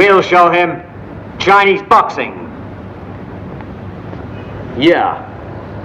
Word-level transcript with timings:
We'll 0.00 0.22
show 0.22 0.50
him 0.50 0.82
Chinese 1.38 1.82
boxing. 1.82 2.32
Yeah. 4.78 5.26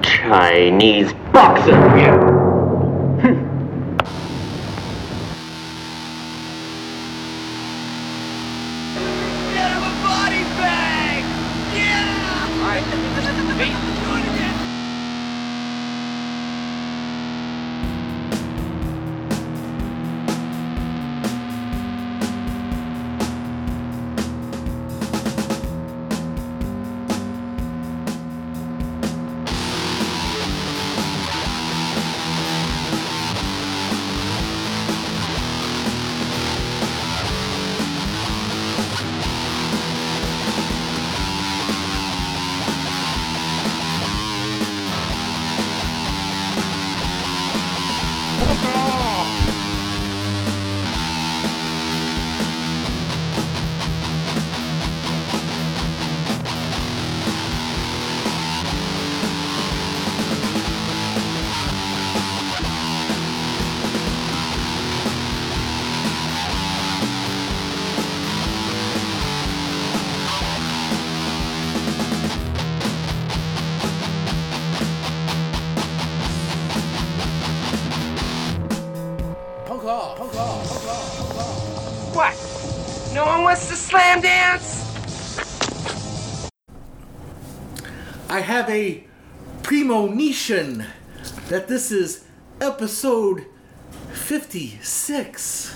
Chinese 0.01 1.11
boxing. 1.33 1.73
Yeah. 1.73 2.24
Premonition 90.45 90.85
that 91.49 91.67
this 91.67 91.91
is 91.91 92.23
episode 92.61 93.45
56. 94.13 95.75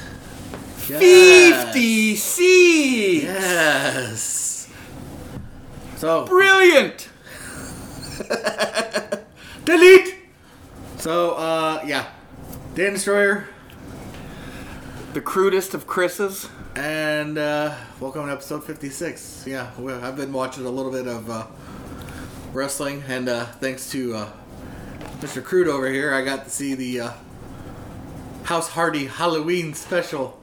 Yes. 0.87 1.73
56! 1.73 3.23
Yes. 3.23 4.69
So, 5.97 6.25
Brilliant! 6.25 7.09
delete! 9.65 10.15
So, 10.97 11.31
uh, 11.33 11.81
yeah. 11.85 12.05
Dan 12.75 12.93
Destroyer, 12.93 13.47
The 15.13 15.21
crudest 15.21 15.73
of 15.73 15.87
Chris's. 15.87 16.47
and 16.75 17.37
uh, 17.39 17.75
welcome 17.99 18.27
to 18.27 18.31
episode 18.31 18.63
56. 18.63 19.45
Yeah, 19.47 19.71
I've 19.77 20.15
been 20.15 20.31
watching 20.31 20.65
a 20.65 20.69
little 20.69 20.91
bit 20.91 21.07
of 21.07 21.29
uh, 21.29 21.47
wrestling, 22.53 23.03
and 23.07 23.27
uh, 23.27 23.45
thanks 23.45 23.89
to 23.91 24.15
uh, 24.15 24.29
Mr. 25.19 25.43
Crude 25.43 25.67
over 25.67 25.89
here, 25.89 26.13
I 26.13 26.23
got 26.23 26.45
to 26.45 26.49
see 26.49 26.75
the 26.75 27.01
uh, 27.01 27.11
House 28.43 28.69
Hardy 28.69 29.07
Halloween 29.07 29.73
special, 29.73 30.39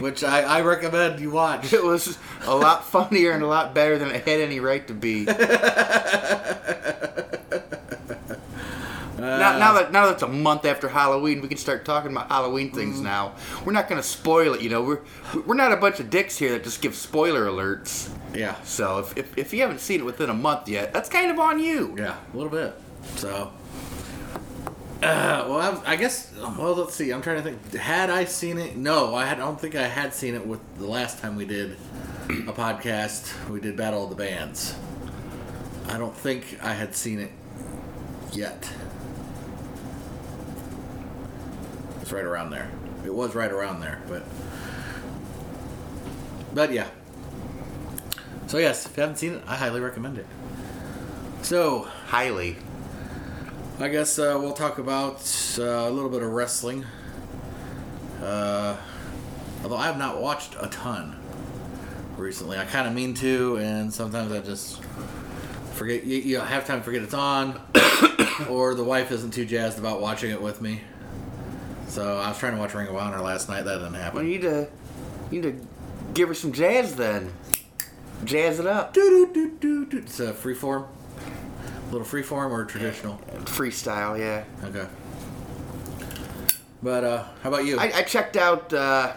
which 0.00 0.24
I, 0.24 0.40
I 0.42 0.60
recommend 0.62 1.20
you 1.20 1.30
watch. 1.30 1.72
It 1.72 1.84
was 1.84 2.18
a 2.42 2.56
lot 2.56 2.84
funnier 2.86 3.30
and 3.32 3.42
a 3.42 3.46
lot 3.46 3.72
better 3.74 3.98
than 3.98 4.10
it 4.10 4.26
had 4.26 4.40
any 4.40 4.58
right 4.58 4.86
to 4.88 4.94
be. 4.94 5.24
now, 5.24 5.36
now 9.58 9.72
that 9.74 9.92
now 9.92 10.06
that 10.06 10.14
it's 10.14 10.22
a 10.22 10.28
month 10.28 10.64
after 10.64 10.88
Halloween, 10.88 11.40
we 11.40 11.46
can 11.48 11.56
start 11.58 11.84
talking 11.84 12.10
about 12.10 12.28
Halloween 12.28 12.72
things 12.72 13.00
now. 13.00 13.34
We're 13.64 13.72
not 13.72 13.88
going 13.88 14.00
to 14.02 14.06
spoil 14.06 14.54
it, 14.54 14.60
you 14.60 14.70
know. 14.70 14.82
We're 14.82 15.00
we're 15.46 15.54
not 15.54 15.70
a 15.72 15.76
bunch 15.76 16.00
of 16.00 16.10
dicks 16.10 16.36
here 16.36 16.50
that 16.52 16.64
just 16.64 16.82
give 16.82 16.94
spoiler 16.96 17.46
alerts. 17.46 18.10
Yeah, 18.34 18.54
So 18.62 18.98
if, 19.00 19.16
if, 19.18 19.38
if 19.38 19.52
you 19.52 19.60
haven't 19.62 19.80
seen 19.80 19.98
it 20.00 20.04
within 20.04 20.30
a 20.30 20.34
month 20.34 20.68
yet, 20.68 20.92
that's 20.92 21.08
kind 21.08 21.30
of 21.32 21.38
on 21.40 21.58
you. 21.58 21.96
yeah, 21.98 22.16
a 22.32 22.36
little 22.36 22.50
bit. 22.50 22.74
So, 23.16 23.52
uh, 25.02 25.46
well, 25.48 25.82
I, 25.86 25.92
I 25.92 25.96
guess. 25.96 26.32
Well, 26.58 26.74
let's 26.74 26.94
see. 26.94 27.10
I'm 27.10 27.22
trying 27.22 27.36
to 27.36 27.42
think. 27.42 27.74
Had 27.74 28.10
I 28.10 28.24
seen 28.24 28.58
it? 28.58 28.76
No, 28.76 29.14
I, 29.14 29.26
had, 29.26 29.38
I 29.38 29.44
don't 29.44 29.60
think 29.60 29.74
I 29.74 29.86
had 29.86 30.14
seen 30.14 30.34
it 30.34 30.46
with 30.46 30.60
the 30.78 30.86
last 30.86 31.18
time 31.18 31.36
we 31.36 31.44
did 31.44 31.72
a 32.28 32.52
podcast. 32.52 33.48
We 33.48 33.60
did 33.60 33.76
Battle 33.76 34.04
of 34.04 34.10
the 34.10 34.16
Bands. 34.16 34.74
I 35.88 35.98
don't 35.98 36.14
think 36.14 36.58
I 36.62 36.72
had 36.72 36.94
seen 36.94 37.18
it 37.18 37.32
yet. 38.32 38.70
It's 42.00 42.12
right 42.12 42.24
around 42.24 42.50
there. 42.50 42.70
It 43.04 43.14
was 43.14 43.34
right 43.34 43.50
around 43.50 43.80
there, 43.80 44.00
but 44.08 44.22
but 46.54 46.72
yeah. 46.72 46.88
So 48.46 48.58
yes, 48.58 48.86
if 48.86 48.96
you 48.96 49.00
haven't 49.02 49.16
seen 49.16 49.34
it, 49.34 49.42
I 49.46 49.56
highly 49.56 49.80
recommend 49.80 50.18
it. 50.18 50.26
So 51.42 51.88
Highly. 52.10 52.56
I 53.80 53.88
guess 53.88 54.18
uh, 54.18 54.36
we'll 54.38 54.52
talk 54.52 54.76
about 54.78 55.20
uh, 55.58 55.62
a 55.62 55.90
little 55.90 56.10
bit 56.10 56.22
of 56.22 56.30
wrestling. 56.30 56.84
Uh, 58.22 58.76
although 59.62 59.76
I 59.76 59.86
have 59.86 59.96
not 59.96 60.20
watched 60.20 60.54
a 60.60 60.66
ton 60.66 61.16
recently, 62.18 62.58
I 62.58 62.66
kind 62.66 62.86
of 62.86 62.92
mean 62.92 63.14
to, 63.14 63.56
and 63.56 63.92
sometimes 63.92 64.32
I 64.32 64.40
just 64.40 64.82
forget. 65.72 66.04
You, 66.04 66.18
you 66.18 66.40
have 66.40 66.66
time 66.66 66.82
forget 66.82 67.02
it's 67.02 67.14
on, 67.14 67.58
or 68.50 68.74
the 68.74 68.84
wife 68.84 69.10
isn't 69.12 69.30
too 69.32 69.46
jazzed 69.46 69.78
about 69.78 70.02
watching 70.02 70.30
it 70.30 70.42
with 70.42 70.60
me. 70.60 70.82
So 71.88 72.18
I 72.18 72.28
was 72.28 72.38
trying 72.38 72.54
to 72.54 72.60
watch 72.60 72.74
Ring 72.74 72.86
of 72.86 72.96
Honor 72.96 73.20
last 73.20 73.48
night. 73.48 73.62
That 73.62 73.78
didn't 73.78 73.92
Well, 73.94 74.02
happen. 74.02 74.26
you 74.26 74.32
need 74.32 74.42
to 74.42 74.68
you 75.30 75.40
need 75.40 75.58
to 75.58 75.66
give 76.12 76.28
her 76.28 76.34
some 76.34 76.52
jazz 76.52 76.96
then. 76.96 77.32
Jazz 78.24 78.60
it 78.60 78.66
up. 78.66 78.92
Doo-doo-doo-doo-doo. 78.92 79.96
It's 79.96 80.20
a 80.20 80.34
free 80.34 80.54
freeform, 80.54 80.86
little 81.90 82.06
freeform 82.06 82.50
or 82.50 82.64
traditional. 82.64 83.18
Freestyle, 83.44 84.18
yeah. 84.18 84.44
Okay. 84.64 84.86
But 86.82 87.04
uh, 87.04 87.24
how 87.42 87.50
about 87.50 87.64
you? 87.66 87.78
I, 87.78 87.92
I 87.94 88.02
checked 88.02 88.36
out 88.36 88.72
uh, 88.72 89.12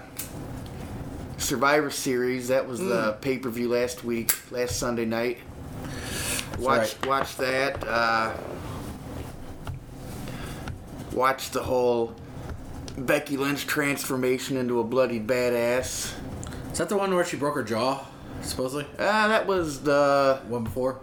Survivor 1.37 1.89
Series. 1.89 2.49
That 2.49 2.67
was 2.67 2.79
the 2.79 3.17
pay 3.21 3.37
per 3.37 3.49
view 3.49 3.69
last 3.69 4.03
week, 4.03 4.33
last 4.51 4.77
Sunday 4.77 5.05
night. 5.05 5.37
Watch 6.59 6.95
right. 6.95 7.05
watch 7.07 7.37
that. 7.37 7.83
Uh, 7.87 8.33
watch 11.13 11.51
the 11.51 11.63
whole 11.63 12.15
Becky 12.97 13.37
Lynch 13.37 13.65
transformation 13.65 14.57
into 14.57 14.79
a 14.79 14.83
bloody 14.83 15.19
badass. 15.19 16.13
Is 16.71 16.77
that 16.79 16.89
the 16.89 16.97
one 16.97 17.13
where 17.13 17.23
she 17.25 17.37
broke 17.37 17.55
her 17.55 17.63
jaw? 17.63 18.05
Supposedly, 18.41 18.85
Uh, 18.99 19.27
that 19.29 19.47
was 19.47 19.81
the 19.81 20.41
one 20.47 20.63
before. 20.65 20.99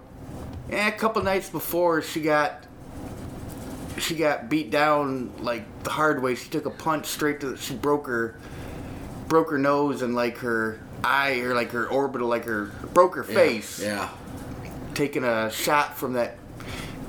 Yeah, 0.70 0.88
a 0.88 0.92
couple 0.92 1.22
nights 1.22 1.48
before 1.48 2.02
she 2.02 2.20
got 2.20 2.64
she 3.98 4.14
got 4.14 4.48
beat 4.48 4.70
down 4.70 5.32
like 5.42 5.64
the 5.82 5.90
hard 5.90 6.22
way. 6.22 6.34
She 6.34 6.48
took 6.48 6.66
a 6.66 6.70
punch 6.70 7.06
straight 7.06 7.40
to 7.40 7.50
the, 7.50 7.56
she 7.56 7.74
broke 7.74 8.06
her 8.06 8.36
broke 9.28 9.50
her 9.50 9.58
nose 9.58 10.02
and 10.02 10.14
like 10.14 10.38
her 10.38 10.80
eye 11.04 11.40
or 11.40 11.54
like 11.54 11.70
her 11.70 11.88
orbital 11.88 12.28
like 12.28 12.44
her 12.44 12.66
broke 12.92 13.14
her 13.14 13.24
face. 13.24 13.82
Yeah. 13.82 14.08
Taking 14.94 15.24
a 15.24 15.50
shot 15.50 15.96
from 15.96 16.14
that 16.14 16.36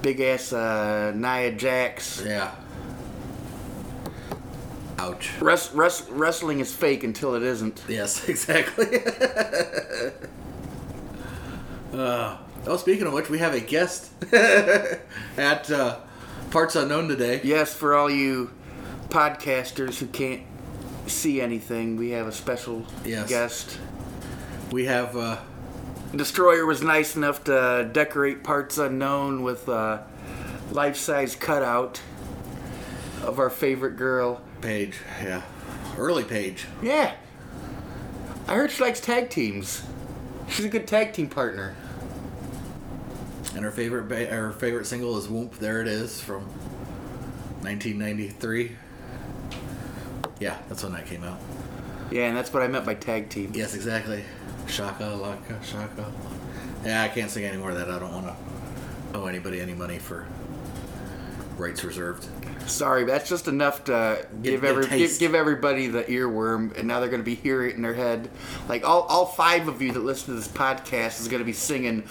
big 0.01 0.19
ass 0.21 0.53
uh, 0.53 1.11
Nia 1.15 1.51
Jax. 1.51 2.23
Yeah. 2.25 2.51
Ouch. 4.97 5.31
Res- 5.39 5.71
res- 5.73 6.07
wrestling 6.09 6.59
is 6.59 6.73
fake 6.73 7.03
until 7.03 7.33
it 7.35 7.41
isn't. 7.43 7.83
Yes, 7.87 8.29
exactly. 8.29 9.01
uh, 11.93 12.37
oh, 12.67 12.77
speaking 12.77 13.07
of 13.07 13.13
which, 13.13 13.29
we 13.29 13.39
have 13.39 13.53
a 13.53 13.59
guest 13.59 14.11
at 14.33 15.69
uh, 15.71 15.99
Parts 16.51 16.75
Unknown 16.75 17.07
today. 17.07 17.41
Yes, 17.43 17.73
for 17.73 17.93
all 17.95 18.09
you 18.09 18.51
podcasters 19.09 19.99
who 19.99 20.07
can't 20.07 20.41
see 21.07 21.41
anything, 21.41 21.97
we 21.97 22.11
have 22.11 22.27
a 22.27 22.31
special 22.31 22.85
Yes. 23.05 23.29
guest. 23.29 23.77
We 24.71 24.85
have 24.85 25.17
uh, 25.17 25.37
Destroyer 26.15 26.65
was 26.65 26.81
nice 26.81 27.15
enough 27.15 27.43
to 27.45 27.89
decorate 27.91 28.43
parts 28.43 28.77
unknown 28.77 29.43
with 29.43 29.67
a 29.67 30.05
life-size 30.71 31.35
cutout 31.35 32.01
of 33.23 33.39
our 33.39 33.49
favorite 33.49 33.97
girl. 33.97 34.41
Paige. 34.61 34.97
Yeah. 35.21 35.41
Early 35.97 36.23
Paige. 36.23 36.65
Yeah. 36.81 37.13
I 38.47 38.55
heard 38.55 38.71
she 38.71 38.81
likes 38.83 38.99
tag 38.99 39.29
teams. 39.29 39.83
She's 40.49 40.65
a 40.65 40.69
good 40.69 40.87
tag 40.87 41.13
team 41.13 41.27
partner. 41.29 41.75
And 43.55 43.65
her 43.65 43.71
favorite 43.71 44.07
ba- 44.07 44.27
her 44.27 44.51
favorite 44.51 44.85
single 44.85 45.17
is 45.17 45.27
"Whoop." 45.27 45.57
There 45.57 45.81
it 45.81 45.87
is 45.87 46.21
from 46.21 46.43
1993. 47.61 48.77
Yeah, 50.39 50.57
that's 50.69 50.83
when 50.83 50.93
that 50.93 51.05
came 51.05 51.23
out. 51.23 51.39
Yeah, 52.11 52.27
and 52.27 52.35
that's 52.37 52.53
what 52.53 52.63
I 52.63 52.67
meant 52.67 52.85
by 52.85 52.95
tag 52.95 53.29
team. 53.29 53.51
Yes, 53.53 53.73
exactly. 53.75 54.23
Shaka 54.67 55.03
laka 55.03 55.63
shaka. 55.63 56.11
Yeah, 56.83 57.03
I 57.03 57.09
can't 57.09 57.29
sing 57.29 57.43
any 57.43 57.57
more 57.57 57.71
of 57.71 57.77
that. 57.77 57.89
I 57.89 57.99
don't 57.99 58.13
want 58.13 58.27
to 58.27 58.35
owe 59.17 59.25
anybody 59.25 59.59
any 59.61 59.73
money 59.73 59.99
for 59.99 60.25
rights 61.57 61.83
reserved. 61.83 62.27
Sorry, 62.67 63.03
that's 63.03 63.29
just 63.29 63.47
enough 63.47 63.83
to 63.85 64.25
give 64.41 64.63
every 64.63 64.87
give, 64.87 65.19
give 65.19 65.35
everybody 65.35 65.87
the 65.87 66.03
earworm, 66.03 66.77
and 66.77 66.87
now 66.87 66.99
they're 66.99 67.09
going 67.09 67.21
to 67.21 67.25
be 67.25 67.35
hearing 67.35 67.71
it 67.71 67.75
in 67.75 67.81
their 67.81 67.93
head. 67.93 68.29
Like 68.69 68.87
all, 68.87 69.01
all 69.03 69.25
five 69.25 69.67
of 69.67 69.81
you 69.81 69.91
that 69.93 69.99
listen 69.99 70.27
to 70.33 70.39
this 70.39 70.47
podcast 70.47 71.19
is 71.19 71.27
going 71.27 71.39
to 71.41 71.45
be 71.45 71.53
singing 71.53 72.03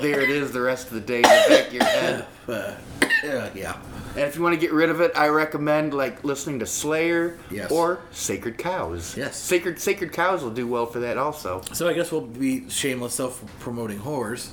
there 0.00 0.20
it 0.20 0.30
is" 0.30 0.52
the 0.52 0.60
rest 0.60 0.88
of 0.88 0.94
the 0.94 1.00
day 1.00 1.16
in 1.16 1.22
the 1.22 1.44
back 1.48 1.66
of 1.68 1.72
your 1.74 1.84
head. 1.84 2.26
Uh, 2.48 2.74
yeah, 3.22 3.48
yeah. 3.54 3.76
And 4.16 4.22
if 4.22 4.34
you 4.34 4.42
want 4.42 4.52
to 4.52 4.60
get 4.60 4.72
rid 4.72 4.90
of 4.90 5.00
it, 5.00 5.12
I 5.14 5.28
recommend 5.28 5.94
like 5.94 6.24
listening 6.24 6.58
to 6.58 6.66
Slayer 6.66 7.38
Yes. 7.52 7.70
or 7.70 8.00
Sacred 8.10 8.58
Cows. 8.58 9.16
Yes. 9.16 9.36
Sacred 9.36 9.78
Sacred 9.78 10.12
Cows 10.12 10.42
will 10.42 10.50
do 10.50 10.66
well 10.66 10.86
for 10.86 10.98
that 10.98 11.18
also. 11.18 11.62
So 11.72 11.88
I 11.88 11.92
guess 11.92 12.10
we'll 12.10 12.22
be 12.22 12.68
shameless 12.68 13.14
self 13.14 13.44
promoting 13.60 14.00
whores 14.00 14.48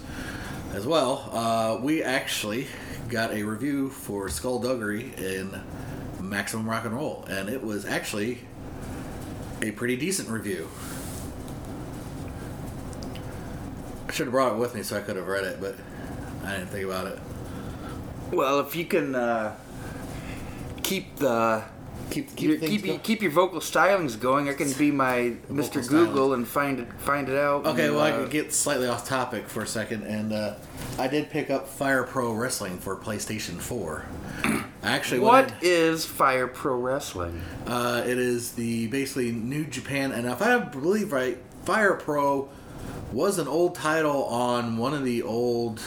as 0.75 0.85
well. 0.85 1.27
Uh, 1.33 1.79
we 1.83 2.03
actually 2.03 2.67
got 3.09 3.33
a 3.33 3.41
review 3.43 3.89
for 3.89 4.29
Skullduggery 4.29 5.11
in 5.17 5.59
Maximum 6.19 6.69
Rock 6.69 6.85
and 6.85 6.95
Roll, 6.95 7.25
and 7.27 7.49
it 7.49 7.63
was 7.63 7.85
actually 7.85 8.39
a 9.61 9.71
pretty 9.71 9.95
decent 9.95 10.29
review. 10.29 10.69
I 14.07 14.11
should 14.11 14.27
have 14.27 14.31
brought 14.31 14.53
it 14.53 14.59
with 14.59 14.75
me 14.75 14.83
so 14.83 14.95
I 14.97 15.01
could 15.01 15.15
have 15.15 15.27
read 15.27 15.43
it, 15.43 15.59
but 15.59 15.75
I 16.45 16.57
didn't 16.57 16.67
think 16.67 16.85
about 16.85 17.07
it. 17.07 17.19
Well, 18.31 18.59
if 18.59 18.75
you 18.75 18.85
can 18.85 19.15
uh, 19.15 19.55
keep 20.83 21.15
the 21.15 21.63
Keep 22.09 22.41
your, 22.41 22.57
keep, 22.57 22.81
go- 22.83 22.87
your- 22.91 22.99
keep 22.99 23.21
your 23.21 23.31
vocal 23.31 23.59
stylings 23.59 24.19
going, 24.19 24.49
I 24.49 24.53
can 24.53 24.71
be 24.73 24.89
my 24.91 25.33
Mr. 25.51 25.79
stylings. 25.81 25.89
Google 25.89 26.33
and 26.33 26.47
find 26.47 26.79
it 26.79 26.91
find 26.93 27.29
it 27.29 27.37
out. 27.37 27.65
Okay, 27.67 27.87
and, 27.87 27.95
well, 27.95 28.03
I 28.05 28.11
uh, 28.11 28.17
could 28.23 28.31
get 28.31 28.53
slightly 28.53 28.87
off 28.87 29.07
topic 29.07 29.47
for 29.47 29.61
a 29.61 29.67
second, 29.67 30.03
and 30.03 30.33
uh, 30.33 30.55
I 30.97 31.07
did 31.07 31.29
pick 31.29 31.49
up 31.49 31.67
Fire 31.67 32.03
Pro 32.03 32.33
Wrestling 32.33 32.77
for 32.79 32.95
PlayStation 32.95 33.59
4. 33.59 34.05
Actually 34.81 35.19
What 35.19 35.49
went 35.51 35.63
in- 35.63 35.69
is 35.69 36.05
Fire 36.05 36.47
Pro 36.47 36.77
Wrestling? 36.79 37.41
Uh, 37.67 38.03
it 38.05 38.17
is 38.17 38.53
the 38.53 38.87
basically 38.87 39.31
New 39.31 39.65
Japan, 39.65 40.11
and 40.11 40.25
if 40.27 40.41
I 40.41 40.57
believe 40.59 41.11
right, 41.11 41.37
Fire 41.65 41.93
Pro 41.93 42.49
was 43.11 43.37
an 43.39 43.47
old 43.47 43.75
title 43.75 44.23
on 44.25 44.77
one 44.77 44.93
of 44.93 45.03
the 45.03 45.21
old, 45.21 45.81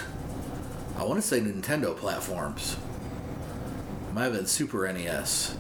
I 0.99 1.05
want 1.05 1.21
to 1.21 1.27
say 1.27 1.41
Nintendo 1.41 1.97
platforms. 1.97 2.77
Might 4.13 4.25
have 4.25 4.35
been 4.35 4.47
Super 4.47 4.93
NES 4.93 5.57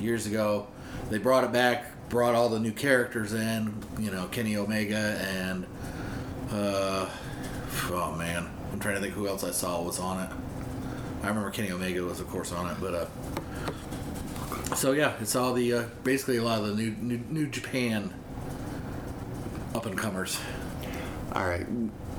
years 0.00 0.26
ago. 0.26 0.66
They 1.10 1.18
brought 1.18 1.44
it 1.44 1.52
back, 1.52 2.08
brought 2.08 2.34
all 2.34 2.48
the 2.48 2.60
new 2.60 2.72
characters 2.72 3.32
in, 3.32 3.74
you 3.98 4.10
know, 4.10 4.26
Kenny 4.28 4.56
Omega 4.56 5.18
and, 5.20 5.66
uh, 6.50 7.08
oh 7.90 8.14
man, 8.16 8.48
I'm 8.72 8.80
trying 8.80 8.96
to 8.96 9.00
think 9.00 9.14
who 9.14 9.28
else 9.28 9.44
I 9.44 9.50
saw 9.50 9.82
was 9.82 9.98
on 9.98 10.22
it. 10.22 10.30
I 11.22 11.28
remember 11.28 11.50
Kenny 11.50 11.70
Omega 11.70 12.02
was, 12.02 12.20
of 12.20 12.28
course, 12.28 12.52
on 12.52 12.70
it, 12.70 12.76
but 12.80 12.94
uh, 12.94 13.06
so 14.74 14.92
yeah, 14.92 15.14
it's 15.20 15.34
all 15.34 15.52
the 15.54 15.72
uh, 15.72 15.84
basically 16.04 16.36
a 16.36 16.42
lot 16.42 16.60
of 16.60 16.68
the 16.68 16.74
new 16.74 16.90
new, 17.00 17.20
new 17.28 17.46
Japan 17.46 18.12
up 19.74 19.86
and 19.86 19.96
comers. 19.96 20.38
All 21.32 21.46
right, 21.46 21.64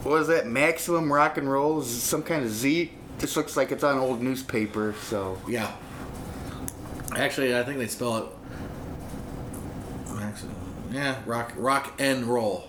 what 0.03 0.21
is 0.21 0.27
that? 0.27 0.47
Maximum 0.47 1.11
Rock 1.11 1.37
and 1.37 1.49
Roll 1.49 1.81
is 1.81 1.87
some 1.87 2.23
kind 2.23 2.43
of 2.43 2.51
Z. 2.51 2.91
This 3.19 3.35
looks 3.35 3.57
like 3.57 3.71
it's 3.71 3.83
on 3.83 3.97
old 3.97 4.21
newspaper. 4.21 4.93
So 5.03 5.39
Yeah. 5.47 5.71
Actually, 7.17 7.57
I 7.57 7.63
think 7.63 7.79
they 7.79 7.87
spell 7.87 8.17
it. 8.17 8.25
Max, 10.15 10.45
yeah, 10.91 11.17
rock 11.25 11.51
rock 11.55 11.93
and 11.99 12.25
roll. 12.25 12.67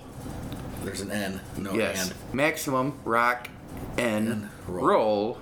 There's 0.85 1.00
an 1.00 1.11
N, 1.11 1.41
no 1.56 1.75
yes, 1.75 2.11
and. 2.11 2.35
Maximum 2.35 2.99
Rock 3.05 3.49
and 3.97 4.29
And 4.29 4.49
roll. 4.67 4.87
roll. 4.87 5.39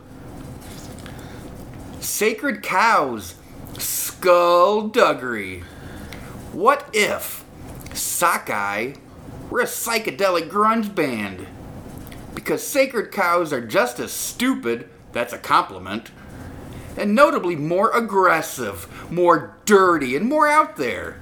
Sacred 2.01 2.63
Cows, 2.63 3.35
Skullduggery. 3.79 5.61
What 6.53 6.89
if 6.93 7.45
Sockeye 7.95 8.95
were 9.51 9.61
a 9.61 9.65
psychedelic 9.65 10.49
grunge 10.49 10.95
band? 10.95 11.47
Because 12.35 12.67
Sacred 12.67 13.13
Cows 13.13 13.53
are 13.53 13.65
just 13.65 13.99
as 13.99 14.13
stupid, 14.13 14.89
that's 15.13 15.33
a 15.33 15.39
compliment, 15.39 16.11
and 16.97 17.15
notably 17.15 17.57
more 17.57 17.91
aggressive, 17.91 19.11
more 19.11 19.57
dirty, 19.65 20.17
and 20.17 20.29
more 20.29 20.49
out 20.49 20.77
there. 20.77 21.21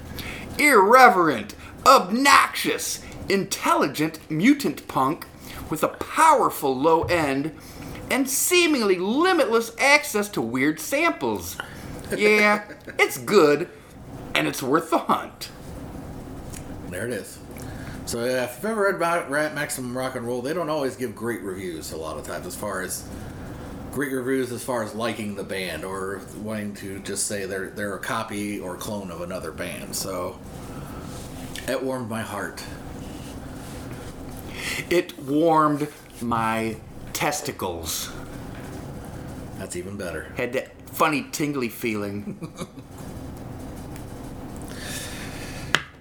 Irreverent, 0.58 1.54
obnoxious, 1.86 3.04
intelligent 3.28 4.18
mutant 4.30 4.86
punk 4.88 5.26
with 5.70 5.82
a 5.82 5.88
powerful 5.88 6.76
low 6.76 7.02
end 7.04 7.56
and 8.10 8.28
seemingly 8.28 8.96
limitless 8.96 9.72
access 9.78 10.28
to 10.28 10.40
weird 10.40 10.78
samples. 10.78 11.56
Yeah, 12.14 12.64
it's 12.98 13.18
good, 13.18 13.68
and 14.34 14.46
it's 14.46 14.62
worth 14.62 14.90
the 14.90 14.98
hunt. 14.98 15.48
There 16.90 17.06
it 17.06 17.12
is. 17.12 17.38
So 18.06 18.20
if 18.20 18.56
you've 18.56 18.66
ever 18.66 18.82
read 18.82 18.94
about 18.96 19.30
Rat 19.30 19.54
Maximum 19.54 19.96
Rock 19.96 20.14
and 20.14 20.26
Roll, 20.26 20.42
they 20.42 20.52
don't 20.52 20.68
always 20.68 20.94
give 20.94 21.16
great 21.16 21.40
reviews 21.40 21.92
a 21.92 21.96
lot 21.96 22.18
of 22.18 22.26
times 22.26 22.46
as 22.46 22.54
far 22.54 22.82
as 22.82 23.08
great 23.94 24.10
reviews 24.12 24.50
as 24.50 24.64
far 24.64 24.82
as 24.82 24.92
liking 24.92 25.36
the 25.36 25.44
band 25.44 25.84
or 25.84 26.20
wanting 26.42 26.74
to 26.74 26.98
just 26.98 27.28
say 27.28 27.46
they're 27.46 27.70
they're 27.70 27.94
a 27.94 27.98
copy 28.00 28.58
or 28.58 28.76
clone 28.76 29.08
of 29.12 29.20
another 29.20 29.52
band. 29.52 29.94
So 29.94 30.36
it 31.68 31.80
warmed 31.80 32.10
my 32.10 32.20
heart. 32.22 32.64
It 34.90 35.16
warmed 35.20 35.86
my 36.20 36.76
testicles. 37.12 38.10
That's 39.58 39.76
even 39.76 39.96
better. 39.96 40.24
Had 40.36 40.52
that 40.54 40.72
funny 40.90 41.26
tingly 41.30 41.68
feeling. 41.68 42.52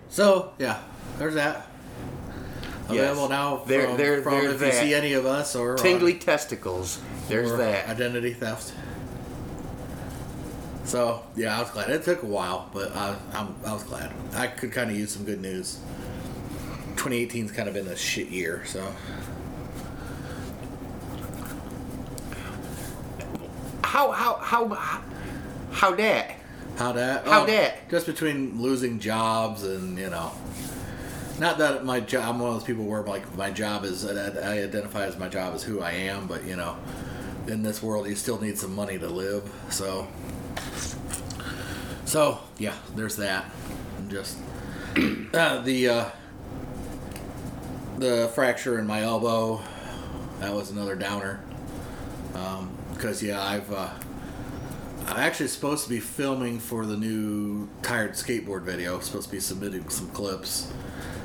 So 0.10 0.54
yeah, 0.58 0.80
there's 1.20 1.36
that. 1.36 1.68
Available 2.90 3.30
now 3.30 3.58
from, 3.58 3.70
There- 3.70 3.98
there- 3.98 4.22
from 4.24 4.34
there's 4.34 4.62
if 4.62 4.62
you 4.62 4.72
see 4.72 4.94
any 4.94 5.14
of 5.14 5.26
us 5.28 5.56
or 5.56 5.76
Tingly 5.76 6.16
testicles. 6.16 7.00
There's 7.28 7.52
that. 7.58 7.88
identity 7.88 8.34
theft. 8.34 8.74
So 10.86 11.24
yeah, 11.36 11.58
I 11.58 11.62
was 11.62 11.72
glad. 11.72 11.90
It 11.90 12.04
took 12.04 12.24
a 12.24 12.26
while, 12.26 12.70
but 12.74 12.96
I, 12.96 13.16
I'm, 13.34 13.56
I 13.66 13.74
was 13.74 13.84
glad. 13.84 14.12
I 14.34 14.48
could 14.48 14.72
kind 14.72 14.92
of 14.92 14.98
use 14.98 15.12
some 15.12 15.24
good 15.24 15.42
news. 15.42 15.80
2018's 16.96 17.52
kind 17.52 17.68
of 17.68 17.74
been 17.74 17.88
a 17.88 17.96
shit 17.96 18.28
year, 18.28 18.64
so 18.66 18.94
How 23.94 24.10
how 24.10 24.36
how 24.38 24.68
how, 24.70 25.02
how 25.72 25.96
that? 25.96 26.32
how 26.78 26.94
that? 26.94 27.26
How 27.28 27.42
um, 27.42 27.44
oh, 27.44 27.46
dat? 27.46 27.90
Just 27.90 28.08
between 28.08 28.60
losing 28.60 29.00
jobs 29.00 29.64
and 29.64 30.00
you 30.00 30.10
know, 30.10 30.32
not 31.40 31.60
that 31.60 31.86
my 31.86 32.00
job. 32.00 32.28
I'm 32.28 32.40
one 32.40 32.50
of 32.50 32.56
those 32.56 32.64
people 32.64 32.86
where 32.86 33.04
like 33.04 33.36
my 33.38 33.52
job 33.52 33.84
is. 33.84 34.04
I 34.04 34.64
identify 34.64 35.06
as 35.06 35.18
my 35.20 35.30
job 35.30 35.54
as 35.54 35.62
who 35.62 35.82
I 35.82 35.92
am, 35.92 36.26
but 36.26 36.44
you 36.44 36.56
know, 36.56 36.76
in 37.48 37.64
this 37.64 37.82
world, 37.82 38.08
you 38.08 38.16
still 38.16 38.40
need 38.40 38.58
some 38.58 38.74
money 38.76 38.98
to 38.98 39.08
live. 39.08 39.52
So, 39.70 40.08
so 42.06 42.40
yeah, 42.58 42.76
there's 42.96 43.16
that. 43.18 43.46
And 43.98 44.10
just 44.10 44.38
uh, 45.34 45.62
the 45.62 45.90
uh, 45.90 46.06
the 47.98 48.32
fracture 48.34 48.80
in 48.80 48.88
my 48.88 49.02
elbow. 49.02 49.62
That 50.40 50.54
was 50.54 50.72
another 50.72 50.96
downer. 50.96 51.44
Because 52.94 53.22
yeah, 53.24 53.42
I've. 53.42 53.72
Uh, 53.72 53.90
I'm 55.06 55.18
actually 55.18 55.50
supposed 55.50 55.84
to 55.84 55.90
be 55.90 56.00
filming 56.00 56.60
for 56.60 56.86
the 56.86 56.96
new 56.96 57.68
tired 57.82 58.12
skateboard 58.12 58.64
video. 58.64 59.00
Supposed 59.00 59.28
to 59.28 59.36
be 59.36 59.42
submitting 59.42 59.90
some 59.90 60.10
clips, 60.12 60.72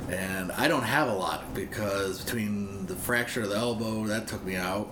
and 0.09 0.51
I 0.51 0.67
don't 0.67 0.83
have 0.83 1.07
a 1.07 1.13
lot 1.13 1.53
because 1.53 2.23
between 2.23 2.85
the 2.87 2.95
fracture 2.95 3.43
of 3.43 3.49
the 3.49 3.55
elbow 3.55 4.05
that 4.07 4.27
took 4.27 4.43
me 4.43 4.57
out, 4.57 4.91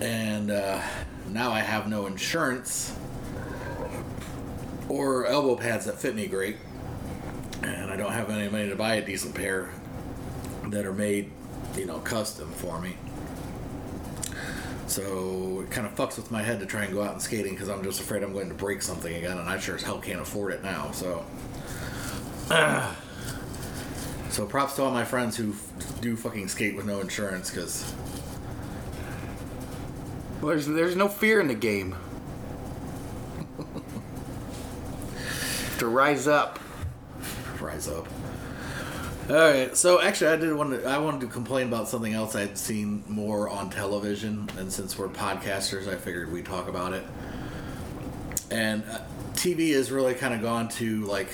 and 0.00 0.50
uh, 0.50 0.80
now 1.28 1.52
I 1.52 1.60
have 1.60 1.88
no 1.88 2.06
insurance 2.06 2.94
or 4.88 5.26
elbow 5.26 5.56
pads 5.56 5.84
that 5.86 5.98
fit 5.98 6.14
me 6.14 6.26
great, 6.26 6.56
and 7.62 7.90
I 7.90 7.96
don't 7.96 8.12
have 8.12 8.30
any 8.30 8.48
money 8.48 8.68
to 8.68 8.76
buy 8.76 8.94
a 8.94 9.04
decent 9.04 9.34
pair 9.34 9.70
that 10.68 10.86
are 10.86 10.92
made, 10.92 11.30
you 11.76 11.86
know, 11.86 11.98
custom 11.98 12.50
for 12.52 12.80
me. 12.80 12.96
So 14.86 15.60
it 15.60 15.70
kind 15.70 15.86
of 15.86 15.94
fucks 15.94 16.16
with 16.16 16.30
my 16.30 16.42
head 16.42 16.60
to 16.60 16.66
try 16.66 16.84
and 16.84 16.94
go 16.94 17.02
out 17.02 17.12
and 17.12 17.20
skating 17.20 17.52
because 17.52 17.68
I'm 17.68 17.82
just 17.82 18.00
afraid 18.00 18.22
I'm 18.22 18.32
going 18.32 18.48
to 18.48 18.54
break 18.54 18.80
something 18.80 19.14
again, 19.14 19.36
and 19.36 19.48
I 19.48 19.58
sure 19.58 19.76
as 19.76 19.82
hell 19.82 19.98
can't 19.98 20.20
afford 20.20 20.52
it 20.52 20.62
now. 20.62 20.90
So 20.92 21.24
So 24.30 24.46
props 24.46 24.76
to 24.76 24.84
all 24.84 24.90
my 24.90 25.04
friends 25.04 25.36
who 25.36 25.50
f- 25.52 26.00
do 26.00 26.14
fucking 26.14 26.48
skate 26.48 26.76
with 26.76 26.86
no 26.86 27.00
insurance, 27.00 27.50
because 27.50 27.92
Well, 30.40 30.48
there's 30.48 30.66
there's 30.66 30.96
no 30.96 31.08
fear 31.08 31.40
in 31.40 31.48
the 31.48 31.54
game. 31.54 31.96
to 35.78 35.86
rise 35.86 36.26
up. 36.28 36.58
rise 37.60 37.88
up. 37.88 38.06
All 39.28 39.36
right, 39.36 39.76
so 39.76 40.00
actually, 40.00 40.30
I 40.30 40.36
did 40.36 40.54
want 40.54 40.70
to. 40.70 40.88
I 40.88 40.98
wanted 40.98 41.20
to 41.22 41.26
complain 41.26 41.68
about 41.68 41.88
something 41.88 42.14
else 42.14 42.34
I'd 42.34 42.56
seen 42.56 43.04
more 43.08 43.48
on 43.48 43.68
television, 43.68 44.48
and 44.56 44.72
since 44.72 44.98
we're 44.98 45.08
podcasters, 45.08 45.86
I 45.86 45.96
figured 45.96 46.32
we'd 46.32 46.46
talk 46.46 46.68
about 46.68 46.94
it. 46.94 47.04
And 48.50 48.84
uh, 48.90 49.00
TV 49.34 49.74
has 49.74 49.90
really 49.90 50.14
kind 50.14 50.32
of 50.32 50.40
gone 50.40 50.68
to 50.70 51.04
like 51.04 51.28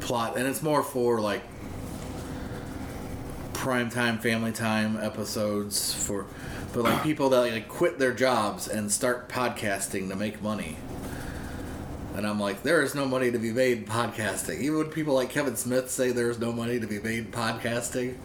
plot, 0.00 0.36
and 0.36 0.46
it's 0.46 0.62
more 0.62 0.82
for 0.82 1.20
like 1.20 1.42
prime 3.54 3.88
time, 3.88 4.18
family 4.18 4.52
time 4.52 4.98
episodes 4.98 5.94
for, 5.94 6.26
but 6.74 6.82
like 6.82 7.02
people 7.04 7.30
that 7.30 7.38
like 7.38 7.68
quit 7.68 7.98
their 7.98 8.12
jobs 8.12 8.66
and 8.66 8.90
start 8.90 9.28
podcasting 9.28 10.08
to 10.08 10.16
make 10.16 10.42
money. 10.42 10.76
And 12.16 12.26
I'm 12.26 12.38
like, 12.38 12.62
there 12.62 12.82
is 12.82 12.94
no 12.94 13.06
money 13.06 13.30
to 13.30 13.38
be 13.38 13.52
made 13.52 13.78
in 13.78 13.84
podcasting. 13.84 14.60
Even 14.60 14.78
when 14.78 14.86
people 14.88 15.14
like 15.14 15.30
Kevin 15.30 15.56
Smith 15.56 15.90
say 15.90 16.10
there's 16.10 16.38
no 16.38 16.52
money 16.52 16.78
to 16.80 16.86
be 16.86 16.98
made 16.98 17.18
in 17.18 17.32
podcasting. 17.32 18.16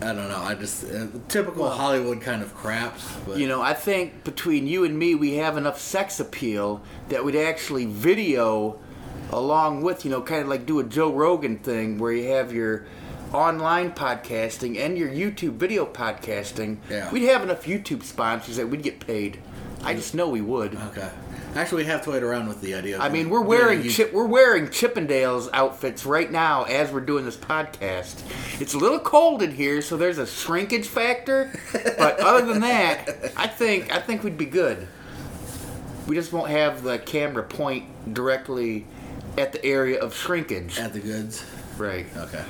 I 0.00 0.06
don't 0.06 0.28
know. 0.28 0.42
I 0.42 0.54
just 0.54 0.84
uh, 0.90 1.06
typical 1.28 1.70
Hollywood 1.70 2.20
kind 2.22 2.42
of 2.42 2.54
crap. 2.54 2.98
But 3.26 3.38
You 3.38 3.46
know, 3.46 3.62
I 3.62 3.74
think 3.74 4.24
between 4.24 4.66
you 4.66 4.84
and 4.84 4.98
me, 4.98 5.14
we 5.14 5.34
have 5.34 5.56
enough 5.56 5.80
sex 5.80 6.18
appeal 6.18 6.82
that 7.08 7.24
we'd 7.24 7.36
actually 7.36 7.86
video 7.86 8.80
along 9.30 9.82
with, 9.82 10.04
you 10.04 10.10
know, 10.10 10.20
kind 10.20 10.42
of 10.42 10.48
like 10.48 10.66
do 10.66 10.80
a 10.80 10.84
Joe 10.84 11.12
Rogan 11.12 11.58
thing 11.58 11.98
where 11.98 12.12
you 12.12 12.30
have 12.30 12.52
your 12.52 12.86
online 13.32 13.92
podcasting 13.92 14.78
and 14.78 14.96
your 14.98 15.08
YouTube 15.08 15.54
video 15.54 15.86
podcasting. 15.86 16.78
Yeah. 16.90 17.10
We'd 17.10 17.24
have 17.28 17.42
enough 17.42 17.64
YouTube 17.64 18.02
sponsors 18.02 18.56
that 18.56 18.68
we'd 18.68 18.82
get 18.82 19.00
paid. 19.00 19.38
I 19.82 19.94
just 19.94 20.14
know 20.14 20.28
we 20.28 20.40
would. 20.40 20.74
okay. 20.76 21.10
Actually, 21.54 21.82
we 21.82 21.88
have 21.88 22.02
toyed 22.02 22.22
around 22.22 22.48
with 22.48 22.62
the 22.62 22.74
idea. 22.74 22.98
I 22.98 23.10
mean, 23.10 23.28
we're 23.28 23.42
wearing 23.42 23.86
chip, 23.86 24.14
we're 24.14 24.26
wearing 24.26 24.68
Chippendales 24.68 25.50
outfits 25.52 26.06
right 26.06 26.30
now 26.30 26.62
as 26.62 26.90
we're 26.90 27.00
doing 27.00 27.26
this 27.26 27.36
podcast. 27.36 28.22
It's 28.58 28.72
a 28.72 28.78
little 28.78 28.98
cold 28.98 29.42
in 29.42 29.54
here, 29.54 29.82
so 29.82 29.98
there's 29.98 30.16
a 30.16 30.26
shrinkage 30.26 30.86
factor. 30.86 31.52
But 31.74 32.20
other 32.20 32.46
than 32.46 32.62
that, 32.62 33.32
I 33.36 33.48
think 33.48 33.92
I 33.92 33.98
think 33.98 34.22
we'd 34.22 34.38
be 34.38 34.46
good. 34.46 34.88
We 36.06 36.16
just 36.16 36.32
won't 36.32 36.48
have 36.48 36.82
the 36.84 36.98
camera 36.98 37.42
point 37.42 37.84
directly 38.14 38.86
at 39.36 39.52
the 39.52 39.62
area 39.62 40.00
of 40.00 40.14
shrinkage. 40.14 40.78
at 40.78 40.94
the 40.94 41.00
goods. 41.00 41.44
Right. 41.76 42.06
Okay. 42.16 42.44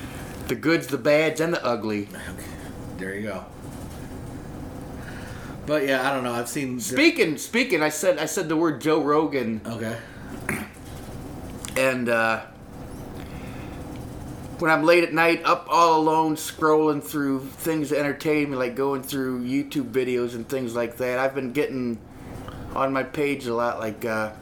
The 0.53 0.59
goods, 0.61 0.89
the 0.89 0.99
bads, 0.99 1.41
and 1.41 1.55
the 1.55 1.65
ugly. 1.65 2.09
Okay. 2.13 2.45
There 2.99 3.15
you 3.15 3.23
go. 3.23 3.47
But 5.65 5.87
yeah, 5.87 6.07
I 6.07 6.13
don't 6.13 6.25
know. 6.25 6.35
I've 6.35 6.51
seen. 6.51 6.79
Speaking, 6.79 7.39
speaking, 7.39 7.83
I 7.83 7.89
said 7.89 8.19
I 8.19 8.27
said 8.27 8.51
the 8.51 8.57
word 8.57 8.83
Joe 8.83 9.03
Rogan. 9.03 9.63
Okay. 9.65 9.97
and 11.75 12.07
uh, 12.11 12.43
when 14.59 14.71
I'm 14.71 14.85
late 14.85 15.05
at 15.05 15.15
night, 15.15 15.43
up 15.47 15.69
all 15.71 15.99
alone, 15.99 16.37
scrolling 16.37 17.03
through 17.03 17.47
things 17.47 17.89
to 17.89 17.99
entertain 17.99 18.51
me, 18.51 18.57
like 18.59 18.77
going 18.77 19.03
through 19.03 19.45
YouTube 19.45 19.91
videos 19.91 20.35
and 20.35 20.47
things 20.47 20.75
like 20.75 20.99
that, 20.99 21.19
I've 21.19 21.35
been 21.35 21.53
getting 21.53 21.99
on 22.75 22.93
my 22.93 23.05
page 23.05 23.47
a 23.47 23.55
lot. 23.55 23.79
Like 23.79 24.05
uh, 24.05 24.33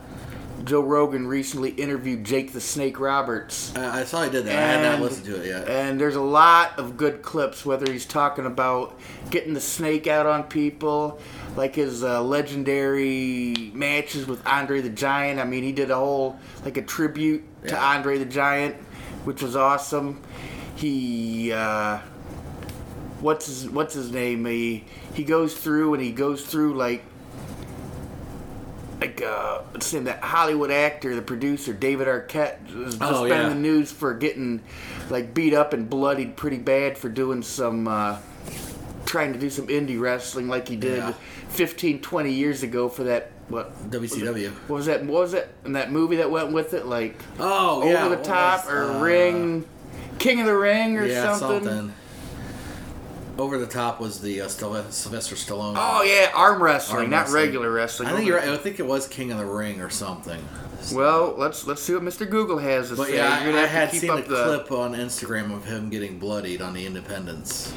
Joe 0.64 0.80
Rogan 0.82 1.26
recently 1.26 1.70
interviewed 1.70 2.24
Jake 2.24 2.52
the 2.52 2.60
Snake 2.60 3.00
Roberts. 3.00 3.74
Uh, 3.74 3.90
I 3.92 4.04
saw 4.04 4.22
he 4.24 4.30
did 4.30 4.44
that. 4.44 4.56
I 4.56 4.60
had 4.60 4.82
not 4.82 4.94
And- 4.94 5.02
listened 5.02 5.26
to 5.26 5.40
it 5.42 5.46
yet. 5.46 5.68
And 5.68 6.00
there's 6.00 6.16
a 6.16 6.20
lot 6.20 6.78
of 6.78 6.96
good 6.96 7.22
clips, 7.22 7.64
whether 7.64 7.90
he's 7.90 8.04
talking 8.04 8.46
about 8.46 8.98
getting 9.30 9.54
the 9.54 9.60
snake 9.60 10.06
out 10.06 10.26
on 10.26 10.44
people, 10.44 11.18
like 11.56 11.74
his 11.76 12.04
uh, 12.04 12.22
legendary 12.22 13.70
matches 13.74 14.26
with 14.26 14.46
Andre 14.46 14.80
the 14.80 14.90
Giant. 14.90 15.40
I 15.40 15.44
mean, 15.44 15.62
he 15.62 15.72
did 15.72 15.90
a 15.90 15.96
whole, 15.96 16.38
like 16.64 16.76
a 16.76 16.82
tribute 16.82 17.42
to 17.66 17.78
Andre 17.78 18.18
the 18.18 18.24
Giant, 18.26 18.76
which 19.24 19.42
was 19.42 19.56
awesome. 19.56 20.20
He, 20.76 21.52
uh, 21.52 21.98
what's 23.20 23.46
his, 23.46 23.68
what's 23.70 23.94
his 23.94 24.10
name? 24.12 24.44
He, 24.46 24.84
he 25.14 25.24
goes 25.24 25.54
through 25.56 25.94
and 25.94 26.02
he 26.02 26.12
goes 26.12 26.44
through 26.44 26.74
like 26.74 27.02
like 29.00 29.22
uh 29.22 29.60
what's 29.70 29.92
name 29.92 30.04
that 30.04 30.20
Hollywood 30.22 30.70
actor, 30.70 31.14
the 31.14 31.22
producer, 31.22 31.72
David 31.72 32.06
Arquette 32.08 32.74
was 32.74 32.96
just 32.96 33.02
Oh, 33.02 33.28
been 33.28 33.40
in 33.40 33.48
the 33.48 33.54
news 33.54 33.90
for 33.92 34.14
getting 34.14 34.60
like 35.08 35.32
beat 35.34 35.54
up 35.54 35.72
and 35.72 35.88
bloodied 35.88 36.36
pretty 36.36 36.58
bad 36.58 36.98
for 36.98 37.08
doing 37.08 37.42
some 37.42 37.88
uh 37.88 38.18
trying 39.06 39.32
to 39.32 39.38
do 39.38 39.50
some 39.50 39.66
indie 39.68 39.98
wrestling 40.00 40.48
like 40.48 40.68
he 40.68 40.76
did 40.76 40.98
Yeah. 40.98 41.14
15, 41.48 42.00
20 42.00 42.32
years 42.32 42.62
ago 42.62 42.88
for 42.88 43.04
that 43.04 43.32
what 43.48 43.72
WCW. 43.90 44.50
what 44.68 44.76
was 44.76 44.86
that 44.86 45.04
what 45.04 45.22
was 45.22 45.34
it 45.34 45.52
in 45.64 45.72
that 45.72 45.90
movie 45.90 46.16
that 46.16 46.30
went 46.30 46.52
with 46.52 46.74
it 46.74 46.86
like 46.86 47.16
Oh 47.40 47.82
over 47.82 47.90
yeah. 47.90 48.08
the 48.08 48.16
top 48.22 48.66
was, 48.66 48.72
or 48.72 48.84
uh, 48.84 49.00
ring 49.00 49.66
King 50.20 50.40
of 50.40 50.46
the 50.46 50.54
Ring 50.56 50.98
or 50.98 51.06
yeah, 51.06 51.34
something. 51.34 51.92
Over 53.38 53.56
the 53.58 53.66
top 53.66 54.00
was 54.00 54.20
the 54.20 54.42
uh, 54.42 54.48
Sylvester 54.48 55.34
Stallone. 55.34 55.74
Oh 55.76 56.02
yeah, 56.02 56.30
arm 56.34 56.62
wrestling, 56.62 57.00
Arm 57.02 57.10
not 57.10 57.20
wrestling. 57.22 57.42
regular 57.44 57.70
wrestling. 57.72 58.08
I 58.08 58.12
think 58.14 58.26
you're 58.26 58.36
right. 58.38 58.48
I 58.48 58.56
think 58.58 58.78
it 58.80 58.86
was 58.86 59.08
King 59.08 59.32
of 59.32 59.38
the 59.38 59.46
Ring 59.46 59.80
or 59.80 59.88
something. 59.88 60.42
Well, 60.92 61.34
let's 61.38 61.66
let's 61.66 61.82
see 61.82 61.94
what 61.94 62.02
Mr. 62.02 62.28
Google 62.28 62.58
has 62.58 62.90
to 62.90 62.96
But 62.96 63.08
say. 63.08 63.16
yeah, 63.16 63.28
I, 63.42 63.62
I 63.62 63.66
had 63.66 63.90
seen 63.92 64.10
a 64.10 64.16
the- 64.22 64.44
clip 64.44 64.72
on 64.72 64.92
Instagram 64.94 65.54
of 65.54 65.64
him 65.64 65.88
getting 65.90 66.18
bloodied 66.18 66.60
on 66.60 66.74
the 66.74 66.84
Independence. 66.84 67.72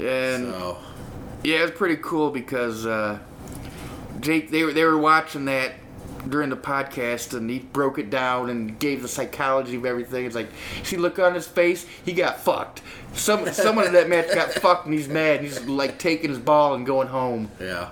and 0.00 0.46
So 0.46 0.78
Yeah, 1.44 1.58
it's 1.64 1.76
pretty 1.76 1.96
cool 1.96 2.30
because 2.30 2.84
uh, 2.86 3.18
Jake 4.20 4.50
they 4.50 4.64
were 4.64 4.72
they 4.72 4.84
were 4.84 4.98
watching 4.98 5.44
that 5.44 5.74
during 6.28 6.50
the 6.50 6.56
podcast 6.56 7.36
and 7.36 7.50
he 7.50 7.58
broke 7.58 7.98
it 7.98 8.08
down 8.10 8.48
and 8.50 8.78
gave 8.78 9.02
the 9.02 9.08
psychology 9.08 9.76
of 9.76 9.84
everything. 9.84 10.24
It's 10.24 10.34
like 10.34 10.48
see 10.82 10.96
look 10.96 11.18
on 11.18 11.34
his 11.34 11.46
face, 11.48 11.86
he 12.04 12.12
got 12.12 12.40
fucked. 12.40 12.82
Some 13.14 13.46
someone 13.52 13.86
in 13.86 13.92
that 13.94 14.08
match 14.08 14.32
got 14.34 14.52
fucked 14.54 14.86
and 14.86 14.94
he's 14.94 15.08
mad 15.08 15.38
and 15.40 15.46
he's 15.48 15.60
like 15.66 15.98
taking 15.98 16.30
his 16.30 16.38
ball 16.38 16.74
and 16.74 16.86
going 16.86 17.08
home. 17.08 17.50
yeah. 17.60 17.90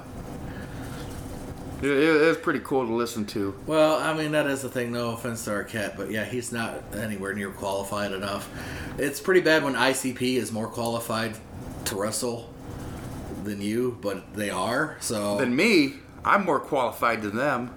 It, 1.82 1.88
it, 1.88 2.22
it 2.22 2.28
was 2.28 2.36
pretty 2.36 2.60
cool 2.60 2.86
to 2.86 2.92
listen 2.92 3.24
to. 3.28 3.58
Well, 3.66 3.96
I 3.96 4.12
mean 4.12 4.32
that 4.32 4.46
is 4.46 4.60
the 4.60 4.68
thing. 4.68 4.92
No 4.92 5.10
offense 5.12 5.44
to 5.46 5.50
Arquette, 5.50 5.96
but 5.96 6.10
yeah, 6.10 6.24
he's 6.26 6.52
not 6.52 6.82
anywhere 6.94 7.32
near 7.32 7.50
qualified 7.50 8.12
enough. 8.12 8.50
It's 8.98 9.18
pretty 9.18 9.40
bad 9.40 9.64
when 9.64 9.74
ICP 9.74 10.20
is 10.36 10.52
more 10.52 10.68
qualified 10.68 11.36
to 11.86 11.96
wrestle 11.96 12.52
than 13.44 13.62
you, 13.62 13.96
but 14.02 14.34
they 14.34 14.50
are. 14.50 14.98
So 15.00 15.38
Than 15.38 15.56
me, 15.56 15.94
I'm 16.22 16.44
more 16.44 16.60
qualified 16.60 17.22
than 17.22 17.34
them. 17.36 17.70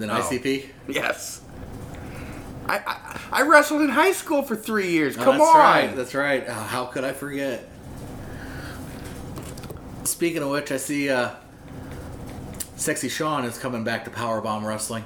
Than 0.00 0.10
Oh. 0.10 0.14
ICP. 0.14 0.66
Yes. 0.88 1.40
I, 2.66 2.78
I 2.86 3.20
I 3.32 3.42
wrestled 3.42 3.82
in 3.82 3.88
high 3.90 4.12
school 4.12 4.42
for 4.42 4.54
three 4.56 4.90
years. 4.90 5.16
Oh, 5.16 5.22
Come 5.24 5.38
that's 5.38 5.50
on. 5.50 5.56
right. 5.58 5.96
That's 5.96 6.14
right. 6.14 6.44
Oh, 6.48 6.52
how 6.52 6.84
could 6.86 7.04
I 7.04 7.12
forget? 7.12 7.64
Speaking 10.04 10.42
of 10.42 10.50
which, 10.50 10.72
I 10.72 10.76
see 10.76 11.08
uh, 11.10 11.30
Sexy 12.76 13.08
Sean 13.08 13.44
is 13.44 13.58
coming 13.58 13.84
back 13.84 14.04
to 14.04 14.10
Powerbomb 14.10 14.64
Wrestling. 14.64 15.04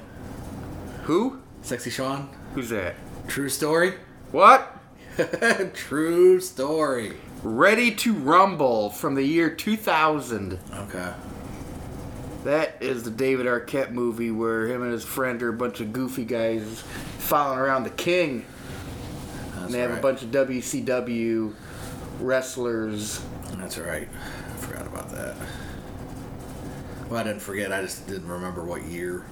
Who? 1.03 1.41
Sexy 1.61 1.89
Sean, 1.89 2.29
Who's 2.53 2.69
that? 2.69 2.95
true 3.27 3.49
story. 3.49 3.93
What? 4.31 4.71
true 5.73 6.39
story. 6.39 7.13
Ready 7.43 7.91
to 7.95 8.13
Rumble 8.13 8.89
from 8.89 9.15
the 9.15 9.23
year 9.23 9.49
2000. 9.49 10.59
Okay. 10.73 11.13
That 12.45 12.77
is 12.79 13.01
the 13.01 13.09
David 13.09 13.47
Arquette 13.47 13.91
movie 13.91 14.29
where 14.29 14.67
him 14.67 14.83
and 14.83 14.91
his 14.91 15.03
friend 15.03 15.41
are 15.41 15.49
a 15.49 15.53
bunch 15.53 15.81
of 15.81 15.91
goofy 15.91 16.25
guys 16.25 16.83
following 17.17 17.57
around 17.57 17.85
the 17.85 17.89
king. 17.89 18.45
That's 19.55 19.65
and 19.65 19.73
they 19.73 19.79
have 19.79 19.89
right. 19.89 19.97
a 19.97 20.01
bunch 20.03 20.21
of 20.21 20.29
WCW 20.29 21.55
wrestlers. 22.19 23.25
That's 23.53 23.79
right. 23.79 24.07
I 24.11 24.57
forgot 24.57 24.85
about 24.85 25.09
that. 25.09 25.35
Well, 27.09 27.19
I 27.19 27.23
didn't 27.23 27.41
forget. 27.41 27.73
I 27.73 27.81
just 27.81 28.05
didn't 28.05 28.27
remember 28.27 28.63
what 28.63 28.83
year. 28.83 29.25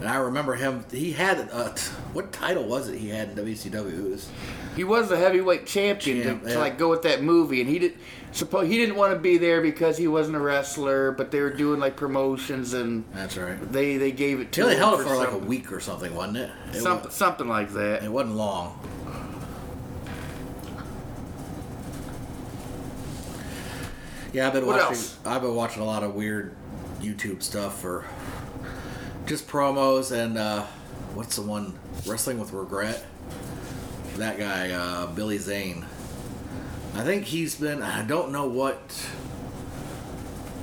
And 0.00 0.08
I 0.08 0.16
remember 0.16 0.54
him. 0.54 0.84
He 0.92 1.12
had 1.12 1.38
uh, 1.52 1.70
a 1.74 1.78
what 2.12 2.32
title 2.32 2.64
was 2.64 2.88
it? 2.88 2.98
He 2.98 3.08
had 3.08 3.30
in 3.30 3.36
WCW. 3.44 4.10
Was 4.10 4.28
He 4.76 4.84
was 4.84 5.08
the 5.08 5.16
heavyweight 5.16 5.66
champion 5.66 6.22
Champ, 6.22 6.44
to, 6.44 6.50
yeah. 6.50 6.58
like 6.58 6.76
go 6.78 6.90
with 6.90 7.02
that 7.02 7.22
movie, 7.22 7.60
and 7.60 7.70
he 7.70 7.78
did. 7.78 7.94
Suppose 8.32 8.68
he 8.68 8.76
didn't 8.76 8.96
want 8.96 9.14
to 9.14 9.18
be 9.18 9.38
there 9.38 9.62
because 9.62 9.96
he 9.96 10.06
wasn't 10.06 10.36
a 10.36 10.40
wrestler, 10.40 11.10
but 11.12 11.30
they 11.30 11.40
were 11.40 11.48
doing 11.54 11.80
like 11.80 11.96
promotions, 11.96 12.74
and 12.74 13.04
that's 13.14 13.38
right. 13.38 13.56
they 13.72 13.96
they 13.96 14.12
gave 14.12 14.38
it 14.40 14.44
He 14.44 14.50
to 14.50 14.62
only 14.64 14.74
him 14.74 14.80
held 14.80 15.00
it 15.00 15.04
for 15.04 15.16
like 15.16 15.32
a 15.32 15.38
week 15.38 15.72
or 15.72 15.80
something, 15.80 16.14
wasn't 16.14 16.36
it? 16.38 16.50
It, 16.74 16.80
something 16.82 17.04
wa- 17.04 17.10
something 17.10 17.48
like 17.48 17.72
that. 17.72 18.02
it 18.04 18.12
wasn't 18.12 18.36
long. 18.36 18.78
Yeah, 24.32 24.48
I've 24.48 24.52
been 24.52 24.66
What 24.66 24.76
watching. 24.76 24.96
else? 24.96 25.18
I've 25.24 25.40
been 25.42 25.54
watching 25.54 25.82
a 25.82 25.86
lot 25.86 26.02
of 26.02 26.14
weird 26.14 26.54
YouTube 27.00 27.42
stuff 27.42 27.80
for 27.80 28.04
just 29.26 29.48
promos 29.48 30.12
and 30.12 30.38
uh, 30.38 30.62
what's 31.14 31.36
the 31.36 31.42
one 31.42 31.78
wrestling 32.06 32.38
with 32.38 32.52
regret? 32.52 33.04
That 34.16 34.38
guy, 34.38 34.70
uh, 34.70 35.06
Billy 35.08 35.38
Zane. 35.38 35.84
I 36.94 37.02
think 37.02 37.24
he's 37.24 37.56
been. 37.56 37.82
I 37.82 38.02
don't 38.02 38.32
know 38.32 38.46
what. 38.46 38.80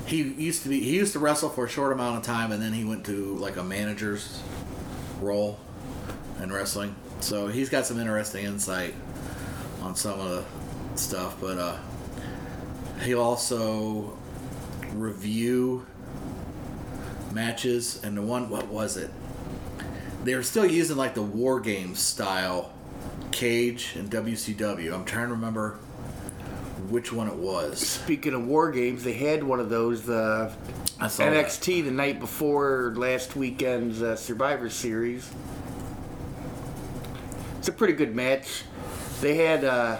He 0.07 0.21
used 0.23 0.63
to 0.63 0.69
be. 0.69 0.79
He 0.79 0.95
used 0.95 1.13
to 1.13 1.19
wrestle 1.19 1.49
for 1.49 1.65
a 1.65 1.69
short 1.69 1.91
amount 1.91 2.17
of 2.17 2.23
time, 2.23 2.51
and 2.51 2.61
then 2.61 2.73
he 2.73 2.83
went 2.83 3.05
to 3.05 3.35
like 3.35 3.57
a 3.57 3.63
manager's 3.63 4.41
role 5.19 5.59
in 6.41 6.51
wrestling. 6.51 6.95
So 7.19 7.47
he's 7.47 7.69
got 7.69 7.85
some 7.85 7.99
interesting 7.99 8.45
insight 8.45 8.95
on 9.81 9.95
some 9.95 10.19
of 10.19 10.29
the 10.29 10.97
stuff, 10.97 11.35
but 11.39 11.59
uh, 11.59 11.77
he'll 13.03 13.21
also 13.21 14.17
review 14.93 15.85
matches 17.33 18.01
and 18.03 18.15
the 18.17 18.21
one 18.21 18.49
what 18.49 18.67
was 18.67 18.97
it 18.97 19.09
they 20.23 20.35
were 20.35 20.43
still 20.43 20.65
using 20.65 20.95
like 20.97 21.13
the 21.13 21.21
war 21.21 21.59
games 21.59 21.99
style 21.99 22.71
cage 23.31 23.93
and 23.97 24.09
wcw 24.09 24.93
i'm 24.93 25.05
trying 25.05 25.27
to 25.27 25.33
remember 25.33 25.77
which 26.89 27.11
one 27.11 27.27
it 27.27 27.35
was 27.35 27.79
Speaking 27.79 28.33
of 28.33 28.45
war 28.45 28.69
games, 28.69 29.03
they 29.03 29.13
had 29.13 29.41
one 29.43 29.59
of 29.59 29.69
those 29.69 30.03
the 30.03 30.53
I 30.99 31.07
saw 31.07 31.29
that. 31.29 31.45
NXT 31.47 31.85
the 31.85 31.91
night 31.91 32.19
before 32.19 32.93
last 32.95 33.35
weekend's 33.35 34.01
uh, 34.03 34.15
Survivor 34.15 34.69
Series. 34.69 35.27
It's 37.57 37.67
a 37.69 37.71
pretty 37.71 37.93
good 37.93 38.13
match. 38.15 38.63
They 39.21 39.37
had 39.37 39.63
uh, 39.63 39.97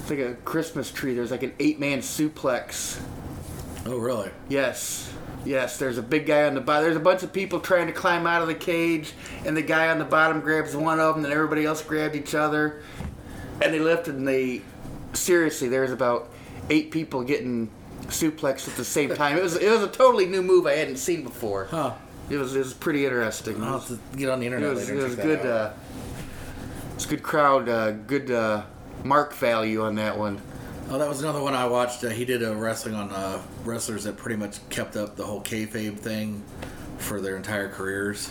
it's 0.00 0.10
like 0.10 0.18
a 0.18 0.34
Christmas 0.44 0.90
tree. 0.90 1.14
There's 1.14 1.30
like 1.30 1.44
an 1.44 1.54
eight-man 1.60 2.00
suplex. 2.00 3.00
Oh 3.86 3.98
really 3.98 4.30
Yes. 4.48 5.12
Yes, 5.44 5.76
there's 5.76 5.98
a 5.98 6.02
big 6.02 6.26
guy 6.26 6.44
on 6.44 6.54
the 6.54 6.60
bottom. 6.60 6.84
There's 6.84 6.96
a 6.96 7.00
bunch 7.00 7.24
of 7.24 7.32
people 7.32 7.58
trying 7.58 7.88
to 7.88 7.92
climb 7.92 8.28
out 8.28 8.42
of 8.42 8.48
the 8.48 8.54
cage, 8.54 9.12
and 9.44 9.56
the 9.56 9.62
guy 9.62 9.88
on 9.88 9.98
the 9.98 10.04
bottom 10.04 10.40
grabs 10.40 10.76
one 10.76 11.00
of 11.00 11.16
them, 11.16 11.24
and 11.24 11.34
everybody 11.34 11.64
else 11.64 11.82
grabbed 11.82 12.14
each 12.14 12.32
other. 12.32 12.80
And 13.60 13.74
they 13.74 13.80
lifted, 13.80 14.14
and 14.14 14.28
they. 14.28 14.62
Seriously, 15.14 15.68
there's 15.68 15.90
about 15.90 16.30
eight 16.70 16.92
people 16.92 17.24
getting 17.24 17.70
suplexed 18.02 18.68
at 18.68 18.76
the 18.76 18.84
same 18.84 19.14
time. 19.16 19.36
It 19.36 19.42
was 19.42 19.56
it 19.56 19.68
was 19.68 19.82
a 19.82 19.88
totally 19.88 20.26
new 20.26 20.42
move 20.42 20.64
I 20.66 20.76
hadn't 20.76 20.98
seen 20.98 21.24
before. 21.24 21.64
huh 21.64 21.94
It 22.30 22.36
was 22.36 22.54
it 22.54 22.60
was 22.60 22.72
pretty 22.72 23.04
interesting. 23.04 23.56
It 23.56 23.62
i'll 23.62 23.80
have 23.80 23.88
to 23.88 23.98
get 24.16 24.28
on 24.30 24.38
the 24.38 24.46
it 24.46 24.52
internet 24.52 24.70
was, 24.74 24.88
later 24.88 25.00
it 25.00 25.02
was 25.02 25.16
good. 25.16 25.44
Uh, 25.44 25.72
it's 26.94 27.06
good 27.06 27.22
crowd. 27.24 27.68
Uh, 27.68 27.90
good 27.90 28.30
uh, 28.30 28.62
mark 29.02 29.34
value 29.34 29.82
on 29.82 29.96
that 29.96 30.16
one. 30.16 30.40
Oh, 30.92 30.98
that 30.98 31.08
was 31.08 31.22
another 31.22 31.40
one 31.40 31.54
I 31.54 31.64
watched. 31.64 32.04
Uh, 32.04 32.10
he 32.10 32.26
did 32.26 32.42
a 32.42 32.54
wrestling 32.54 32.94
on 32.94 33.10
uh, 33.12 33.40
wrestlers 33.64 34.04
that 34.04 34.18
pretty 34.18 34.36
much 34.36 34.58
kept 34.68 34.94
up 34.94 35.16
the 35.16 35.24
whole 35.24 35.40
kayfabe 35.40 35.98
thing 35.98 36.44
for 36.98 37.18
their 37.18 37.34
entire 37.34 37.70
careers. 37.70 38.30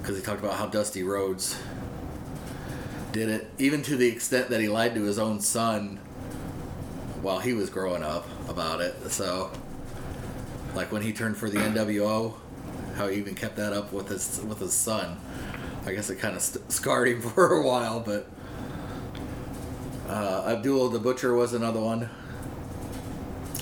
Because 0.00 0.16
he 0.16 0.22
talked 0.22 0.40
about 0.42 0.54
how 0.54 0.68
Dusty 0.68 1.02
Rhodes 1.02 1.60
did 3.12 3.28
it, 3.28 3.50
even 3.58 3.82
to 3.82 3.96
the 3.98 4.08
extent 4.08 4.48
that 4.48 4.62
he 4.62 4.70
lied 4.70 4.94
to 4.94 5.02
his 5.02 5.18
own 5.18 5.38
son 5.38 5.98
while 7.20 7.40
he 7.40 7.52
was 7.52 7.68
growing 7.68 8.02
up 8.02 8.26
about 8.48 8.80
it. 8.80 9.10
So, 9.10 9.52
like 10.74 10.90
when 10.90 11.02
he 11.02 11.12
turned 11.12 11.36
for 11.36 11.50
the 11.50 11.58
NWO, 11.58 12.36
how 12.94 13.08
he 13.08 13.18
even 13.18 13.34
kept 13.34 13.56
that 13.56 13.74
up 13.74 13.92
with 13.92 14.08
his 14.08 14.40
with 14.48 14.60
his 14.60 14.72
son. 14.72 15.18
I 15.84 15.92
guess 15.92 16.08
it 16.08 16.20
kind 16.20 16.36
of 16.36 16.40
st- 16.40 16.72
scarred 16.72 17.08
him 17.08 17.20
for 17.34 17.52
a 17.52 17.62
while, 17.62 18.00
but. 18.00 18.30
Uh, 20.10 20.44
Abdul 20.48 20.88
the 20.88 20.98
Butcher 20.98 21.34
was 21.34 21.52
another 21.54 21.80
one. 21.80 22.10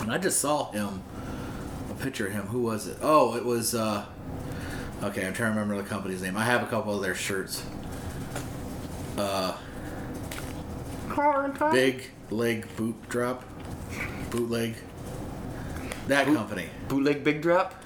And 0.01 0.11
I 0.11 0.17
just 0.17 0.41
saw 0.41 0.71
him, 0.73 1.03
a 1.91 1.95
picture 2.03 2.27
of 2.27 2.33
him. 2.33 2.47
Who 2.47 2.63
was 2.63 2.87
it? 2.87 2.97
Oh, 3.03 3.37
it 3.37 3.45
was, 3.45 3.75
uh, 3.75 4.07
okay, 5.03 5.27
I'm 5.27 5.35
trying 5.35 5.53
to 5.53 5.61
remember 5.61 5.77
the 5.83 5.87
company's 5.87 6.23
name. 6.23 6.39
I 6.39 6.45
have 6.45 6.63
a 6.63 6.67
couple 6.67 6.95
of 6.95 7.03
their 7.03 7.15
shirts. 7.15 7.63
Uh, 9.19 9.59
big 11.71 12.11
Leg 12.31 12.67
Boot 12.77 12.97
Drop. 13.11 13.45
Bootleg. 14.31 14.77
That 16.07 16.25
company. 16.27 16.71
Bootleg 16.89 17.25
big 17.25 17.43
drop, 17.43 17.78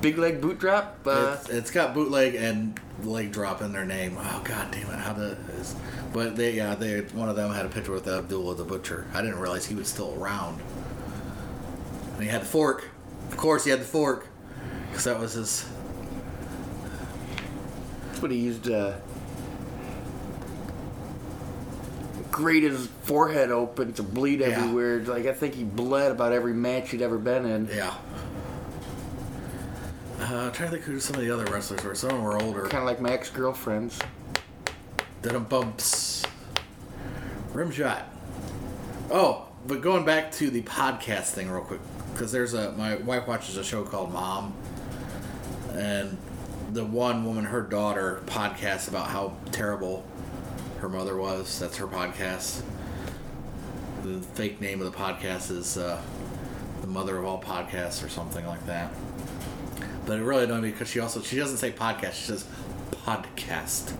big 0.00 0.18
leg 0.18 0.40
boot 0.40 0.58
drop. 0.58 0.98
Uh, 1.06 1.36
it's, 1.40 1.48
it's 1.50 1.70
got 1.70 1.94
bootleg 1.94 2.34
and 2.34 2.78
leg 3.02 3.32
drop 3.32 3.62
in 3.62 3.72
their 3.72 3.84
name. 3.84 4.16
Oh 4.18 4.42
god 4.44 4.70
damn 4.70 4.90
it! 4.90 4.98
How 4.98 5.12
the? 5.12 5.36
But 6.12 6.36
they 6.36 6.52
yeah 6.52 6.74
they 6.74 7.00
one 7.00 7.28
of 7.28 7.36
them 7.36 7.52
had 7.52 7.66
a 7.66 7.68
picture 7.68 7.92
with 7.92 8.06
Abdullah 8.08 8.54
the 8.56 8.64
butcher. 8.64 9.06
I 9.14 9.22
didn't 9.22 9.38
realize 9.38 9.66
he 9.66 9.74
was 9.74 9.88
still 9.88 10.14
around. 10.18 10.60
And 12.14 12.22
he 12.22 12.28
had 12.28 12.42
the 12.42 12.46
fork. 12.46 12.88
Of 13.30 13.36
course, 13.36 13.64
he 13.64 13.70
had 13.70 13.80
the 13.80 13.84
fork 13.84 14.28
because 14.88 15.04
that 15.04 15.18
was 15.20 15.34
his. 15.34 15.68
That's 18.08 18.22
what 18.22 18.30
he 18.30 18.38
used. 18.38 18.70
Uh, 18.70 18.94
grate 22.30 22.62
his 22.62 22.86
forehead 23.02 23.50
open 23.50 23.92
to 23.94 24.02
bleed 24.02 24.40
Yeah. 24.40 24.46
everywhere. 24.48 25.00
Like 25.00 25.26
I 25.26 25.32
think 25.32 25.54
he 25.54 25.64
bled 25.64 26.12
about 26.12 26.32
every 26.32 26.52
match 26.54 26.90
he'd 26.90 27.02
ever 27.02 27.18
been 27.18 27.46
in. 27.46 27.68
Yeah. 27.74 27.94
Uh, 30.18 30.46
I'm 30.46 30.52
trying 30.52 30.70
to 30.70 30.76
think 30.76 30.84
who 30.84 30.98
some 30.98 31.16
of 31.16 31.22
the 31.22 31.30
other 31.30 31.44
wrestlers 31.52 31.84
were. 31.84 31.94
Some 31.94 32.10
of 32.10 32.16
them 32.16 32.24
were 32.24 32.40
older. 32.42 32.62
Kind 32.62 32.82
of 32.82 32.84
like 32.84 33.00
my 33.00 33.12
ex-girlfriends. 33.12 33.98
Dum 35.22 35.44
bumps. 35.44 36.24
Rimshot. 37.52 38.02
Oh, 39.10 39.48
but 39.66 39.82
going 39.82 40.04
back 40.04 40.32
to 40.32 40.50
the 40.50 40.62
podcast 40.62 41.30
thing 41.30 41.50
real 41.50 41.62
quick, 41.62 41.80
because 42.12 42.32
there's 42.32 42.54
a 42.54 42.72
my 42.72 42.96
wife 42.96 43.26
watches 43.26 43.56
a 43.56 43.64
show 43.64 43.84
called 43.84 44.12
Mom, 44.12 44.54
and 45.72 46.16
the 46.72 46.84
one 46.84 47.24
woman, 47.24 47.44
her 47.44 47.62
daughter, 47.62 48.22
podcasts 48.26 48.88
about 48.88 49.08
how 49.08 49.34
terrible 49.52 50.04
her 50.80 50.88
mother 50.88 51.16
was. 51.16 51.58
That's 51.58 51.76
her 51.76 51.86
podcast. 51.86 52.62
The 54.02 54.20
fake 54.20 54.60
name 54.60 54.80
of 54.80 54.90
the 54.90 54.96
podcast 54.96 55.50
is 55.50 55.76
uh, 55.76 56.00
the 56.80 56.86
mother 56.86 57.16
of 57.18 57.24
all 57.24 57.42
podcasts 57.42 58.04
or 58.04 58.08
something 58.08 58.46
like 58.46 58.64
that. 58.66 58.92
But 60.06 60.20
it 60.20 60.22
really 60.22 60.44
annoyed 60.44 60.62
me 60.62 60.70
because 60.70 60.88
she 60.88 61.00
also 61.00 61.20
she 61.20 61.36
doesn't 61.36 61.56
say 61.58 61.72
podcast. 61.72 62.12
She 62.14 62.24
says 62.26 62.46
podcast. 62.92 63.92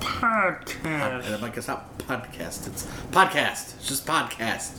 Podcast. 0.00 1.24
And 1.24 1.34
I'm 1.34 1.40
like, 1.40 1.56
it's 1.56 1.66
not 1.66 1.98
podcast. 1.98 2.68
It's 2.68 2.86
podcast. 3.10 3.74
It's 3.74 3.88
just 3.88 4.06
podcast. 4.06 4.78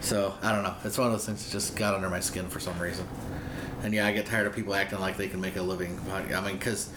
So 0.00 0.34
I 0.42 0.52
don't 0.52 0.62
know. 0.62 0.74
It's 0.84 0.96
one 0.96 1.08
of 1.08 1.12
those 1.12 1.26
things 1.26 1.44
that 1.44 1.52
just 1.52 1.76
got 1.76 1.94
under 1.94 2.08
my 2.08 2.20
skin 2.20 2.48
for 2.48 2.58
some 2.58 2.78
reason. 2.78 3.06
And 3.82 3.92
yeah, 3.92 4.06
I 4.06 4.12
get 4.12 4.26
tired 4.26 4.46
of 4.46 4.54
people 4.54 4.74
acting 4.74 4.98
like 4.98 5.16
they 5.16 5.28
can 5.28 5.40
make 5.40 5.56
a 5.56 5.62
living. 5.62 6.00
I 6.10 6.40
mean, 6.40 6.54
because 6.54 6.90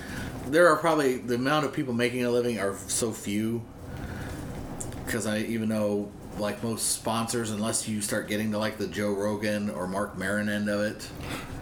there 0.48 0.68
are 0.70 0.78
probably 0.78 1.18
the 1.18 1.36
amount 1.36 1.66
of 1.66 1.74
people 1.74 1.94
making 1.94 2.24
a 2.24 2.30
living 2.30 2.60
are 2.60 2.78
so 2.88 3.12
few. 3.12 3.62
Because 5.06 5.28
I 5.28 5.40
even 5.40 5.68
know 5.70 6.12
like 6.40 6.64
most 6.64 6.92
sponsors, 6.94 7.52
unless 7.52 7.88
you 7.88 8.02
start 8.02 8.28
getting 8.28 8.52
to 8.52 8.58
like 8.58 8.78
the 8.78 8.88
Joe 8.88 9.12
Rogan 9.14 9.70
or 9.70 9.88
Marc 9.88 10.18
Maron 10.18 10.50
end 10.50 10.70
of 10.70 10.82
it. 10.82 11.08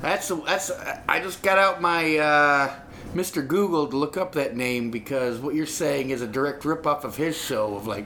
That's 0.01 0.29
that's. 0.45 0.71
I 1.07 1.19
just 1.19 1.41
got 1.43 1.57
out 1.57 1.81
my 1.81 2.17
uh, 2.17 2.73
Mr. 3.13 3.45
Google 3.45 3.87
to 3.87 3.97
look 3.97 4.17
up 4.17 4.33
that 4.33 4.55
name 4.55 4.89
because 4.91 5.39
what 5.39 5.53
you're 5.55 5.65
saying 5.65 6.09
is 6.11 6.21
a 6.21 6.27
direct 6.27 6.63
ripoff 6.63 7.03
of 7.03 7.17
his 7.17 7.37
show 7.37 7.75
of 7.75 7.85
like 7.87 8.05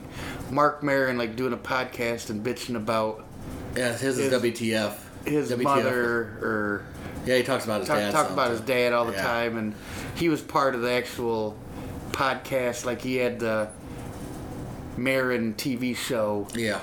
Marc 0.52 0.82
Maron 0.84 1.18
like 1.18 1.36
doing 1.36 1.54
a 1.54 1.58
podcast 1.58 2.30
and 2.30 2.44
bitching 2.44 2.76
about 2.76 3.24
Yeah, 3.78 3.96
his 3.96 4.18
is 4.18 4.32
WTF. 4.34 4.94
his 5.26 5.52
WTF. 5.52 5.64
mother 5.64 6.22
or 6.42 6.86
Yeah, 7.26 7.38
he 7.38 7.44
talks 7.44 7.66
about 7.66 7.82
his 7.82 7.88
talk, 7.88 7.98
dad. 7.98 8.12
talk 8.12 8.30
about 8.32 8.52
his 8.52 8.62
dad 8.62 8.94
all 8.94 9.06
the 9.06 9.12
Yeah. 9.14 9.22
time 9.24 9.58
and 9.58 9.76
he 10.16 10.30
was 10.30 10.42
part 10.42 10.74
of 10.76 10.82
the 10.82 10.92
actual 10.92 11.56
podcast 12.12 12.86
like 12.86 13.02
he 13.02 13.18
had 13.18 13.40
the 13.40 13.68
Maron 14.98 15.54
TV 15.56 15.96
show. 15.96 16.48
Yeah. 16.56 16.80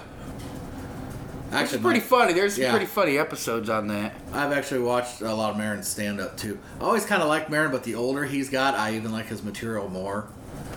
It's 1.47 1.55
Actually, 1.55 1.79
pretty 1.83 2.01
my- 2.01 2.07
funny. 2.07 2.33
There's 2.33 2.57
some 2.57 2.71
pretty 2.71 2.87
funny 2.87 3.19
episodes 3.19 3.69
on 3.69 3.89
that. 3.89 4.15
I've 4.33 4.53
actually 4.53 4.81
watched 4.81 5.21
a 5.21 5.35
lot 5.35 5.51
of 5.51 5.59
Maron's 5.59 5.87
stand 5.87 6.19
up 6.21 6.37
too. 6.39 6.59
I 6.81 6.85
always 6.85 7.05
kind 7.05 7.23
of 7.23 7.29
like 7.29 7.51
Maron, 7.51 7.71
but 7.71 7.85
the 7.85 7.95
older 7.95 8.25
he's 8.25 8.49
got, 8.49 8.75
I 8.75 8.95
even 8.97 9.13
like 9.13 9.27
his 9.27 9.43
material 9.43 9.89
more. 9.89 10.29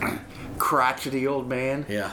Crotchety 0.57 1.27
old 1.27 1.47
man 1.49 1.85
Yeah. 1.89 2.11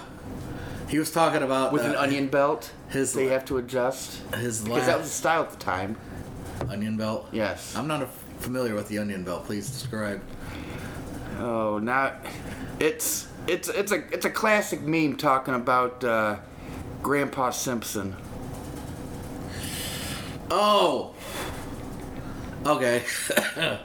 He 0.88 0.98
was 0.98 1.11
talking 1.11 1.42
about 1.42 1.72
with 1.72 1.82
uh, 1.82 1.87
an 1.90 1.94
onion 1.96 2.28
belt. 2.28 2.70
his- 2.90 3.12
they 3.14 3.26
have 3.28 3.44
to 3.46 3.56
adjust 3.58 4.20
his 4.35 4.61
because 4.62 4.87
that 4.87 4.98
was 4.98 5.08
the 5.08 5.12
style 5.14 5.42
at 5.42 5.50
the 5.50 5.56
time. 5.56 5.96
onion 6.68 6.96
belt. 6.96 7.28
Yes. 7.32 7.74
I'm 7.74 7.88
not 7.88 8.02
a, 8.02 8.06
familiar 8.38 8.74
with 8.74 8.88
the 8.88 8.98
onion 8.98 9.24
belt. 9.24 9.44
Please 9.46 9.68
describe. 9.70 10.20
Oh, 11.38 11.78
not. 11.78 12.24
It's 12.78 13.26
it's 13.46 13.68
it's 13.68 13.92
a 13.92 14.05
it's 14.12 14.24
a 14.24 14.31
classic 14.31 14.83
meme 14.83 15.16
talking 15.16 15.55
about 15.55 16.05
uh, 16.05 16.37
Grandpa 17.02 17.50
Simpson. 17.50 18.16
Oh. 20.50 21.14
Okay. 22.66 23.02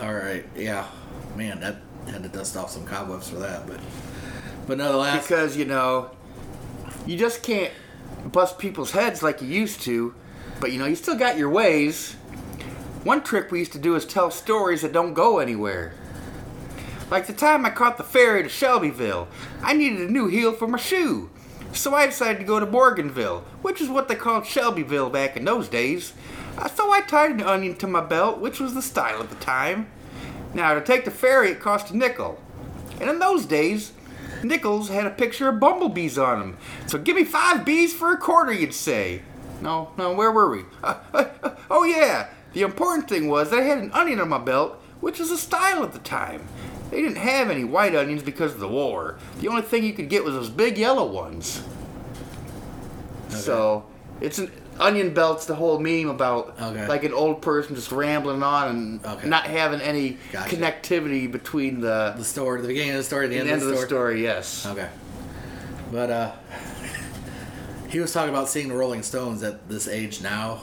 All 0.00 0.14
right. 0.14 0.44
Yeah. 0.54 0.86
Man, 1.34 1.60
that 1.60 1.76
had 2.08 2.22
to 2.22 2.28
dust 2.28 2.56
off 2.56 2.70
some 2.70 2.84
cobwebs 2.86 3.28
for 3.28 3.36
that, 3.36 3.66
but 3.66 3.80
but 4.66 4.78
nonetheless. 4.78 5.26
Because 5.26 5.56
you 5.56 5.64
know, 5.64 6.10
you 7.06 7.16
just 7.16 7.42
can't 7.42 7.72
bust 8.30 8.58
people's 8.58 8.92
heads 8.92 9.22
like 9.22 9.42
you 9.42 9.48
used 9.48 9.80
to, 9.82 10.14
but 10.60 10.72
you 10.72 10.78
know 10.78 10.86
you 10.86 10.96
still 10.96 11.16
got 11.16 11.36
your 11.36 11.50
ways. 11.50 12.14
One 13.02 13.22
trick 13.22 13.50
we 13.50 13.60
used 13.60 13.72
to 13.72 13.78
do 13.78 13.94
is 13.94 14.04
tell 14.04 14.30
stories 14.30 14.82
that 14.82 14.92
don't 14.92 15.14
go 15.14 15.38
anywhere. 15.38 15.94
Like 17.10 17.26
the 17.26 17.32
time 17.32 17.64
I 17.64 17.70
caught 17.70 17.98
the 17.98 18.02
ferry 18.02 18.42
to 18.42 18.48
Shelbyville, 18.48 19.28
I 19.62 19.74
needed 19.74 20.08
a 20.08 20.12
new 20.12 20.26
heel 20.26 20.52
for 20.52 20.66
my 20.66 20.78
shoe. 20.78 21.30
So 21.72 21.94
I 21.94 22.06
decided 22.06 22.38
to 22.38 22.44
go 22.44 22.58
to 22.58 22.66
Morganville, 22.66 23.42
which 23.62 23.80
is 23.80 23.88
what 23.88 24.08
they 24.08 24.14
called 24.14 24.46
Shelbyville 24.46 25.10
back 25.10 25.36
in 25.36 25.44
those 25.44 25.68
days. 25.68 26.14
Uh, 26.56 26.68
So 26.68 26.90
I 26.90 27.02
tied 27.02 27.32
an 27.32 27.42
onion 27.42 27.76
to 27.76 27.86
my 27.86 28.00
belt, 28.00 28.38
which 28.38 28.58
was 28.58 28.74
the 28.74 28.82
style 28.82 29.20
at 29.20 29.28
the 29.30 29.36
time. 29.36 29.88
Now, 30.54 30.74
to 30.74 30.80
take 30.80 31.04
the 31.04 31.10
ferry, 31.10 31.50
it 31.50 31.60
cost 31.60 31.90
a 31.90 31.96
nickel. 31.96 32.40
And 32.98 33.10
in 33.10 33.18
those 33.18 33.44
days, 33.44 33.92
nickels 34.42 34.88
had 34.88 35.06
a 35.06 35.10
picture 35.10 35.48
of 35.48 35.60
bumblebees 35.60 36.18
on 36.18 36.40
them. 36.40 36.56
So 36.86 36.98
give 36.98 37.14
me 37.14 37.24
five 37.24 37.64
bees 37.64 37.92
for 37.92 38.12
a 38.12 38.16
quarter, 38.16 38.52
you'd 38.52 38.74
say. 38.74 39.22
No, 39.60 39.90
no, 39.98 40.14
where 40.14 40.32
were 40.32 40.50
we? 40.50 40.64
Uh, 40.82 40.96
uh, 41.12 41.54
oh, 41.70 41.84
yeah. 41.84 42.28
The 42.52 42.62
important 42.62 43.08
thing 43.08 43.28
was 43.28 43.50
that 43.50 43.60
I 43.60 43.64
had 43.64 43.78
an 43.78 43.92
onion 43.92 44.18
on 44.20 44.30
my 44.30 44.38
belt, 44.38 44.80
which 45.00 45.18
was 45.18 45.30
a 45.30 45.36
style 45.36 45.82
at 45.82 45.92
the 45.92 45.98
time. 45.98 46.48
They 46.96 47.02
didn't 47.02 47.18
have 47.18 47.50
any 47.50 47.62
white 47.62 47.94
onions 47.94 48.22
because 48.22 48.54
of 48.54 48.58
the 48.60 48.68
war. 48.68 49.18
The 49.42 49.48
only 49.48 49.60
thing 49.60 49.84
you 49.84 49.92
could 49.92 50.08
get 50.08 50.24
was 50.24 50.32
those 50.32 50.48
big 50.48 50.78
yellow 50.78 51.04
ones. 51.04 51.62
So, 53.28 53.84
it's 54.22 54.38
an 54.38 54.50
onion 54.80 55.12
belt's 55.12 55.44
the 55.44 55.56
whole 55.56 55.78
meme 55.78 56.08
about 56.08 56.56
Okay. 56.58 56.86
like 56.88 57.04
an 57.04 57.12
old 57.12 57.42
person 57.42 57.74
just 57.74 57.92
rambling 57.92 58.42
on 58.42 58.68
and 58.70 59.04
Okay. 59.04 59.28
not 59.28 59.44
having 59.44 59.82
any 59.82 60.16
Gotcha. 60.32 60.56
connectivity 60.56 61.30
between 61.30 61.82
the, 61.82 62.14
The 62.16 62.24
story, 62.24 62.62
the 62.62 62.68
beginning 62.68 62.92
of 62.92 62.96
the 62.96 63.02
story, 63.04 63.26
the, 63.26 63.34
the 63.34 63.40
end, 63.40 63.50
end 63.50 63.60
of 63.60 63.68
the 63.68 63.74
story. 63.74 63.86
story. 63.88 64.22
Yes. 64.22 64.64
Okay. 64.64 64.88
But 65.92 66.10
uh 66.10 66.32
he 67.90 68.00
was 68.00 68.10
talking 68.10 68.30
about 68.30 68.48
seeing 68.48 68.68
the 68.68 68.74
Rolling 68.74 69.02
Stones 69.02 69.42
at 69.42 69.68
this 69.68 69.86
age 69.86 70.22
now 70.22 70.62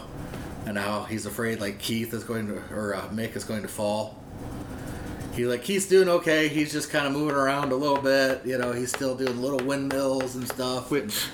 and 0.66 0.80
how 0.80 1.04
he's 1.04 1.28
afraid 1.28 1.62
like 1.62 1.78
Keith 1.78 2.12
is 2.12 2.24
going 2.24 2.48
to 2.48 2.56
or 2.74 2.96
uh, 2.96 3.02
Mick 3.10 3.36
is 3.36 3.44
going 3.44 3.62
to 3.62 3.68
fall. 3.68 4.18
He 5.34 5.46
like 5.46 5.64
Keith's 5.64 5.88
doing 5.88 6.10
okay. 6.10 6.48
He's 6.48 6.72
just 6.72 6.92
kind 6.92 7.08
of 7.08 7.14
moving 7.14 7.36
around 7.36 7.72
a 7.72 7.76
little 7.76 8.02
bit. 8.02 8.46
You 8.46 8.58
know, 8.58 8.72
he's 8.72 8.90
still 8.90 9.16
doing 9.16 9.42
little 9.42 9.66
windmills 9.66 10.36
and 10.36 10.48
stuff. 10.48 10.92
Which, 10.92 11.26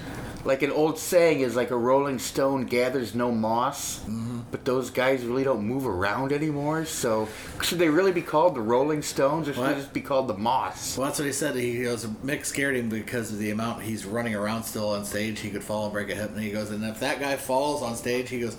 like 0.46 0.62
an 0.62 0.72
old 0.72 0.98
saying, 0.98 1.42
is 1.42 1.56
like 1.56 1.70
a 1.72 1.78
rolling 1.78 2.18
stone 2.18 2.66
gathers 2.66 3.14
no 3.14 3.32
moss. 3.32 4.00
Mm-hmm. 4.00 4.40
But 4.52 4.66
those 4.66 4.90
guys 4.90 5.24
really 5.24 5.44
don't 5.44 5.64
move 5.64 5.86
around 5.86 6.32
anymore. 6.32 6.86
So, 6.86 7.28
should 7.62 7.78
they 7.78 7.90
really 7.90 8.12
be 8.12 8.22
called 8.24 8.56
the 8.56 8.62
Rolling 8.62 9.04
Stones, 9.04 9.48
or 9.48 9.54
should 9.54 9.62
What? 9.62 9.76
they 9.76 9.82
just 9.82 9.94
be 9.94 10.02
called 10.02 10.28
the 10.28 10.34
Moss? 10.38 10.98
Well, 10.98 11.06
that's 11.06 11.20
what 11.20 11.26
he 11.26 11.32
said. 11.34 11.56
He 11.56 11.84
goes, 11.84 12.06
Mick 12.06 12.46
scared 12.46 12.76
him 12.76 12.90
because 12.90 13.32
of 13.32 13.38
the 13.38 13.52
amount 13.52 13.84
he's 13.84 14.06
running 14.06 14.34
around 14.34 14.64
still 14.64 14.90
on 14.90 15.06
stage. 15.06 15.42
He 15.42 15.52
could 15.52 15.64
fall 15.64 15.84
and 15.84 15.94
break 15.94 16.10
a 16.10 16.16
hip. 16.16 16.32
And 16.32 16.42
he 16.42 16.50
goes, 16.52 16.72
and 16.72 16.84
if 16.84 17.00
that 17.02 17.20
guy 17.20 17.36
falls 17.36 17.84
on 17.84 17.96
stage, 17.96 18.30
he 18.30 18.40
goes, 18.40 18.58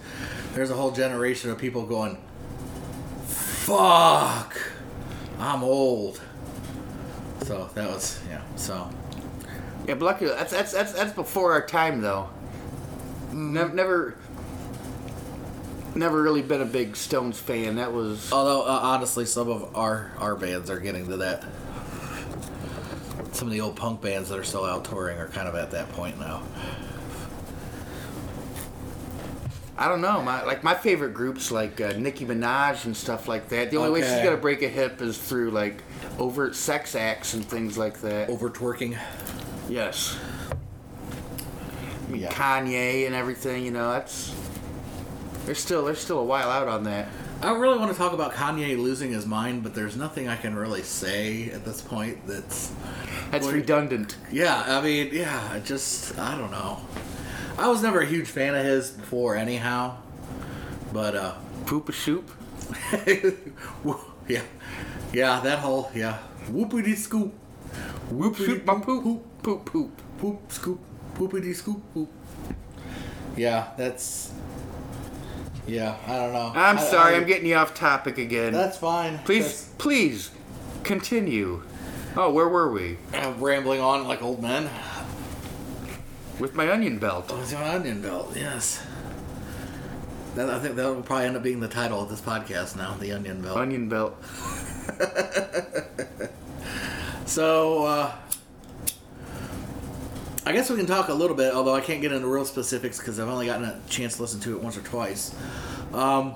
there's 0.52 0.70
a 0.70 0.76
whole 0.76 0.92
generation 0.92 1.50
of 1.50 1.58
people 1.58 1.84
going, 1.86 2.18
fuck, 3.26 4.56
I'm 5.40 5.64
old. 5.64 6.20
So 7.44 7.70
that 7.74 7.88
was, 7.88 8.20
yeah, 8.28 8.42
so. 8.56 8.88
Yeah, 9.88 9.94
but 9.94 10.02
luckily, 10.02 10.30
that's 10.30 10.52
that's 10.52 10.72
that's 10.72 10.92
that's 10.92 11.12
before 11.12 11.52
our 11.52 11.66
time, 11.66 12.02
though. 12.02 12.28
Never, 13.32 13.74
never, 13.74 14.16
never 15.94 16.22
really 16.22 16.42
been 16.42 16.60
a 16.60 16.66
big 16.66 16.96
Stones 16.96 17.38
fan. 17.38 17.76
That 17.76 17.92
was 17.92 18.32
Although, 18.32 18.62
uh, 18.62 18.80
honestly, 18.82 19.24
some 19.24 19.48
of 19.48 19.76
our, 19.76 20.12
our 20.18 20.36
bands 20.36 20.68
are 20.68 20.80
getting 20.80 21.06
to 21.08 21.16
that. 21.18 21.44
Some 23.32 23.48
of 23.48 23.52
the 23.52 23.60
old 23.60 23.76
punk 23.76 24.02
bands 24.02 24.28
that 24.28 24.38
are 24.38 24.44
still 24.44 24.64
out 24.64 24.84
touring 24.84 25.18
are 25.18 25.28
kind 25.28 25.48
of 25.48 25.54
at 25.54 25.70
that 25.70 25.90
point 25.92 26.18
now. 26.18 26.42
I 29.80 29.88
don't 29.88 30.02
know. 30.02 30.22
My 30.22 30.44
like 30.44 30.62
my 30.62 30.74
favorite 30.74 31.14
groups 31.14 31.50
like 31.50 31.80
uh, 31.80 31.94
Nicki 31.96 32.26
Minaj 32.26 32.84
and 32.84 32.94
stuff 32.94 33.26
like 33.26 33.48
that. 33.48 33.70
The 33.70 33.78
only 33.78 33.90
way 33.90 34.02
she's 34.02 34.22
gonna 34.22 34.36
break 34.36 34.60
a 34.60 34.68
hip 34.68 35.00
is 35.00 35.16
through 35.16 35.52
like 35.52 35.82
overt 36.18 36.54
sex 36.54 36.94
acts 36.94 37.32
and 37.32 37.42
things 37.42 37.78
like 37.78 38.02
that. 38.02 38.28
Over 38.28 38.50
twerking. 38.50 38.98
Yes. 39.70 40.18
I 42.06 42.12
mean, 42.12 42.20
Yeah. 42.20 42.30
Kanye 42.30 43.06
and 43.06 43.14
everything. 43.14 43.64
You 43.64 43.70
know, 43.70 43.90
that's 43.92 44.34
there's 45.46 45.60
still 45.60 45.86
there's 45.86 45.98
still 45.98 46.18
a 46.18 46.24
while 46.24 46.50
out 46.50 46.68
on 46.68 46.84
that. 46.84 47.08
I 47.40 47.46
don't 47.46 47.60
really 47.60 47.78
want 47.78 47.90
to 47.90 47.96
talk 47.96 48.12
about 48.12 48.34
Kanye 48.34 48.76
losing 48.76 49.12
his 49.12 49.24
mind, 49.24 49.62
but 49.62 49.74
there's 49.74 49.96
nothing 49.96 50.28
I 50.28 50.36
can 50.36 50.54
really 50.54 50.82
say 50.82 51.50
at 51.52 51.64
this 51.64 51.80
point 51.80 52.26
that's. 52.26 52.70
That's 53.30 53.46
Well, 53.46 53.54
redundant. 53.54 54.16
Yeah, 54.30 54.62
I 54.66 54.82
mean, 54.82 55.08
yeah, 55.10 55.58
just, 55.64 56.18
I 56.18 56.36
don't 56.36 56.50
know. 56.50 56.80
I 57.58 57.68
was 57.68 57.82
never 57.82 58.00
a 58.00 58.06
huge 58.06 58.28
fan 58.28 58.54
of 58.54 58.64
his 58.64 58.90
before, 58.90 59.36
anyhow. 59.36 59.96
But, 60.92 61.14
uh, 61.14 61.34
Poop 61.66 61.88
a 61.88 61.92
shoop. 61.92 62.30
yeah. 64.28 64.42
Yeah, 65.12 65.40
that 65.40 65.58
whole, 65.60 65.90
yeah. 65.94 66.18
Whoopity 66.50 66.96
scoop. 66.96 67.32
Whoop 68.10 68.36
Shoot 68.36 68.64
my 68.64 68.74
poop. 68.80 69.22
Poop 69.42 69.64
poop. 69.66 70.02
Poop 70.18 70.52
scoop. 70.52 70.80
Whoopity 71.16 71.54
scoop 71.54 71.80
poop. 71.94 72.10
Yeah, 73.36 73.68
that's. 73.76 74.32
Yeah, 75.66 75.96
I 76.06 76.16
don't 76.16 76.32
know. 76.32 76.52
I'm 76.54 76.78
I- 76.78 76.82
sorry, 76.82 77.14
I- 77.14 77.18
am 77.18 77.26
getting 77.26 77.46
you 77.46 77.54
off 77.56 77.74
topic 77.74 78.18
again. 78.18 78.52
That's 78.52 78.78
fine. 78.78 79.18
please, 79.24 79.70
please, 79.78 80.30
continue. 80.82 81.62
Oh, 82.16 82.32
where 82.32 82.48
were 82.48 82.72
we? 82.72 82.96
I'm 83.14 83.40
rambling 83.40 83.80
on 83.80 84.08
like 84.08 84.22
old 84.22 84.42
men. 84.42 84.68
With 86.40 86.54
my 86.54 86.70
onion 86.70 86.98
belt. 86.98 87.26
Oh, 87.28 87.40
it's 87.40 87.52
an 87.52 87.62
onion 87.62 88.02
belt, 88.02 88.32
yes. 88.34 88.84
That, 90.34 90.48
I 90.48 90.58
think 90.58 90.76
that 90.76 90.86
will 90.86 91.02
probably 91.02 91.26
end 91.26 91.36
up 91.36 91.42
being 91.42 91.60
the 91.60 91.68
title 91.68 92.02
of 92.02 92.08
this 92.08 92.20
podcast 92.20 92.76
now, 92.76 92.94
the 92.94 93.12
onion 93.12 93.42
belt. 93.42 93.58
Onion 93.58 93.88
belt. 93.88 94.16
So, 97.30 97.84
uh, 97.84 98.12
I 100.44 100.50
guess 100.50 100.68
we 100.68 100.76
can 100.76 100.86
talk 100.86 101.10
a 101.10 101.14
little 101.14 101.36
bit, 101.36 101.54
although 101.54 101.76
I 101.76 101.80
can't 101.80 102.02
get 102.02 102.10
into 102.10 102.26
real 102.26 102.44
specifics 102.44 102.98
because 102.98 103.20
I've 103.20 103.28
only 103.28 103.46
gotten 103.46 103.66
a 103.66 103.80
chance 103.88 104.16
to 104.16 104.22
listen 104.22 104.40
to 104.40 104.56
it 104.56 104.60
once 104.60 104.76
or 104.76 104.80
twice. 104.80 105.32
Um, 105.94 106.34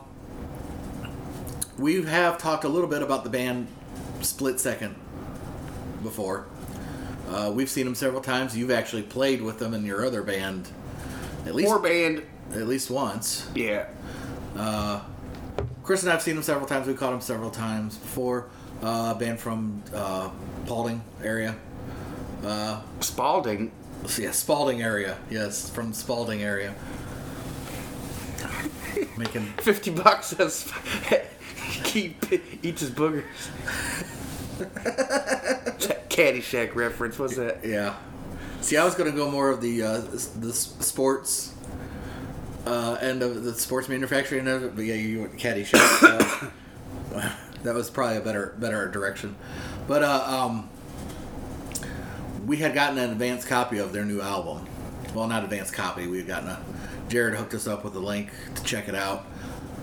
we 1.78 2.04
have 2.04 2.38
talked 2.38 2.62
a 2.62 2.68
little 2.68 2.88
bit 2.88 3.02
about 3.02 3.24
the 3.24 3.30
band 3.30 3.66
Split 4.20 4.60
Second 4.60 4.94
before. 6.04 6.46
Uh, 7.28 7.50
we've 7.54 7.70
seen 7.70 7.84
them 7.86 7.94
several 7.94 8.20
times. 8.20 8.56
You've 8.56 8.70
actually 8.70 9.02
played 9.02 9.42
with 9.42 9.58
them 9.58 9.74
in 9.74 9.84
your 9.84 10.04
other 10.04 10.22
band, 10.22 10.68
at 11.46 11.54
least 11.54 11.68
Four 11.68 11.78
band. 11.80 12.22
at 12.52 12.66
least 12.68 12.90
once. 12.90 13.48
Yeah. 13.54 13.86
Chris 15.82 16.02
and 16.02 16.10
I've 16.12 16.22
seen 16.22 16.34
them 16.34 16.44
several 16.44 16.66
times. 16.66 16.86
We've 16.86 16.96
caught 16.96 17.10
them 17.10 17.20
several 17.20 17.50
times 17.50 17.96
before. 17.96 18.48
Uh, 18.82 19.14
band 19.14 19.38
from 19.40 19.82
uh, 19.94 20.30
Paulding 20.66 21.02
area. 21.22 21.56
Spalding. 23.00 23.70
Yeah, 24.18 24.32
Spalding 24.32 24.82
area. 24.82 25.16
Yes, 25.30 25.70
from 25.70 25.92
Spalding 25.92 26.42
area. 26.42 26.74
Making 29.16 29.42
50 29.58 29.90
bucks 29.92 30.26
says 30.28 30.70
keep 31.84 32.16
eats 32.62 32.80
his 32.80 32.90
boogers. 32.90 33.24
Caddyshack 36.08 36.74
reference. 36.74 37.18
What's 37.18 37.36
that? 37.36 37.64
yeah. 37.64 37.96
See, 38.60 38.76
I 38.76 38.84
was 38.84 38.94
gonna 38.94 39.12
go 39.12 39.30
more 39.30 39.50
of 39.50 39.60
the 39.60 39.82
uh, 39.82 40.00
the 40.00 40.52
sports 40.52 41.54
uh, 42.66 42.96
end 43.00 43.22
of 43.22 43.44
the 43.44 43.54
sports 43.54 43.88
manufacturing 43.88 44.48
end 44.48 44.64
it, 44.64 44.76
but 44.76 44.84
yeah, 44.84 44.94
you 44.94 45.20
went 45.22 45.36
Caddyshack. 45.36 46.50
uh, 47.14 47.30
that 47.62 47.74
was 47.74 47.90
probably 47.90 48.16
a 48.16 48.20
better 48.20 48.54
better 48.58 48.88
direction. 48.88 49.36
But 49.86 50.02
uh, 50.02 50.24
um, 50.26 50.70
we 52.46 52.58
had 52.58 52.74
gotten 52.74 52.98
an 52.98 53.10
advanced 53.10 53.48
copy 53.48 53.78
of 53.78 53.92
their 53.92 54.04
new 54.04 54.20
album. 54.20 54.66
Well, 55.14 55.26
not 55.28 55.44
advanced 55.44 55.74
copy. 55.74 56.06
We 56.06 56.18
had 56.18 56.26
gotten 56.26 56.48
a. 56.48 56.60
Jared 57.08 57.34
hooked 57.34 57.54
us 57.54 57.66
up 57.66 57.84
with 57.84 57.94
a 57.96 58.00
link 58.00 58.30
to 58.54 58.64
check 58.64 58.88
it 58.88 58.94
out. 58.94 59.26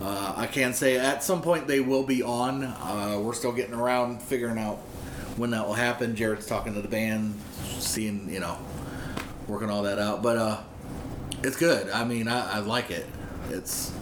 Uh, 0.01 0.33
I 0.35 0.47
can 0.47 0.73
say 0.73 0.97
at 0.97 1.23
some 1.23 1.41
point 1.41 1.67
they 1.67 1.79
will 1.79 2.03
be 2.03 2.23
on. 2.23 2.63
Uh, 2.63 3.19
we're 3.21 3.33
still 3.33 3.51
getting 3.51 3.75
around 3.75 4.21
figuring 4.21 4.57
out 4.57 4.77
when 5.37 5.51
that 5.51 5.67
will 5.67 5.75
happen. 5.75 6.15
Jared's 6.15 6.47
talking 6.47 6.73
to 6.73 6.81
the 6.81 6.87
band, 6.87 7.35
seeing 7.77 8.29
you 8.29 8.39
know, 8.39 8.57
working 9.47 9.69
all 9.69 9.83
that 9.83 9.99
out. 9.99 10.23
But 10.23 10.37
uh, 10.37 10.61
it's 11.43 11.55
good. 11.55 11.89
I 11.89 12.03
mean, 12.03 12.27
I, 12.27 12.57
I 12.57 12.59
like 12.59 12.89
it. 12.89 13.05
It's 13.49 13.93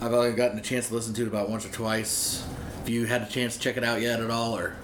I've 0.00 0.12
only 0.12 0.32
gotten 0.32 0.58
a 0.58 0.62
chance 0.62 0.88
to 0.88 0.94
listen 0.94 1.12
to 1.14 1.22
it 1.22 1.28
about 1.28 1.50
once 1.50 1.66
or 1.66 1.70
twice. 1.72 2.46
If 2.82 2.88
you 2.88 3.04
had 3.06 3.22
a 3.22 3.26
chance 3.26 3.54
to 3.54 3.60
check 3.60 3.76
it 3.76 3.84
out 3.84 4.00
yet 4.00 4.20
at 4.20 4.30
all, 4.30 4.56
or 4.56 4.76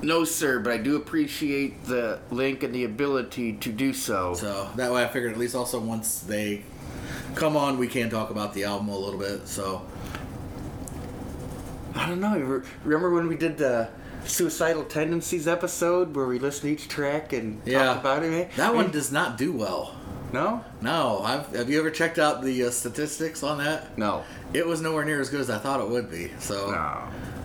No, 0.00 0.24
sir, 0.24 0.60
but 0.60 0.72
I 0.72 0.78
do 0.78 0.96
appreciate 0.96 1.84
the 1.84 2.20
link 2.30 2.62
and 2.62 2.74
the 2.74 2.84
ability 2.84 3.54
to 3.54 3.72
do 3.72 3.92
so. 3.92 4.34
so 4.34 4.70
that 4.76 4.92
way 4.92 5.04
I 5.04 5.08
figured 5.08 5.32
at 5.32 5.38
least 5.38 5.54
also 5.54 5.80
once 5.80 6.20
they 6.20 6.62
come 7.36 7.56
on, 7.56 7.78
we 7.78 7.86
can 7.86 8.10
talk 8.10 8.30
about 8.30 8.52
the 8.54 8.64
album 8.64 8.88
a 8.88 8.98
little 8.98 9.20
bit. 9.20 9.46
So 9.46 9.82
I 11.94 12.08
don't 12.08 12.20
know. 12.20 12.62
Remember 12.84 13.10
when 13.14 13.28
we 13.28 13.36
did 13.36 13.56
the 13.58 13.88
suicidal 14.24 14.84
tendencies 14.84 15.46
episode 15.46 16.14
where 16.16 16.26
we 16.26 16.38
listened 16.38 16.62
to 16.76 16.82
each 16.82 16.88
track 16.88 17.32
and 17.32 17.60
Yeah. 17.64 17.84
talked 17.84 18.00
about 18.00 18.22
it? 18.24 18.32
eh? 18.32 18.48
that 18.56 18.74
one 18.74 18.90
does 18.90 19.12
not 19.12 19.38
do 19.38 19.52
well. 19.52 19.94
No? 20.32 20.64
No, 20.82 21.20
I've, 21.22 21.54
have 21.54 21.70
you 21.70 21.78
ever 21.78 21.90
checked 21.90 22.18
out 22.18 22.42
the 22.42 22.64
uh, 22.64 22.70
statistics 22.70 23.42
on 23.44 23.58
that? 23.58 23.96
No. 23.96 24.24
It 24.52 24.66
was 24.66 24.80
nowhere 24.80 25.04
near 25.04 25.20
as 25.20 25.30
good 25.30 25.40
as 25.40 25.48
I 25.48 25.58
thought 25.58 25.80
it 25.80 25.88
would 25.88 26.10
be. 26.10 26.32
So 26.40 26.72
No. 26.72 27.02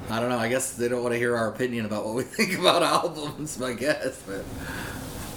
I 0.10 0.20
don't 0.20 0.30
know. 0.30 0.40
I 0.40 0.50
guess 0.50 0.74
they 0.74 0.90
don't 0.90 1.04
want 1.04 1.14
to 1.14 1.20
hear 1.20 1.38
our 1.38 1.48
opinion 1.50 1.86
about 1.86 2.06
what 2.06 2.16
we 2.16 2.24
think 2.38 2.58
about 2.60 2.82
albums. 2.84 3.62
I 3.62 3.74
guess, 3.74 4.20
but 4.26 4.44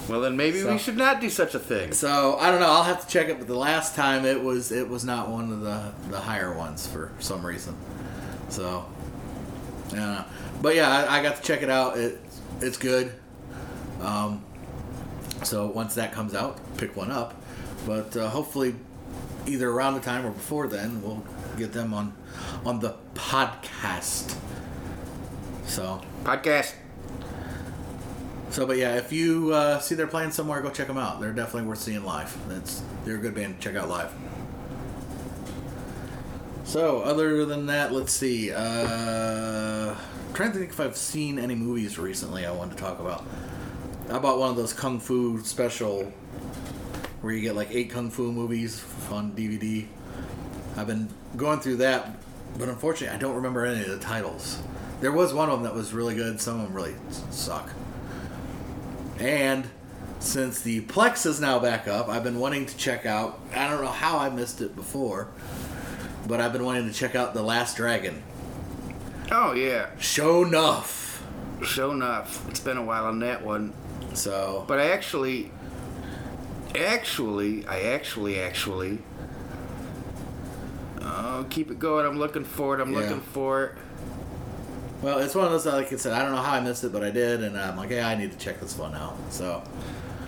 Well, 0.08 0.20
then 0.20 0.36
maybe 0.36 0.60
So- 0.60 0.70
we 0.72 0.78
should 0.78 0.96
not 0.98 1.20
do 1.20 1.30
such 1.30 1.54
a 1.54 1.58
thing. 1.58 1.92
so 1.92 2.36
I 2.38 2.50
don't 2.50 2.60
know. 2.60 2.68
I'll 2.70 2.82
have 2.82 3.00
to 3.06 3.10
check 3.10 3.28
it. 3.28 3.38
But 3.38 3.46
the 3.46 3.56
last 3.56 3.94
time 3.94 4.24
it 4.26 4.42
was 4.42 4.70
it 4.72 4.88
was 4.88 5.04
not 5.04 5.28
one 5.30 5.50
of 5.52 5.60
the 5.62 5.92
the 6.10 6.20
higher 6.20 6.52
ones 6.52 6.86
for 6.86 7.10
some 7.20 7.44
reason. 7.44 7.74
So 8.50 8.84
I 9.86 9.90
don't 9.90 9.98
know. 9.98 10.24
But 10.62 10.74
yeah, 10.76 10.90
I, 11.08 11.18
I 11.18 11.22
got 11.22 11.36
to 11.36 11.42
check 11.42 11.62
it 11.62 11.70
out. 11.70 11.96
It 11.96 12.20
it's 12.60 12.76
good. 12.76 13.12
Um, 14.02 14.44
so 15.42 15.66
once 15.68 15.94
that 15.94 16.12
comes 16.12 16.34
out, 16.34 16.58
pick 16.76 16.96
one 16.96 17.10
up. 17.10 17.34
But 17.86 18.16
uh, 18.16 18.28
hopefully, 18.28 18.74
either 19.46 19.68
around 19.70 19.94
the 19.94 20.00
time 20.00 20.24
or 20.26 20.30
before 20.30 20.66
then, 20.68 21.02
we'll 21.02 21.22
get 21.56 21.72
them 21.72 21.94
on 21.94 22.12
on 22.64 22.80
the 22.80 22.94
podcast. 23.14 24.36
So 25.66 26.00
Podcast. 26.24 26.74
So, 28.54 28.64
but 28.66 28.76
yeah, 28.76 28.94
if 28.94 29.12
you 29.12 29.52
uh, 29.52 29.80
see 29.80 29.96
they're 29.96 30.06
playing 30.06 30.30
somewhere, 30.30 30.60
go 30.60 30.70
check 30.70 30.86
them 30.86 30.96
out. 30.96 31.20
They're 31.20 31.32
definitely 31.32 31.68
worth 31.68 31.80
seeing 31.80 32.04
live. 32.04 32.38
That's 32.48 32.84
they're 33.04 33.16
a 33.16 33.18
good 33.18 33.34
band 33.34 33.60
to 33.60 33.60
check 33.60 33.74
out 33.74 33.88
live. 33.88 34.12
So, 36.62 37.00
other 37.00 37.44
than 37.46 37.66
that, 37.66 37.92
let's 37.92 38.12
see. 38.12 38.52
Uh, 38.52 39.96
trying 40.34 40.52
to 40.52 40.58
think 40.58 40.70
if 40.70 40.78
I've 40.78 40.96
seen 40.96 41.40
any 41.40 41.56
movies 41.56 41.98
recently. 41.98 42.46
I 42.46 42.52
wanted 42.52 42.76
to 42.76 42.80
talk 42.80 43.00
about. 43.00 43.26
I 44.08 44.20
bought 44.20 44.38
one 44.38 44.50
of 44.50 44.56
those 44.56 44.72
kung 44.72 45.00
fu 45.00 45.40
special, 45.40 46.04
where 47.22 47.34
you 47.34 47.40
get 47.40 47.56
like 47.56 47.72
eight 47.72 47.90
kung 47.90 48.08
fu 48.08 48.30
movies 48.30 48.84
on 49.10 49.32
DVD. 49.32 49.84
I've 50.76 50.86
been 50.86 51.08
going 51.36 51.58
through 51.58 51.78
that, 51.78 52.14
but 52.56 52.68
unfortunately, 52.68 53.16
I 53.16 53.18
don't 53.18 53.34
remember 53.34 53.64
any 53.64 53.80
of 53.80 53.88
the 53.88 53.98
titles. 53.98 54.62
There 55.00 55.10
was 55.10 55.34
one 55.34 55.50
of 55.50 55.56
them 55.56 55.64
that 55.64 55.74
was 55.74 55.92
really 55.92 56.14
good. 56.14 56.40
Some 56.40 56.60
of 56.60 56.68
them 56.68 56.72
really 56.72 56.94
suck. 57.32 57.68
And 59.18 59.68
since 60.18 60.60
the 60.62 60.80
Plex 60.82 61.26
is 61.26 61.40
now 61.40 61.58
back 61.58 61.86
up, 61.86 62.08
I've 62.08 62.24
been 62.24 62.38
wanting 62.38 62.66
to 62.66 62.76
check 62.76 63.06
out. 63.06 63.40
I 63.54 63.68
don't 63.68 63.82
know 63.82 63.90
how 63.90 64.18
I 64.18 64.28
missed 64.30 64.60
it 64.60 64.74
before, 64.74 65.28
but 66.26 66.40
I've 66.40 66.52
been 66.52 66.64
wanting 66.64 66.86
to 66.86 66.92
check 66.92 67.14
out 67.14 67.34
The 67.34 67.42
Last 67.42 67.76
Dragon. 67.76 68.22
Oh, 69.30 69.52
yeah. 69.52 69.90
Sho'nuff. 69.98 71.20
Show 71.62 71.92
enough. 71.92 72.46
It's 72.50 72.60
been 72.60 72.76
a 72.76 72.82
while 72.84 73.06
on 73.06 73.20
that 73.20 73.44
one. 73.44 73.72
So, 74.12 74.64
But 74.68 74.78
I 74.80 74.90
actually, 74.90 75.50
actually, 76.74 77.66
I 77.66 77.80
actually, 77.92 78.38
actually. 78.40 78.98
Oh, 81.00 81.46
keep 81.50 81.70
it 81.70 81.78
going. 81.78 82.06
I'm 82.06 82.18
looking 82.18 82.44
for 82.44 82.78
it. 82.78 82.82
I'm 82.82 82.92
Yeah. 82.92 83.00
looking 83.00 83.20
for 83.20 83.64
it. 83.64 83.72
Well, 85.04 85.18
it's 85.18 85.34
one 85.34 85.44
of 85.44 85.52
those. 85.52 85.66
Like 85.66 85.92
I 85.92 85.96
said, 85.96 86.12
I 86.12 86.22
don't 86.22 86.32
know 86.32 86.42
how 86.42 86.54
I 86.54 86.60
missed 86.60 86.82
it, 86.84 86.92
but 86.92 87.04
I 87.04 87.10
did, 87.10 87.42
and 87.42 87.58
I'm 87.58 87.76
like, 87.76 87.90
yeah, 87.90 88.08
I 88.08 88.14
need 88.14 88.32
to 88.32 88.38
check 88.38 88.60
this 88.60 88.76
one 88.78 88.94
out. 88.94 89.16
So, 89.30 89.62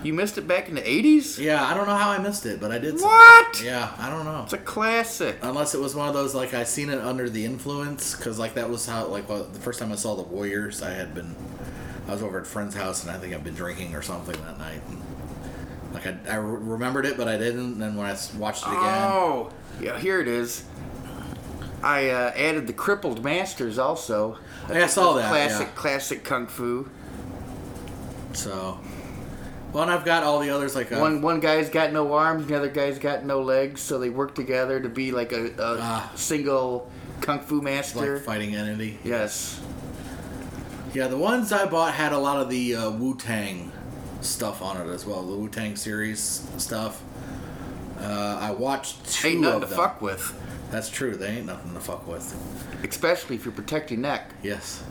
You 0.03 0.13
missed 0.13 0.37
it 0.37 0.47
back 0.47 0.69
in 0.69 0.75
the 0.75 0.81
80s? 0.81 1.39
yeah, 1.39 1.65
I 1.65 1.73
don't 1.73 1.87
know 1.87 1.95
how 1.95 2.11
I 2.11 2.19
missed 2.19 2.45
it, 2.45 2.59
but 2.61 2.71
I 2.71 2.77
did. 2.77 2.95
What? 3.01 3.61
Yeah, 3.63 3.91
I 3.97 4.09
don't 4.09 4.25
know. 4.25 4.43
It's 4.43 4.53
a 4.53 4.57
classic. 4.59 5.37
Unless 5.41 5.73
it 5.75 5.81
was 5.81 5.95
one 5.95 6.07
of 6.07 6.13
those 6.13 6.35
like 6.35 6.53
I 6.53 6.63
seen 6.63 6.89
it 6.89 6.99
under 6.99 7.29
the 7.29 7.43
influence, 7.43 8.15
because 8.15 8.37
like 8.39 8.53
that 8.53 8.69
was 8.69 8.85
how 8.85 9.07
like 9.07 9.27
well, 9.27 9.43
the 9.43 9.59
first 9.59 9.79
time 9.79 9.91
I 9.91 9.95
saw 9.95 10.15
the 10.15 10.21
Warriors, 10.23 10.81
I 10.83 10.91
had 10.91 11.13
been, 11.15 11.35
I 12.07 12.11
was 12.11 12.21
over 12.23 12.37
at 12.37 12.43
a 12.43 12.45
friend's 12.45 12.75
house 12.75 13.03
and 13.03 13.11
I 13.11 13.17
think 13.17 13.33
I've 13.33 13.43
been 13.43 13.55
drinking 13.55 13.95
or 13.95 14.01
something 14.01 14.39
that 14.43 14.57
night. 14.59 14.81
And, 14.87 15.01
like 15.93 16.05
I, 16.05 16.17
I 16.29 16.35
re- 16.35 16.59
remembered 16.61 17.05
it, 17.05 17.17
but 17.17 17.27
I 17.27 17.37
didn't. 17.37 17.73
And 17.73 17.81
then 17.81 17.95
when 17.95 18.05
I 18.05 18.15
watched 18.37 18.63
it 18.63 18.69
again, 18.69 18.83
Oh, 19.11 19.51
yeah, 19.81 19.97
here 19.99 20.19
it 20.21 20.27
is. 20.27 20.63
I 21.83 22.09
uh, 22.09 22.31
added 22.35 22.67
the 22.67 22.73
crippled 22.73 23.23
masters 23.23 23.77
also. 23.77 24.37
Yeah, 24.69 24.83
I 24.85 24.87
saw 24.87 25.13
that, 25.13 25.29
Classic, 25.29 25.67
yeah. 25.67 25.73
classic 25.75 26.23
kung 26.23 26.47
fu. 26.47 26.89
so. 28.33 28.79
Well, 29.73 29.83
and 29.83 29.91
I've 29.91 30.05
got 30.05 30.23
all 30.23 30.39
the 30.39 30.49
others 30.49 30.75
like 30.75 30.91
uh, 30.91 30.97
One 30.99 31.21
one 31.21 31.39
guy's 31.39 31.69
got 31.69 31.91
no 31.91 32.13
arms, 32.13 32.47
the 32.47 32.55
other 32.55 32.69
guy's 32.69 32.97
got 32.99 33.25
no 33.25 33.41
legs, 33.41 33.81
so 33.81 33.99
they 33.99 34.09
work 34.09 34.33
together 34.33 34.79
to 34.79 34.89
be 34.89 35.11
like 35.11 35.33
a, 35.33 35.47
a 35.57 35.77
Ah. 35.81 36.11
single 36.15 36.89
kung 37.21 37.39
fu 37.41 37.61
master. 37.61 38.15
like 38.15 38.23
fighting 38.23 38.55
entity. 38.55 38.97
yes. 39.03 39.59
Yeah, 40.93 41.07
the 41.07 41.17
ones 41.17 41.51
I 41.51 41.65
bought 41.67 41.93
had 41.93 42.13
a 42.13 42.17
lot 42.17 42.41
of 42.41 42.49
the 42.49 42.75
uh, 42.75 42.89
Wu 42.91 43.15
Tang 43.17 43.71
stuff 44.21 44.61
on 44.61 44.77
it 44.77 44.89
as 44.91 45.05
well. 45.05 45.21
The 45.21 45.35
Wu 45.35 45.47
Tang 45.49 45.75
series 45.75 46.47
stuff. 46.57 47.03
Uh, 47.99 48.39
I 48.41 48.51
watched 48.51 49.05
two 49.11 49.27
Ain't 49.27 49.41
nothing 49.41 49.61
to 49.61 49.67
fuck 49.67 50.01
with, 50.01 50.33
That's 50.71 50.89
true. 50.89 51.15
They 51.15 51.27
ain't 51.27 51.45
nothing 51.45 51.73
to 51.73 51.79
fuck 51.79 52.07
with. 52.07 52.35
especially 52.83 53.35
if 53.35 53.45
you 53.45 53.51
protect 53.51 53.91
your 53.91 53.99
neck. 53.99 54.31
Yes. 54.43 54.83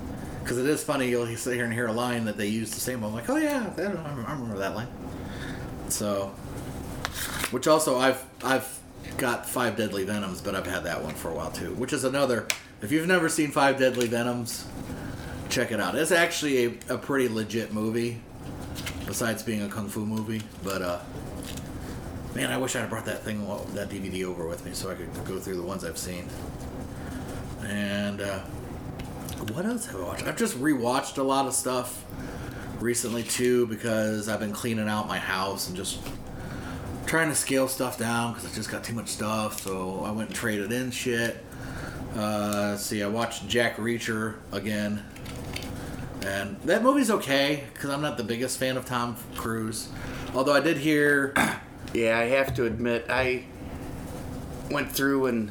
Because 0.42 0.58
it 0.58 0.66
is 0.66 0.82
funny, 0.82 1.08
you'll 1.08 1.26
sit 1.36 1.54
here 1.54 1.64
and 1.64 1.72
hear 1.72 1.86
a 1.86 1.92
line 1.92 2.24
that 2.26 2.36
they 2.36 2.46
use 2.46 2.70
the 2.70 2.80
same. 2.80 3.02
I'm 3.02 3.12
like, 3.12 3.28
oh 3.28 3.36
yeah, 3.36 3.68
that, 3.76 3.96
I 3.96 4.10
remember 4.12 4.58
that 4.58 4.74
line. 4.74 4.88
So, 5.88 6.28
which 7.50 7.66
also 7.66 7.98
I've 7.98 8.24
I've 8.42 8.80
got 9.18 9.48
Five 9.48 9.76
Deadly 9.76 10.04
Venoms, 10.04 10.40
but 10.40 10.54
I've 10.54 10.66
had 10.66 10.84
that 10.84 11.02
one 11.02 11.14
for 11.14 11.30
a 11.30 11.34
while 11.34 11.50
too. 11.50 11.74
Which 11.74 11.92
is 11.92 12.04
another. 12.04 12.46
If 12.80 12.92
you've 12.92 13.06
never 13.06 13.28
seen 13.28 13.50
Five 13.50 13.78
Deadly 13.78 14.06
Venoms, 14.06 14.66
check 15.48 15.72
it 15.72 15.80
out. 15.80 15.94
It's 15.94 16.12
actually 16.12 16.64
a, 16.66 16.94
a 16.94 16.98
pretty 16.98 17.28
legit 17.28 17.72
movie, 17.72 18.20
besides 19.06 19.42
being 19.42 19.62
a 19.62 19.68
kung 19.68 19.88
fu 19.88 20.06
movie. 20.06 20.42
But 20.62 20.82
uh, 20.82 20.98
man, 22.36 22.52
I 22.52 22.58
wish 22.58 22.76
I'd 22.76 22.90
brought 22.90 23.06
that 23.06 23.22
thing, 23.22 23.46
that 23.72 23.88
DVD 23.88 24.24
over 24.24 24.46
with 24.46 24.64
me, 24.66 24.72
so 24.74 24.90
I 24.90 24.94
could 24.94 25.12
go 25.24 25.38
through 25.38 25.56
the 25.56 25.62
ones 25.62 25.84
I've 25.84 25.96
seen. 25.96 26.28
And 27.64 28.20
uh, 28.20 28.40
what 29.52 29.64
else 29.64 29.86
have 29.86 29.96
I 29.96 30.04
watched? 30.04 30.26
I've 30.26 30.36
just 30.36 30.60
rewatched 30.60 31.16
a 31.16 31.22
lot 31.22 31.46
of 31.46 31.54
stuff 31.54 32.04
recently 32.78 33.22
too 33.22 33.66
because 33.68 34.28
I've 34.28 34.38
been 34.38 34.52
cleaning 34.52 34.86
out 34.86 35.08
my 35.08 35.18
house 35.18 35.68
and 35.68 35.76
just 35.76 35.98
trying 37.06 37.30
to 37.30 37.34
scale 37.34 37.68
stuff 37.68 37.98
down 37.98 38.34
because 38.34 38.52
I 38.52 38.54
just 38.54 38.70
got 38.70 38.84
too 38.84 38.94
much 38.94 39.08
stuff. 39.08 39.62
So 39.62 40.02
I 40.04 40.10
went 40.10 40.28
and 40.28 40.36
traded 40.36 40.72
in 40.72 40.90
shit. 40.90 41.42
Uh, 42.14 42.68
let's 42.72 42.84
see, 42.84 43.02
I 43.02 43.08
watched 43.08 43.48
Jack 43.48 43.76
Reacher 43.76 44.36
again, 44.52 45.04
and 46.22 46.60
that 46.64 46.82
movie's 46.82 47.10
okay 47.10 47.64
because 47.72 47.88
I'm 47.90 48.02
not 48.02 48.18
the 48.18 48.24
biggest 48.24 48.58
fan 48.58 48.76
of 48.76 48.84
Tom 48.84 49.16
Cruise. 49.36 49.88
Although 50.34 50.54
I 50.54 50.60
did 50.60 50.76
hear, 50.76 51.34
Yeah, 51.96 52.18
I 52.18 52.24
have 52.24 52.54
to 52.56 52.66
admit, 52.66 53.06
I 53.08 53.44
went 54.70 54.92
through 54.92 55.26
and 55.26 55.50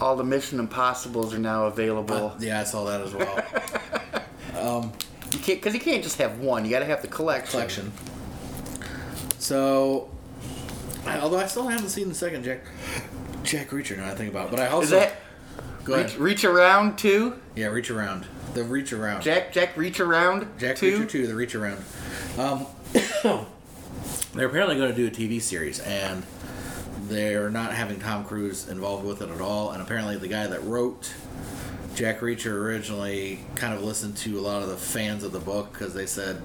all 0.00 0.16
the 0.16 0.24
Mission 0.24 0.58
Impossibles 0.58 1.32
are 1.32 1.38
now 1.38 1.66
available. 1.66 2.34
yeah, 2.40 2.60
I 2.60 2.64
saw 2.64 2.84
that 2.86 3.00
as 3.00 3.14
well. 3.14 3.44
you 5.32 5.38
can't, 5.38 5.60
because 5.60 5.72
you 5.72 5.78
can't 5.78 6.02
just 6.02 6.18
have 6.18 6.40
one. 6.40 6.64
You 6.64 6.70
got 6.72 6.80
to 6.80 6.84
have 6.86 7.00
the 7.00 7.06
collection. 7.08 7.52
collection. 7.52 7.92
So, 9.38 10.10
I, 11.06 11.20
although 11.20 11.38
I 11.38 11.46
still 11.46 11.68
haven't 11.68 11.90
seen 11.90 12.08
the 12.08 12.14
second 12.14 12.42
Jack 12.42 12.60
Jack 13.44 13.68
Reacher 13.68 13.96
now 13.96 14.08
I 14.08 14.14
think 14.14 14.30
about 14.30 14.46
it, 14.46 14.50
but 14.50 14.60
I 14.60 14.68
also 14.68 14.84
Is 14.84 14.90
that 14.90 15.16
go 15.84 15.96
reach, 15.96 16.06
ahead. 16.06 16.18
reach 16.18 16.44
around 16.44 16.98
too? 16.98 17.38
Yeah, 17.54 17.66
reach 17.66 17.90
around. 17.90 18.26
The 18.54 18.64
reach 18.64 18.92
around. 18.92 19.22
Jack 19.22 19.52
Jack 19.52 19.76
reach 19.76 20.00
around 20.00 20.48
Jack 20.58 20.76
two? 20.76 21.00
Reacher 21.00 21.08
2, 21.10 21.26
the 21.28 21.34
reach 21.34 21.54
around. 21.54 21.84
Um, 22.38 22.66
they're 24.34 24.48
apparently 24.48 24.76
going 24.76 24.94
to 24.94 24.96
do 24.96 25.06
a 25.06 25.10
TV 25.10 25.40
series, 25.40 25.80
and 25.80 26.24
they're 27.08 27.50
not 27.50 27.72
having 27.72 28.00
Tom 28.00 28.24
Cruise 28.24 28.68
involved 28.68 29.04
with 29.04 29.22
it 29.22 29.30
at 29.30 29.40
all. 29.40 29.70
And 29.70 29.80
apparently, 29.82 30.16
the 30.16 30.28
guy 30.28 30.46
that 30.46 30.62
wrote 30.64 31.12
Jack 31.94 32.20
Reacher 32.20 32.52
originally 32.52 33.40
kind 33.54 33.74
of 33.74 33.82
listened 33.82 34.16
to 34.18 34.38
a 34.38 34.42
lot 34.42 34.62
of 34.62 34.68
the 34.68 34.76
fans 34.76 35.22
of 35.22 35.32
the 35.32 35.38
book 35.38 35.72
because 35.72 35.94
they 35.94 36.06
said 36.06 36.42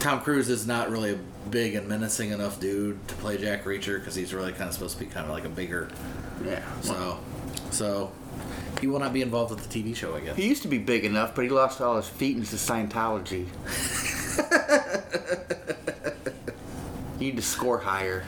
Tom 0.00 0.20
Cruise 0.20 0.48
is 0.48 0.66
not 0.66 0.90
really 0.90 1.12
a 1.12 1.18
big 1.50 1.74
and 1.74 1.88
menacing 1.88 2.30
enough 2.30 2.60
dude 2.60 3.06
to 3.08 3.14
play 3.16 3.38
Jack 3.38 3.64
Reacher 3.64 3.98
because 3.98 4.14
he's 4.14 4.34
really 4.34 4.52
kind 4.52 4.68
of 4.68 4.74
supposed 4.74 4.98
to 4.98 5.04
be 5.04 5.10
kind 5.10 5.26
of 5.26 5.32
like 5.32 5.44
a 5.44 5.48
bigger. 5.48 5.88
Yeah. 6.44 6.62
So, 6.80 7.20
so 7.70 8.12
he 8.80 8.86
will 8.86 9.00
not 9.00 9.12
be 9.12 9.22
involved 9.22 9.50
with 9.50 9.68
the 9.68 9.82
TV 9.82 9.94
show, 9.94 10.14
I 10.14 10.20
guess. 10.20 10.36
He 10.36 10.48
used 10.48 10.62
to 10.62 10.68
be 10.68 10.78
big 10.78 11.04
enough, 11.04 11.34
but 11.34 11.42
he 11.44 11.50
lost 11.50 11.80
all 11.80 11.96
his 11.96 12.08
feet 12.08 12.36
into 12.36 12.56
Scientology. 12.56 13.46
you 17.18 17.26
need 17.26 17.36
to 17.36 17.42
score 17.42 17.78
higher. 17.78 18.24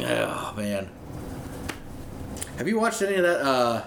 Oh 0.00 0.54
man. 0.56 0.88
Have 2.58 2.68
you 2.68 2.78
watched 2.78 3.02
any 3.02 3.16
of 3.16 3.22
that 3.22 3.40
uh 3.40 3.84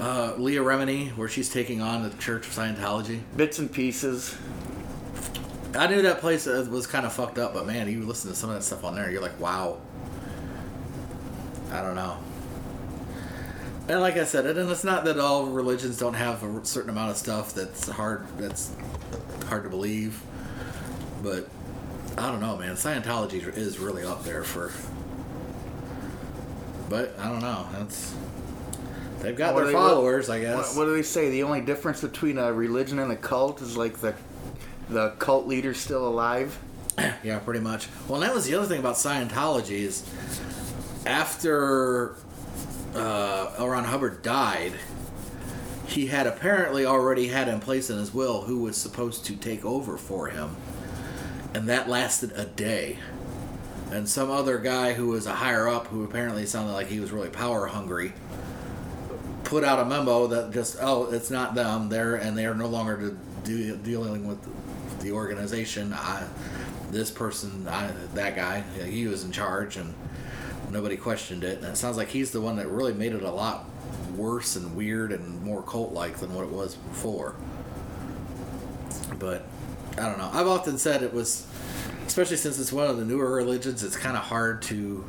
uh 0.00 0.34
Leah 0.36 0.60
Remini 0.60 1.16
where 1.16 1.28
she's 1.28 1.48
taking 1.48 1.80
on 1.80 2.02
the 2.02 2.10
Church 2.18 2.46
of 2.46 2.52
Scientology? 2.52 3.20
Bits 3.36 3.58
and 3.58 3.72
pieces. 3.72 4.36
I 5.74 5.86
knew 5.88 6.02
that 6.02 6.20
place 6.20 6.46
uh, 6.46 6.66
was 6.70 6.86
kind 6.86 7.04
of 7.04 7.12
fucked 7.12 7.38
up, 7.38 7.52
but 7.52 7.66
man, 7.66 7.90
you 7.90 8.02
listen 8.04 8.30
to 8.30 8.36
some 8.36 8.48
of 8.50 8.56
that 8.56 8.62
stuff 8.62 8.84
on 8.84 8.94
there, 8.94 9.10
you're 9.10 9.20
like, 9.20 9.38
wow. 9.38 9.78
I 11.70 11.82
don't 11.82 11.94
know. 11.94 12.16
And 13.88 14.00
like 14.00 14.16
I 14.16 14.24
said, 14.24 14.46
and 14.46 14.70
it's 14.70 14.84
not 14.84 15.04
that 15.04 15.18
all 15.18 15.46
religions 15.46 15.98
don't 15.98 16.14
have 16.14 16.42
a 16.42 16.64
certain 16.64 16.90
amount 16.90 17.10
of 17.10 17.16
stuff 17.16 17.54
that's 17.54 17.88
hard 17.88 18.26
that's 18.38 18.72
hard 19.48 19.64
to 19.64 19.70
believe, 19.70 20.20
but 21.22 21.48
I 22.18 22.30
don't 22.30 22.40
know, 22.40 22.56
man. 22.56 22.76
Scientology 22.76 23.46
is 23.56 23.78
really 23.78 24.04
up 24.04 24.24
there 24.24 24.42
for. 24.42 24.72
But 26.88 27.18
I 27.18 27.28
don't 27.28 27.40
know. 27.40 27.66
That's 27.72 28.14
they've 29.20 29.36
got 29.36 29.54
What 29.54 29.60
their 29.60 29.68
they- 29.68 29.74
what- 29.74 29.88
followers, 29.90 30.30
I 30.30 30.40
guess. 30.40 30.76
what 30.76 30.84
do 30.86 30.94
they 30.94 31.02
say? 31.02 31.30
The 31.30 31.42
only 31.42 31.60
difference 31.60 32.00
between 32.00 32.38
a 32.38 32.52
religion 32.52 32.98
and 32.98 33.10
a 33.12 33.16
cult 33.16 33.60
is 33.60 33.76
like 33.76 33.98
the 34.00 34.14
the 34.88 35.10
cult 35.18 35.46
leader's 35.46 35.78
still 35.78 36.06
alive. 36.06 36.58
Yeah, 37.22 37.38
pretty 37.40 37.60
much. 37.60 37.88
Well, 38.08 38.22
and 38.22 38.28
that 38.28 38.34
was 38.34 38.46
the 38.46 38.54
other 38.54 38.66
thing 38.66 38.78
about 38.78 38.94
Scientology 38.94 39.80
is 39.80 40.04
after 41.04 42.14
uh, 42.94 43.52
L. 43.58 43.68
Ron 43.68 43.84
Hubbard 43.84 44.22
died, 44.22 44.72
he 45.86 46.06
had 46.06 46.26
apparently 46.26 46.86
already 46.86 47.28
had 47.28 47.48
in 47.48 47.60
place 47.60 47.90
in 47.90 47.98
his 47.98 48.14
will 48.14 48.42
who 48.42 48.60
was 48.60 48.76
supposed 48.76 49.24
to 49.26 49.36
take 49.36 49.64
over 49.64 49.96
for 49.98 50.28
him, 50.28 50.56
and 51.56 51.70
that 51.70 51.88
lasted 51.88 52.32
a 52.32 52.44
day. 52.44 52.98
And 53.90 54.06
some 54.06 54.30
other 54.30 54.58
guy 54.58 54.92
who 54.92 55.06
was 55.06 55.24
a 55.24 55.32
higher 55.32 55.66
up, 55.66 55.86
who 55.86 56.04
apparently 56.04 56.44
sounded 56.44 56.74
like 56.74 56.88
he 56.88 57.00
was 57.00 57.10
really 57.10 57.30
power 57.30 57.66
hungry, 57.66 58.12
put 59.42 59.64
out 59.64 59.78
a 59.78 59.84
memo 59.86 60.26
that 60.26 60.52
just 60.52 60.76
oh, 60.82 61.10
it's 61.10 61.30
not 61.30 61.54
them. 61.54 61.88
They're 61.88 62.16
and 62.16 62.36
they 62.36 62.44
are 62.44 62.54
no 62.54 62.66
longer 62.66 63.16
de- 63.44 63.70
de- 63.70 63.76
dealing 63.78 64.28
with 64.28 64.38
the 65.00 65.12
organization. 65.12 65.94
I, 65.94 66.28
this 66.90 67.10
person, 67.10 67.66
I, 67.66 67.90
that 68.12 68.36
guy, 68.36 68.60
he 68.84 69.06
was 69.06 69.24
in 69.24 69.32
charge, 69.32 69.78
and 69.78 69.94
nobody 70.70 70.98
questioned 70.98 71.42
it. 71.42 71.60
And 71.60 71.68
it 71.68 71.76
sounds 71.78 71.96
like 71.96 72.08
he's 72.08 72.32
the 72.32 72.40
one 72.42 72.56
that 72.56 72.68
really 72.68 72.92
made 72.92 73.14
it 73.14 73.22
a 73.22 73.30
lot 73.30 73.64
worse 74.14 74.56
and 74.56 74.76
weird 74.76 75.10
and 75.10 75.42
more 75.42 75.62
cult-like 75.62 76.18
than 76.18 76.34
what 76.34 76.44
it 76.44 76.52
was 76.52 76.74
before. 76.74 77.34
But 79.18 79.46
I 79.98 80.02
don't 80.02 80.18
know. 80.18 80.30
I've 80.32 80.46
often 80.46 80.78
said 80.78 81.02
it 81.02 81.12
was, 81.12 81.46
especially 82.06 82.36
since 82.36 82.58
it's 82.58 82.72
one 82.72 82.86
of 82.86 82.98
the 82.98 83.04
newer 83.04 83.34
religions, 83.34 83.82
it's 83.82 83.96
kind 83.96 84.16
of 84.16 84.22
hard 84.22 84.62
to 84.62 85.04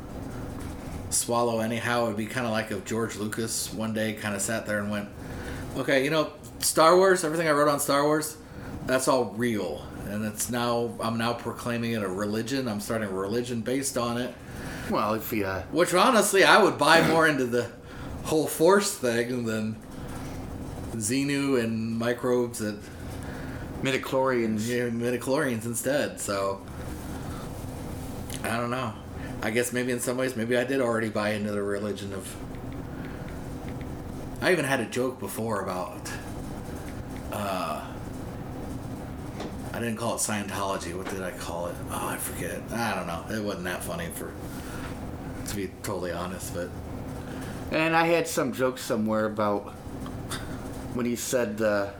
swallow 1.10 1.60
anyhow. 1.60 2.04
It'd 2.06 2.16
be 2.16 2.26
kind 2.26 2.46
of 2.46 2.52
like 2.52 2.70
if 2.70 2.84
George 2.84 3.16
Lucas 3.16 3.72
one 3.72 3.92
day 3.92 4.14
kind 4.14 4.34
of 4.34 4.40
sat 4.40 4.66
there 4.66 4.78
and 4.78 4.90
went, 4.90 5.08
okay, 5.76 6.04
you 6.04 6.10
know, 6.10 6.32
Star 6.60 6.96
Wars, 6.96 7.24
everything 7.24 7.48
I 7.48 7.52
wrote 7.52 7.68
on 7.68 7.80
Star 7.80 8.04
Wars, 8.04 8.36
that's 8.86 9.08
all 9.08 9.26
real. 9.36 9.86
And 10.08 10.24
it's 10.24 10.50
now, 10.50 10.94
I'm 11.00 11.18
now 11.18 11.34
proclaiming 11.34 11.92
it 11.92 12.02
a 12.02 12.08
religion. 12.08 12.66
I'm 12.66 12.80
starting 12.80 13.08
a 13.08 13.12
religion 13.12 13.60
based 13.60 13.98
on 13.98 14.16
it. 14.16 14.34
Well, 14.90 15.14
if 15.14 15.30
you 15.32 15.44
uh, 15.44 15.62
Which 15.64 15.92
honestly, 15.92 16.44
I 16.44 16.62
would 16.62 16.78
buy 16.78 17.06
more 17.06 17.28
into 17.28 17.44
the 17.44 17.70
whole 18.24 18.46
Force 18.46 18.94
thing 18.94 19.44
than 19.44 19.76
Xenu 20.92 21.62
and 21.62 21.98
microbes 21.98 22.62
and 22.62 22.82
midichlorians, 23.82 24.68
yeah, 24.68 24.88
midichlorians 24.88 25.64
instead. 25.64 26.20
So 26.20 26.60
I 28.44 28.56
don't 28.56 28.70
know. 28.70 28.92
I 29.42 29.50
guess 29.50 29.72
maybe 29.72 29.92
in 29.92 30.00
some 30.00 30.16
ways, 30.16 30.36
maybe 30.36 30.56
I 30.56 30.64
did 30.64 30.80
already 30.80 31.08
buy 31.08 31.30
into 31.30 31.52
the 31.52 31.62
religion 31.62 32.12
of. 32.12 32.34
I 34.40 34.52
even 34.52 34.64
had 34.64 34.80
a 34.80 34.86
joke 34.86 35.18
before 35.18 35.62
about. 35.62 36.10
Uh, 37.32 37.84
I 39.72 39.78
didn't 39.80 39.96
call 39.96 40.14
it 40.14 40.18
Scientology. 40.18 40.96
What 40.96 41.08
did 41.10 41.22
I 41.22 41.30
call 41.32 41.68
it? 41.68 41.76
Oh, 41.90 42.08
I 42.08 42.16
forget. 42.16 42.60
I 42.72 42.94
don't 42.94 43.06
know. 43.06 43.24
It 43.36 43.44
wasn't 43.44 43.64
that 43.64 43.82
funny 43.82 44.08
for. 44.14 44.32
To 45.46 45.56
be 45.56 45.70
totally 45.82 46.12
honest, 46.12 46.54
but 46.54 46.68
and 47.70 47.94
I 47.94 48.06
had 48.06 48.26
some 48.26 48.52
joke 48.52 48.78
somewhere 48.78 49.26
about 49.26 49.72
when 50.94 51.04
he 51.04 51.16
said, 51.16 51.60
uh, 51.60 51.90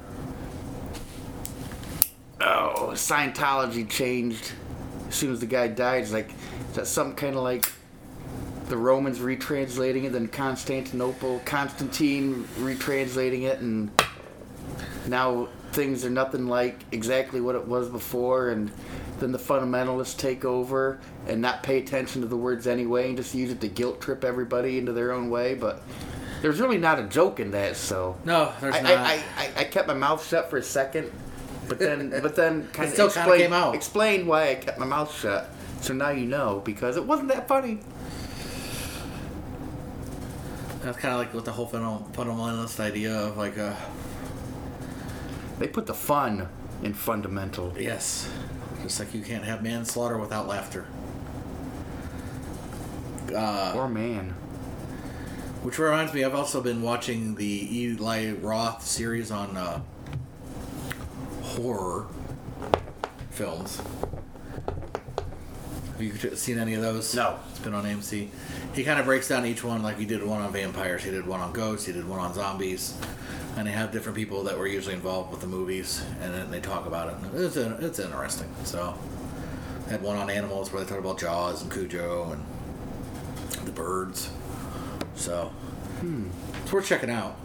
"Oh, 2.40 2.90
Scientology 2.92 3.88
changed 3.88 4.52
as 5.08 5.14
soon 5.14 5.32
as 5.32 5.40
the 5.40 5.46
guy 5.46 5.68
died." 5.68 6.02
It's 6.02 6.12
like 6.12 6.30
is 6.70 6.76
that 6.76 6.86
something 6.86 7.16
kind 7.16 7.36
of 7.36 7.42
like 7.42 7.70
the 8.68 8.76
Romans 8.76 9.18
retranslating 9.18 10.04
it, 10.04 10.12
then 10.12 10.28
Constantinople, 10.28 11.40
Constantine 11.44 12.44
retranslating 12.58 13.42
it, 13.42 13.60
and 13.60 13.90
now 15.06 15.48
things 15.72 16.04
are 16.04 16.10
nothing 16.10 16.46
like 16.46 16.80
exactly 16.92 17.40
what 17.40 17.54
it 17.54 17.66
was 17.66 17.88
before, 17.88 18.50
and 18.50 18.70
then 19.20 19.32
the 19.32 19.38
fundamentalists 19.38 20.16
take 20.16 20.44
over 20.44 21.00
and 21.26 21.40
not 21.40 21.62
pay 21.62 21.78
attention 21.78 22.20
to 22.22 22.28
the 22.28 22.36
words 22.36 22.66
anyway, 22.66 23.08
and 23.08 23.16
just 23.16 23.34
use 23.34 23.50
it 23.50 23.60
to 23.60 23.68
guilt 23.68 24.00
trip 24.00 24.24
everybody 24.24 24.78
into 24.78 24.92
their 24.92 25.12
own 25.12 25.30
way. 25.30 25.54
But 25.54 25.82
there's 26.42 26.60
really 26.60 26.78
not 26.78 26.98
a 26.98 27.04
joke 27.04 27.40
in 27.40 27.50
that, 27.52 27.76
so 27.76 28.16
no, 28.24 28.52
there's 28.60 28.76
I, 28.76 28.80
not. 28.82 28.92
I, 28.92 29.22
I, 29.36 29.50
I 29.56 29.64
kept 29.64 29.88
my 29.88 29.94
mouth 29.94 30.26
shut 30.26 30.50
for 30.50 30.58
a 30.58 30.62
second, 30.62 31.10
but 31.68 31.78
then 31.78 32.10
but 32.22 32.34
then 32.36 32.68
kind 32.72 32.88
of 32.88 32.94
still 32.94 33.10
kinda 33.10 33.36
came 33.36 33.52
out. 33.52 33.74
explained 33.74 34.26
why 34.26 34.50
I 34.50 34.54
kept 34.56 34.78
my 34.78 34.86
mouth 34.86 35.14
shut. 35.16 35.50
So 35.80 35.94
now 35.94 36.10
you 36.10 36.26
know 36.26 36.60
because 36.64 36.96
it 36.96 37.04
wasn't 37.04 37.28
that 37.28 37.46
funny. 37.48 37.78
That's 40.82 40.96
kind 40.98 41.12
of 41.14 41.20
like 41.20 41.34
with 41.34 41.44
the 41.44 41.52
whole 41.52 41.68
fundamentalist 41.68 42.80
idea 42.80 43.14
of 43.14 43.36
like 43.36 43.58
uh, 43.58 43.74
They 45.58 45.66
put 45.68 45.86
the 45.86 45.94
fun 45.94 46.48
in 46.82 46.94
fundamental. 46.94 47.74
Yes. 47.78 48.30
Just 48.82 49.00
like 49.00 49.12
you 49.12 49.22
can't 49.22 49.44
have 49.44 49.62
manslaughter 49.62 50.16
without 50.18 50.46
laughter. 50.46 50.86
Uh, 53.34 53.72
Or 53.76 53.88
man. 53.88 54.30
which 55.62 55.78
reminds 55.78 56.14
me, 56.14 56.24
I've 56.24 56.34
also 56.34 56.62
been 56.62 56.80
watching 56.80 57.34
the 57.34 57.68
Eli 57.80 58.32
Roth 58.32 58.86
series 58.86 59.30
on 59.32 59.56
uh, 59.56 59.80
horror 61.48 62.06
films. 63.30 63.80
Have 65.92 66.02
you 66.02 66.36
seen 66.36 66.58
any 66.58 66.74
of 66.74 66.82
those? 66.82 67.14
No. 67.14 67.38
It's 67.50 67.58
been 67.58 67.74
on 67.74 67.84
AMC. 67.84 68.28
He 68.74 68.84
kind 68.84 69.00
of 69.00 69.06
breaks 69.06 69.28
down 69.28 69.44
each 69.46 69.64
one, 69.64 69.82
like 69.82 69.98
he 69.98 70.06
did 70.06 70.22
one 70.22 70.40
on 70.40 70.52
vampires, 70.52 71.02
he 71.02 71.10
did 71.10 71.26
one 71.26 71.40
on 71.40 71.52
ghosts, 71.52 71.86
he 71.86 71.92
did 71.92 72.08
one 72.08 72.20
on 72.20 72.32
zombies, 72.34 72.96
and 73.56 73.66
they 73.66 73.72
have 73.72 73.90
different 73.90 74.16
people 74.16 74.44
that 74.44 74.56
were 74.56 74.68
usually 74.68 74.94
involved 74.94 75.32
with 75.32 75.40
the 75.40 75.46
movies, 75.46 76.04
and 76.20 76.32
then 76.32 76.50
they 76.52 76.60
talk 76.60 76.86
about 76.86 77.08
it. 77.08 77.40
It's 77.40 77.56
it's 77.56 77.98
interesting. 77.98 78.48
So, 78.62 78.96
had 79.88 80.02
one 80.02 80.16
on 80.16 80.30
animals 80.30 80.72
where 80.72 80.84
they 80.84 80.88
talk 80.88 80.98
about 80.98 81.18
Jaws 81.18 81.62
and 81.62 81.72
Cujo 81.72 82.30
and 82.30 83.66
the 83.66 83.72
birds. 83.72 84.30
So, 85.16 85.46
hmm. 86.00 86.28
it's 86.62 86.72
worth 86.72 86.86
checking 86.86 87.10
out. 87.10 87.36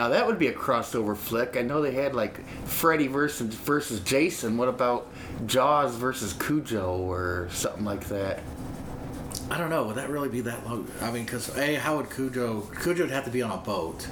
Now 0.00 0.08
that 0.08 0.26
would 0.26 0.38
be 0.38 0.46
a 0.46 0.52
crossover 0.54 1.14
flick. 1.14 1.58
I 1.58 1.60
know 1.60 1.82
they 1.82 1.92
had 1.92 2.14
like 2.14 2.42
Freddy 2.64 3.06
versus 3.06 3.54
versus 3.54 4.00
Jason. 4.00 4.56
What 4.56 4.70
about 4.70 5.06
Jaws 5.44 5.94
versus 5.94 6.32
Cujo 6.32 6.96
or 6.96 7.48
something 7.50 7.84
like 7.84 8.08
that? 8.08 8.42
I 9.50 9.58
don't 9.58 9.68
know. 9.68 9.84
Would 9.84 9.96
that 9.96 10.08
really 10.08 10.30
be 10.30 10.40
that 10.40 10.66
low? 10.66 10.86
I 11.02 11.10
mean, 11.10 11.26
because 11.26 11.54
a 11.54 11.74
how 11.74 11.98
would 11.98 12.08
Cujo? 12.08 12.62
Cujo 12.82 13.02
would 13.02 13.10
have 13.10 13.26
to 13.26 13.30
be 13.30 13.42
on 13.42 13.50
a 13.50 13.58
boat, 13.58 14.08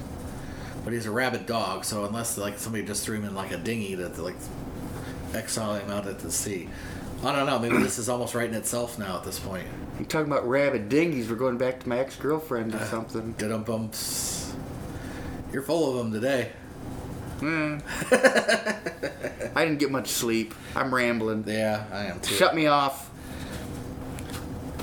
but 0.84 0.92
he's 0.92 1.06
a 1.06 1.10
rabid 1.10 1.46
dog. 1.46 1.86
So 1.86 2.04
unless 2.04 2.36
like 2.36 2.58
somebody 2.58 2.84
just 2.84 3.02
threw 3.02 3.16
him 3.16 3.24
in 3.24 3.34
like 3.34 3.52
a 3.52 3.56
dinghy 3.56 3.96
to 3.96 4.08
like 4.22 4.36
exile 5.32 5.74
him 5.76 5.90
out 5.90 6.06
at 6.06 6.18
the 6.18 6.30
sea, 6.30 6.68
I 7.24 7.34
don't 7.34 7.46
know. 7.46 7.58
Maybe 7.58 7.78
this 7.78 7.98
is 7.98 8.10
almost 8.10 8.34
writing 8.34 8.56
itself 8.56 8.98
now 8.98 9.16
at 9.16 9.24
this 9.24 9.40
point. 9.40 9.66
You 9.98 10.04
talking 10.04 10.30
about 10.30 10.46
rabid 10.46 10.90
dinghies? 10.90 11.30
We're 11.30 11.36
going 11.36 11.56
back 11.56 11.80
to 11.80 11.88
my 11.88 11.98
ex 11.98 12.14
girlfriend 12.16 12.74
Uh, 12.74 12.78
or 12.78 12.84
something. 12.84 13.32
Dum 13.38 13.62
bumps. 13.62 14.47
You're 15.52 15.62
full 15.62 15.90
of 15.90 15.96
them 15.96 16.12
today. 16.12 16.52
Hmm. 17.40 17.78
I 19.56 19.64
didn't 19.64 19.78
get 19.78 19.90
much 19.90 20.08
sleep. 20.08 20.54
I'm 20.74 20.94
rambling. 20.94 21.44
Yeah, 21.46 21.84
I 21.92 22.06
am 22.06 22.20
too. 22.20 22.34
Shut 22.34 22.54
me 22.54 22.66
off. 22.66 23.10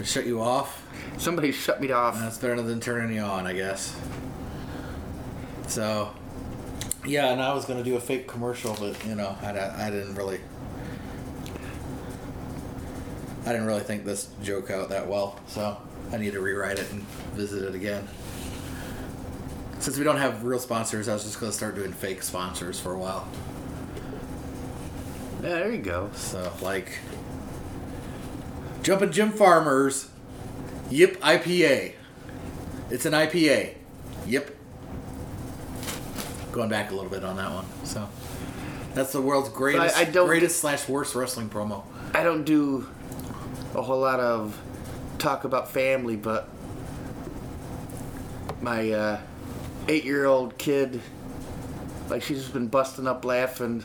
Shut 0.04 0.26
you 0.26 0.42
off. 0.42 0.82
Somebody 1.18 1.52
shut 1.52 1.82
me 1.82 1.92
off. 1.92 2.20
That's 2.20 2.38
better 2.38 2.62
than 2.62 2.80
turning 2.80 3.16
you 3.16 3.22
on, 3.22 3.48
I 3.48 3.54
guess. 3.54 3.96
So, 5.68 6.14
yeah, 7.06 7.32
and 7.32 7.42
I 7.42 7.54
was 7.54 7.66
gonna 7.66 7.84
do 7.84 7.96
a 7.96 8.00
fake 8.00 8.28
commercial, 8.28 8.76
but 8.80 9.04
you 9.06 9.16
know, 9.16 9.36
I, 9.42 9.88
I 9.88 9.90
didn't 9.90 10.16
really, 10.16 10.40
I 13.46 13.52
didn't 13.52 13.66
really 13.66 13.82
think 13.82 14.06
this 14.06 14.30
joke 14.44 14.70
out 14.70 14.90
that 14.90 15.08
well, 15.08 15.40
so 15.48 15.78
I 16.12 16.18
need 16.18 16.34
to 16.34 16.42
rewrite 16.42 16.80
it 16.80 16.92
and 16.92 17.02
visit 17.34 17.64
it 17.64 17.76
again. 17.76 18.08
Since 19.80 19.98
we 19.98 20.04
don't 20.04 20.18
have 20.18 20.44
real 20.44 20.60
sponsors, 20.60 21.08
I 21.08 21.14
was 21.14 21.24
just 21.24 21.40
gonna 21.40 21.52
start 21.52 21.76
doing 21.76 21.92
fake 21.94 22.24
sponsors 22.24 22.80
for 22.80 22.94
a 22.94 22.98
while. 22.98 23.28
Yeah, 25.44 25.50
there 25.50 25.72
you 25.72 25.82
go. 25.82 26.10
So, 26.16 26.52
like, 26.62 27.00
Jumpin' 28.82 29.12
Jim 29.12 29.32
Farmers, 29.32 30.10
Yip 30.90 31.20
IPA. 31.22 31.94
It's 32.90 33.06
an 33.06 33.14
IPA. 33.14 33.76
Yip. 34.26 34.58
Going 36.52 36.70
back 36.70 36.92
a 36.92 36.96
little 36.96 37.10
bit 37.10 37.24
on 37.24 37.36
that 37.38 37.52
one. 37.52 37.66
So, 37.84 38.08
that's 38.96 39.12
the 39.12 39.22
world's 39.22 39.50
greatest, 39.50 39.98
I 39.98 40.06
don't- 40.06 40.26
greatest 40.28 40.60
slash 40.60 40.88
worst 40.88 41.14
wrestling 41.16 41.50
promo. 41.50 41.84
I 42.14 42.24
don't 42.24 42.44
do 42.44 42.88
a 43.76 43.82
whole 43.82 44.00
lot 44.00 44.20
of 44.20 44.58
talk 45.20 45.44
about 45.44 45.70
family, 45.70 46.16
but 46.16 46.48
my 48.62 48.90
uh, 48.92 49.20
eight-year-old 49.88 50.58
kid, 50.58 51.02
like 52.10 52.22
she's 52.22 52.40
just 52.40 52.54
been 52.54 52.68
busting 52.68 53.08
up 53.08 53.24
laughing. 53.26 53.84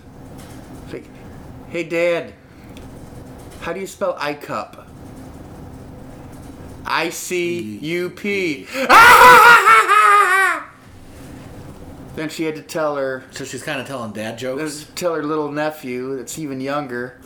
She's 0.87 0.95
like, 0.95 1.07
"Hey, 1.69 1.85
Dad, 1.85 2.35
How 3.61 3.73
do 3.73 3.81
you 3.81 3.87
spell 3.87 4.17
I 4.19 4.35
cup? 4.35 4.87
I 6.87 7.11
C 7.11 7.61
U 7.61 8.11
P. 8.11 8.67
Then 12.17 12.29
she 12.29 12.45
had 12.45 12.57
to 12.57 12.63
tell 12.63 12.97
her 12.97 13.23
So 13.31 13.45
she's 13.45 13.63
kind 13.63 13.81
of 13.81 13.87
telling 13.87 14.13
dad 14.13 14.37
jokes. 14.37 14.83
Uh, 14.83 14.87
tell 14.95 15.15
her 15.15 15.23
little 15.23 15.51
nephew 15.51 16.17
that's 16.17 16.39
even 16.39 16.61
younger, 16.61 17.21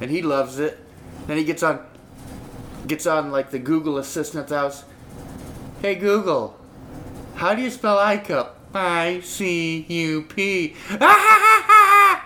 and 0.00 0.10
he 0.10 0.20
loves 0.20 0.58
it. 0.58 0.78
Then 1.26 1.36
he 1.36 1.44
gets 1.44 1.62
on, 1.62 1.80
gets 2.86 3.06
on 3.06 3.30
like 3.30 3.50
the 3.50 3.58
Google 3.58 3.98
assistant 3.98 4.50
house. 4.50 4.84
Hey 5.80 5.94
Google, 5.94 6.58
how 7.40 7.54
do 7.54 7.62
you 7.62 7.70
spell 7.70 7.98
I 7.98 8.18
cup? 8.18 8.58
I 8.74 9.20
C 9.20 9.86
U 9.88 10.22
P. 10.22 10.76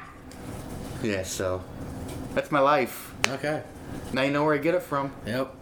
Yeah, 1.04 1.22
so 1.22 1.62
that's 2.32 2.50
my 2.50 2.60
life. 2.60 3.14
Okay. 3.28 3.62
Now 4.14 4.22
you 4.22 4.30
know 4.30 4.42
where 4.42 4.54
I 4.54 4.58
get 4.58 4.74
it 4.74 4.82
from. 4.82 5.12
Yep. 5.26 5.54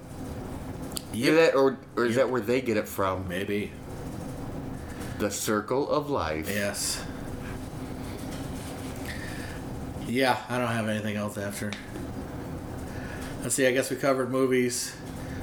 Either 1.13 1.35
that, 1.35 1.55
or 1.57 1.79
or 1.97 2.07
is 2.07 2.15
that 2.15 2.31
where 2.31 2.41
they 2.41 2.61
get 2.61 2.77
it 2.77 2.87
from? 2.89 3.29
Maybe. 3.29 3.73
The 5.19 5.31
circle 5.33 5.91
of 5.91 6.09
life. 6.09 6.49
Yes. 6.49 7.05
Yeah, 10.07 10.39
I 10.49 10.59
don't 10.59 10.69
have 10.69 10.89
anything 10.89 11.17
else 11.17 11.37
after. 11.37 11.73
Let's 13.43 13.57
see. 13.57 13.67
I 13.67 13.73
guess 13.73 13.91
we 13.91 13.97
covered 13.97 14.31
movies. 14.31 14.95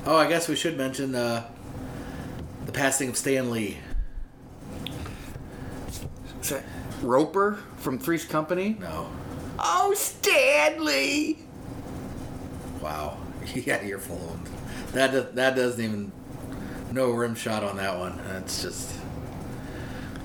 Oh, 0.06 0.16
I 0.16 0.30
guess 0.30 0.48
we 0.48 0.56
should 0.56 0.78
mention 0.78 1.14
uh, 1.14 1.46
the 2.66 2.72
passing 2.72 3.10
of 3.10 3.18
Stan 3.18 3.52
Lee. 3.52 3.80
That 6.44 6.64
Roper 7.02 7.60
from 7.78 8.00
Three's 8.00 8.26
Company? 8.26 8.78
No. 8.80 9.10
Oh, 9.60 9.94
Stanley! 9.96 11.40
Wow. 12.82 13.18
Yeah, 13.54 13.84
you're 13.84 14.00
full 14.00 14.18
of 14.18 14.44
them. 14.44 14.54
That 14.94 15.12
does, 15.12 15.32
that 15.34 15.56
doesn't 15.56 15.84
even 15.84 16.12
no 16.92 17.12
rim 17.12 17.36
shot 17.36 17.64
on 17.64 17.78
that 17.78 17.98
one. 17.98 18.20
That's 18.28 18.62
just. 18.62 18.96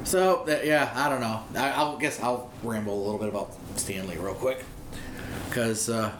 So 0.04 0.44
that, 0.46 0.66
yeah, 0.66 0.92
I 0.94 1.08
don't 1.08 1.20
know. 1.20 1.42
I, 1.56 1.70
I'll 1.70 1.96
guess 1.96 2.20
I'll 2.20 2.50
ramble 2.62 2.94
a 2.94 3.02
little 3.02 3.18
bit 3.18 3.28
about 3.28 3.54
Stan 3.76 4.06
Lee 4.06 4.16
real 4.16 4.34
quick, 4.34 4.64
because 5.48 5.88
uh, 5.88 6.12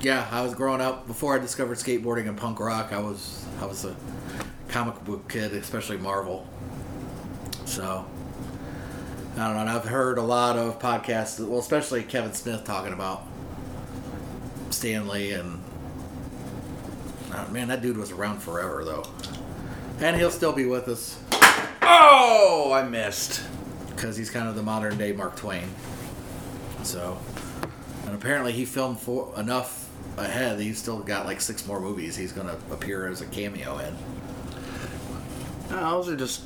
yeah, 0.00 0.26
I 0.30 0.42
was 0.42 0.54
growing 0.54 0.80
up 0.80 1.06
before 1.06 1.34
I 1.34 1.38
discovered 1.38 1.76
skateboarding 1.76 2.28
and 2.28 2.36
punk 2.36 2.60
rock. 2.60 2.92
I 2.92 2.98
was 2.98 3.44
I 3.60 3.66
was 3.66 3.84
a 3.84 3.94
comic 4.68 5.02
book 5.04 5.28
kid, 5.28 5.52
especially 5.52 5.98
Marvel. 5.98 6.46
So 7.66 8.06
I 9.36 9.46
don't 9.46 9.54
know. 9.54 9.60
And 9.60 9.70
I've 9.70 9.84
heard 9.84 10.18
a 10.18 10.22
lot 10.22 10.56
of 10.56 10.78
podcasts, 10.80 11.46
well, 11.46 11.58
especially 11.60 12.02
Kevin 12.02 12.32
Smith 12.32 12.64
talking 12.64 12.92
about 12.92 13.22
Stan 14.70 15.06
Lee 15.08 15.32
and 15.32 15.62
uh, 17.32 17.46
man, 17.50 17.68
that 17.68 17.82
dude 17.82 17.96
was 17.98 18.12
around 18.12 18.38
forever 18.40 18.84
though, 18.84 19.04
and 20.00 20.16
he'll 20.16 20.30
still 20.30 20.52
be 20.52 20.64
with 20.64 20.88
us 20.88 21.18
Oh, 21.82 22.72
I 22.74 22.82
missed. 22.88 23.42
because 23.90 24.16
he's 24.16 24.30
kind 24.30 24.48
of 24.48 24.54
the 24.54 24.62
modern 24.62 24.96
day 24.96 25.12
Mark 25.12 25.36
Twain. 25.36 25.68
So, 26.82 27.18
and 28.06 28.14
apparently 28.14 28.52
he 28.52 28.64
filmed 28.64 29.00
for 29.00 29.32
enough 29.38 29.88
ahead. 30.16 30.58
that 30.58 30.62
He's 30.62 30.78
still 30.78 31.00
got 31.00 31.26
like 31.26 31.40
six 31.40 31.66
more 31.66 31.80
movies 31.80 32.16
he's 32.16 32.32
gonna 32.32 32.56
appear 32.70 33.06
as 33.08 33.20
a 33.20 33.26
cameo 33.26 33.78
in. 33.78 33.94
No, 35.70 35.90
those 36.02 36.08
are 36.08 36.16
just 36.16 36.42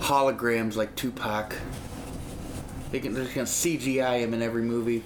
holograms 0.00 0.74
like 0.76 0.94
Tupac. 0.96 1.54
They 2.94 3.00
can, 3.00 3.12
they 3.12 3.26
can 3.26 3.44
CGI 3.44 4.20
him 4.20 4.34
in 4.34 4.40
every 4.40 4.62
movie. 4.62 5.02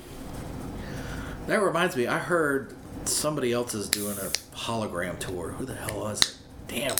That 1.46 1.62
reminds 1.62 1.96
me, 1.96 2.06
I 2.06 2.18
heard 2.18 2.76
somebody 3.06 3.50
else 3.50 3.72
is 3.72 3.88
doing 3.88 4.18
a 4.18 4.28
hologram 4.54 5.18
tour. 5.18 5.52
Who 5.52 5.64
the 5.64 5.74
hell 5.74 6.00
was 6.00 6.20
it? 6.20 6.36
Damn. 6.68 6.96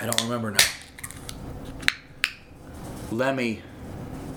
I 0.00 0.06
don't 0.06 0.22
remember 0.22 0.52
now. 0.52 0.64
Lemmy, 3.10 3.60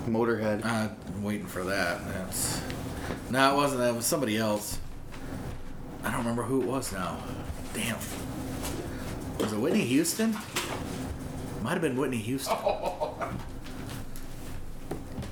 Motorhead. 0.08 0.66
Uh, 0.66 0.90
I'm 1.06 1.24
waiting 1.24 1.46
for 1.46 1.64
that. 1.66 2.04
That's... 2.04 2.60
No, 3.30 3.54
it 3.54 3.56
wasn't. 3.56 3.82
That 3.82 3.90
it 3.90 3.96
was 3.96 4.08
somebody 4.08 4.36
else. 4.36 4.80
I 6.04 6.10
don't 6.10 6.22
remember 6.22 6.42
who 6.42 6.64
it 6.64 6.68
was 6.68 6.92
now. 6.92 7.20
Damn. 7.76 8.00
Was 9.38 9.54
it 9.54 9.60
Whitney 9.60 9.86
Houston? 9.86 10.36
Might 11.62 11.74
have 11.74 11.84
been 11.84 11.98
Whitney 11.98 12.18
Houston. 12.18 12.58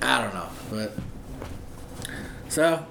I 0.02 0.22
don't 0.22 0.34
know, 0.34 0.48
but 0.70 0.92
so 2.48 2.84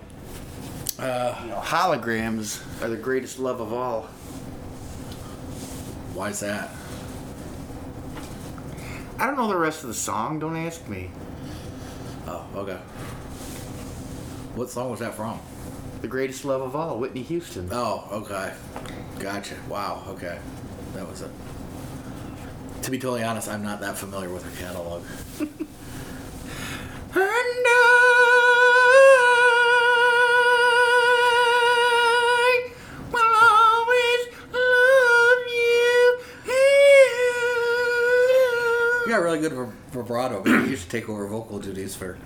uh, 0.99 1.39
You 1.43 1.49
know, 1.49 1.55
holograms 1.55 2.61
are 2.83 2.87
the 2.89 2.97
greatest 2.97 3.39
love 3.39 3.59
of 3.59 3.73
all. 3.73 4.03
why's 6.13 6.39
that? 6.41 6.71
I 9.17 9.25
don't 9.25 9.37
know 9.37 9.47
the 9.47 9.57
rest 9.57 9.83
of 9.83 9.87
the 9.87 9.93
song. 9.93 10.39
Don't 10.39 10.55
ask 10.55 10.87
me. 10.87 11.11
Oh, 12.27 12.45
okay. 12.55 12.77
What 14.55 14.69
song 14.69 14.91
was 14.91 14.99
that 14.99 15.13
from? 15.15 15.39
The 16.01 16.07
greatest 16.07 16.45
love 16.45 16.61
of 16.61 16.75
all, 16.75 16.99
Whitney 16.99 17.23
Houston. 17.23 17.69
Oh, 17.71 18.07
okay. 18.11 18.53
Gotcha. 19.19 19.55
Wow. 19.67 20.03
Okay, 20.09 20.39
that 20.93 21.07
was 21.09 21.21
it. 21.21 21.31
To 22.83 22.91
be 22.91 22.97
totally 22.97 23.23
honest, 23.23 23.49
I'm 23.49 23.63
not 23.63 23.81
that 23.81 23.97
familiar 23.97 24.29
with 24.29 24.43
her 24.43 24.65
catalog. 24.65 25.03
And 25.39 25.47
I 25.47 25.47
will 25.47 25.47
always 25.47 26.89
love 26.89 26.98
you. 35.47 36.19
You 39.05 39.15
got 39.15 39.21
really 39.23 39.39
good 39.39 39.53
vib- 39.53 39.71
vibrato. 39.91 40.43
Maybe 40.43 40.69
you 40.71 40.75
should 40.75 40.89
take 40.89 41.09
over 41.09 41.25
vocal 41.27 41.59
duties 41.59 41.95
for 41.95 42.17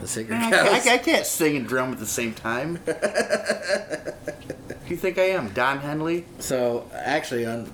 the 0.00 0.08
singer. 0.08 0.34
I, 0.34 0.50
cast. 0.50 0.86
I, 0.86 0.94
I 0.94 0.98
can't 0.98 1.26
sing 1.26 1.56
and 1.56 1.66
drum 1.66 1.92
at 1.92 1.98
the 1.98 2.06
same 2.06 2.32
time. 2.34 2.76
Who 2.76 2.92
you 4.88 4.96
think 4.96 5.18
I 5.18 5.24
am, 5.30 5.48
Don 5.50 5.78
Henley? 5.80 6.24
So 6.38 6.88
actually, 6.94 7.44
on 7.46 7.70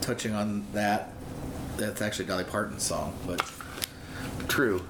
touching 0.00 0.34
on 0.34 0.64
that, 0.72 1.12
that's 1.76 2.00
actually 2.02 2.26
Dolly 2.26 2.44
Parton's 2.44 2.82
song. 2.84 3.16
But 3.26 3.42
True. 4.48 4.82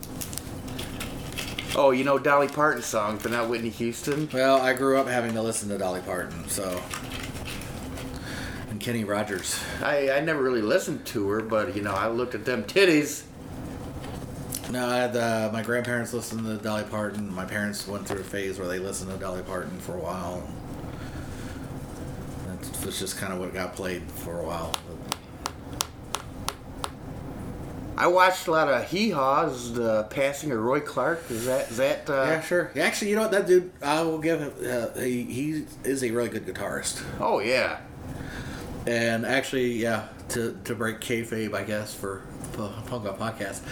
Oh, 1.76 1.90
you 1.90 2.02
know 2.02 2.18
Dolly 2.18 2.48
Parton 2.48 2.82
songs, 2.82 3.22
but 3.22 3.32
not 3.32 3.48
Whitney 3.48 3.68
Houston. 3.68 4.28
well, 4.32 4.60
I 4.60 4.72
grew 4.72 4.98
up 4.98 5.06
having 5.06 5.34
to 5.34 5.42
listen 5.42 5.68
to 5.68 5.78
Dolly 5.78 6.00
Parton, 6.00 6.48
so 6.48 6.80
and 8.70 8.80
Kenny 8.80 9.04
Rogers. 9.04 9.60
I, 9.82 10.10
I 10.10 10.20
never 10.20 10.42
really 10.42 10.62
listened 10.62 11.04
to 11.06 11.28
her, 11.28 11.40
but 11.40 11.76
you 11.76 11.82
know 11.82 11.92
I 11.92 12.08
looked 12.08 12.34
at 12.34 12.44
them 12.44 12.64
titties. 12.64 13.24
No, 14.70 14.86
I 14.86 14.96
had 14.96 15.16
uh, 15.16 15.50
my 15.52 15.62
grandparents 15.62 16.12
listened 16.12 16.44
to 16.44 16.56
Dolly 16.56 16.84
Parton. 16.84 17.32
My 17.32 17.44
parents 17.44 17.86
went 17.86 18.06
through 18.06 18.20
a 18.20 18.24
phase 18.24 18.58
where 18.58 18.68
they 18.68 18.78
listened 18.78 19.10
to 19.10 19.16
Dolly 19.16 19.42
Parton 19.42 19.78
for 19.80 19.94
a 19.96 20.00
while. 20.00 20.46
That 22.46 22.86
was 22.86 22.98
just 22.98 23.16
kind 23.16 23.32
of 23.32 23.40
what 23.40 23.54
got 23.54 23.74
played 23.74 24.02
for 24.10 24.40
a 24.40 24.44
while. 24.44 24.74
I 27.98 28.06
watched 28.06 28.46
a 28.46 28.52
lot 28.52 28.68
of 28.68 28.88
Hee 28.88 29.10
Haws, 29.10 29.72
the 29.72 30.04
passing 30.04 30.52
of 30.52 30.60
Roy 30.60 30.78
Clark. 30.78 31.28
Is 31.30 31.46
that 31.46 31.68
is 31.68 31.78
that? 31.78 32.08
Uh, 32.08 32.22
yeah, 32.22 32.40
sure. 32.40 32.70
Actually, 32.76 33.10
you 33.10 33.16
know 33.16 33.22
what? 33.22 33.32
That 33.32 33.48
dude, 33.48 33.72
I 33.82 34.02
will 34.02 34.20
give 34.20 34.38
him. 34.38 34.52
Uh, 34.64 34.96
he 35.00 35.24
he 35.24 35.64
is 35.82 36.04
a 36.04 36.10
really 36.12 36.28
good 36.28 36.46
guitarist. 36.46 37.02
Oh 37.18 37.40
yeah. 37.40 37.80
And 38.86 39.26
actually, 39.26 39.72
yeah, 39.72 40.08
to, 40.30 40.56
to 40.64 40.76
break 40.76 41.00
kayfabe, 41.00 41.52
I 41.54 41.64
guess, 41.64 41.92
for 41.92 42.22
Punk 42.52 43.04
Up 43.04 43.18
Podcast, 43.18 43.62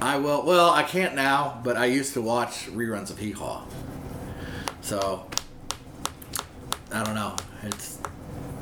I 0.00 0.18
will. 0.18 0.46
Well, 0.46 0.70
I 0.70 0.84
can't 0.84 1.16
now, 1.16 1.60
but 1.64 1.76
I 1.76 1.86
used 1.86 2.14
to 2.14 2.22
watch 2.22 2.68
reruns 2.70 3.10
of 3.10 3.18
Hee 3.18 3.32
Haw. 3.32 3.64
So, 4.82 5.26
I 6.92 7.02
don't 7.02 7.16
know. 7.16 7.34
It's 7.64 7.98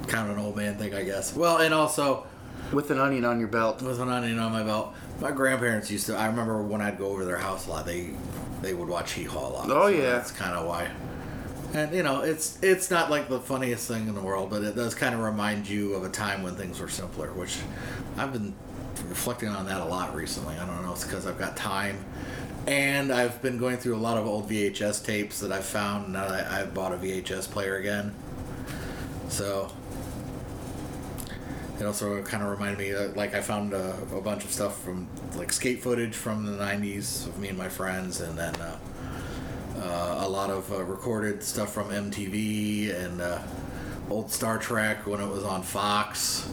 kind 0.09 0.31
of 0.31 0.39
an 0.39 0.43
old 0.43 0.57
man 0.57 0.79
thing, 0.79 0.95
I 0.95 1.05
guess. 1.05 1.37
Well, 1.37 1.59
and 1.59 1.75
also, 1.75 2.27
With 2.73 2.91
an 2.91 2.99
onion 2.99 3.25
on 3.25 3.39
your 3.39 3.49
belt. 3.49 3.83
with 3.83 4.01
an 4.01 4.09
onion 4.09 4.39
on 4.39 4.53
my 4.53 4.63
belt, 4.63 4.95
my 5.21 5.31
grandparents 5.31 5.91
used 5.91 6.07
to. 6.07 6.17
I 6.17 6.27
remember 6.27 6.63
when 6.63 6.81
I'd 6.81 6.99
go 6.99 7.07
over 7.09 7.25
their 7.25 7.37
house 7.39 7.67
a 7.67 7.71
lot, 7.71 7.87
they 7.87 8.11
they 8.63 8.75
would 8.75 8.89
watch 8.89 9.13
Hee 9.13 9.25
Haw 9.25 9.49
a 9.49 9.51
lot. 9.51 9.71
Oh, 9.71 9.83
So 9.83 9.89
yeah. 9.89 10.11
That's 10.13 10.31
kind 10.31 10.55
of 10.55 10.67
why. 10.67 10.91
And 11.75 11.95
you 11.95 12.03
know, 12.03 12.21
it's 12.21 12.59
it's 12.63 12.91
not 12.91 13.11
like 13.11 13.29
the 13.29 13.41
funniest 13.41 13.89
thing 13.89 14.09
in 14.09 14.15
the 14.15 14.21
world, 14.21 14.51
but 14.51 14.63
it 14.63 14.75
does 14.77 14.95
kind 14.95 15.15
of 15.15 15.21
remind 15.21 15.69
you 15.69 15.95
of 15.95 16.05
a 16.05 16.09
time 16.09 16.43
when 16.43 16.55
things 16.55 16.81
were 16.81 16.89
simpler, 16.89 17.33
which 17.33 17.59
I've 18.17 18.33
been 18.33 18.55
reflecting 19.09 19.49
on 19.49 19.67
that 19.67 19.81
a 19.81 19.85
lot 19.85 20.15
recently. 20.15 20.55
I 20.57 20.67
don't 20.67 20.83
know, 20.83 20.93
it's 20.93 21.05
because 21.05 21.27
I've 21.27 21.39
got 21.39 21.57
time, 21.57 22.05
and 22.67 23.11
I've 23.13 23.41
been 23.43 23.59
going 23.59 23.79
through 23.79 23.97
a 23.97 23.99
lot 23.99 24.19
of 24.19 24.27
old 24.27 24.49
VHS 24.51 25.05
tapes 25.05 25.41
that 25.41 25.51
I've 25.51 25.65
found 25.65 26.13
now 26.13 26.29
that 26.29 26.51
I, 26.51 26.61
I've 26.61 26.75
bought 26.75 26.93
a 26.93 26.97
VHS 26.97 27.51
player 27.51 27.77
again. 27.77 28.15
So 29.29 29.73
it 31.81 31.85
also 31.87 32.23
kind 32.23 32.43
of 32.43 32.51
reminded 32.51 32.79
me, 32.79 32.93
uh, 32.95 33.09
like 33.15 33.35
I 33.35 33.41
found 33.41 33.73
a, 33.73 33.97
a 34.15 34.21
bunch 34.21 34.45
of 34.45 34.53
stuff 34.53 34.81
from 34.83 35.09
like 35.37 35.53
skate 35.53 35.83
footage 35.83 36.15
from 36.15 36.45
the 36.47 36.53
'90s 36.53 37.27
of 37.27 37.39
me 37.39 37.49
and 37.49 37.59
my 37.59 37.69
friends, 37.69 38.21
and 38.21 38.37
then 38.39 38.55
uh, 38.57 38.77
Uh, 39.83 40.27
a 40.27 40.29
lot 40.29 40.49
of 40.51 40.71
uh, 40.71 40.85
recorded 40.85 41.43
stuff 41.43 41.73
from 41.73 41.89
MTV 41.91 42.95
and 42.95 43.21
uh, 43.21 43.39
old 44.11 44.31
Star 44.31 44.57
Trek 44.59 45.07
when 45.07 45.21
it 45.21 45.27
was 45.29 45.43
on 45.45 45.63
Fox. 45.63 46.49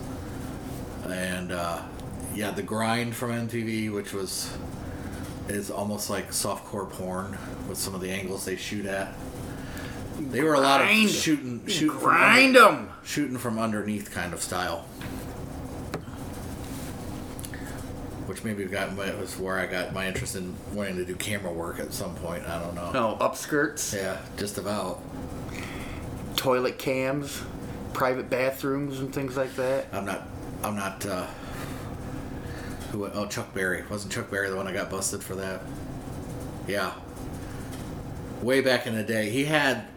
And 1.07 1.51
uh, 1.51 1.81
yeah, 2.33 2.51
The 2.51 2.63
Grind 2.63 3.13
from 3.15 3.31
MTV, 3.31 3.91
which 3.93 4.13
was 4.13 4.49
is 5.47 5.69
almost 5.69 6.09
like 6.09 6.31
softcore 6.31 6.89
porn 6.89 7.37
with 7.67 7.77
some 7.77 7.93
of 7.93 8.01
the 8.01 8.09
angles 8.09 8.45
they 8.45 8.55
shoot 8.55 8.85
at. 8.85 9.13
They 10.31 10.41
were 10.41 10.53
a 10.55 10.59
lot 10.59 10.81
of 10.81 10.87
shooting, 11.09 11.61
shooting, 11.67 11.89
from 11.89 11.99
Grind 11.99 12.57
under- 12.57 12.77
them. 12.77 12.89
shooting 13.03 13.37
from 13.37 13.57
underneath 13.59 14.11
kind 14.11 14.33
of 14.33 14.41
style. 14.41 14.85
Which 18.29 18.43
maybe 18.43 18.63
got 18.65 18.95
my, 18.95 19.11
was 19.15 19.39
where 19.39 19.57
I 19.57 19.65
got 19.65 19.91
my 19.91 20.07
interest 20.07 20.35
in 20.35 20.55
wanting 20.73 20.97
to 20.97 21.03
do 21.05 21.15
camera 21.15 21.51
work 21.51 21.79
at 21.79 21.91
some 21.91 22.13
point. 22.13 22.45
I 22.47 22.61
don't 22.61 22.75
know. 22.75 22.91
No, 22.91 23.17
upskirts, 23.19 23.91
Yeah, 23.91 24.19
just 24.37 24.59
about. 24.59 25.01
toilet 26.35 26.77
cams, 26.77 27.41
private 27.93 28.29
bathrooms, 28.29 28.99
and 28.99 29.11
things 29.11 29.35
like 29.35 29.55
that. 29.55 29.87
I'm 29.91 30.05
not. 30.05 30.27
I'm 30.63 30.75
not. 30.75 31.03
uh 31.07 31.25
Who? 32.91 33.07
Oh, 33.07 33.25
Chuck 33.25 33.51
Berry. 33.55 33.83
Wasn't 33.89 34.13
Chuck 34.13 34.29
Berry 34.29 34.51
the 34.51 34.55
one 34.55 34.67
I 34.67 34.73
got 34.73 34.91
busted 34.91 35.23
for 35.23 35.33
that? 35.33 35.61
Yeah. 36.67 36.93
Way 38.43 38.61
back 38.61 38.85
in 38.85 38.93
the 38.95 39.01
day, 39.03 39.31
he 39.31 39.45
had 39.45 39.87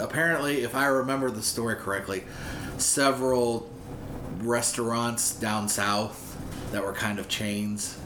apparently, 0.00 0.62
if 0.62 0.74
I 0.74 0.86
remember 0.86 1.30
the 1.30 1.42
story 1.42 1.76
correctly, 1.76 2.24
several 2.78 3.70
restaurants 4.38 5.34
down 5.34 5.68
south 5.68 6.22
that 6.72 6.84
were 6.84 6.92
kind 6.92 7.18
of 7.18 7.28
chains. 7.28 7.98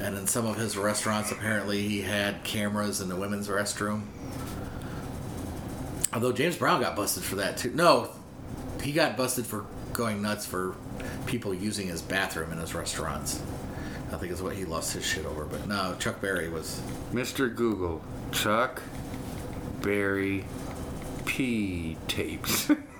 And 0.00 0.16
in 0.16 0.26
some 0.26 0.46
of 0.46 0.56
his 0.56 0.76
restaurants, 0.76 1.32
apparently, 1.32 1.82
he 1.82 2.02
had 2.02 2.44
cameras 2.44 3.00
in 3.00 3.08
the 3.08 3.16
women's 3.16 3.48
restroom. 3.48 4.02
Although 6.12 6.32
James 6.32 6.56
Brown 6.56 6.80
got 6.80 6.96
busted 6.96 7.22
for 7.22 7.36
that 7.36 7.56
too. 7.56 7.70
No, 7.74 8.10
he 8.82 8.92
got 8.92 9.16
busted 9.16 9.46
for 9.46 9.66
going 9.92 10.22
nuts 10.22 10.46
for 10.46 10.74
people 11.26 11.54
using 11.54 11.88
his 11.88 12.02
bathroom 12.02 12.52
in 12.52 12.58
his 12.58 12.74
restaurants. 12.74 13.42
I 14.12 14.16
think 14.16 14.32
is 14.32 14.40
what 14.40 14.54
he 14.54 14.64
lost 14.64 14.92
his 14.92 15.04
shit 15.04 15.26
over. 15.26 15.44
But 15.44 15.66
no, 15.66 15.96
Chuck 15.98 16.20
Berry 16.20 16.48
was. 16.48 16.80
Mr. 17.12 17.54
Google, 17.54 18.02
Chuck 18.32 18.82
Berry 19.82 20.44
P 21.24 21.96
tapes. 22.08 22.70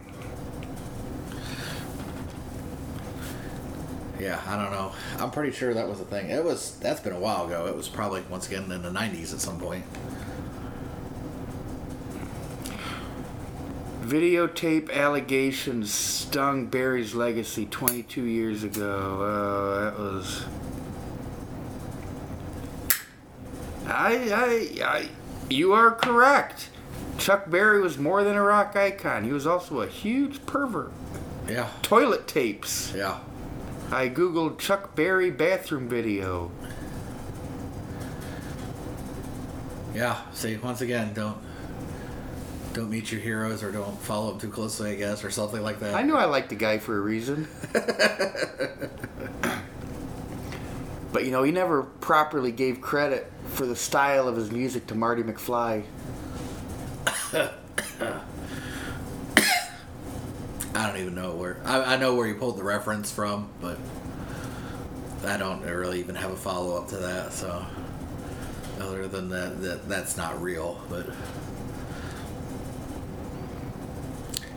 Yeah, 4.19 4.41
I 4.47 4.57
don't 4.57 4.71
know. 4.73 4.93
I'm 5.19 5.31
pretty 5.31 5.53
sure 5.53 5.75
that 5.75 5.89
was 5.89 6.01
a 6.01 6.05
thing. 6.05 6.31
It 6.31 6.43
was. 6.43 6.77
That's 6.79 7.01
been 7.01 7.13
a 7.13 7.19
while 7.21 7.47
ago. 7.47 7.67
It 7.67 7.77
was 7.77 7.89
probably 7.89 8.23
once 8.31 8.47
again 8.47 8.71
in 8.73 8.83
the 8.83 8.91
'90s 8.91 9.33
at 9.35 9.41
some 9.41 9.59
point. 9.61 9.85
Videotape 14.03 14.93
allegations 14.93 15.93
stung 15.93 16.67
Berry's 16.67 17.15
legacy 17.15 17.67
22 17.67 18.23
years 18.23 18.63
ago. 18.63 19.19
Oh, 19.21 19.81
that 19.85 19.99
was. 19.99 20.45
I, 23.87 24.79
I, 24.81 24.85
I, 24.85 25.09
you 25.51 25.73
are 25.73 25.91
correct. 25.91 26.69
Chuck 27.19 27.51
Berry 27.51 27.81
was 27.81 27.99
more 27.99 28.23
than 28.23 28.37
a 28.37 28.43
rock 28.43 28.77
icon. 28.77 29.25
He 29.25 29.33
was 29.33 29.47
also 29.47 29.81
a 29.81 29.87
huge 29.89 30.45
pervert. 30.47 30.93
Yeah, 31.49 31.69
Toilet 31.83 32.29
tapes. 32.29 32.93
yeah. 32.95 33.19
I 33.91 34.09
googled 34.09 34.59
Chuck 34.59 34.95
Berry 34.97 35.31
bathroom 35.31 35.89
video. 35.89 36.51
Yeah. 39.95 40.21
See, 40.33 40.57
once 40.57 40.81
again, 40.81 41.13
don't 41.15 41.39
don't 42.75 42.91
meet 42.91 43.11
your 43.11 43.21
heroes 43.23 43.63
or 43.63 43.73
don't 43.73 43.99
follow 44.03 44.31
them 44.31 44.41
too 44.41 44.51
closely, 44.51 44.91
I 44.91 44.97
guess, 44.97 45.25
or 45.25 45.31
something 45.31 45.63
like 45.63 45.81
that. 45.81 45.95
I 45.95 46.03
knew 46.03 46.15
I 46.15 46.27
liked 46.27 46.51
the 46.51 46.57
guy 46.57 46.77
for 46.77 46.99
a 46.99 47.01
reason. 47.01 47.49
but 51.13 51.25
you 51.25 51.31
know, 51.31 51.43
he 51.43 51.53
never 51.53 51.85
properly 51.85 52.53
gave 52.53 52.83
credit 52.83 53.33
for 53.47 53.65
the 53.65 53.77
style 53.77 54.29
of 54.29 54.37
his 54.37 54.51
music 54.51 54.87
to 54.89 54.95
Marty 54.95 55.23
McFly. 55.23 55.85
I 60.77 60.87
don't 60.87 61.01
even 61.01 61.15
know 61.15 61.35
where. 61.35 61.57
I, 61.65 61.95
I 61.95 61.97
know 61.97 62.15
where 62.15 62.27
you 62.27 62.35
pulled 62.35 62.59
the 62.59 62.63
reference 62.65 63.11
from, 63.11 63.49
but 63.61 63.79
I 65.25 65.37
don't 65.37 65.63
really 65.63 66.01
even 66.01 66.15
have 66.15 66.31
a 66.31 66.37
follow 66.37 66.77
up 66.77 66.89
to 66.89 66.97
that. 66.99 67.33
So, 67.33 67.65
other 68.81 69.09
than 69.09 69.31
that, 69.31 69.61
that 69.63 69.89
that's 69.89 70.17
not 70.17 70.41
real. 70.43 70.81
But 70.91 71.09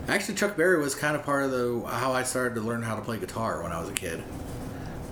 actually, 0.08 0.36
Chuck 0.36 0.58
Berry 0.58 0.80
was 0.82 0.96
kind 0.96 1.16
of 1.16 1.24
part 1.24 1.44
of 1.46 1.52
the 1.52 1.82
how 1.88 2.12
I 2.14 2.24
started 2.24 2.56
to 2.56 2.62
learn 2.62 2.82
how 2.82 2.96
to 2.96 3.02
play 3.02 3.18
guitar 3.18 3.64
when 3.64 3.72
I 3.72 3.80
was 3.80 3.90
a 3.90 3.94
kid. 3.94 4.24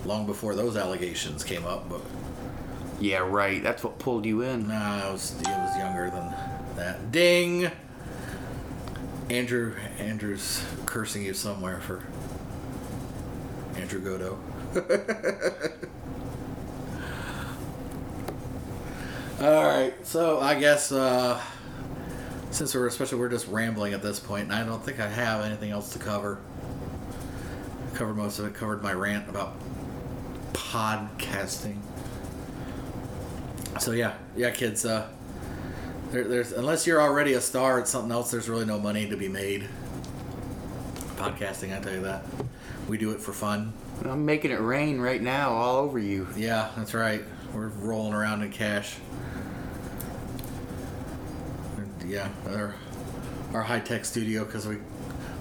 Long 0.06 0.26
before 0.26 0.56
those 0.56 0.78
allegations 0.78 1.44
came 1.44 1.66
up, 1.66 1.90
but 1.90 2.02
Yeah, 3.00 3.20
right. 3.20 3.62
That's 3.62 3.84
what 3.84 4.00
pulled 4.00 4.26
you 4.26 4.42
in. 4.42 4.68
no, 4.68 4.76
I 4.76 5.10
was 5.12 5.40
it 5.40 5.48
was 5.48 5.78
younger 5.78 6.10
than 6.10 6.34
that. 6.76 7.12
Ding. 7.12 7.72
Andrew 9.30 9.76
Andrew's 10.00 10.64
cursing 10.86 11.24
you 11.24 11.34
somewhere 11.34 11.82
for 11.82 12.04
Andrew 13.76 14.00
Godot. 14.00 14.40
All 19.40 19.64
right, 19.66 19.94
so 20.06 20.40
I 20.40 20.60
guess 20.60 20.92
uh, 20.92 21.40
since 22.52 22.74
we're 22.74 22.88
especially 22.88 23.20
we're 23.20 23.30
just 23.30 23.48
rambling 23.48 23.94
at 23.94 24.02
this 24.02 24.20
point, 24.20 24.46
and 24.46 24.54
I 24.54 24.64
don't 24.66 24.84
think 24.84 25.00
I 25.00 25.08
have 25.08 25.44
anything 25.46 25.72
else 25.72 25.94
to 25.94 26.00
cover. 26.00 26.40
I 27.86 27.96
covered 27.96 28.16
most 28.16 28.40
of 28.40 28.46
it. 28.46 28.54
Covered 28.56 28.82
my 28.82 28.94
rant 28.94 29.30
about 29.30 29.54
podcasting. 30.54 31.78
So 33.80 33.92
yeah, 33.92 34.16
yeah, 34.36 34.50
kids. 34.52 34.86
Uh, 34.86 35.08
there, 36.12 36.24
there's 36.24 36.52
unless 36.52 36.88
you're 36.88 37.02
already 37.02 37.34
a 37.34 37.42
star 37.42 37.80
at 37.80 37.88
something 37.88 38.12
else, 38.12 38.32
there's 38.32 38.50
really 38.50 38.66
no 38.66 38.80
money 38.80 39.08
to 39.10 39.18
be 39.18 39.28
made. 39.28 39.68
Podcasting, 41.18 41.76
I 41.76 41.82
tell 41.82 41.94
you 41.94 42.02
that. 42.02 42.24
We 42.88 42.98
do 42.98 43.12
it 43.12 43.20
for 43.20 43.34
fun. 43.34 43.74
I'm 44.06 44.26
making 44.26 44.52
it 44.52 44.62
rain 44.62 45.02
right 45.02 45.22
now 45.22 45.52
all 45.52 45.78
over 45.78 46.00
you. 46.00 46.28
Yeah, 46.38 46.70
that's 46.78 46.94
right. 46.94 47.24
We're 47.54 47.68
rolling 47.68 48.14
around 48.14 48.44
in 48.44 48.52
cash. 48.52 48.96
Yeah, 52.06 52.30
our, 52.48 52.76
our 53.54 53.64
high 53.64 53.80
tech 53.80 54.06
studio 54.06 54.46
because 54.46 54.68
we 54.68 54.78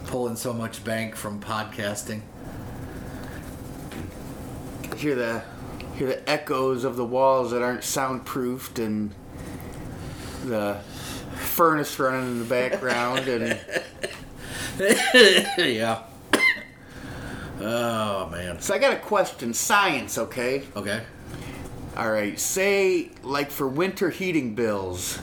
pull 0.06 0.26
in 0.28 0.36
so 0.36 0.52
much 0.52 0.82
bank 0.82 1.14
from 1.14 1.40
podcasting. 1.40 2.22
Hear 4.96 5.14
the 5.14 5.42
hear 5.94 6.08
the 6.08 6.28
echoes 6.28 6.84
of 6.84 6.96
the 6.96 7.04
walls 7.04 7.52
that 7.52 7.62
aren't 7.62 7.84
soundproofed 7.84 8.78
and 8.78 9.14
the 10.48 10.78
furnace 11.36 11.98
running 11.98 12.26
in 12.28 12.38
the 12.38 12.44
background 12.44 13.28
and 13.28 13.58
yeah. 15.58 16.02
Oh 17.58 18.28
man. 18.30 18.60
so 18.60 18.74
I 18.74 18.78
got 18.78 18.92
a 18.92 18.98
question. 18.98 19.54
Science, 19.54 20.18
okay? 20.18 20.64
Okay. 20.76 21.02
All 21.96 22.10
right, 22.10 22.38
say 22.38 23.10
like 23.22 23.50
for 23.50 23.66
winter 23.66 24.10
heating 24.10 24.54
bills, 24.54 25.18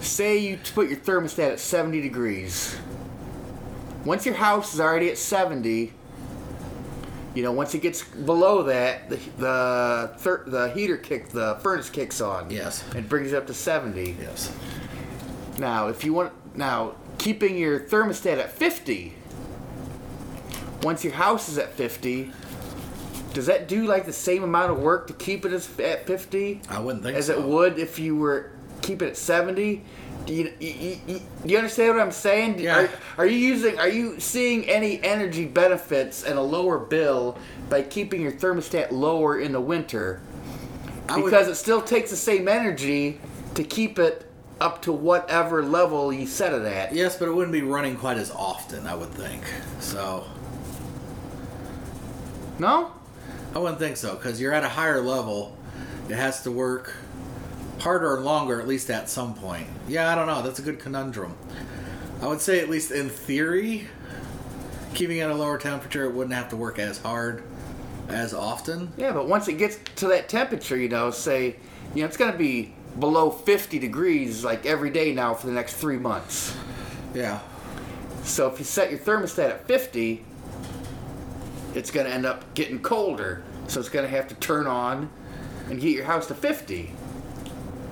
say 0.00 0.36
you 0.36 0.56
t- 0.56 0.72
put 0.74 0.88
your 0.88 0.98
thermostat 0.98 1.52
at 1.52 1.60
70 1.60 2.02
degrees. 2.02 2.76
Once 4.04 4.26
your 4.26 4.34
house 4.34 4.74
is 4.74 4.80
already 4.80 5.08
at 5.08 5.16
70, 5.16 5.92
you 7.34 7.42
know, 7.42 7.52
once 7.52 7.74
it 7.74 7.80
gets 7.80 8.02
below 8.02 8.64
that, 8.64 9.08
the 9.08 9.16
the, 9.38 10.14
thir- 10.18 10.44
the 10.46 10.70
heater 10.72 10.96
kick, 10.96 11.28
the 11.30 11.56
furnace 11.62 11.88
kicks 11.90 12.20
on. 12.20 12.50
Yes. 12.50 12.84
And 12.94 13.08
brings 13.08 13.32
it 13.32 13.36
up 13.36 13.46
to 13.46 13.54
70. 13.54 14.16
Yes. 14.20 14.54
Now, 15.58 15.88
if 15.88 16.04
you 16.04 16.12
want 16.12 16.32
now 16.56 16.94
keeping 17.18 17.56
your 17.56 17.80
thermostat 17.80 18.38
at 18.38 18.52
50, 18.52 19.14
once 20.82 21.04
your 21.04 21.12
house 21.14 21.48
is 21.48 21.58
at 21.58 21.72
50, 21.74 22.32
does 23.32 23.46
that 23.46 23.68
do 23.68 23.86
like 23.86 24.04
the 24.04 24.12
same 24.12 24.42
amount 24.42 24.72
of 24.72 24.78
work 24.80 25.06
to 25.06 25.12
keep 25.14 25.44
it 25.46 25.52
as, 25.52 25.68
at 25.78 26.06
50 26.06 26.60
I 26.68 26.80
wouldn't 26.80 27.02
think 27.04 27.16
as 27.16 27.26
so. 27.26 27.38
it 27.38 27.46
would 27.46 27.78
if 27.78 27.98
you 27.98 28.16
were 28.16 28.50
keep 28.82 29.00
it 29.00 29.08
at 29.08 29.16
70? 29.16 29.82
Do 30.26 30.34
you, 30.34 30.52
you, 30.60 30.68
you, 30.70 30.98
you- 31.06 31.20
do 31.44 31.48
you 31.52 31.56
understand 31.58 31.96
what 31.96 32.02
I'm 32.02 32.12
saying? 32.12 32.58
Yeah. 32.60 32.82
Are, 32.82 32.90
are 33.18 33.26
you 33.26 33.36
using 33.36 33.78
are 33.78 33.88
you 33.88 34.20
seeing 34.20 34.68
any 34.68 35.02
energy 35.02 35.44
benefits 35.46 36.22
and 36.24 36.38
a 36.38 36.42
lower 36.42 36.78
bill 36.78 37.36
by 37.68 37.82
keeping 37.82 38.20
your 38.22 38.32
thermostat 38.32 38.92
lower 38.92 39.40
in 39.40 39.52
the 39.52 39.60
winter? 39.60 40.20
I 41.08 41.16
would- 41.16 41.24
because 41.24 41.48
it 41.48 41.56
still 41.56 41.82
takes 41.82 42.10
the 42.10 42.16
same 42.16 42.46
energy 42.46 43.20
to 43.54 43.64
keep 43.64 43.98
it 43.98 44.30
up 44.60 44.80
to 44.82 44.92
whatever 44.92 45.64
level 45.64 46.12
you 46.12 46.24
set 46.26 46.52
it 46.52 46.62
at. 46.62 46.94
Yes, 46.94 47.16
but 47.16 47.26
it 47.26 47.32
wouldn't 47.32 47.52
be 47.52 47.62
running 47.62 47.96
quite 47.96 48.16
as 48.16 48.30
often, 48.30 48.86
I 48.86 48.94
would 48.94 49.10
think. 49.10 49.42
So 49.80 50.24
No? 52.58 52.92
I 53.54 53.58
wouldn't 53.58 53.78
think 53.80 53.96
so 53.96 54.14
because 54.14 54.40
you're 54.40 54.52
at 54.52 54.62
a 54.64 54.68
higher 54.68 55.00
level. 55.02 55.56
It 56.08 56.14
has 56.14 56.42
to 56.44 56.50
work 56.50 56.94
harder 57.82 58.16
or 58.16 58.20
longer, 58.20 58.60
at 58.60 58.68
least 58.68 58.90
at 58.90 59.08
some 59.08 59.34
point. 59.34 59.66
Yeah, 59.88 60.10
I 60.10 60.14
don't 60.14 60.28
know. 60.28 60.40
That's 60.40 60.60
a 60.60 60.62
good 60.62 60.78
conundrum. 60.78 61.36
I 62.20 62.28
would 62.28 62.40
say, 62.40 62.60
at 62.60 62.70
least 62.70 62.92
in 62.92 63.08
theory, 63.08 63.88
keeping 64.94 65.18
it 65.18 65.22
at 65.22 65.30
a 65.30 65.34
lower 65.34 65.58
temperature, 65.58 66.04
it 66.04 66.14
wouldn't 66.14 66.34
have 66.34 66.48
to 66.50 66.56
work 66.56 66.78
as 66.78 66.98
hard 66.98 67.42
as 68.08 68.32
often. 68.32 68.92
Yeah, 68.96 69.12
but 69.12 69.26
once 69.26 69.48
it 69.48 69.54
gets 69.54 69.78
to 69.96 70.06
that 70.08 70.28
temperature, 70.28 70.76
you 70.76 70.88
know, 70.88 71.10
say, 71.10 71.56
you 71.92 72.02
know, 72.02 72.06
it's 72.06 72.16
gonna 72.16 72.36
be 72.36 72.72
below 73.00 73.30
50 73.30 73.80
degrees 73.80 74.44
like 74.44 74.64
every 74.64 74.90
day 74.90 75.12
now 75.12 75.34
for 75.34 75.48
the 75.48 75.52
next 75.52 75.74
three 75.74 75.98
months. 75.98 76.56
Yeah. 77.14 77.40
So 78.22 78.46
if 78.46 78.60
you 78.60 78.64
set 78.64 78.92
your 78.92 79.00
thermostat 79.00 79.50
at 79.50 79.66
50, 79.66 80.24
it's 81.74 81.90
gonna 81.90 82.10
end 82.10 82.26
up 82.26 82.54
getting 82.54 82.78
colder. 82.78 83.42
So 83.66 83.80
it's 83.80 83.88
gonna 83.88 84.06
have 84.06 84.28
to 84.28 84.36
turn 84.36 84.68
on 84.68 85.10
and 85.68 85.80
heat 85.80 85.96
your 85.96 86.04
house 86.04 86.28
to 86.28 86.34
50. 86.34 86.92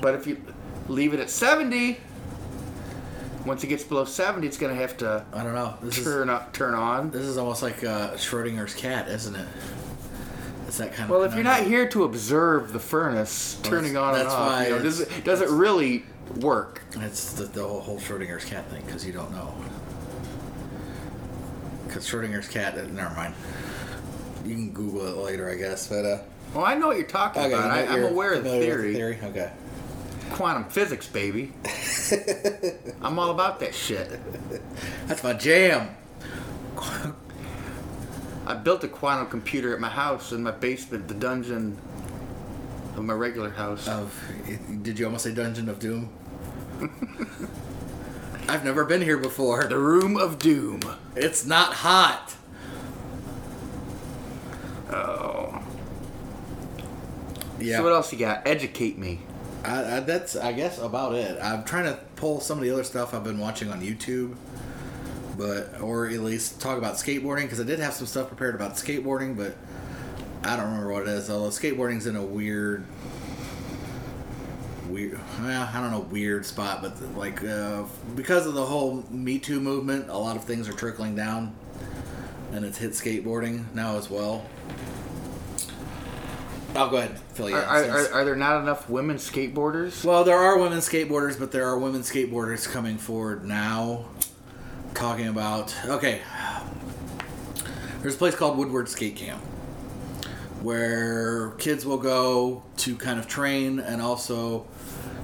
But 0.00 0.14
if 0.14 0.26
you 0.26 0.40
leave 0.88 1.14
it 1.14 1.20
at 1.20 1.30
70, 1.30 1.98
once 3.46 3.64
it 3.64 3.68
gets 3.68 3.84
below 3.84 4.04
70, 4.04 4.46
it's 4.46 4.56
gonna 4.58 4.74
have 4.74 4.96
to 4.98 5.24
I 5.32 5.42
don't 5.42 5.54
know. 5.54 5.74
This 5.82 5.98
is 5.98 6.04
turn 6.04 6.28
up, 6.30 6.52
turn 6.52 6.74
on. 6.74 7.10
this 7.10 7.22
is 7.22 7.36
almost 7.38 7.62
like 7.62 7.82
uh, 7.84 8.12
Schrodinger's 8.14 8.74
cat, 8.74 9.08
isn't 9.08 9.34
it? 9.36 9.46
It's 10.66 10.78
that 10.78 10.94
kind 10.94 11.08
Well, 11.10 11.22
of. 11.22 11.22
Well, 11.22 11.30
if 11.30 11.34
you're 11.34 11.44
not 11.44 11.62
here 11.66 11.88
to 11.88 12.04
observe 12.04 12.72
the 12.72 12.78
furnace 12.78 13.58
turning 13.62 13.96
on 13.96 14.14
and 14.18 14.28
off, 14.28 14.48
why 14.48 14.64
you 14.68 14.76
know, 14.76 14.82
does 14.82 15.00
it 15.00 15.24
does 15.24 15.40
it 15.40 15.48
really 15.48 16.04
work? 16.36 16.82
It's 16.96 17.32
the, 17.32 17.44
the 17.44 17.66
whole, 17.66 17.98
Schrodinger's 17.98 18.44
cat 18.44 18.68
thing 18.70 18.82
because 18.86 19.04
you 19.04 19.12
don't 19.12 19.32
know. 19.32 19.52
Because 21.86 22.08
Schrodinger's 22.08 22.46
cat, 22.48 22.78
uh, 22.78 22.82
never 22.86 23.14
mind. 23.16 23.34
You 24.46 24.54
can 24.54 24.70
Google 24.70 25.06
it 25.08 25.16
later, 25.16 25.50
I 25.50 25.56
guess. 25.56 25.88
But 25.88 26.04
uh, 26.04 26.18
Well, 26.54 26.64
I 26.64 26.74
know 26.74 26.86
what 26.88 26.98
you're 26.98 27.06
talking 27.06 27.42
okay, 27.42 27.52
about. 27.52 27.70
I, 27.70 27.86
I'm 27.86 27.98
you're 28.00 28.08
aware 28.10 28.34
of 28.34 28.44
the 28.44 28.50
theory. 28.50 28.94
theory. 28.94 29.18
Okay. 29.24 29.50
Quantum 30.30 30.64
physics, 30.64 31.06
baby. 31.06 31.52
I'm 33.02 33.18
all 33.18 33.30
about 33.30 33.60
that 33.60 33.74
shit. 33.74 34.20
That's 35.06 35.22
my 35.22 35.32
jam. 35.32 35.94
I 38.46 38.54
built 38.54 38.82
a 38.84 38.88
quantum 38.88 39.28
computer 39.28 39.74
at 39.74 39.80
my 39.80 39.88
house 39.88 40.32
in 40.32 40.42
my 40.42 40.50
basement, 40.50 41.08
the 41.08 41.14
dungeon 41.14 41.78
of 42.96 43.04
my 43.04 43.14
regular 43.14 43.50
house. 43.50 43.86
Of 43.86 44.12
did 44.82 44.98
you 44.98 45.04
almost 45.06 45.24
say 45.24 45.32
Dungeon 45.32 45.68
of 45.68 45.78
Doom? 45.78 46.10
I've 48.48 48.64
never 48.64 48.84
been 48.84 49.02
here 49.02 49.18
before. 49.18 49.64
the 49.64 49.78
room 49.78 50.16
of 50.16 50.38
doom. 50.38 50.80
It's 51.14 51.46
not 51.46 51.74
hot. 51.74 52.34
Oh. 54.90 55.62
Yeah. 57.60 57.76
So 57.76 57.84
what 57.84 57.92
else 57.92 58.12
you 58.12 58.18
got? 58.18 58.46
Educate 58.46 58.98
me. 58.98 59.20
I, 59.64 59.96
I, 59.96 60.00
that's 60.00 60.36
I 60.36 60.52
guess 60.52 60.78
about 60.78 61.14
it. 61.14 61.38
I'm 61.42 61.64
trying 61.64 61.84
to 61.84 61.98
pull 62.16 62.40
some 62.40 62.58
of 62.58 62.64
the 62.64 62.70
other 62.70 62.84
stuff 62.84 63.12
I've 63.14 63.24
been 63.24 63.38
watching 63.38 63.70
on 63.70 63.82
YouTube, 63.82 64.36
but 65.36 65.80
or 65.80 66.08
at 66.08 66.20
least 66.20 66.60
talk 66.60 66.78
about 66.78 66.94
skateboarding 66.94 67.42
because 67.42 67.60
I 67.60 67.64
did 67.64 67.78
have 67.78 67.92
some 67.94 68.06
stuff 68.06 68.28
prepared 68.28 68.54
about 68.54 68.74
skateboarding, 68.74 69.36
but 69.36 69.56
I 70.42 70.56
don't 70.56 70.66
remember 70.66 70.92
what 70.92 71.02
it 71.02 71.08
is. 71.08 71.28
Although 71.28 71.50
skateboarding's 71.50 72.06
in 72.06 72.16
a 72.16 72.24
weird, 72.24 72.84
weird, 74.88 75.20
well, 75.40 75.68
I 75.72 75.80
don't 75.80 75.90
know, 75.90 76.00
weird 76.00 76.46
spot, 76.46 76.80
but 76.80 77.00
like 77.16 77.44
uh, 77.44 77.84
because 78.16 78.46
of 78.46 78.54
the 78.54 78.64
whole 78.64 79.04
Me 79.10 79.38
Too 79.38 79.60
movement, 79.60 80.08
a 80.08 80.16
lot 80.16 80.36
of 80.36 80.44
things 80.44 80.70
are 80.70 80.72
trickling 80.72 81.14
down, 81.14 81.54
and 82.52 82.64
it's 82.64 82.78
hit 82.78 82.92
skateboarding 82.92 83.72
now 83.74 83.96
as 83.96 84.08
well. 84.08 84.46
I'll 86.74 86.88
go 86.88 86.98
ahead 86.98 87.10
and 87.10 87.20
fill 87.20 87.50
you 87.50 87.56
Are, 87.56 87.82
in. 87.84 87.90
are, 87.90 87.98
are, 87.98 88.12
are 88.12 88.24
there 88.24 88.36
not 88.36 88.62
enough 88.62 88.88
women 88.88 89.16
skateboarders? 89.16 90.04
well, 90.04 90.24
there 90.24 90.38
are 90.38 90.58
women 90.58 90.78
skateboarders, 90.78 91.38
but 91.38 91.52
there 91.52 91.66
are 91.66 91.78
women 91.78 92.02
skateboarders 92.02 92.68
coming 92.68 92.96
forward 92.96 93.44
now 93.44 94.06
talking 94.94 95.28
about. 95.28 95.74
Okay. 95.86 96.20
There's 98.00 98.14
a 98.14 98.18
place 98.18 98.34
called 98.34 98.56
Woodward 98.56 98.88
Skate 98.88 99.16
Camp 99.16 99.42
where 100.62 101.50
kids 101.52 101.86
will 101.86 101.98
go 101.98 102.62
to 102.76 102.94
kind 102.96 103.18
of 103.18 103.26
train 103.26 103.78
and 103.78 104.02
also 104.02 104.66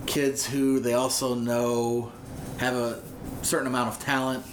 kids 0.07 0.47
who 0.47 0.81
they 0.81 0.95
also 0.95 1.35
know 1.35 2.11
have 2.59 2.75
a 2.75 3.03
certain 3.43 3.67
amount 3.67 3.89
of 3.89 3.99
talent 4.03 4.45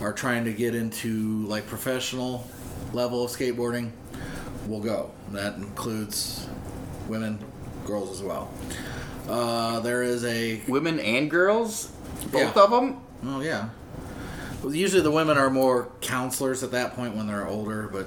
are 0.00 0.12
trying 0.12 0.44
to 0.44 0.52
get 0.52 0.74
into 0.74 1.44
like 1.46 1.66
professional 1.66 2.46
level 2.92 3.24
of 3.24 3.30
skateboarding 3.30 3.90
will 4.68 4.80
go. 4.80 5.10
And 5.28 5.36
That 5.36 5.56
includes 5.56 6.46
women, 7.08 7.38
girls 7.86 8.10
as 8.12 8.22
well. 8.22 8.50
Uh, 9.28 9.80
there 9.80 10.02
is 10.02 10.24
a 10.24 10.60
Women 10.68 10.98
and 11.00 11.30
girls? 11.30 11.90
Both 12.30 12.56
Yeah. 12.56 12.62
of 12.62 12.70
them? 12.70 12.98
Oh 13.24 13.40
yeah. 13.40 13.68
Well, 14.62 14.74
usually 14.74 15.02
the 15.02 15.10
women 15.10 15.36
are 15.38 15.50
more 15.50 15.88
counselors 16.00 16.62
at 16.62 16.70
that 16.72 16.94
point 16.94 17.16
when 17.16 17.26
they're 17.26 17.46
older, 17.48 17.88
but 17.92 18.06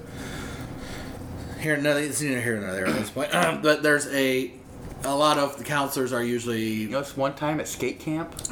here, 1.60 1.76
no, 1.78 1.98
it's 1.98 2.22
neither 2.22 2.40
here 2.42 2.58
nor 2.60 2.72
there 2.72 2.86
at 2.88 2.96
this 2.96 3.10
point. 3.10 3.32
but 3.62 3.84
there's 3.84 4.08
a 4.14 4.52
a 5.04 5.14
lot 5.16 5.38
of 5.38 5.58
the 5.58 5.64
counselors 5.64 6.12
are 6.14 6.24
usually 6.24 6.64
You 6.64 6.90
know, 6.90 7.00
it's 7.00 7.16
one 7.18 7.34
time 7.36 7.60
at 7.60 7.68
skate 7.68 8.00
camp. 8.00 8.34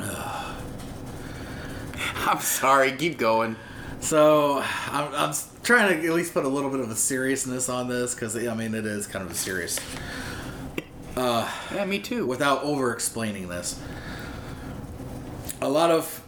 I'm 2.25 2.39
sorry, 2.39 2.91
keep 2.93 3.17
going. 3.17 3.55
so. 3.99 4.61
I'm, 4.87 5.13
I'm 5.13 5.33
trying 5.63 5.99
to 6.01 6.07
at 6.07 6.13
least 6.13 6.33
put 6.33 6.45
a 6.45 6.49
little 6.49 6.69
bit 6.69 6.79
of 6.81 6.91
a 6.91 6.95
seriousness 6.95 7.69
on 7.69 7.87
this 7.87 8.13
because 8.13 8.35
I 8.35 8.53
mean 8.53 8.75
it 8.75 8.85
is 8.85 9.07
kind 9.07 9.25
of 9.25 9.31
a 9.31 9.35
serious 9.35 9.79
Yeah, 11.15 11.85
me 11.85 11.99
too. 11.99 12.25
without 12.25 12.63
over 12.63 12.91
explaining 12.93 13.47
this. 13.47 13.79
A 15.61 15.69
lot 15.69 15.91
of 15.91 16.21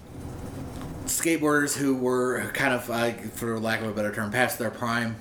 skateboarders 1.06 1.76
who 1.78 1.96
were 1.96 2.50
kind 2.54 2.74
of, 2.74 2.90
uh, 2.90 3.12
for 3.36 3.60
lack 3.60 3.82
of 3.82 3.88
a 3.88 3.92
better 3.94 4.14
term, 4.14 4.32
past 4.32 4.58
their 4.60 4.72
prime 4.72 5.16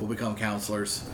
will 0.00 0.08
become 0.08 0.34
counselors. 0.36 1.04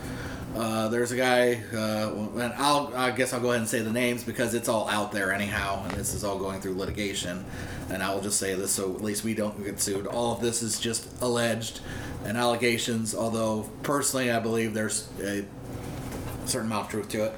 Uh, 0.55 0.87
there's 0.89 1.11
a 1.11 1.15
guy, 1.15 1.61
uh, 1.73 2.11
and 2.39 2.53
I'll, 2.57 2.91
I 2.95 3.11
guess 3.11 3.33
I'll 3.33 3.39
go 3.39 3.49
ahead 3.49 3.61
and 3.61 3.69
say 3.69 3.81
the 3.81 3.91
names 3.91 4.23
because 4.23 4.53
it's 4.53 4.67
all 4.67 4.89
out 4.89 5.11
there 5.11 5.31
anyhow, 5.31 5.83
and 5.83 5.91
this 5.91 6.13
is 6.13 6.23
all 6.23 6.39
going 6.39 6.59
through 6.59 6.73
litigation. 6.73 7.45
And 7.89 8.01
I 8.01 8.13
will 8.13 8.21
just 8.21 8.39
say 8.39 8.55
this 8.55 8.71
so 8.71 8.93
at 8.95 9.01
least 9.01 9.23
we 9.23 9.33
don't 9.33 9.63
get 9.63 9.79
sued. 9.79 10.07
All 10.07 10.33
of 10.33 10.41
this 10.41 10.61
is 10.61 10.79
just 10.79 11.07
alleged 11.21 11.81
and 12.25 12.37
allegations, 12.37 13.15
although 13.15 13.69
personally 13.83 14.31
I 14.31 14.39
believe 14.39 14.73
there's 14.73 15.07
a 15.21 15.45
certain 16.45 16.67
amount 16.67 16.85
of 16.85 16.91
truth 16.91 17.09
to 17.09 17.25
it. 17.25 17.35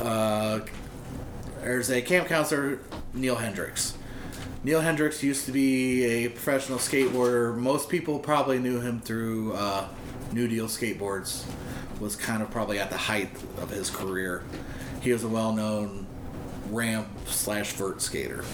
Uh, 0.00 0.60
there's 1.62 1.90
a 1.90 2.00
camp 2.02 2.28
counselor, 2.28 2.80
Neil 3.14 3.36
Heddings. 3.36 3.94
Neil 4.62 4.80
Heddings 4.82 5.22
used 5.22 5.46
to 5.46 5.52
be 5.52 6.04
a 6.04 6.28
professional 6.28 6.78
skateboarder. 6.78 7.56
Most 7.56 7.88
people 7.88 8.18
probably 8.18 8.58
knew 8.58 8.80
him 8.80 9.00
through 9.00 9.54
uh, 9.54 9.88
New 10.32 10.48
Deal 10.48 10.66
Skateboards. 10.66 11.44
Was 12.00 12.16
kind 12.16 12.42
of 12.42 12.50
probably 12.50 12.78
at 12.78 12.90
the 12.90 12.96
height 12.96 13.30
of 13.60 13.70
his 13.70 13.90
career. 13.90 14.42
He 15.02 15.12
was 15.12 15.22
a 15.22 15.28
well-known 15.28 16.06
ramp 16.70 17.08
slash 17.26 17.72
vert 17.72 18.00
skater. 18.00 18.44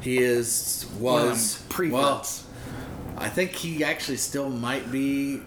He 0.00 0.18
is 0.18 0.86
was 0.98 1.62
pre 1.68 1.90
well. 1.90 2.24
I 3.16 3.28
think 3.28 3.50
he 3.52 3.82
actually 3.82 4.18
still 4.18 4.48
might 4.48 4.92
be 4.92 5.42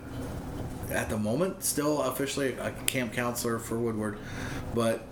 at 0.89 1.09
the 1.09 1.18
moment 1.18 1.64
still 1.64 2.01
officially 2.01 2.53
a 2.53 2.72
camp 2.86 3.14
counselor 3.14 3.59
for 3.59 3.80
Woodward, 3.80 4.18
but 4.76 5.05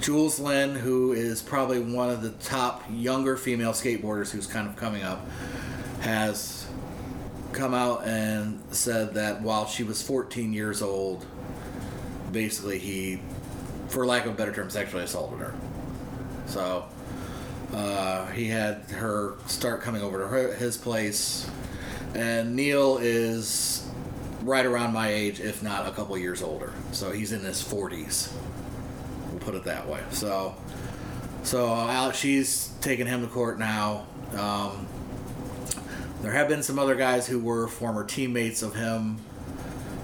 Julz 0.00 0.40
Lynn, 0.40 0.74
who 0.74 1.12
is 1.12 1.40
probably 1.40 1.78
one 1.78 2.10
of 2.10 2.22
the 2.22 2.30
top 2.30 2.82
younger 2.90 3.36
female 3.36 3.70
skateboarders 3.70 4.30
who's 4.32 4.48
kind 4.48 4.68
of 4.68 4.74
coming 4.74 5.04
up, 5.04 5.24
has 6.00 6.61
come 7.52 7.74
out 7.74 8.04
and 8.04 8.60
said 8.70 9.14
that 9.14 9.42
while 9.42 9.66
she 9.66 9.82
was 9.82 10.02
14 10.02 10.52
years 10.52 10.82
old, 10.82 11.26
basically 12.30 12.78
he, 12.78 13.20
for 13.88 14.06
lack 14.06 14.26
of 14.26 14.32
a 14.32 14.34
better 14.34 14.52
term, 14.52 14.70
sexually 14.70 15.04
assaulted 15.04 15.38
her. 15.38 15.54
So 16.46 16.86
uh, 17.72 18.26
he 18.28 18.48
had 18.48 18.82
her 18.90 19.34
start 19.46 19.82
coming 19.82 20.02
over 20.02 20.18
to 20.18 20.26
her, 20.26 20.54
his 20.54 20.76
place, 20.76 21.48
and 22.14 22.54
Neil 22.54 22.98
is 22.98 23.88
right 24.42 24.66
around 24.66 24.92
my 24.92 25.08
age, 25.08 25.40
if 25.40 25.62
not 25.62 25.86
a 25.86 25.92
couple 25.92 26.16
years 26.18 26.42
older. 26.42 26.72
So 26.92 27.10
he's 27.12 27.32
in 27.32 27.40
his 27.40 27.62
40s. 27.62 28.32
We'll 29.30 29.40
put 29.40 29.54
it 29.54 29.64
that 29.64 29.88
way. 29.88 30.02
So, 30.10 30.54
so 31.42 31.72
Alex, 31.74 32.18
she's 32.18 32.72
taking 32.80 33.06
him 33.06 33.22
to 33.22 33.28
court 33.28 33.58
now. 33.58 34.06
Um, 34.36 34.86
there 36.22 36.32
have 36.32 36.48
been 36.48 36.62
some 36.62 36.78
other 36.78 36.94
guys 36.94 37.26
who 37.26 37.38
were 37.38 37.68
former 37.68 38.04
teammates 38.04 38.62
of 38.62 38.74
him 38.74 39.18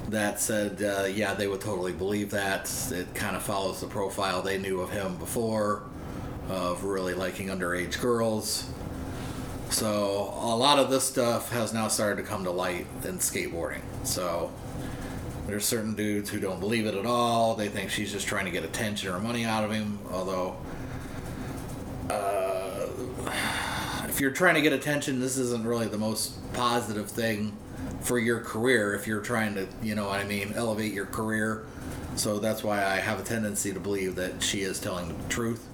that 0.08 0.40
said, 0.40 0.82
uh, 0.82 1.04
yeah, 1.04 1.34
they 1.34 1.46
would 1.46 1.60
totally 1.60 1.92
believe 1.92 2.30
that. 2.32 2.70
It 2.90 3.14
kind 3.14 3.36
of 3.36 3.42
follows 3.42 3.80
the 3.80 3.86
profile 3.86 4.42
they 4.42 4.58
knew 4.58 4.80
of 4.80 4.90
him 4.90 5.16
before, 5.16 5.82
of 6.48 6.84
really 6.84 7.14
liking 7.14 7.48
underage 7.48 8.00
girls. 8.00 8.68
So 9.70 10.34
a 10.40 10.56
lot 10.56 10.78
of 10.78 10.90
this 10.90 11.04
stuff 11.04 11.52
has 11.52 11.74
now 11.74 11.88
started 11.88 12.16
to 12.22 12.28
come 12.28 12.44
to 12.44 12.50
light 12.50 12.86
in 13.04 13.18
skateboarding. 13.18 13.82
So 14.02 14.50
There's 15.48 15.64
certain 15.64 15.94
dudes 15.94 16.28
who 16.28 16.40
don't 16.40 16.60
believe 16.60 16.84
it 16.84 16.94
at 16.94 17.06
all. 17.06 17.54
They 17.54 17.68
think 17.68 17.88
she's 17.90 18.12
just 18.12 18.26
trying 18.26 18.44
to 18.44 18.50
get 18.50 18.64
attention 18.64 19.10
or 19.10 19.18
money 19.18 19.46
out 19.46 19.64
of 19.64 19.70
him. 19.70 19.98
Although, 20.12 20.58
if 24.18 24.22
you're 24.22 24.32
trying 24.32 24.56
to 24.56 24.60
get 24.60 24.72
attention, 24.72 25.20
this 25.20 25.36
isn't 25.36 25.64
really 25.64 25.86
the 25.86 25.96
most 25.96 26.52
positive 26.52 27.08
thing 27.08 27.56
for 28.00 28.18
your 28.18 28.40
career. 28.40 28.92
If 28.92 29.06
you're 29.06 29.20
trying 29.20 29.54
to, 29.54 29.68
you 29.80 29.94
know 29.94 30.08
what 30.08 30.18
I 30.18 30.24
mean, 30.24 30.54
elevate 30.56 30.92
your 30.92 31.06
career. 31.06 31.66
So 32.16 32.40
that's 32.40 32.64
why 32.64 32.84
I 32.84 32.96
have 32.96 33.20
a 33.20 33.22
tendency 33.22 33.72
to 33.72 33.78
believe 33.78 34.16
that 34.16 34.42
she 34.42 34.62
is 34.62 34.80
telling 34.80 35.16
the 35.16 35.28
truth. 35.28 35.64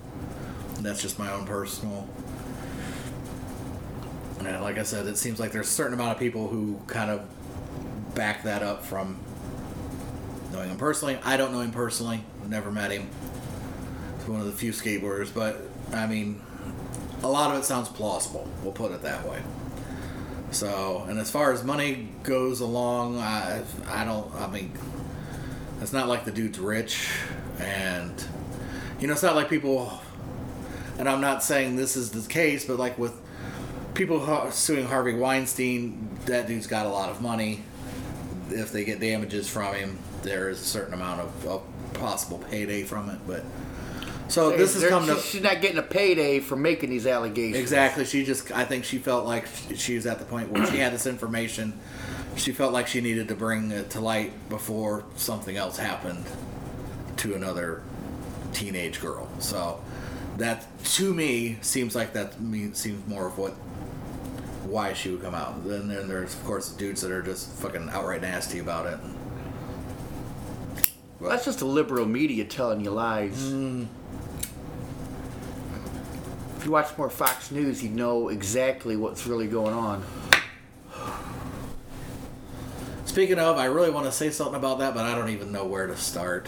That's 0.80 1.00
just 1.00 1.18
my 1.18 1.32
own 1.32 1.46
personal. 1.46 2.06
And 4.40 4.60
like 4.60 4.76
I 4.76 4.82
said, 4.82 5.06
it 5.06 5.16
seems 5.16 5.40
like 5.40 5.50
there's 5.50 5.68
a 5.68 5.72
certain 5.72 5.94
amount 5.94 6.12
of 6.12 6.18
people 6.18 6.46
who 6.48 6.78
kind 6.86 7.10
of 7.10 7.24
back 8.14 8.42
that 8.42 8.62
up 8.62 8.84
from 8.84 9.20
knowing 10.52 10.68
him 10.68 10.76
personally. 10.76 11.18
I 11.24 11.38
don't 11.38 11.50
know 11.50 11.60
him 11.60 11.72
personally. 11.72 12.22
Never 12.46 12.70
met 12.70 12.90
him. 12.90 13.08
He's 14.18 14.28
one 14.28 14.40
of 14.40 14.46
the 14.46 14.52
few 14.52 14.72
skateboarders, 14.72 15.32
but 15.32 15.62
I 15.94 16.06
mean, 16.06 16.42
a 17.24 17.28
lot 17.28 17.50
of 17.50 17.58
it 17.58 17.64
sounds 17.64 17.88
plausible. 17.88 18.46
We'll 18.62 18.72
put 18.72 18.92
it 18.92 19.02
that 19.02 19.26
way. 19.26 19.40
So, 20.50 21.04
and 21.08 21.18
as 21.18 21.30
far 21.30 21.52
as 21.52 21.64
money 21.64 22.08
goes 22.22 22.60
along, 22.60 23.18
I, 23.18 23.62
I 23.88 24.04
don't. 24.04 24.32
I 24.36 24.46
mean, 24.46 24.72
it's 25.80 25.92
not 25.92 26.06
like 26.06 26.24
the 26.24 26.30
dude's 26.30 26.58
rich, 26.58 27.10
and 27.58 28.12
you 29.00 29.06
know, 29.06 29.14
it's 29.14 29.22
not 29.22 29.34
like 29.34 29.48
people. 29.48 30.00
And 30.96 31.08
I'm 31.08 31.20
not 31.20 31.42
saying 31.42 31.74
this 31.74 31.96
is 31.96 32.10
the 32.10 32.28
case, 32.28 32.64
but 32.64 32.78
like 32.78 32.96
with 32.98 33.20
people 33.94 34.50
suing 34.52 34.86
Harvey 34.86 35.14
Weinstein, 35.14 36.08
that 36.26 36.46
dude's 36.46 36.68
got 36.68 36.86
a 36.86 36.88
lot 36.90 37.10
of 37.10 37.20
money. 37.20 37.64
If 38.50 38.70
they 38.70 38.84
get 38.84 39.00
damages 39.00 39.48
from 39.48 39.74
him, 39.74 39.98
there 40.22 40.50
is 40.50 40.60
a 40.60 40.64
certain 40.64 40.94
amount 40.94 41.20
of, 41.20 41.46
of 41.46 41.62
possible 41.94 42.38
payday 42.38 42.84
from 42.84 43.10
it. 43.10 43.18
But 43.26 43.44
so 44.34 44.50
this 44.50 44.72
has 44.72 44.82
There- 44.82 44.90
come 44.90 45.06
to 45.06 45.16
she's, 45.20 45.42
not 45.42 45.60
getting 45.60 45.78
a 45.78 45.82
payday 45.82 46.40
for 46.40 46.56
making 46.56 46.90
these 46.90 47.06
allegations. 47.06 47.56
Exactly. 47.56 48.04
She 48.04 48.24
just, 48.24 48.50
I 48.50 48.64
think 48.64 48.84
she 48.84 48.98
felt 48.98 49.26
like 49.26 49.46
she 49.76 49.94
was 49.94 50.06
at 50.06 50.18
the 50.18 50.24
point 50.24 50.50
where 50.50 50.66
she 50.66 50.78
had 50.78 50.92
this 50.92 51.06
information. 51.06 51.72
She 52.34 52.50
felt 52.50 52.72
like 52.72 52.88
she 52.88 53.00
needed 53.00 53.28
to 53.28 53.36
bring 53.36 53.70
it 53.70 53.90
to 53.90 54.00
light 54.00 54.32
before 54.48 55.04
something 55.14 55.56
else 55.56 55.76
happened 55.76 56.24
to 57.18 57.34
another 57.34 57.82
teenage 58.52 59.00
girl. 59.00 59.28
So 59.38 59.80
that, 60.38 60.66
to 60.96 61.14
me, 61.14 61.58
seems 61.60 61.94
like 61.94 62.12
that 62.14 62.34
seems 62.72 63.06
more 63.06 63.28
of 63.28 63.38
what 63.38 63.52
why 64.64 64.94
she 64.94 65.10
would 65.10 65.22
come 65.22 65.34
out. 65.36 65.64
Then, 65.64 65.86
then 65.86 66.08
there's 66.08 66.34
of 66.34 66.44
course 66.44 66.70
dudes 66.70 67.02
that 67.02 67.12
are 67.12 67.22
just 67.22 67.52
fucking 67.52 67.88
outright 67.90 68.22
nasty 68.22 68.58
about 68.58 68.86
it. 68.86 68.98
But- 71.20 71.28
That's 71.28 71.44
just 71.44 71.60
the 71.60 71.66
liberal 71.66 72.06
media 72.06 72.44
telling 72.44 72.80
you 72.80 72.90
lies. 72.90 73.36
Mm. 73.52 73.86
If 76.64 76.68
you 76.68 76.72
watch 76.72 76.96
more 76.96 77.10
Fox 77.10 77.50
News, 77.50 77.82
you 77.82 77.90
know 77.90 78.30
exactly 78.30 78.96
what's 78.96 79.26
really 79.26 79.46
going 79.46 79.74
on. 79.74 80.02
Speaking 83.04 83.38
of, 83.38 83.58
I 83.58 83.66
really 83.66 83.90
want 83.90 84.06
to 84.06 84.12
say 84.12 84.30
something 84.30 84.54
about 84.54 84.78
that, 84.78 84.94
but 84.94 85.04
I 85.04 85.14
don't 85.14 85.28
even 85.28 85.52
know 85.52 85.66
where 85.66 85.86
to 85.86 85.94
start. 85.94 86.46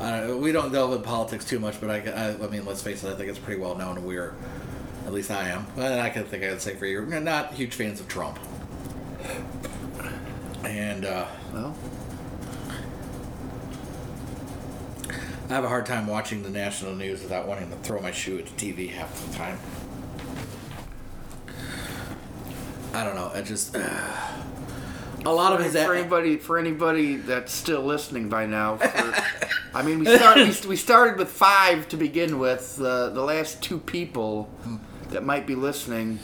Uh, 0.00 0.34
we 0.36 0.50
don't 0.50 0.72
delve 0.72 0.94
in 0.94 1.02
politics 1.02 1.44
too 1.44 1.60
much, 1.60 1.80
but 1.80 1.90
I, 1.90 2.10
I, 2.10 2.44
I 2.44 2.48
mean, 2.48 2.64
let's 2.64 2.82
face 2.82 3.04
it, 3.04 3.12
I 3.12 3.14
think 3.14 3.30
it's 3.30 3.38
pretty 3.38 3.60
well 3.60 3.76
known, 3.76 4.04
we're, 4.04 4.34
at 5.06 5.12
least 5.12 5.30
I 5.30 5.50
am, 5.50 5.64
and 5.76 6.00
I 6.00 6.10
can 6.10 6.24
think 6.24 6.42
I 6.42 6.48
can 6.48 6.58
say 6.58 6.74
for 6.74 6.86
you, 6.86 7.02
we're 7.02 7.20
not 7.20 7.54
huge 7.54 7.74
fans 7.74 8.00
of 8.00 8.08
Trump. 8.08 8.36
And 10.64 11.04
uh, 11.04 11.28
Well, 11.52 11.76
I 15.48 15.54
have 15.54 15.64
a 15.64 15.68
hard 15.68 15.86
time 15.86 16.06
watching 16.06 16.42
the 16.42 16.50
national 16.50 16.94
news 16.94 17.22
without 17.22 17.48
wanting 17.48 17.70
to 17.70 17.76
throw 17.76 18.00
my 18.00 18.10
shoe 18.10 18.38
at 18.38 18.44
the 18.46 18.72
TV 18.72 18.90
half 18.90 19.26
the 19.26 19.34
time. 19.34 19.58
I 22.92 23.02
don't 23.02 23.14
know. 23.14 23.30
It 23.34 23.46
just 23.46 23.74
uh, 23.74 24.28
a 25.24 25.32
lot 25.32 25.54
of 25.54 25.64
his 25.64 25.72
for 25.72 25.94
anybody 25.94 26.36
for 26.36 26.58
anybody 26.58 27.16
that's 27.16 27.52
still 27.52 27.80
listening 27.80 28.28
by 28.28 28.44
now, 28.44 28.76
for, 28.76 29.48
I 29.74 29.82
mean, 29.82 30.00
we 30.00 30.16
started 30.16 30.48
we, 30.64 30.68
we 30.68 30.76
started 30.76 31.16
with 31.16 31.30
five 31.30 31.88
to 31.88 31.96
begin 31.96 32.38
with. 32.38 32.78
Uh, 32.78 33.08
the 33.08 33.22
last 33.22 33.62
two 33.62 33.78
people 33.78 34.50
that 35.08 35.24
might 35.24 35.46
be 35.46 35.54
listening, 35.54 36.18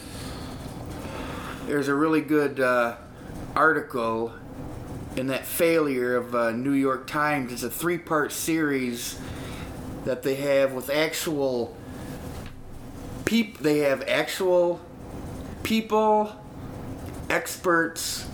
there's 1.67 1.89
a 1.89 1.95
really 1.95 2.21
good 2.21 2.61
uh, 2.61 2.97
article 3.57 4.35
in 5.17 5.29
that 5.29 5.47
failure 5.47 6.17
of 6.17 6.35
uh, 6.35 6.51
New 6.51 6.73
York 6.73 7.07
Times. 7.07 7.53
It's 7.53 7.63
a 7.63 7.71
three-part 7.71 8.33
series 8.33 9.19
that 10.05 10.23
they 10.23 10.35
have 10.37 10.73
with 10.73 10.91
actual 10.91 11.77
peop. 13.25 13.59
They 13.59 13.79
have 13.79 14.03
actual 14.09 14.81
people, 15.63 16.33
experts, 17.31 18.27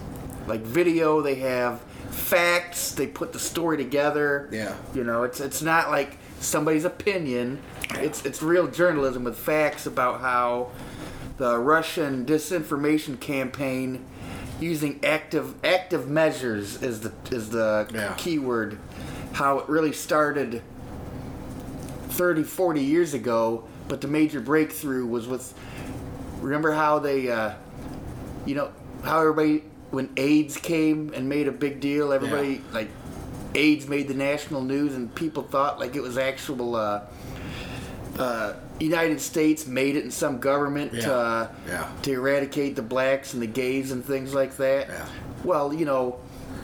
like 0.47 0.61
video. 0.62 1.20
They 1.20 1.37
have 1.37 1.81
facts. 2.11 2.93
They 2.93 3.07
put 3.07 3.33
the 3.33 3.39
story 3.39 3.76
together. 3.76 4.49
Yeah. 4.51 4.76
You 4.95 5.05
know, 5.05 5.22
it's 5.22 5.41
it's 5.41 5.62
not 5.62 5.91
like 5.91 6.18
somebody's 6.41 6.85
opinion. 6.85 7.61
It's 7.95 8.24
it's 8.24 8.43
real 8.43 8.66
journalism 8.66 9.24
with 9.24 9.39
facts 9.39 9.87
about 9.87 10.20
how 10.20 10.70
the 11.37 11.59
Russian 11.59 12.26
disinformation 12.26 13.18
campaign 13.18 14.05
using 14.61 15.00
active 15.04 15.54
active 15.64 16.08
measures 16.08 16.82
is 16.82 17.00
the 17.00 17.12
is 17.30 17.50
the 17.50 17.88
Yeah. 17.92 18.14
keyword. 18.16 18.78
How 19.32 19.58
it 19.61 19.68
really 19.68 19.92
started 19.92 20.62
30, 22.11 22.42
40 22.42 22.82
years 22.82 23.14
ago, 23.14 23.64
but 23.88 24.00
the 24.00 24.08
major 24.08 24.40
breakthrough 24.40 25.06
was 25.06 25.26
with. 25.26 25.54
Remember 26.40 26.72
how 26.72 26.98
they, 26.98 27.30
uh, 27.30 27.52
you 28.46 28.54
know, 28.54 28.70
how 29.04 29.20
everybody 29.20 29.64
when 29.90 30.08
AIDS 30.16 30.56
came 30.56 31.12
and 31.14 31.28
made 31.28 31.48
a 31.48 31.52
big 31.52 31.80
deal. 31.80 32.12
Everybody 32.12 32.54
Yeah. 32.54 32.74
like 32.74 32.88
AIDS 33.54 33.88
made 33.88 34.08
the 34.08 34.14
national 34.14 34.62
news, 34.62 34.94
and 34.94 35.14
people 35.14 35.42
thought 35.42 35.78
like 35.80 35.96
it 35.96 36.02
was 36.02 36.18
actual. 36.18 36.76
Uh, 36.76 37.00
uh, 38.18 38.52
United 38.81 39.20
States 39.20 39.66
made 39.66 39.97
it 39.97 40.05
in 40.05 40.11
some 40.11 40.39
government 40.39 40.93
Yeah. 40.95 41.01
to, 41.07 41.14
uh, 41.14 41.49
Yeah. 41.68 41.85
to 42.03 42.12
eradicate 42.12 42.76
the 42.76 42.83
blacks 42.83 43.33
and 43.35 43.43
the 43.43 43.47
gays 43.47 43.93
and 43.93 44.05
things 44.05 44.35
like 44.35 44.57
that. 44.57 44.89
Yeah. 44.89 45.07
Well, 45.45 45.72
you 45.72 45.85
know, 45.85 46.16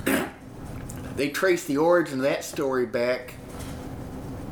they 1.16 1.28
trace 1.28 1.64
the 1.64 1.76
origin 1.78 2.18
of 2.18 2.22
that 2.24 2.44
story 2.44 2.86
back 2.86 3.34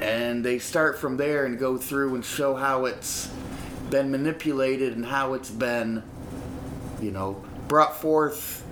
and 0.01 0.45
they 0.45 0.59
start 0.59 0.99
from 0.99 1.17
there 1.17 1.45
and 1.45 1.59
go 1.59 1.77
through 1.77 2.15
and 2.15 2.25
show 2.25 2.55
how 2.55 2.85
it's 2.85 3.29
been 3.91 4.11
manipulated 4.11 4.97
and 4.97 5.07
how 5.07 5.35
it's 5.35 5.51
been, 5.51 6.03
you 7.01 7.11
know, 7.11 7.43
brought 7.69 8.01
forth 8.01 8.63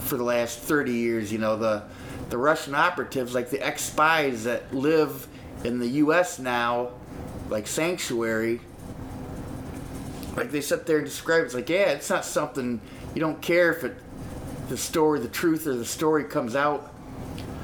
for 0.00 0.16
the 0.16 0.24
last 0.24 0.58
30 0.60 0.92
years. 0.92 1.32
You 1.32 1.38
know, 1.38 1.56
the 1.56 1.82
the 2.30 2.38
Russian 2.38 2.74
operatives, 2.76 3.34
like 3.34 3.50
the 3.50 3.60
ex 3.64 3.82
spies 3.82 4.44
that 4.44 4.72
live 4.72 5.26
in 5.64 5.80
the 5.80 5.88
U.S. 5.88 6.38
now, 6.38 6.90
like 7.50 7.66
Sanctuary, 7.66 8.60
like 10.36 10.50
they 10.50 10.60
sit 10.60 10.86
there 10.86 10.98
and 10.98 11.06
describe 11.06 11.42
it. 11.42 11.46
It's 11.46 11.54
like, 11.54 11.68
yeah, 11.68 11.90
it's 11.90 12.08
not 12.08 12.24
something 12.24 12.80
you 13.14 13.20
don't 13.20 13.42
care 13.42 13.72
if 13.72 13.84
it, 13.84 13.96
the 14.68 14.76
story, 14.76 15.20
the 15.20 15.28
truth, 15.28 15.66
or 15.66 15.74
the 15.74 15.84
story 15.84 16.24
comes 16.24 16.54
out 16.54 16.94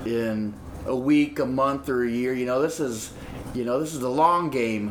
in 0.04 0.52
a 0.86 0.96
week, 0.96 1.38
a 1.38 1.46
month, 1.46 1.88
or 1.88 2.04
a 2.04 2.10
year. 2.10 2.34
You 2.34 2.46
know, 2.46 2.60
this 2.60 2.80
is, 2.80 3.12
you 3.54 3.64
know, 3.64 3.78
this 3.78 3.94
is 3.94 4.00
the 4.00 4.10
long 4.10 4.50
game, 4.50 4.90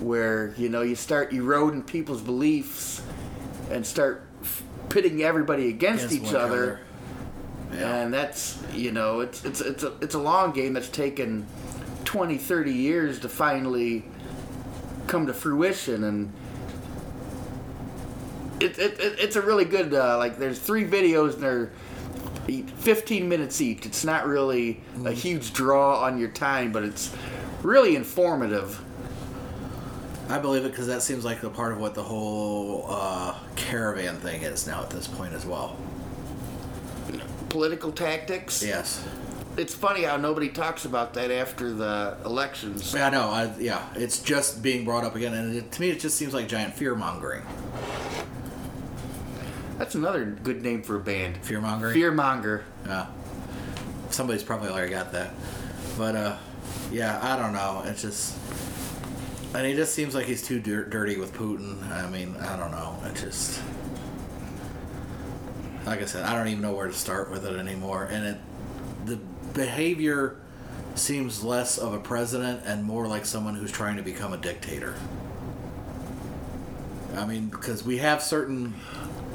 where 0.00 0.54
you 0.56 0.68
know 0.68 0.82
you 0.82 0.94
start 0.94 1.32
eroding 1.32 1.82
people's 1.82 2.22
beliefs 2.22 3.02
and 3.70 3.86
start 3.86 4.26
pitting 4.88 5.22
everybody 5.22 5.68
against, 5.68 6.06
Against 6.06 6.28
each 6.28 6.34
other. 6.34 6.80
Yeah. 7.72 8.02
And 8.02 8.12
that's 8.12 8.62
you 8.74 8.92
know 8.92 9.20
it's 9.20 9.44
it's 9.44 9.60
it's 9.60 9.82
a 9.82 9.94
it's 10.00 10.14
a 10.14 10.18
long 10.18 10.52
game 10.52 10.74
that's 10.74 10.90
taken 10.90 11.46
20, 12.04 12.36
30 12.36 12.72
years 12.72 13.20
to 13.20 13.28
finally 13.28 14.04
come 15.12 15.26
to 15.26 15.34
fruition 15.34 16.04
and 16.04 16.32
it, 18.60 18.78
it, 18.78 18.98
it 18.98 19.18
it's 19.18 19.36
a 19.36 19.42
really 19.42 19.66
good 19.66 19.92
uh, 19.92 20.16
like 20.16 20.38
there's 20.38 20.58
three 20.58 20.86
videos 20.86 21.34
and 21.34 21.42
they're 21.42 21.70
e- 22.48 22.62
15 22.62 23.28
minutes 23.28 23.60
each. 23.60 23.84
It's 23.84 24.06
not 24.06 24.26
really 24.26 24.80
a 25.04 25.12
huge 25.12 25.52
draw 25.52 26.02
on 26.02 26.18
your 26.18 26.30
time, 26.30 26.72
but 26.72 26.82
it's 26.82 27.14
really 27.62 27.94
informative. 27.94 28.82
I 30.30 30.38
believe 30.38 30.64
it 30.64 30.70
because 30.70 30.86
that 30.86 31.02
seems 31.02 31.26
like 31.26 31.42
the 31.42 31.50
part 31.50 31.72
of 31.72 31.78
what 31.78 31.94
the 31.94 32.02
whole 32.02 32.86
uh, 32.88 33.36
caravan 33.54 34.16
thing 34.16 34.40
is 34.42 34.66
now 34.66 34.82
at 34.82 34.88
this 34.88 35.06
point 35.06 35.34
as 35.34 35.44
well. 35.44 35.76
Political 37.50 37.92
tactics. 37.92 38.64
Yes. 38.64 39.06
It's 39.56 39.74
funny 39.74 40.04
how 40.04 40.16
nobody 40.16 40.48
talks 40.48 40.86
about 40.86 41.12
that 41.14 41.30
after 41.30 41.72
the 41.72 42.16
elections. 42.24 42.94
Yeah, 42.94 43.08
I 43.08 43.10
know. 43.10 43.28
I, 43.28 43.52
yeah, 43.58 43.86
it's 43.94 44.22
just 44.22 44.62
being 44.62 44.84
brought 44.84 45.04
up 45.04 45.14
again, 45.14 45.34
and 45.34 45.54
it, 45.54 45.72
to 45.72 45.80
me, 45.80 45.90
it 45.90 46.00
just 46.00 46.16
seems 46.16 46.32
like 46.32 46.48
giant 46.48 46.74
fear 46.74 46.94
mongering. 46.94 47.42
That's 49.82 49.94
another 49.94 50.24
good 50.24 50.62
name 50.62 50.82
for 50.82 50.96
a 50.96 51.00
band. 51.00 51.38
Fear 51.38 51.60
mongering. 51.60 51.94
Fear 51.94 52.12
monger. 52.12 52.64
Yeah. 52.86 53.06
Somebody's 54.10 54.42
probably 54.42 54.68
already 54.68 54.90
got 54.90 55.10
that. 55.12 55.34
But 55.98 56.14
uh 56.14 56.36
yeah, 56.92 57.18
I 57.20 57.36
don't 57.36 57.52
know. 57.52 57.82
It's 57.86 58.02
just 58.02 58.38
and 59.54 59.66
he 59.66 59.74
just 59.74 59.92
seems 59.92 60.14
like 60.14 60.26
he's 60.26 60.46
too 60.46 60.60
dir- 60.60 60.84
dirty 60.84 61.16
with 61.16 61.34
Putin. 61.34 61.82
I 61.90 62.08
mean, 62.08 62.36
I 62.36 62.56
don't 62.56 62.70
know. 62.70 62.96
It 63.04 63.16
just 63.16 63.60
like 65.84 66.00
I 66.00 66.04
said, 66.04 66.24
I 66.26 66.36
don't 66.36 66.46
even 66.48 66.62
know 66.62 66.74
where 66.74 66.86
to 66.86 66.92
start 66.92 67.30
with 67.30 67.44
it 67.44 67.56
anymore. 67.56 68.04
And 68.04 68.24
it 68.24 68.38
the 69.04 69.18
behavior 69.54 70.36
seems 70.94 71.42
less 71.42 71.78
of 71.78 71.94
a 71.94 71.98
president 71.98 72.62
and 72.64 72.84
more 72.84 73.06
like 73.06 73.24
someone 73.24 73.54
who's 73.54 73.72
trying 73.72 73.96
to 73.96 74.02
become 74.02 74.32
a 74.32 74.36
dictator. 74.36 74.94
I 77.16 77.26
mean, 77.26 77.46
because 77.46 77.84
we 77.84 77.98
have 77.98 78.22
certain 78.22 78.74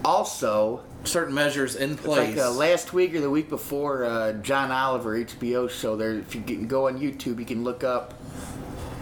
Also, 0.04 0.84
certain 1.04 1.34
measures 1.34 1.76
in 1.76 1.98
place. 1.98 2.36
like 2.36 2.46
uh, 2.46 2.52
last 2.52 2.94
week 2.94 3.14
or 3.16 3.22
the 3.22 3.30
week 3.30 3.50
before, 3.50 4.06
uh, 4.06 4.34
John 4.34 4.72
Oliver 4.72 5.18
HBO 5.24 5.70
show. 5.70 5.96
There, 5.96 6.14
if 6.14 6.34
you 6.36 6.42
can 6.42 6.68
go 6.68 6.88
on 6.88 7.00
YouTube, 7.00 7.40
you 7.40 7.46
can 7.46 7.64
look 7.64 7.84
up 7.84 8.14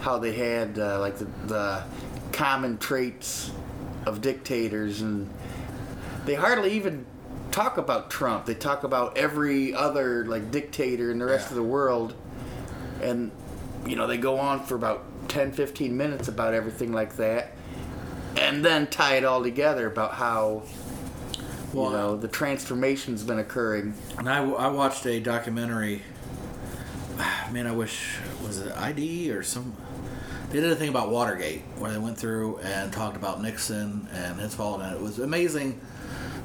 how 0.00 0.18
they 0.18 0.32
had 0.32 0.78
uh, 0.78 1.00
like 1.00 1.18
the, 1.18 1.26
the 1.46 1.84
common 2.32 2.78
traits 2.78 3.50
of 4.04 4.20
dictators, 4.20 5.00
and 5.00 5.28
they 6.26 6.34
hardly 6.34 6.72
even 6.72 7.04
talk 7.56 7.78
about 7.78 8.10
Trump. 8.10 8.44
They 8.44 8.54
talk 8.54 8.84
about 8.84 9.16
every 9.16 9.72
other 9.72 10.26
like 10.26 10.50
dictator 10.50 11.10
in 11.10 11.18
the 11.18 11.24
rest 11.24 11.46
Yeah. 11.46 11.50
of 11.52 11.54
the 11.56 11.62
world, 11.62 12.12
and 13.02 13.30
you 13.86 13.96
know 13.96 14.06
they 14.06 14.18
go 14.18 14.38
on 14.38 14.62
for 14.64 14.74
about 14.74 15.04
10, 15.28 15.52
15 15.52 15.96
minutes 15.96 16.28
about 16.28 16.52
everything 16.52 16.92
like 16.92 17.16
that, 17.16 17.52
and 18.36 18.62
then 18.62 18.86
tie 18.88 19.14
it 19.16 19.24
all 19.24 19.42
together 19.42 19.86
about 19.86 20.12
how 20.14 20.64
Well, 21.72 21.86
you 21.86 21.96
know 21.96 22.16
the 22.18 22.28
transformation's 22.28 23.22
been 23.24 23.38
occurring. 23.38 23.94
And 24.18 24.28
I, 24.28 24.44
I 24.44 24.68
watched 24.68 25.06
a 25.06 25.18
documentary. 25.18 26.02
Man, 27.52 27.66
I 27.66 27.72
wish 27.72 28.18
was 28.44 28.58
it 28.60 28.76
ID 28.76 29.30
or 29.30 29.42
some. 29.42 29.74
They 30.50 30.60
did 30.60 30.70
a 30.70 30.76
thing 30.76 30.90
about 30.90 31.08
Watergate 31.10 31.62
where 31.78 31.90
they 31.90 31.98
went 31.98 32.18
through 32.18 32.58
and 32.58 32.92
talked 32.92 33.16
about 33.16 33.42
Nixon 33.42 34.08
and 34.12 34.38
his 34.38 34.54
fault, 34.54 34.82
and 34.82 34.94
it 34.94 35.00
was 35.00 35.18
amazing. 35.18 35.80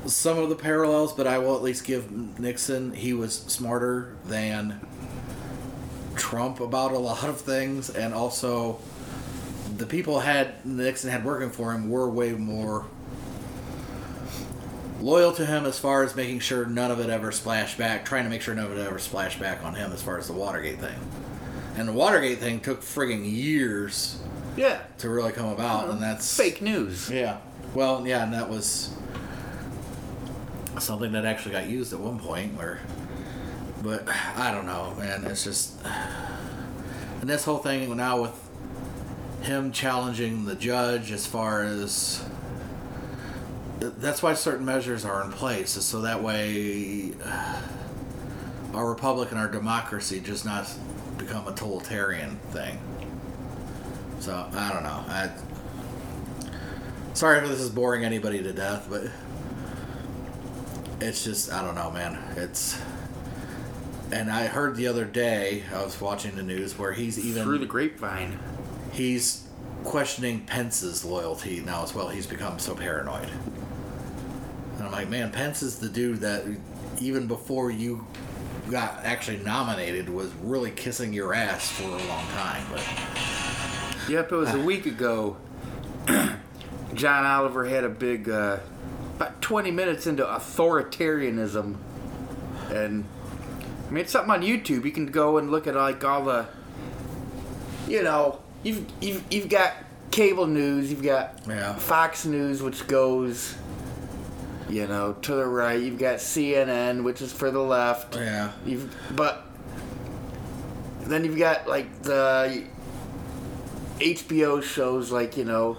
Some 0.08 0.40
of 0.40 0.50
the 0.50 0.56
parallels, 0.56 1.14
but 1.14 1.28
I 1.28 1.38
will 1.38 1.56
at 1.56 1.62
least 1.62 1.86
give 1.86 2.12
Nixon. 2.40 2.94
He 2.94 3.14
was 3.14 3.36
smarter 3.36 4.16
than 4.26 4.80
Trump 6.16 6.60
about 6.60 6.92
a 6.92 6.98
lot 6.98 7.26
of 7.30 7.40
things, 7.42 7.90
and 7.90 8.14
also 8.14 8.80
the 9.78 9.86
people 9.86 10.20
had 10.22 10.66
Nixon 10.66 11.10
had 11.10 11.24
working 11.24 11.50
for 11.50 11.72
him 11.72 11.90
were 11.90 12.10
way 12.10 12.32
more 12.34 12.86
loyal 15.00 15.32
to 15.34 15.46
him 15.46 15.66
as 15.66 15.80
far 15.80 16.04
as 16.04 16.16
making 16.16 16.40
sure 16.40 16.66
none 16.66 16.92
of 16.92 17.00
it 17.00 17.10
ever 17.10 17.32
splashed 17.32 17.78
back, 17.78 18.06
trying 18.06 18.24
to 18.24 18.30
make 18.30 18.42
sure 18.42 18.54
none 18.54 18.66
of 18.66 18.78
it 18.78 18.86
ever 18.86 19.00
splashed 19.00 19.40
back 19.40 19.64
on 19.64 19.74
him 19.76 19.92
as 19.92 20.02
far 20.02 20.18
as 20.18 20.28
the 20.28 20.34
Watergate 20.34 20.80
thing. 20.80 20.96
And 21.76 21.88
the 21.88 21.94
Watergate 21.94 22.40
thing 22.40 22.60
took 22.60 22.82
frigging 22.82 23.32
years 23.32 24.22
Yeah, 24.58 24.82
to 25.00 25.10
really 25.10 25.32
come 25.32 25.48
about, 25.48 25.86
uh-huh. 25.86 25.94
and 25.94 26.02
that's 26.02 26.36
fake 26.36 26.62
news. 26.62 27.10
Yeah. 27.10 27.38
Well, 27.74 28.06
yeah, 28.06 28.24
and 28.24 28.34
that 28.34 28.50
was 28.50 28.94
something 30.80 31.12
that 31.12 31.26
actually 31.26 31.52
got 31.52 31.68
used 31.68 31.94
at 31.94 32.00
one 32.00 32.20
point 32.20 32.56
where 32.56 32.80
but 33.84 34.08
I 34.08 34.52
don't 34.52 34.68
know, 34.68 34.94
man, 35.00 35.26
it's 35.26 35.44
just 35.44 35.74
and 35.84 37.30
this 37.30 37.46
whole 37.46 37.58
thing 37.58 37.96
now 37.98 38.22
with 38.22 38.50
him 39.42 39.72
challenging 39.72 40.46
the 40.46 40.56
judge 40.56 41.12
as 41.12 41.26
far 41.26 41.64
as 41.64 42.24
that's 43.80 44.22
why 44.22 44.36
certain 44.36 44.66
measures 44.66 45.04
are 45.04 45.24
in 45.24 45.32
place 45.32 45.76
is 45.76 45.86
so 45.86 46.02
that 46.02 46.22
way 46.22 47.14
uh, 47.24 47.62
our 48.76 48.88
republic 48.88 49.32
and 49.32 49.40
our 49.40 49.48
democracy 49.48 50.20
just 50.20 50.46
not 50.46 50.72
become 51.18 51.48
a 51.48 51.52
totalitarian 51.52 52.38
thing. 52.52 52.80
So 54.20 54.48
I 54.54 54.72
don't 54.72 54.84
know. 54.84 55.04
I 55.08 55.32
sorry 57.14 57.40
if 57.40 57.48
this 57.48 57.60
is 57.60 57.70
boring 57.70 58.06
anybody 58.06 58.44
to 58.44 58.54
death, 58.54 58.88
but 58.90 59.06
it's 61.02 61.24
just 61.24 61.52
I 61.52 61.62
don't 61.64 61.76
know, 61.76 61.92
man. 61.92 62.18
It's 62.38 62.80
and 64.12 64.30
I 64.30 64.48
heard 64.48 64.76
the 64.76 64.88
other 64.88 65.06
day 65.06 65.64
I 65.74 65.84
was 65.84 66.00
watching 66.00 66.36
the 66.36 66.44
news 66.44 66.78
where 66.78 66.94
he's 66.94 67.18
even 67.18 67.44
Through 67.44 67.60
the 67.60 67.66
grapevine. 67.66 68.38
he's 68.92 69.48
questioning 69.84 70.42
Pence's 70.46 71.04
loyalty 71.04 71.62
now 71.62 71.84
as 71.84 71.94
well. 71.94 72.10
He's 72.10 72.28
become 72.28 72.60
so 72.60 72.76
paranoid. 72.76 73.30
And 74.78 74.84
I'm 74.86 74.92
like, 74.92 75.10
man, 75.10 75.32
Pence 75.32 75.62
is 75.62 75.80
the 75.80 75.90
dude 75.90 76.20
that 76.22 76.44
even 77.00 77.28
before 77.28 77.72
you 77.72 78.06
got 78.70 79.04
actually 79.04 79.38
nominated 79.38 80.10
was 80.10 80.32
really 80.42 80.72
kissing 80.72 81.14
your 81.14 81.34
ass 81.34 81.70
for 81.70 81.84
a 81.84 82.08
long 82.08 82.28
time. 82.30 82.64
But 82.72 82.84
Yep, 84.10 84.32
it 84.32 84.36
was 84.36 84.54
a 84.54 84.60
week 84.60 84.86
ago. 84.86 85.38
John 86.94 87.26
Oliver 87.26 87.66
had 87.66 87.84
a 87.84 87.90
big, 87.90 88.30
uh, 88.30 88.58
about 89.22 89.42
20 89.42 89.72
minutes 89.72 90.08
into 90.08 90.24
authoritarianism. 90.24 91.76
And, 92.70 93.06
I 93.88 93.92
mean, 93.92 94.02
it's 94.04 94.12
something 94.12 94.32
on 94.32 94.42
YouTube. 94.42 94.84
You 94.86 94.92
can 94.92 95.08
go 95.08 95.38
and 95.38 95.52
look 95.52 95.68
at, 95.68 95.76
like, 95.76 96.04
all 96.04 96.24
the, 96.24 96.48
you 97.88 98.02
know, 98.02 98.40
you've, 98.64 98.86
you've, 99.00 99.24
you've 99.30 99.50
got 99.50 99.74
cable 100.10 100.48
news, 100.48 100.90
you've 100.90 101.04
got 101.04 101.40
Yeah. 101.48 101.76
Fox 101.76 102.26
News, 102.26 102.62
which 102.64 102.88
goes, 102.88 103.56
you 104.70 104.88
know, 104.88 105.14
to 105.22 105.36
the 105.36 105.46
right. 105.46 105.80
You've 105.80 106.00
got 106.00 106.18
CNN, 106.18 107.04
which 107.04 107.22
is 107.22 107.32
for 107.32 107.52
the 107.52 107.60
left. 107.62 108.16
yeah, 108.16 108.52
You've 108.66 108.94
but 109.16 109.46
then 111.04 111.26
you've 111.26 111.38
got 111.38 111.68
like 111.68 112.04
the 112.04 112.64
HBO 114.00 114.64
shows 114.64 115.12
like 115.12 115.36
you 115.36 115.44
know 115.44 115.78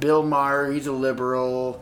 Bill 0.00 0.22
Maher, 0.24 0.72
he's 0.72 0.86
a 0.86 0.92
liberal. 0.92 1.80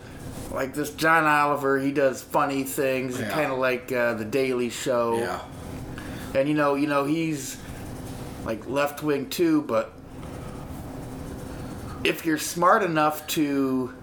Like 0.50 0.74
this 0.74 0.90
John 0.90 1.24
Oliver, 1.24 1.78
he 1.78 1.92
does 1.92 2.22
funny 2.22 2.64
things, 2.64 3.18
Yeah. 3.18 3.30
kind 3.30 3.50
of 3.52 3.58
like 3.58 3.90
uh, 3.92 4.14
the 4.14 4.24
Daily 4.24 4.68
Show. 4.70 5.18
yeah, 5.18 5.40
And 6.38 6.48
you 6.48 6.54
know, 6.54 6.74
you 6.74 6.86
know 6.86 7.04
he's 7.04 7.56
like 8.44 8.68
left 8.68 9.02
wing 9.02 9.30
too, 9.30 9.62
but 9.62 9.92
if 12.04 12.26
you're 12.26 12.38
smart 12.38 12.82
enough 12.82 13.26
to 13.28 13.94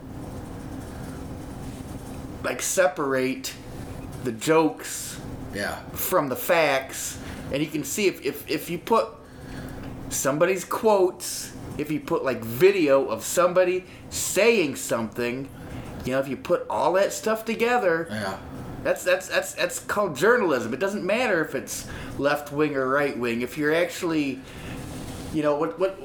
like 2.43 2.61
separate 2.61 3.53
the 4.23 4.31
jokes 4.31 5.19
yeah, 5.53 5.79
from 5.93 6.29
the 6.29 6.35
facts, 6.35 7.17
and 7.51 7.61
you 7.61 7.67
can 7.69 7.83
see 7.83 8.07
if, 8.07 8.23
if, 8.25 8.49
if 8.49 8.69
you 8.69 8.77
put 8.77 9.07
somebody's 10.09 10.63
quotes, 10.63 11.51
if 11.77 11.91
you 11.91 11.99
put 11.99 12.23
like 12.23 12.41
video 12.43 13.05
of 13.07 13.23
somebody 13.23 13.83
saying 14.09 14.75
something, 14.75 15.49
you 16.05 16.13
know, 16.13 16.19
if 16.19 16.27
you 16.27 16.37
put 16.37 16.65
all 16.69 16.93
that 16.93 17.13
stuff 17.13 17.45
together, 17.45 18.07
yeah. 18.09 18.37
that's 18.83 19.03
that's 19.03 19.27
that's 19.27 19.53
that's 19.53 19.79
called 19.79 20.15
journalism. 20.15 20.73
It 20.73 20.79
doesn't 20.79 21.05
matter 21.05 21.43
if 21.43 21.55
it's 21.55 21.87
left 22.17 22.51
wing 22.51 22.75
or 22.75 22.87
right 22.87 23.17
wing. 23.17 23.41
If 23.41 23.57
you're 23.57 23.73
actually, 23.73 24.39
you 25.33 25.43
know, 25.43 25.55
what 25.55 25.79
what. 25.79 25.97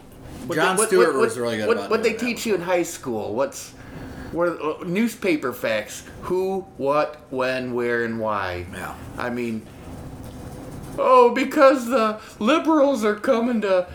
what 0.47 0.57
they- 0.57 0.63
what, 0.63 0.89
Stewart 0.89 1.15
what, 1.15 1.21
was 1.21 1.39
really 1.39 1.57
good 1.57 1.69
What, 1.69 1.77
about 1.79 1.91
what 1.91 2.03
they 2.03 2.13
teach 2.13 2.45
you 2.45 2.55
in 2.55 2.61
high 2.61 2.83
school? 2.83 3.35
What's 3.35 3.73
what 4.33 4.49
are, 4.49 4.81
uh, 4.81 4.85
newspaper 4.85 5.53
facts? 5.53 6.05
Who, 6.23 6.67
what, 6.77 7.21
when, 7.31 7.73
where, 7.73 8.05
and 8.05 8.19
why? 8.19 8.67
Yeah. 8.73 8.95
I 9.17 9.31
mean, 9.31 9.65
oh, 10.99 11.33
because 11.33 11.87
the 11.87 12.21
liberals 12.39 13.05
are 13.05 13.15
coming 13.15 13.61
to 13.63 13.87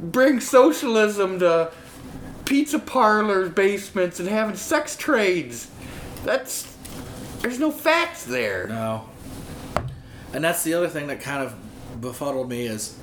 bring 0.00 0.40
socialism 0.40 1.38
to 1.38 1.70
pizza 2.50 2.80
parlors, 2.80 3.48
basements, 3.50 4.18
and 4.18 4.28
having 4.28 4.56
sex 4.56 4.96
trades. 4.96 5.70
That's 6.24 6.76
there's 7.40 7.60
no 7.60 7.70
facts 7.70 8.24
there. 8.24 8.66
No. 8.66 9.08
And 10.34 10.42
that's 10.42 10.64
the 10.64 10.74
other 10.74 10.88
thing 10.88 11.06
that 11.06 11.20
kind 11.20 11.44
of 11.44 11.54
befuddled 12.00 12.48
me 12.48 12.66
is 12.66 12.98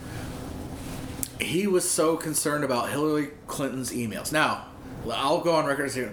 he 1.39 1.65
was 1.65 1.89
so 1.89 2.17
concerned 2.17 2.65
about 2.65 2.89
Hillary 2.89 3.29
Clinton's 3.47 3.91
emails. 3.91 4.33
Now, 4.33 4.65
I'll 5.09 5.39
go 5.39 5.55
on 5.55 5.65
record 5.65 5.83
and 5.83 5.91
say 5.91 6.09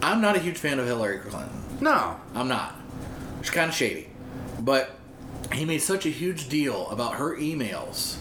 I'm 0.00 0.20
not 0.20 0.36
a 0.36 0.38
huge 0.38 0.56
fan 0.56 0.78
of 0.78 0.86
Hillary 0.86 1.18
Clinton. 1.18 1.60
No. 1.80 2.20
I'm 2.34 2.46
not. 2.46 2.76
She's 3.42 3.50
kind 3.50 3.68
of 3.68 3.74
shady. 3.74 4.10
But 4.60 4.96
he 5.52 5.64
made 5.64 5.78
such 5.78 6.06
a 6.06 6.10
huge 6.10 6.48
deal 6.48 6.88
about 6.90 7.14
her 7.14 7.36
emails. 7.36 8.18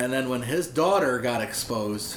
And 0.00 0.10
then 0.10 0.30
when 0.30 0.42
his 0.42 0.68
daughter 0.68 1.18
got 1.18 1.42
exposed 1.42 2.16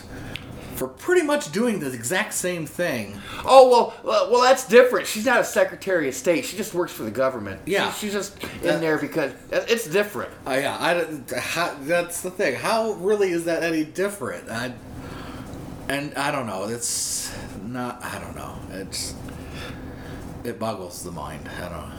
for 0.77 0.87
pretty 0.87 1.23
much 1.23 1.51
doing 1.51 1.79
the 1.79 1.91
exact 1.91 2.33
same 2.33 2.65
thing, 2.65 3.19
Oh 3.43 3.69
well, 3.69 3.93
well, 4.03 4.31
well, 4.31 4.41
that's 4.41 4.67
different. 4.67 5.07
She's 5.07 5.25
not 5.25 5.39
a 5.41 5.43
Secretary 5.43 6.07
of 6.07 6.13
State. 6.15 6.45
She 6.45 6.55
just 6.55 6.73
works 6.73 6.91
for 6.93 7.03
the 7.03 7.11
government. 7.11 7.59
Yeah. 7.65 7.91
She- 7.91 8.05
she's 8.07 8.13
just 8.13 8.41
in 8.43 8.49
That- 8.61 8.79
there 8.81 8.97
because 8.97 9.31
it's 9.51 9.87
different. 9.87 10.31
Uh, 10.45 10.51
yeah, 10.51 10.77
I 10.79 10.93
don't- 10.93 11.29
how, 11.31 11.75
that's 11.81 12.21
the 12.21 12.29
thing. 12.31 12.55
How 12.55 12.91
really 12.93 13.31
is 13.31 13.45
that 13.45 13.63
any 13.63 13.83
different? 13.83 14.49
I, 14.49 14.73
and 15.89 16.13
I 16.15 16.31
don't 16.31 16.45
know. 16.47 16.65
It's 16.65 17.31
not. 17.65 18.03
I 18.03 18.19
don't 18.19 18.35
know. 18.35 18.55
It's 18.71 19.13
it 20.43 20.59
boggles 20.59 21.03
the 21.03 21.11
mind. 21.11 21.49
I 21.57 21.69
don't. 21.69 21.91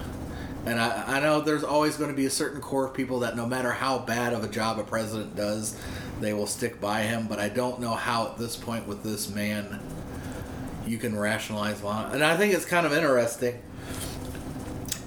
And 0.68 0.80
I, 0.80 1.16
I 1.16 1.20
know 1.20 1.40
there's 1.40 1.64
always 1.64 1.96
going 1.96 2.10
to 2.10 2.16
be 2.16 2.26
a 2.26 2.30
certain 2.30 2.60
core 2.60 2.86
of 2.86 2.94
people 2.94 3.20
that 3.20 3.36
no 3.36 3.46
matter 3.46 3.72
how 3.72 3.98
bad 3.98 4.32
of 4.32 4.44
a 4.44 4.48
job 4.48 4.78
a 4.78 4.84
president 4.84 5.34
does, 5.34 5.78
they 6.20 6.32
will 6.32 6.46
stick 6.46 6.80
by 6.80 7.02
him. 7.02 7.26
But 7.26 7.38
I 7.38 7.48
don't 7.48 7.80
know 7.80 7.94
how 7.94 8.26
at 8.26 8.38
this 8.38 8.56
point 8.56 8.86
with 8.86 9.02
this 9.02 9.28
man 9.28 9.80
you 10.86 10.98
can 10.98 11.18
rationalize 11.18 11.82
why. 11.82 12.10
And 12.12 12.22
I 12.24 12.36
think 12.36 12.54
it's 12.54 12.64
kind 12.64 12.86
of 12.86 12.92
interesting. 12.92 13.62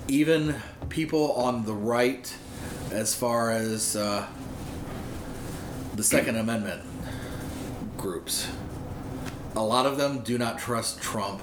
Even 0.08 0.56
people 0.90 1.34
on 1.34 1.66
the 1.66 1.74
right, 1.74 2.34
as 2.92 3.16
far 3.16 3.52
as 3.52 3.96
uh, 3.96 4.28
the 5.96 6.04
Second 6.04 6.38
Amendment 6.38 6.82
groups, 7.98 8.48
a 9.56 9.64
lot 9.64 9.86
of 9.86 9.98
them 9.98 10.22
do 10.22 10.38
not 10.38 10.60
trust 10.60 11.02
Trump 11.02 11.42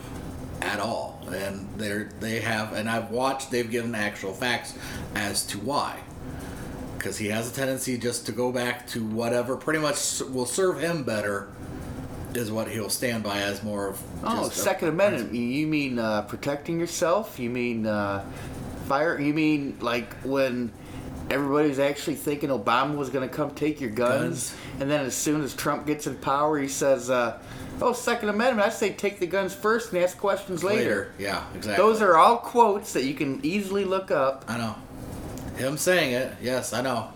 at 0.60 0.80
all, 0.80 1.17
and 1.32 1.68
they're 1.76 2.10
they 2.20 2.40
have, 2.40 2.72
and 2.72 2.88
I've 2.88 3.10
watched. 3.10 3.50
They've 3.50 3.70
given 3.70 3.94
actual 3.94 4.32
facts 4.32 4.74
as 5.14 5.44
to 5.46 5.58
why, 5.58 5.98
because 6.96 7.18
he 7.18 7.28
has 7.28 7.50
a 7.50 7.54
tendency 7.54 7.96
just 7.98 8.26
to 8.26 8.32
go 8.32 8.52
back 8.52 8.86
to 8.88 9.04
whatever 9.04 9.56
pretty 9.56 9.78
much 9.80 10.20
will 10.30 10.46
serve 10.46 10.80
him 10.80 11.02
better. 11.04 11.48
Is 12.34 12.52
what 12.52 12.68
he'll 12.68 12.90
stand 12.90 13.24
by 13.24 13.38
as 13.40 13.62
more 13.64 13.88
of. 13.88 14.02
Oh, 14.22 14.44
just 14.44 14.58
a- 14.58 14.60
Second 14.60 14.88
Amendment. 14.90 15.34
You- 15.34 15.40
You 15.42 15.66
mean 15.66 15.98
uh, 15.98 16.22
protecting 16.22 16.78
yourself? 16.78 17.38
You 17.40 17.48
mean 17.50 17.86
uh, 17.86 18.22
fire? 18.86 19.18
You 19.18 19.32
mean 19.32 19.78
like 19.80 20.12
when 20.22 20.70
everybody's 21.30 21.78
actually 21.78 22.16
thinking 22.16 22.50
Obama 22.50 22.96
was 22.96 23.08
going 23.10 23.26
to 23.28 23.34
come 23.34 23.50
take 23.54 23.80
your 23.80 23.90
guns, 23.90 24.50
Guns. 24.50 24.54
and 24.80 24.90
then 24.90 25.06
as 25.06 25.14
soon 25.14 25.40
as 25.42 25.54
Trump 25.54 25.86
gets 25.86 26.06
in 26.06 26.16
power, 26.16 26.58
he 26.58 26.68
says, 26.68 27.08
uh, 27.10 27.38
"Oh, 27.80 27.92
Second 27.92 28.28
Amendment. 28.30 28.66
I 28.66 28.70
say 28.70 28.92
take 28.92 29.18
the 29.20 29.26
guns 29.26 29.54
first 29.54 29.92
and 29.92 30.02
ask 30.02 30.18
questions 30.18 30.62
later." 30.64 31.12
Yeah, 31.18 31.44
exactly. 31.54 31.76
Those 31.84 32.02
are 32.02 32.16
all 32.16 32.36
quotes 32.38 32.92
that 32.94 33.04
you 33.04 33.14
can 33.14 33.40
easily 33.44 33.84
look 33.84 34.10
up. 34.10 34.44
I 34.48 34.58
know. 34.58 34.74
Him 35.56 35.76
saying 35.76 36.12
it, 36.12 36.34
yes, 36.40 36.72
I 36.72 36.82
know. 36.82 37.08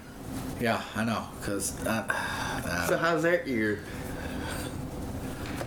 yeah, 0.60 0.82
I 0.96 1.04
know, 1.04 1.24
because 1.40 1.84
uh, 1.86 2.86
So 2.88 2.96
how's 2.96 3.22
that 3.22 3.46
your? 3.46 3.78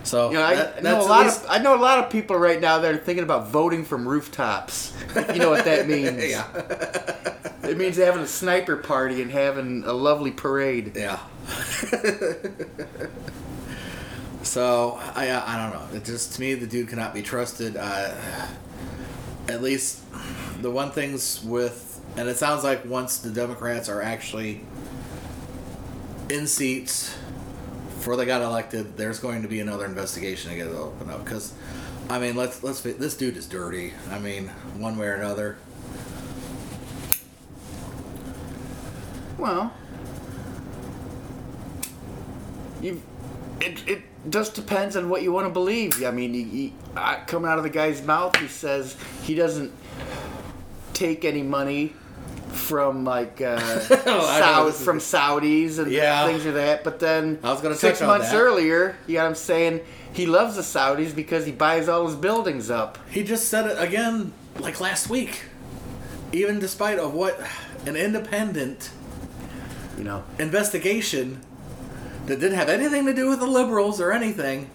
so 0.02 0.28
You 0.30 0.36
know, 0.36 0.42
I, 0.44 0.54
that- 0.54 0.76
I 0.78 0.80
know 0.80 1.00
a 1.00 1.02
lot 1.02 1.24
least- 1.26 1.44
of 1.44 1.50
I 1.50 1.58
know 1.58 1.74
a 1.74 1.80
lot 1.80 1.98
of 1.98 2.10
people 2.10 2.36
right 2.36 2.60
now 2.60 2.78
that 2.80 2.94
are 2.94 2.98
thinking 2.98 3.24
about 3.24 3.48
voting 3.48 3.84
from 3.84 4.06
rooftops. 4.08 4.92
You 5.32 5.38
know 5.38 5.50
what 5.50 5.64
that 5.64 5.86
means? 5.94 6.22
yeah, 6.24 6.46
It 7.62 7.76
means 7.78 7.96
having 7.96 8.22
a 8.22 8.26
sniper 8.26 8.76
party 8.76 9.22
and 9.22 9.30
having 9.30 9.84
a 9.84 9.92
lovely 9.92 10.30
parade. 10.30 10.92
yeah. 10.96 11.18
so 14.42 14.98
I 15.14 15.30
I 15.30 15.56
don't 15.56 15.92
know. 15.92 15.96
It 15.96 16.04
just 16.04 16.34
to 16.34 16.40
me 16.40 16.54
the 16.54 16.66
dude 16.66 16.88
cannot 16.88 17.14
be 17.14 17.22
trusted. 17.22 17.76
Uh, 17.76 18.14
at 19.48 19.62
least 19.62 20.00
the 20.62 20.70
one 20.70 20.90
things 20.90 21.42
with 21.44 22.00
and 22.16 22.28
it 22.28 22.36
sounds 22.36 22.64
like 22.64 22.84
once 22.84 23.18
the 23.18 23.30
Democrats 23.30 23.88
are 23.88 24.02
actually 24.02 24.60
in 26.28 26.46
seats 26.46 27.16
before 27.96 28.16
they 28.16 28.24
got 28.24 28.40
elected, 28.40 28.96
there's 28.96 29.20
going 29.20 29.42
to 29.42 29.48
be 29.48 29.60
another 29.60 29.84
investigation 29.84 30.50
to 30.50 30.56
get 30.56 30.66
it 30.66 30.74
open 30.74 31.10
up 31.10 31.24
because. 31.24 31.52
I 32.08 32.18
mean, 32.18 32.34
let's 32.34 32.60
let's. 32.64 32.80
This 32.80 33.16
dude 33.16 33.36
is 33.36 33.46
dirty. 33.46 33.92
I 34.10 34.18
mean, 34.18 34.48
one 34.78 34.98
way 34.98 35.06
or 35.06 35.14
another. 35.14 35.58
Well, 39.38 39.72
you, 42.82 43.00
it 43.60 43.88
it 43.88 44.02
just 44.28 44.54
depends 44.54 44.96
on 44.96 45.08
what 45.08 45.22
you 45.22 45.32
want 45.32 45.46
to 45.46 45.52
believe. 45.52 46.04
I 46.04 46.10
mean, 46.10 46.34
he, 46.34 46.42
he, 46.44 46.72
I, 46.96 47.16
coming 47.26 47.50
out 47.50 47.58
of 47.58 47.64
the 47.64 47.70
guy's 47.70 48.02
mouth, 48.04 48.36
he 48.36 48.48
says 48.48 48.96
he 49.22 49.34
doesn't 49.34 49.72
take 50.92 51.24
any 51.24 51.42
money 51.42 51.94
from 52.48 53.04
like 53.04 53.40
uh, 53.40 53.56
I 53.90 54.02
know 54.06 54.20
Sau- 54.22 54.64
this 54.66 54.84
from 54.84 54.98
Saudis 54.98 55.78
and 55.78 55.90
Yeah. 55.90 56.26
things 56.26 56.44
like 56.44 56.54
that. 56.54 56.84
But 56.84 56.98
then 57.00 57.38
I 57.42 57.50
was 57.52 57.60
gonna 57.60 57.74
six 57.74 58.00
months 58.00 58.34
earlier, 58.34 58.96
you 59.06 59.14
got 59.14 59.28
him 59.28 59.34
saying 59.34 59.80
he 60.12 60.26
loves 60.26 60.56
the 60.56 60.62
Saudis 60.62 61.14
because 61.14 61.46
he 61.46 61.52
buys 61.52 61.88
all 61.88 62.06
his 62.06 62.16
buildings 62.16 62.68
up. 62.70 62.98
He 63.10 63.22
just 63.22 63.48
said 63.48 63.66
it 63.70 63.80
again, 63.80 64.32
like 64.58 64.80
last 64.80 65.08
week. 65.08 65.44
Even 66.32 66.58
despite 66.60 66.98
of 66.98 67.12
what 67.14 67.40
an 67.86 67.96
independent 67.96 68.90
You 69.96 70.04
know, 70.04 70.24
investigation 70.38 71.40
that 72.30 72.40
didn't 72.40 72.56
have 72.56 72.68
anything 72.68 73.06
to 73.06 73.14
do 73.14 73.28
with 73.28 73.40
the 73.40 73.46
liberals 73.46 74.00
or 74.00 74.12
anything, 74.12 74.70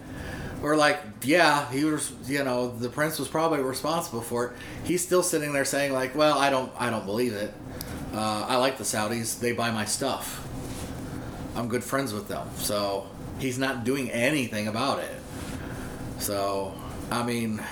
or 0.62 0.76
like, 0.76 1.00
yeah, 1.22 1.70
he 1.70 1.84
was, 1.84 2.12
you 2.26 2.44
know, 2.44 2.68
the 2.68 2.88
prince 2.88 3.18
was 3.18 3.28
probably 3.28 3.60
responsible 3.60 4.20
for 4.20 4.46
it. 4.46 4.52
He's 4.84 5.02
still 5.02 5.22
sitting 5.22 5.52
there 5.52 5.64
saying 5.64 5.92
like, 5.92 6.14
well, 6.14 6.38
I 6.38 6.50
don't, 6.50 6.72
I 6.78 6.90
don't 6.90 7.04
believe 7.04 7.32
it. 7.32 7.52
Uh, 8.14 8.46
I 8.48 8.56
like 8.56 8.78
the 8.78 8.84
Saudis; 8.84 9.40
they 9.40 9.52
buy 9.52 9.70
my 9.70 9.84
stuff. 9.84 10.46
I'm 11.54 11.68
good 11.68 11.84
friends 11.84 12.12
with 12.12 12.28
them, 12.28 12.48
so 12.56 13.06
he's 13.38 13.58
not 13.58 13.84
doing 13.84 14.10
anything 14.10 14.68
about 14.68 15.00
it. 15.00 15.14
So, 16.18 16.74
I 17.10 17.22
mean, 17.22 17.62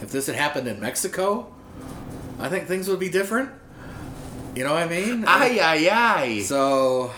if 0.00 0.10
this 0.10 0.26
had 0.26 0.36
happened 0.36 0.68
in 0.68 0.80
Mexico, 0.80 1.52
I 2.38 2.48
think 2.48 2.66
things 2.66 2.88
would 2.88 3.00
be 3.00 3.08
different. 3.08 3.50
You 4.54 4.64
know 4.64 4.74
what 4.74 4.84
I 4.84 4.88
mean? 4.88 5.24
ay 5.26 5.58
ay 5.60 5.88
ay. 5.90 6.40
So 6.42 7.10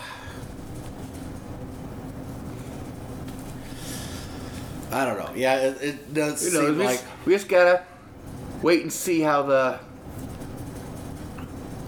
I 4.91 5.05
don't 5.05 5.17
know. 5.17 5.31
Yeah, 5.35 5.55
it, 5.57 5.81
it 5.81 6.13
does 6.13 6.45
You 6.45 6.53
know, 6.59 6.65
seem 6.67 6.77
we 6.77 6.85
like 6.85 6.99
just, 6.99 7.05
we 7.25 7.33
just 7.33 7.49
gotta 7.49 7.83
wait 8.61 8.81
and 8.81 8.91
see 8.91 9.21
how 9.21 9.43
the 9.43 9.79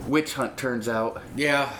witch 0.08 0.34
hunt 0.34 0.58
turns 0.58 0.88
out. 0.90 1.22
yeah, 1.36 1.72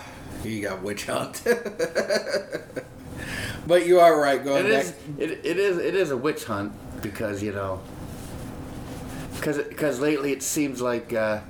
you 0.44 0.62
got 0.62 0.82
witch 0.82 1.06
hunt. 1.06 1.42
but 3.66 3.86
you 3.86 4.00
are 4.00 4.18
right. 4.20 4.42
Going 4.42 4.66
It 4.66 4.70
back, 4.70 4.84
is, 4.84 4.94
it, 5.18 5.30
it 5.44 5.58
is, 5.58 5.78
it 5.78 5.94
is 5.94 6.10
a 6.10 6.16
witch 6.16 6.44
hunt 6.44 6.72
because 7.02 7.42
you 7.42 7.52
know, 7.52 7.80
because 9.36 9.58
because 9.58 10.00
lately 10.00 10.32
it 10.32 10.42
seems 10.42 10.80
like 10.80 11.12
uh, 11.12 11.40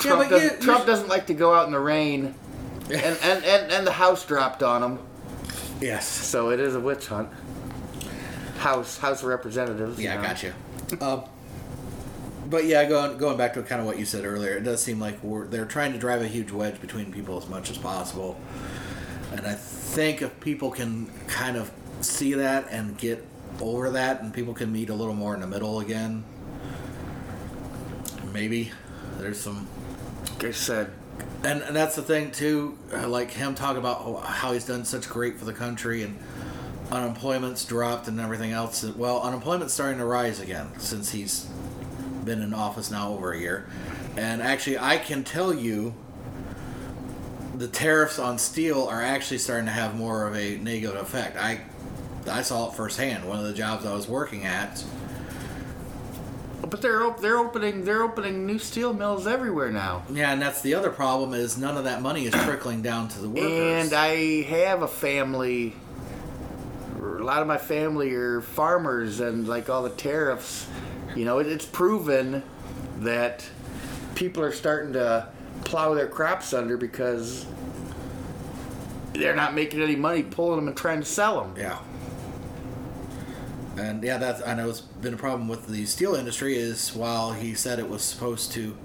Trump, 0.00 0.22
but 0.22 0.30
doesn't, 0.30 0.60
you 0.60 0.64
Trump 0.64 0.86
doesn't 0.86 1.08
like 1.08 1.26
to 1.26 1.34
go 1.34 1.54
out 1.54 1.66
in 1.66 1.72
the 1.72 1.80
rain, 1.80 2.34
and, 2.90 3.18
and, 3.22 3.44
and, 3.44 3.72
and 3.72 3.86
the 3.86 3.92
house 3.92 4.24
dropped 4.26 4.62
on 4.62 4.82
him, 4.82 4.98
yes. 5.80 6.06
so 6.06 6.50
it 6.50 6.60
is 6.60 6.74
a 6.74 6.80
witch 6.80 7.06
hunt. 7.06 7.28
House 8.58 8.98
House 8.98 9.22
of 9.22 9.28
Representatives. 9.28 9.98
you 9.98 10.04
Yeah, 10.04 10.20
I 10.20 10.22
got 10.22 10.42
you. 10.42 10.52
Um, 11.00 11.24
but 12.48 12.64
yeah, 12.64 12.84
going 12.84 13.16
going 13.16 13.36
back 13.36 13.54
to 13.54 13.62
kind 13.62 13.80
of 13.80 13.86
what 13.86 13.98
you 13.98 14.04
said 14.04 14.24
earlier, 14.24 14.56
it 14.56 14.64
does 14.64 14.82
seem 14.82 15.00
like 15.00 15.22
we're 15.22 15.46
they're 15.46 15.64
trying 15.64 15.92
to 15.92 15.98
drive 15.98 16.20
a 16.20 16.28
huge 16.28 16.50
wedge 16.50 16.80
between 16.80 17.12
people 17.12 17.38
as 17.38 17.48
much 17.48 17.70
as 17.70 17.78
possible, 17.78 18.38
and 19.32 19.46
I 19.46 19.54
think 19.54 20.20
if 20.20 20.38
people 20.40 20.70
can 20.70 21.10
kind 21.26 21.56
of 21.56 21.70
see 22.00 22.34
that 22.34 22.68
and 22.70 22.98
get 22.98 23.24
over 23.60 23.90
that, 23.90 24.22
and 24.22 24.32
people 24.32 24.52
can 24.52 24.72
meet 24.72 24.90
a 24.90 24.94
little 24.94 25.14
more 25.14 25.34
in 25.34 25.40
the 25.40 25.46
middle 25.46 25.80
again, 25.80 26.24
maybe 28.32 28.72
there's 29.18 29.38
some 29.40 29.66
Like 30.40 30.48
I 30.48 30.52
said, 30.52 30.90
and, 31.44 31.60
and 31.60 31.76
that's 31.76 31.96
the 31.96 32.02
thing 32.02 32.30
too 32.30 32.78
uh, 32.94 33.06
like 33.06 33.30
him 33.30 33.54
talk 33.54 33.76
about 33.76 34.24
how 34.24 34.52
he's 34.52 34.64
done 34.64 34.86
such 34.86 35.06
great 35.06 35.38
for 35.38 35.44
the 35.44 35.52
country 35.52 36.02
and 36.02 36.18
unemployment's 36.90 37.62
dropped 37.66 38.08
and 38.08 38.18
everything 38.18 38.50
else. 38.50 38.82
Well 38.82 39.20
unemployment's 39.20 39.74
starting 39.74 39.98
to 39.98 40.06
rise 40.06 40.40
again 40.40 40.68
since 40.78 41.10
he's 41.10 41.44
been 42.24 42.40
in 42.40 42.54
office 42.54 42.90
now 42.90 43.12
over 43.12 43.32
a 43.32 43.38
year. 43.38 43.68
And 44.16 44.40
actually 44.40 44.78
i 44.78 44.96
can 44.96 45.24
tell 45.24 45.52
you 45.52 45.92
the 47.54 47.68
tariffs 47.68 48.18
on 48.18 48.38
steel 48.38 48.84
are 48.84 49.02
actually 49.02 49.36
starting 49.36 49.66
to 49.66 49.72
have 49.72 49.94
more 49.94 50.26
of 50.26 50.34
a 50.34 50.56
negative 50.56 50.96
effect. 50.96 51.36
I 51.36 51.60
i 52.26 52.40
saw 52.40 52.70
it 52.70 52.76
firsthand. 52.76 53.28
One 53.28 53.38
of 53.38 53.44
the 53.44 53.52
jobs 53.52 53.84
i 53.84 53.92
was 53.92 54.08
working 54.08 54.44
at 54.46 54.82
but 56.68 56.82
they're 56.82 57.02
op- 57.04 57.20
they're 57.20 57.38
opening 57.38 57.84
they're 57.84 58.02
opening 58.02 58.46
new 58.46 58.58
steel 58.58 58.92
mills 58.92 59.26
everywhere 59.26 59.70
now. 59.70 60.02
yeah 60.12 60.32
and 60.32 60.40
that's 60.42 60.60
the 60.62 60.74
other 60.74 60.90
problem 60.90 61.32
is 61.34 61.56
none 61.58 61.76
of 61.76 61.84
that 61.84 62.02
money 62.02 62.26
is 62.26 62.32
trickling 62.44 62.82
down 62.82 63.08
to 63.08 63.20
the 63.20 63.28
workers 63.28 63.84
And 63.86 63.92
I 63.94 64.42
have 64.42 64.82
a 64.82 64.88
family. 64.88 65.74
A 66.98 67.22
lot 67.22 67.42
of 67.42 67.48
my 67.48 67.58
family 67.58 68.12
are 68.14 68.40
farmers, 68.40 69.20
and 69.20 69.46
like 69.46 69.68
all 69.68 69.82
the 69.82 69.90
tariffs, 69.90 70.66
you 71.14 71.24
know, 71.24 71.38
it, 71.38 71.46
it's 71.46 71.66
proven 71.66 72.42
that 73.00 73.44
people 74.14 74.42
are 74.42 74.52
starting 74.52 74.92
to 74.94 75.28
plow 75.64 75.92
their 75.94 76.06
crops 76.08 76.52
under 76.54 76.76
because 76.78 77.46
they're 79.12 79.36
not 79.36 79.54
making 79.54 79.82
any 79.82 79.96
money 79.96 80.22
pulling 80.22 80.56
them 80.56 80.68
and 80.68 80.76
trying 80.76 81.00
to 81.00 81.06
sell 81.06 81.40
them. 81.42 81.54
Yeah. 81.58 81.78
And 83.80 84.02
yeah, 84.02 84.18
that's 84.18 84.46
I 84.46 84.54
know 84.54 84.68
it's 84.68 84.80
been 84.80 85.14
a 85.14 85.16
problem 85.16 85.48
with 85.48 85.66
the 85.66 85.86
steel 85.86 86.14
industry. 86.14 86.56
Is 86.56 86.94
while 86.94 87.32
he 87.32 87.54
said 87.54 87.78
it 87.78 87.88
was 87.88 88.02
supposed 88.02 88.52
to 88.52 88.76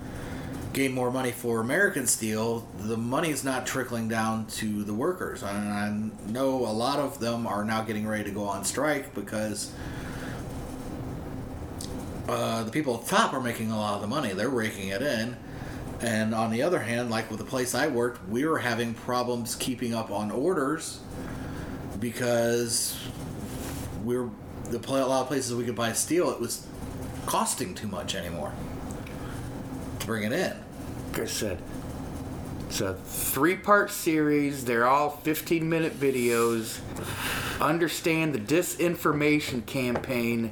gain 0.71 0.93
more 0.93 1.11
money 1.11 1.31
for 1.31 1.59
American 1.59 2.07
steel, 2.07 2.67
the 2.77 2.97
money 2.97 3.29
is 3.29 3.43
not 3.43 3.65
trickling 3.65 4.07
down 4.07 4.45
to 4.47 4.83
the 4.83 4.93
workers. 4.93 5.43
And 5.43 5.69
I 5.69 6.31
know 6.31 6.65
a 6.65 6.71
lot 6.71 6.99
of 6.99 7.19
them 7.19 7.45
are 7.45 7.63
now 7.63 7.81
getting 7.81 8.07
ready 8.07 8.23
to 8.25 8.31
go 8.31 8.43
on 8.43 8.63
strike 8.63 9.13
because 9.13 9.71
uh, 12.27 12.63
the 12.63 12.71
people 12.71 12.95
at 12.95 13.05
the 13.05 13.15
top 13.15 13.33
are 13.33 13.41
making 13.41 13.71
a 13.71 13.77
lot 13.77 13.95
of 13.95 14.01
the 14.01 14.07
money. 14.07 14.33
They're 14.33 14.49
raking 14.49 14.89
it 14.89 15.01
in. 15.01 15.37
And 16.01 16.35
on 16.35 16.51
the 16.51 16.61
other 16.61 16.79
hand, 16.79 17.09
like 17.09 17.29
with 17.29 17.39
the 17.39 17.45
place 17.45 17.73
I 17.73 17.87
worked, 17.87 18.27
we 18.27 18.45
were 18.45 18.59
having 18.59 18.93
problems 18.93 19.55
keeping 19.55 19.93
up 19.93 20.11
on 20.11 20.29
orders 20.29 20.99
because 21.99 22.97
we 24.03 24.17
were 24.17 24.29
the 24.69 24.79
pla- 24.79 25.05
a 25.05 25.07
lot 25.07 25.21
of 25.21 25.27
places 25.27 25.53
we 25.55 25.65
could 25.65 25.75
buy 25.75 25.93
steel. 25.93 26.29
It 26.31 26.39
was 26.39 26.65
costing 27.25 27.73
too 27.75 27.87
much 27.87 28.15
anymore 28.15 28.53
to 29.99 30.05
bring 30.05 30.23
it 30.23 30.31
in. 30.31 30.53
Like 31.11 31.21
I 31.21 31.25
said, 31.25 31.59
it's 32.67 32.81
a 32.81 32.93
three 32.93 33.55
part 33.55 33.91
series. 33.91 34.65
They're 34.65 34.87
all 34.87 35.09
15 35.09 35.67
minute 35.67 35.99
videos. 35.99 36.79
Understand 37.61 38.35
the 38.35 38.39
disinformation 38.39 39.65
campaign 39.65 40.51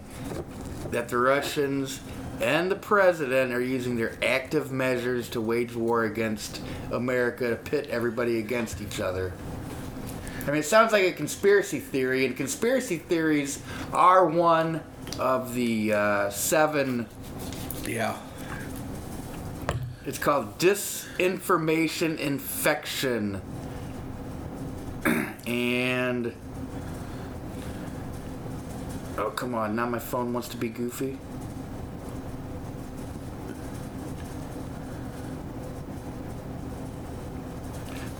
that 0.91 1.09
the 1.09 1.17
Russians 1.17 1.99
and 2.39 2.71
the 2.71 2.75
president 2.75 3.53
are 3.53 3.61
using 3.61 3.95
their 3.95 4.17
active 4.23 4.71
measures 4.71 5.29
to 5.29 5.41
wage 5.41 5.75
war 5.75 6.03
against 6.03 6.61
America 6.91 7.49
to 7.49 7.55
pit 7.55 7.87
everybody 7.89 8.39
against 8.39 8.81
each 8.81 8.99
other. 8.99 9.33
I 10.45 10.47
mean, 10.47 10.59
it 10.59 10.65
sounds 10.65 10.91
like 10.91 11.03
a 11.05 11.11
conspiracy 11.13 11.79
theory, 11.79 12.25
and 12.25 12.35
conspiracy 12.35 12.97
theories 12.97 13.61
are 13.93 14.25
one 14.25 14.81
of 15.19 15.53
the 15.53 15.93
uh, 15.93 16.29
seven 16.31 17.07
Yeah. 17.87 18.17
it's 20.05 20.17
called 20.17 20.57
disinformation 20.59 22.17
infection. 22.19 23.41
and 25.47 26.33
oh 29.17 29.29
come 29.31 29.53
on, 29.55 29.75
now 29.75 29.85
my 29.87 29.99
phone 29.99 30.33
wants 30.33 30.49
to 30.49 30.57
be 30.57 30.67
goofy. 30.69 31.17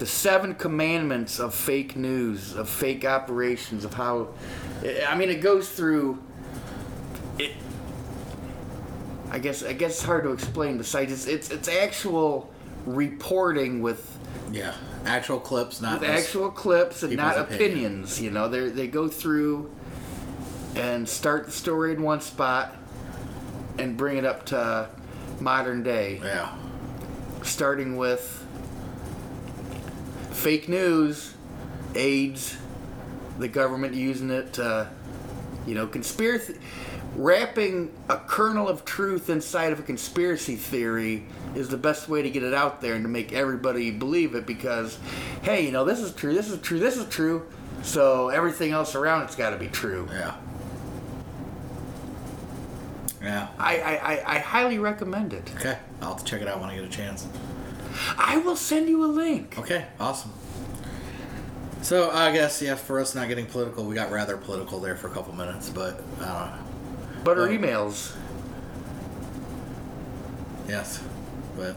The 0.04 0.10
seven 0.10 0.56
commandments 0.56 1.40
of 1.40 1.56
fake 1.56 1.96
news, 1.96 2.58
of 2.58 2.68
fake 2.68 3.06
operations, 3.06 3.86
of 3.86 3.94
how 3.94 4.34
I 5.08 5.16
mean 5.16 5.30
it 5.30 5.40
goes 5.40 5.70
through 5.70 6.22
it 7.40 7.54
I 9.32 9.40
guess 9.40 9.64
I 9.64 9.72
guess 9.72 9.92
it's 9.92 10.04
hard 10.04 10.26
to 10.26 10.34
explain. 10.34 10.78
Besides, 10.78 11.14
it's 11.14 11.26
it's, 11.26 11.52
it's 11.52 11.70
actual 11.70 12.52
reporting 12.86 13.82
with 13.82 14.06
Yeah. 14.52 14.74
Actual 15.06 15.40
clips, 15.40 15.80
not 15.80 16.02
with 16.02 16.10
actual 16.10 16.52
clips 16.52 17.04
and 17.04 17.16
not 17.16 17.38
opinion. 17.38 17.70
opinions. 17.72 18.20
You 18.22 18.32
know, 18.32 18.50
they 18.50 18.68
they 18.68 18.88
go 18.88 19.08
through 19.08 19.72
and 20.76 21.08
start 21.08 21.46
the 21.46 21.54
story 21.54 21.94
in 21.94 22.02
one 22.02 22.20
spot 22.20 22.76
and 23.80 23.96
bring 23.96 24.18
it 24.18 24.26
up 24.26 24.48
to 24.48 24.90
modern 25.40 25.82
day, 25.82 26.20
Yeah. 26.22 26.50
starting 27.44 27.96
with 27.96 28.42
fake 30.34 30.68
news, 30.68 31.34
AIDS, 31.96 32.58
the 33.40 33.48
government 33.48 33.94
using 33.94 34.30
it 34.30 34.54
to, 34.54 34.90
you 35.66 35.76
know, 35.76 35.88
conspiracy. 35.88 36.56
Wrapping 37.16 37.94
a 38.10 38.18
kernel 38.18 38.68
of 38.68 38.86
truth 38.86 39.30
inside 39.30 39.72
of 39.72 39.80
a 39.80 39.84
conspiracy 39.84 40.56
theory 40.56 41.26
is 41.56 41.70
the 41.70 41.78
best 41.78 42.10
way 42.10 42.24
to 42.24 42.30
get 42.30 42.42
it 42.42 42.56
out 42.56 42.82
there 42.82 42.96
and 42.96 43.04
to 43.04 43.10
make 43.10 43.32
everybody 43.34 43.92
believe 43.92 44.34
it 44.34 44.48
because, 44.48 44.98
hey, 45.44 45.64
you 45.64 45.72
know, 45.72 45.86
this 45.86 46.00
is 46.00 46.12
true, 46.14 46.34
this 46.34 46.50
is 46.50 46.60
true, 46.62 46.80
this 46.80 46.98
is 46.98 47.08
true, 47.10 47.46
so 47.84 48.30
everything 48.30 48.72
else 48.72 48.96
around 48.96 49.22
it's 49.24 49.36
got 49.36 49.52
to 49.52 49.58
be 49.58 49.68
true. 49.68 50.10
Yeah. 50.12 50.36
Yeah. 53.22 53.48
I, 53.60 53.78
I, 53.78 53.92
I, 53.94 54.36
I 54.36 54.40
highly 54.40 54.80
recommend 54.80 55.34
it. 55.34 55.50
Okay. 55.56 55.78
I'll 56.02 56.10
have 56.10 56.18
to 56.18 56.26
check 56.26 56.42
it 56.42 56.48
out 56.48 56.60
when 56.60 56.70
I 56.70 56.76
get 56.76 56.84
a 56.84 56.90
chance. 56.90 57.28
I 58.18 58.38
will 58.38 58.56
send 58.56 58.90
you 58.90 59.04
a 59.04 59.08
link. 59.08 59.56
Okay, 59.60 59.86
awesome. 60.00 60.32
So 61.82 62.10
I 62.12 62.32
guess 62.32 62.62
yeah, 62.62 62.76
for 62.76 63.00
us 63.00 63.14
not 63.14 63.28
getting 63.28 63.46
political, 63.46 63.84
we 63.86 63.94
got 63.96 64.12
rather 64.12 64.38
political 64.38 64.80
there 64.80 64.96
for 64.96 65.08
a 65.08 65.12
couple 65.12 65.34
minutes, 65.36 65.70
but 65.70 66.02
uh, 66.22 66.56
But 67.24 67.38
our 67.38 67.48
Well- 67.48 67.58
emails. 67.58 68.16
yes, 70.68 71.04
but 71.58 71.76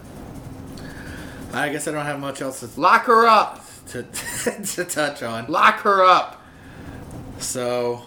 I 1.53 1.69
guess 1.71 1.89
I 1.89 1.93
don't 1.93 2.05
have 2.07 2.21
much 2.21 2.41
else 2.43 2.61
to 2.61 2.81
Lock 2.81 3.05
her 3.07 3.27
up. 3.27 3.64
to, 3.89 4.03
to 4.75 4.85
touch 4.85 5.23
on. 5.23 5.47
Lock 5.47 5.81
her 5.81 6.05
up. 6.05 6.43
So 7.39 8.03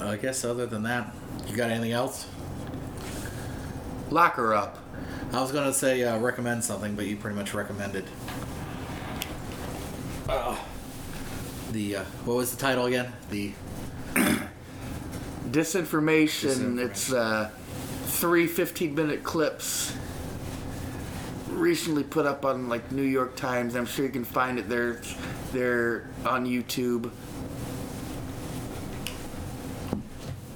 I 0.00 0.16
guess 0.16 0.44
other 0.44 0.66
than 0.66 0.82
that, 0.84 1.14
you 1.48 1.56
got 1.56 1.70
anything 1.70 1.92
else? 1.92 2.26
Lock 4.10 4.34
her 4.34 4.52
up. 4.54 4.78
I 5.32 5.40
was 5.40 5.50
gonna 5.50 5.72
say 5.72 6.04
uh, 6.04 6.18
recommend 6.18 6.62
something, 6.62 6.94
but 6.94 7.06
you 7.06 7.16
pretty 7.16 7.36
much 7.36 7.54
recommended. 7.54 8.04
Uh, 10.28 10.56
the 11.70 11.96
uh, 11.96 12.04
what 12.26 12.36
was 12.36 12.50
the 12.50 12.58
title 12.58 12.84
again? 12.84 13.12
The 13.30 13.52
Disinformation. 14.14 15.50
Disinformation. 15.50 16.84
It's 16.84 17.10
uh, 17.10 17.50
three 18.04 18.46
15 18.46 18.94
minute 18.94 19.24
clips 19.24 19.96
recently 21.48 22.02
put 22.02 22.26
up 22.26 22.44
on 22.44 22.68
like 22.68 22.92
New 22.92 23.02
York 23.02 23.34
Times. 23.34 23.74
I'm 23.74 23.86
sure 23.86 24.04
you 24.04 24.10
can 24.10 24.24
find 24.24 24.58
it 24.58 24.68
there. 24.68 25.00
They're 25.52 26.08
on 26.26 26.46
YouTube. 26.46 27.10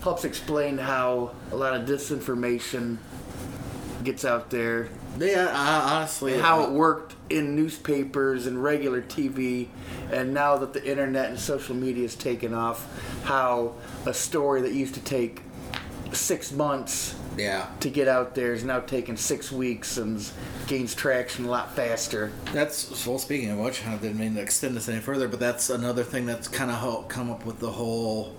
Helps 0.02 0.24
explain 0.24 0.78
how 0.78 1.32
a 1.50 1.56
lot 1.56 1.74
of 1.74 1.88
disinformation 1.88 2.98
gets 4.04 4.24
out 4.24 4.50
there 4.50 4.88
yeah, 5.18 5.50
I, 5.52 5.96
honestly, 5.96 6.38
how 6.38 6.64
it 6.64 6.70
worked 6.70 7.14
in 7.30 7.56
newspapers 7.56 8.46
and 8.46 8.62
regular 8.62 9.02
TV, 9.02 9.68
and 10.10 10.34
now 10.34 10.56
that 10.58 10.72
the 10.72 10.84
internet 10.88 11.30
and 11.30 11.38
social 11.38 11.74
media 11.74 12.02
has 12.02 12.14
taken 12.14 12.52
off, 12.52 12.86
how 13.24 13.74
a 14.04 14.14
story 14.14 14.62
that 14.62 14.72
used 14.72 14.94
to 14.94 15.00
take 15.00 15.42
six 16.12 16.52
months 16.52 17.14
yeah. 17.36 17.66
to 17.80 17.90
get 17.90 18.08
out 18.08 18.34
there 18.34 18.52
is 18.52 18.64
now 18.64 18.80
taking 18.80 19.16
six 19.16 19.50
weeks 19.50 19.96
and 19.98 20.24
gains 20.66 20.94
traction 20.94 21.46
a 21.46 21.50
lot 21.50 21.74
faster. 21.74 22.32
That's 22.52 23.06
well. 23.06 23.18
Speaking 23.18 23.50
of 23.50 23.58
which, 23.58 23.84
I 23.86 23.96
didn't 23.96 24.18
mean 24.18 24.34
to 24.34 24.40
extend 24.40 24.76
this 24.76 24.88
any 24.88 25.00
further, 25.00 25.28
but 25.28 25.40
that's 25.40 25.70
another 25.70 26.04
thing 26.04 26.26
that's 26.26 26.48
kind 26.48 26.70
of 26.70 26.78
helped 26.78 27.08
come 27.08 27.30
up 27.30 27.44
with 27.44 27.58
the 27.58 27.70
whole 27.70 28.34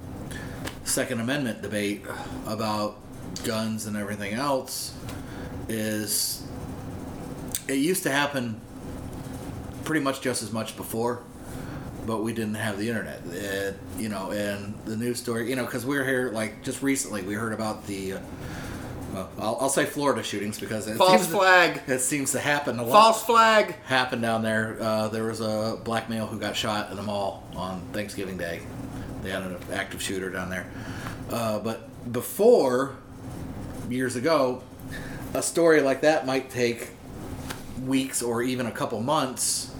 Second 0.84 1.20
Amendment 1.20 1.62
debate 1.62 2.06
about 2.46 2.98
guns 3.44 3.86
and 3.86 3.98
everything 3.98 4.34
else. 4.34 4.94
Is 5.70 6.44
it 7.68 7.76
used 7.76 8.04
to 8.04 8.12
happen 8.12 8.60
pretty 9.84 10.02
much 10.04 10.22
just 10.22 10.42
as 10.44 10.52
much 10.52 10.78
before, 10.78 11.22
but 12.06 12.24
we 12.24 12.34
didn't 12.34 12.56
have 12.56 12.78
the 12.78 12.88
internet. 12.90 13.22
It, 13.32 13.76
you 13.98 14.10
know, 14.10 14.32
and 14.32 14.74
the 14.86 14.96
news 14.96 15.20
story, 15.20 15.50
you 15.50 15.56
know, 15.56 15.66
because 15.66 15.86
we 15.86 15.98
were 15.98 16.06
here 16.06 16.32
like 16.32 16.64
just 16.64 16.82
recently, 16.82 17.22
we 17.24 17.34
heard 17.34 17.54
about 17.54 17.86
the. 17.88 18.14
Uh, 18.14 18.20
well, 19.14 19.30
I'll, 19.40 19.58
I'll 19.62 19.70
say 19.70 19.86
Florida 19.86 20.22
shootings 20.22 20.60
because 20.60 20.88
it 20.88 20.96
False 20.98 21.12
seems 21.12 21.28
to- 21.28 21.32
flag. 21.38 21.82
it 21.88 22.00
seems 22.00 22.34
to 22.34 22.40
happen 22.40 22.78
a 22.78 22.84
lot 22.84 22.92
False 22.92 23.24
flag. 23.24 23.76
happened 23.86 24.22
down 24.22 24.44
there. 24.44 24.78
Uh, 24.80 25.08
there 25.08 25.24
was 25.24 25.40
a 25.42 25.80
black 25.84 26.10
male 26.10 26.28
who 26.28 26.38
got 26.40 26.56
shot 26.56 26.92
in 26.92 27.00
a 27.00 27.04
mall 27.04 27.44
on 27.56 27.82
Thanksgiving 27.94 28.38
Day. 28.38 28.62
They 29.24 29.30
had 29.32 29.44
an 29.44 29.58
active 29.74 30.02
shooter 30.02 30.30
down 30.30 30.50
there. 30.50 30.68
Uh, 31.30 31.60
but 31.60 31.90
before, 32.12 32.96
years 33.90 34.16
ago, 34.18 34.62
a 35.34 35.42
story 35.42 35.82
like 35.82 36.02
that 36.02 36.26
might 36.26 36.50
take 36.50 36.90
weeks 37.86 38.22
or 38.22 38.42
even 38.42 38.66
a 38.66 38.72
couple 38.72 39.02
months 39.02 39.74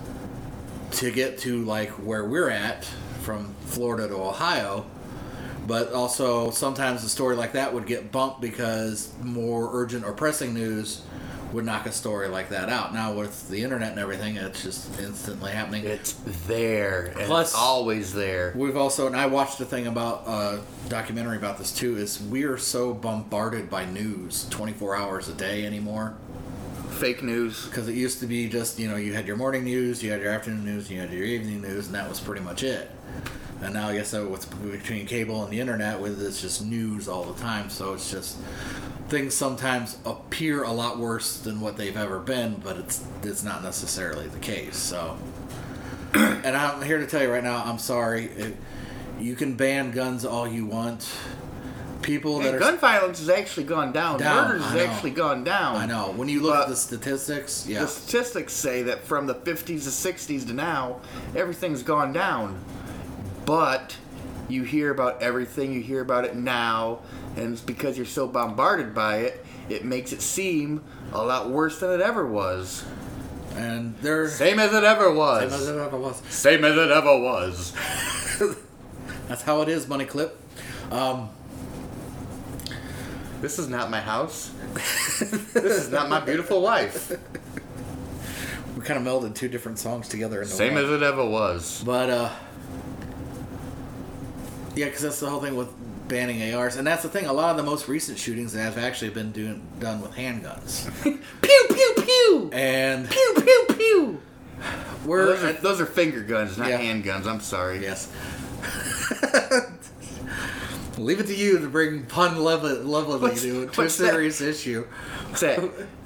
to 0.92 1.12
get 1.12 1.38
to 1.40 1.64
like 1.64 1.90
where 1.90 2.26
we're 2.26 2.50
at 2.50 2.86
from 3.22 3.54
Florida 3.66 4.08
to 4.08 4.16
Ohio. 4.16 4.86
But 5.66 5.92
also, 5.92 6.50
sometimes 6.50 7.04
a 7.04 7.10
story 7.10 7.36
like 7.36 7.52
that 7.52 7.74
would 7.74 7.86
get 7.86 8.12
bumped 8.12 8.40
because 8.40 9.12
more 9.22 9.70
urgent 9.74 10.06
or 10.06 10.14
pressing 10.14 10.54
news 10.54 11.02
would 11.54 11.66
knock 11.66 11.86
a 11.86 11.92
story 11.92 12.28
like 12.28 12.50
that 12.50 12.70
out. 12.70 12.94
Now, 12.94 13.14
with 13.14 13.50
the 13.50 13.64
internet 13.64 13.92
and 13.92 14.00
everything, 14.00 14.38
it's 14.38 14.64
just 14.64 15.00
instantly 15.00 15.52
happening. 15.52 15.86
It's 15.86 16.14
there. 16.48 17.14
Plus- 17.16 17.50
it's 17.50 17.58
always 17.58 18.14
there. 18.14 18.54
We've 18.56 18.78
also, 18.78 19.08
and 19.08 19.16
I 19.16 19.28
watched 19.28 19.60
a 19.60 19.66
thing 19.66 19.88
about 19.88 20.28
a 20.28 20.62
documentary 20.90 21.38
about 21.38 21.58
this 21.58 21.72
too. 21.72 21.98
Is 21.98 22.22
we 22.22 22.44
are 22.44 22.58
so 22.58 22.94
bombarded 22.94 23.70
by 23.70 23.86
news 23.86 24.48
24 24.50 24.96
hours 24.96 25.30
a 25.30 25.34
day 25.34 25.66
anymore. 25.66 26.16
Fake 26.92 27.24
news. 27.24 27.66
Because 27.66 27.88
it 27.88 27.96
used 27.96 28.20
to 28.22 28.28
be 28.28 28.50
just 28.50 28.80
you 28.80 28.90
know 28.90 28.96
you 28.96 29.14
had 29.14 29.28
your 29.28 29.38
morning 29.38 29.64
news, 29.64 30.04
you 30.04 30.12
had 30.12 30.22
your 30.22 30.32
afternoon 30.32 30.66
news, 30.66 30.90
you 30.92 31.00
had 31.00 31.12
your 31.12 31.24
evening 31.24 31.62
news, 31.62 31.88
and 31.88 31.96
that 31.96 32.10
was 32.10 32.20
pretty 32.20 32.42
much 32.42 32.64
it. 32.64 32.92
And 33.62 33.74
now 33.74 33.88
I 33.88 33.96
guess 33.96 34.12
that 34.12 34.26
what's 34.30 34.46
between 34.46 35.06
cable 35.08 35.44
and 35.44 35.52
the 35.52 35.60
internet 35.60 36.00
with 36.00 36.22
it's 36.22 36.42
just 36.42 36.64
news 36.64 37.08
all 37.08 37.24
the 37.24 37.40
time. 37.42 37.70
So 37.70 37.94
it's 37.94 38.12
just 38.12 38.38
things 39.10 39.34
sometimes 39.34 39.98
appear 40.06 40.64
a 40.64 40.72
lot 40.72 40.98
worse 41.00 41.38
than 41.40 41.62
what 41.62 41.78
they've 41.78 41.96
ever 41.98 42.20
been, 42.20 42.56
but 42.64 42.78
it's 42.78 43.06
it's 43.24 43.44
not 43.44 43.64
necessarily 43.64 44.28
the 44.28 44.40
case. 44.40 44.76
So, 44.78 45.18
and 46.14 46.56
I'm 46.56 46.82
here 46.82 47.00
to 47.00 47.08
tell 47.08 47.22
you 47.22 47.32
right 47.32 47.44
now, 47.44 47.64
I'm 47.66 47.80
sorry. 47.80 48.26
It, 48.26 48.58
you 49.20 49.36
can 49.36 49.56
ban 49.56 49.92
guns 49.92 50.26
all 50.26 50.48
you 50.48 50.66
want. 50.66 51.10
people 52.04 52.40
that 52.40 52.54
are 52.54 52.60
gun 52.60 52.78
violence 52.78 53.20
has 53.20 53.30
actually 53.30 53.64
gone 53.66 53.92
down. 53.92 54.20
Down, 54.20 54.48
Murders 54.50 54.64
has 54.66 54.76
actually 54.76 55.12
gone 55.12 55.44
down. 55.44 55.76
I 55.76 55.86
know. 55.86 56.14
When 56.16 56.30
you 56.30 56.42
look 56.42 56.56
at 56.56 56.68
the 56.68 56.76
statistics, 56.76 57.66
yeah. 57.68 57.82
The 57.82 57.88
statistics 57.88 58.54
say 58.54 58.84
that 58.84 59.04
from 59.04 59.26
the 59.28 59.36
50s 59.36 59.66
to 59.66 59.74
60s 59.74 60.48
to 60.48 60.54
now, 60.54 61.00
everything's 61.36 61.82
gone 61.82 62.14
down. 62.14 62.64
But 63.46 63.98
you 64.50 64.64
hear 64.64 64.92
about 64.92 65.22
everything, 65.22 65.74
you 65.74 65.82
hear 65.82 66.02
about 66.02 66.26
it 66.26 66.36
now, 66.36 67.00
and 67.36 67.54
it's 67.54 67.62
because 67.62 67.98
you're 67.98 68.06
so 68.06 68.28
bombarded 68.28 68.94
by 68.96 69.18
it, 69.18 69.46
it 69.70 69.84
makes 69.86 70.12
it 70.14 70.22
seem 70.22 70.84
a 71.14 71.24
lot 71.24 71.50
worse 71.50 71.80
than 71.80 71.92
it 71.92 72.02
ever 72.02 72.26
was. 72.26 72.86
and 73.56 73.96
they're 74.02 74.28
Same 74.30 74.60
as 74.60 74.74
it 74.74 74.84
ever 74.84 75.12
was. 75.14 75.52
Same 75.52 75.62
as 75.62 75.68
it 75.68 75.78
ever 75.78 75.98
was. 75.98 76.22
Same 76.30 76.64
as 76.66 76.78
it 76.78 76.92
ever 76.92 77.18
was. 77.20 77.74
That's 79.28 79.42
how 79.42 79.62
it 79.62 79.70
is, 79.70 79.88
money 79.88 80.06
clip. 80.06 80.40
Um, 80.92 81.30
This 83.42 83.60
is 83.60 83.68
not 83.68 83.92
my 83.92 84.00
house. 84.02 84.52
this 84.74 85.54
is 85.56 85.90
not 85.92 86.10
my 86.10 86.20
beautiful 86.20 86.62
wife. 86.62 87.12
we 88.78 88.84
kind 88.84 89.00
of 89.00 89.06
melded 89.06 89.36
two 89.36 89.48
different 89.48 89.80
songs 89.80 90.08
together 90.08 90.42
into 90.42 90.54
Same 90.54 90.74
one. 90.76 90.84
as 90.86 90.90
it 90.92 91.04
ever 91.04 91.26
was. 91.26 91.84
But 91.86 92.10
uh, 92.10 92.30
yeah, 94.78 94.86
because 94.86 95.02
that's 95.02 95.20
the 95.20 95.30
whole 95.30 95.42
thing 95.42 95.56
with 95.56 95.70
banning 96.08 96.54
ARs, 96.54 96.76
and 96.78 96.86
that's 96.88 97.04
the 97.04 97.10
thing. 97.10 97.26
A 97.26 97.34
lot 97.34 97.52
of 97.52 97.58
the 97.58 97.64
most 97.64 97.88
recent 97.88 98.18
shootings 98.18 98.54
have 98.54 98.78
actually 98.78 99.10
been 99.12 99.32
doing 99.32 99.62
done 99.80 100.02
with 100.02 100.12
handguns, 100.12 100.90
Pew 101.04 101.20
pew 101.42 101.94
pew. 102.04 102.50
and 102.54 103.10
Pew 103.10 103.34
pew 103.36 103.66
pew. 103.76 104.22
we're 105.06 105.26
Those 105.26 105.44
are, 105.44 105.54
those 105.54 105.82
are 105.82 105.86
finger 105.86 106.22
guns, 106.22 106.58
not 106.58 106.70
Yeah. 106.70 106.80
handguns. 106.80 107.26
I'm 107.26 107.42
sorry. 107.42 107.82
yes. 107.82 108.12
Leave 110.98 111.20
it 111.20 111.28
to 111.28 111.36
you 111.36 111.60
to 111.60 111.68
bring 111.70 112.06
pun 112.08 112.44
level 112.44 112.70
levelly 112.84 113.20
What's- 113.22 113.42
to, 113.44 113.52
to 113.68 113.82
a 113.82 113.84
what's 113.84 113.98
that? 113.98 114.12
serious 114.12 114.42
issue. 114.42 114.88
What's 115.28 115.42
that? 115.42 115.60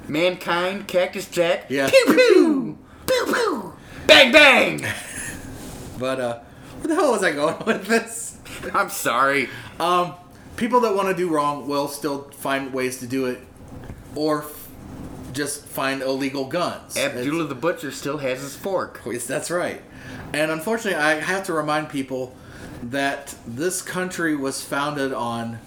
Mankind, 0.09 0.87
Cactus 0.87 1.27
Jack. 1.29 1.67
Yeah. 1.69 1.89
Pew 1.89 2.03
pew. 2.07 2.77
Pew 3.07 3.25
pew. 3.33 3.73
Bang 4.07 4.31
bang. 4.31 4.85
But 5.97 6.19
uh, 6.19 6.39
where 6.81 6.87
the 6.87 6.95
hell 6.95 7.11
was 7.11 7.23
I 7.23 7.31
going 7.31 7.63
with 7.65 7.85
this? 7.85 8.37
I'm 8.73 8.89
sorry. 8.89 9.49
Um, 9.79 10.13
people 10.57 10.81
that 10.81 10.95
want 10.95 11.07
to 11.09 11.15
do 11.15 11.29
wrong 11.29 11.67
will 11.67 11.87
still 11.87 12.23
find 12.31 12.73
ways 12.73 12.99
to 12.99 13.07
do 13.07 13.25
it, 13.27 13.39
or 14.15 14.43
f- 14.43 14.67
just 15.33 15.65
find 15.65 16.01
illegal 16.01 16.45
guns. 16.45 16.97
Abdullah 16.97 17.45
the 17.47 17.55
Butcher 17.55 17.91
still 17.91 18.17
has 18.17 18.41
his 18.41 18.55
fork. 18.55 19.01
That's 19.27 19.49
right. 19.49 19.81
And 20.33 20.51
unfortunately, 20.51 20.99
I 20.99 21.15
have 21.15 21.45
to 21.45 21.53
remind 21.53 21.89
people 21.89 22.35
that 22.83 23.35
this 23.47 23.81
country 23.81 24.35
was 24.35 24.61
founded 24.63 25.13
on 25.13 25.59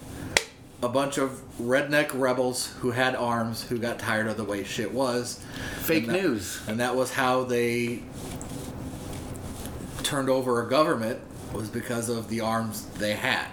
a 0.83 0.89
bunch 0.89 1.17
of 1.17 1.41
redneck 1.59 2.11
rebels 2.13 2.73
who 2.81 2.91
had 2.91 3.15
arms 3.15 3.63
who 3.63 3.77
got 3.79 3.97
tired 3.97 4.27
of 4.27 4.37
the 4.37 4.43
way 4.43 4.63
shit 4.63 4.93
was. 4.93 5.43
Fake 5.81 6.05
And 6.07 6.15
that- 6.15 6.21
news. 6.23 6.61
And 6.67 6.79
that 6.79 6.95
was 6.95 7.11
how 7.13 7.43
they 7.43 8.03
turned 10.05 10.29
over 10.29 10.65
a 10.65 10.69
government 10.69 11.19
was 11.53 11.67
because 11.69 12.09
of 12.09 12.29
the 12.29 12.41
arms 12.41 12.85
they 12.97 13.13
had. 13.13 13.47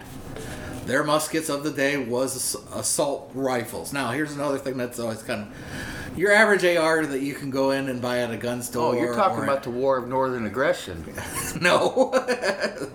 Their 0.87 1.05
muskets 1.05 1.49
of 1.49 1.65
the 1.65 1.71
day 1.71 1.97
was 1.97 2.57
assault 2.75 3.31
rifles. 3.35 3.93
Now, 3.93 4.11
here's 4.11 4.33
another 4.33 4.59
thing 4.59 4.77
that's 4.77 4.99
always 4.99 5.23
kind 5.23 5.43
of 5.43 6.19
your 6.19 6.33
average 6.33 6.65
AR 6.65 7.07
that 7.07 7.21
you 7.21 7.35
can 7.35 7.51
go 7.51 7.71
in 7.71 7.89
and 7.89 8.03
buy 8.03 8.19
at 8.19 8.31
a 8.31 8.37
gun 8.37 8.59
oh, 8.59 8.63
store. 8.63 8.95
Oh, 8.95 8.99
you're 8.99 9.15
talking 9.15 9.39
or 9.39 9.45
about 9.45 9.63
the 9.63 9.71
War 9.71 9.97
of 9.97 10.09
Northern 10.09 10.45
Aggression. 10.45 11.05
no. 11.61 12.11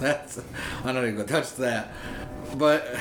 That's 0.00 0.40
I'm 0.84 0.94
not 0.94 1.04
even 1.04 1.16
gonna 1.16 1.28
touch 1.28 1.54
that. 1.56 1.92
But 2.56 2.96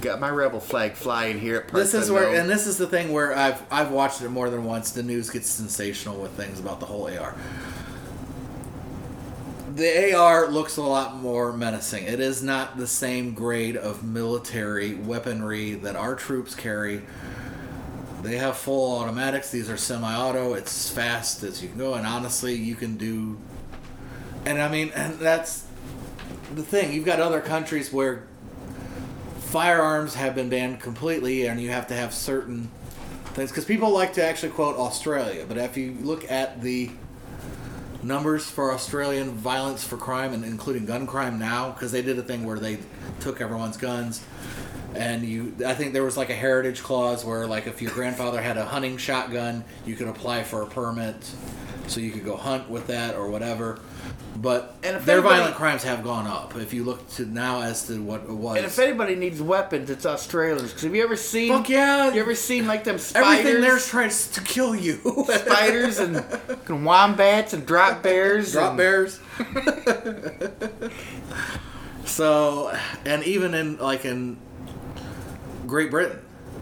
Got 0.00 0.18
my 0.18 0.30
rebel 0.30 0.60
flag 0.60 0.94
flying 0.94 1.38
here 1.38 1.56
at 1.56 1.74
this 1.74 1.92
is 1.92 2.10
where, 2.10 2.34
and 2.34 2.48
this 2.48 2.66
is 2.66 2.78
the 2.78 2.86
thing 2.86 3.12
where 3.12 3.36
I've 3.36 3.62
I've 3.70 3.90
watched 3.90 4.22
it 4.22 4.30
more 4.30 4.48
than 4.48 4.64
once. 4.64 4.92
The 4.92 5.02
news 5.02 5.28
gets 5.28 5.50
sensational 5.50 6.16
with 6.16 6.30
things 6.32 6.58
about 6.58 6.80
the 6.80 6.86
whole 6.86 7.06
AR. 7.06 7.34
The 9.80 10.12
AR 10.12 10.50
looks 10.50 10.76
a 10.76 10.82
lot 10.82 11.16
more 11.16 11.54
menacing. 11.54 12.04
It 12.04 12.20
is 12.20 12.42
not 12.42 12.76
the 12.76 12.86
same 12.86 13.32
grade 13.32 13.78
of 13.78 14.04
military 14.04 14.92
weaponry 14.92 15.72
that 15.76 15.96
our 15.96 16.14
troops 16.14 16.54
carry. 16.54 17.00
They 18.22 18.36
have 18.36 18.58
full 18.58 19.00
automatics. 19.00 19.50
These 19.50 19.70
are 19.70 19.78
semi-auto. 19.78 20.52
It's 20.52 20.70
as 20.70 20.94
fast 20.94 21.42
as 21.44 21.62
you 21.62 21.70
can 21.70 21.78
go, 21.78 21.94
and 21.94 22.06
honestly, 22.06 22.54
you 22.56 22.74
can 22.74 22.98
do. 22.98 23.38
And 24.44 24.60
I 24.60 24.68
mean, 24.68 24.92
and 24.94 25.18
that's 25.18 25.64
the 26.54 26.62
thing. 26.62 26.92
You've 26.92 27.06
got 27.06 27.18
other 27.18 27.40
countries 27.40 27.90
where 27.90 28.24
firearms 29.38 30.12
have 30.12 30.34
been 30.34 30.50
banned 30.50 30.80
completely, 30.80 31.46
and 31.46 31.58
you 31.58 31.70
have 31.70 31.86
to 31.86 31.94
have 31.94 32.12
certain 32.12 32.70
things. 33.32 33.50
Because 33.50 33.64
people 33.64 33.88
like 33.88 34.12
to 34.12 34.22
actually 34.22 34.52
quote 34.52 34.76
Australia, 34.76 35.46
but 35.48 35.56
if 35.56 35.78
you 35.78 35.96
look 36.02 36.30
at 36.30 36.60
the 36.60 36.90
numbers 38.02 38.44
for 38.50 38.72
Australian 38.72 39.32
violence 39.32 39.84
for 39.84 39.96
crime, 39.96 40.32
and 40.32 40.44
including 40.44 40.86
gun 40.86 41.06
crime 41.06 41.38
now, 41.38 41.70
because 41.70 41.92
they 41.92 42.02
did 42.02 42.18
a 42.18 42.22
thing 42.22 42.44
where 42.44 42.58
they 42.58 42.78
took 43.20 43.40
everyone's 43.40 43.76
guns, 43.76 44.24
and 44.94 45.24
you, 45.24 45.54
I 45.66 45.74
think 45.74 45.92
there 45.92 46.04
was 46.04 46.16
like 46.16 46.30
a 46.30 46.34
heritage 46.34 46.82
clause 46.82 47.24
where, 47.24 47.46
like, 47.46 47.66
if 47.66 47.80
your 47.82 47.92
grandfather 47.92 48.40
had 48.40 48.56
a 48.56 48.64
hunting 48.64 48.96
shotgun, 48.96 49.64
you 49.86 49.94
could 49.96 50.08
apply 50.08 50.42
for 50.42 50.62
a 50.62 50.66
permit, 50.66 51.16
so 51.86 52.00
you 52.00 52.10
could 52.10 52.24
go 52.24 52.36
hunt 52.36 52.68
with 52.70 52.86
that 52.88 53.14
or 53.14 53.28
whatever. 53.30 53.80
But 54.36 54.76
And 54.82 54.96
if 54.96 55.04
their 55.04 55.20
violent 55.20 55.56
crimes 55.56 55.82
have 55.82 56.02
gone 56.02 56.26
up. 56.26 56.56
If 56.56 56.72
you 56.72 56.82
look 56.84 57.06
to 57.10 57.26
now 57.26 57.60
as 57.62 57.86
to 57.88 58.00
what 58.02 58.22
it 58.22 58.30
was, 58.30 58.56
And 58.56 58.64
if 58.64 58.78
anybody 58.78 59.14
needs 59.14 59.42
weapons, 59.42 59.90
it's 59.90 60.06
Australians. 60.06 60.68
Because 60.70 60.84
have 60.84 60.94
you 60.94 61.02
ever 61.02 61.16
seen? 61.16 61.52
Fuck 61.52 61.68
yeah. 61.68 62.12
You 62.14 62.20
ever 62.20 62.34
seen 62.34 62.66
like 62.66 62.84
them 62.84 62.96
spiders? 62.98 63.40
everything 63.40 63.60
there's 63.60 63.86
trying 63.88 64.10
to 64.10 64.40
kill 64.42 64.74
you. 64.74 64.94
spiders 65.26 65.98
and 65.98 66.24
fucking 66.24 66.84
wombats 66.84 67.52
and 67.52 67.66
drop 67.66 68.02
bears. 68.04 68.52
drop 68.52 68.70
and- 68.70 68.78
bears. 68.78 69.20
so, 72.04 72.76
and 73.04 73.22
even 73.24 73.52
in 73.54 73.76
like 73.78 74.04
in 74.04 74.38
Great 75.70 75.90
Britain, 75.90 76.18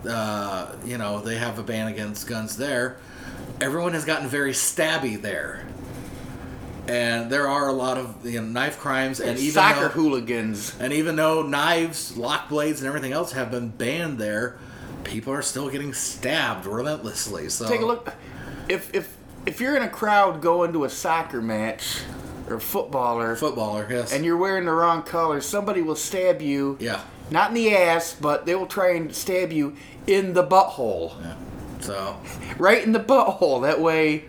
uh, 0.08 0.76
you 0.84 0.98
know, 0.98 1.20
they 1.20 1.36
have 1.36 1.58
a 1.58 1.62
ban 1.62 1.88
against 1.88 2.26
guns 2.28 2.56
there. 2.56 2.98
Everyone 3.60 3.94
has 3.94 4.04
gotten 4.04 4.28
very 4.28 4.52
stabby 4.52 5.20
there. 5.20 5.66
And 6.86 7.30
there 7.30 7.48
are 7.48 7.68
a 7.68 7.72
lot 7.72 7.98
of 7.98 8.24
you 8.24 8.40
know, 8.40 8.46
knife 8.46 8.78
crimes, 8.78 9.20
and 9.20 9.38
even 9.38 9.52
soccer 9.52 9.80
though, 9.82 9.88
hooligans. 9.88 10.74
and 10.80 10.92
even 10.92 11.16
though 11.16 11.42
knives, 11.42 12.16
lock 12.16 12.48
blades, 12.48 12.80
and 12.80 12.88
everything 12.88 13.12
else 13.12 13.32
have 13.32 13.50
been 13.50 13.68
banned 13.68 14.18
there, 14.18 14.58
people 15.04 15.32
are 15.34 15.42
still 15.42 15.68
getting 15.68 15.92
stabbed 15.92 16.64
relentlessly. 16.64 17.50
So 17.50 17.68
Take 17.68 17.82
a 17.82 17.86
look. 17.86 18.14
If 18.70 18.94
if 18.94 19.16
if 19.44 19.60
you're 19.60 19.76
in 19.76 19.82
a 19.82 19.88
crowd 19.88 20.40
going 20.40 20.72
to 20.72 20.84
a 20.84 20.88
soccer 20.90 21.42
match 21.42 22.00
or 22.48 22.58
footballer, 22.58 23.36
footballer, 23.36 23.86
yes, 23.90 24.12
and 24.12 24.24
you're 24.24 24.38
wearing 24.38 24.64
the 24.64 24.72
wrong 24.72 25.02
color, 25.02 25.42
somebody 25.42 25.82
will 25.82 25.96
stab 25.96 26.40
you. 26.40 26.78
yeah, 26.80 27.02
Not 27.30 27.48
in 27.50 27.54
the 27.54 27.74
ass, 27.74 28.16
but 28.20 28.46
they 28.46 28.54
will 28.54 28.66
try 28.66 28.92
and 28.94 29.14
stab 29.14 29.52
you 29.52 29.76
in 30.06 30.32
the 30.34 30.44
butthole. 30.44 31.20
yeah. 31.22 31.34
So 31.80 32.16
Right 32.58 32.82
in 32.84 32.92
the 32.92 33.00
butthole. 33.00 33.62
That 33.62 33.80
way, 33.80 34.24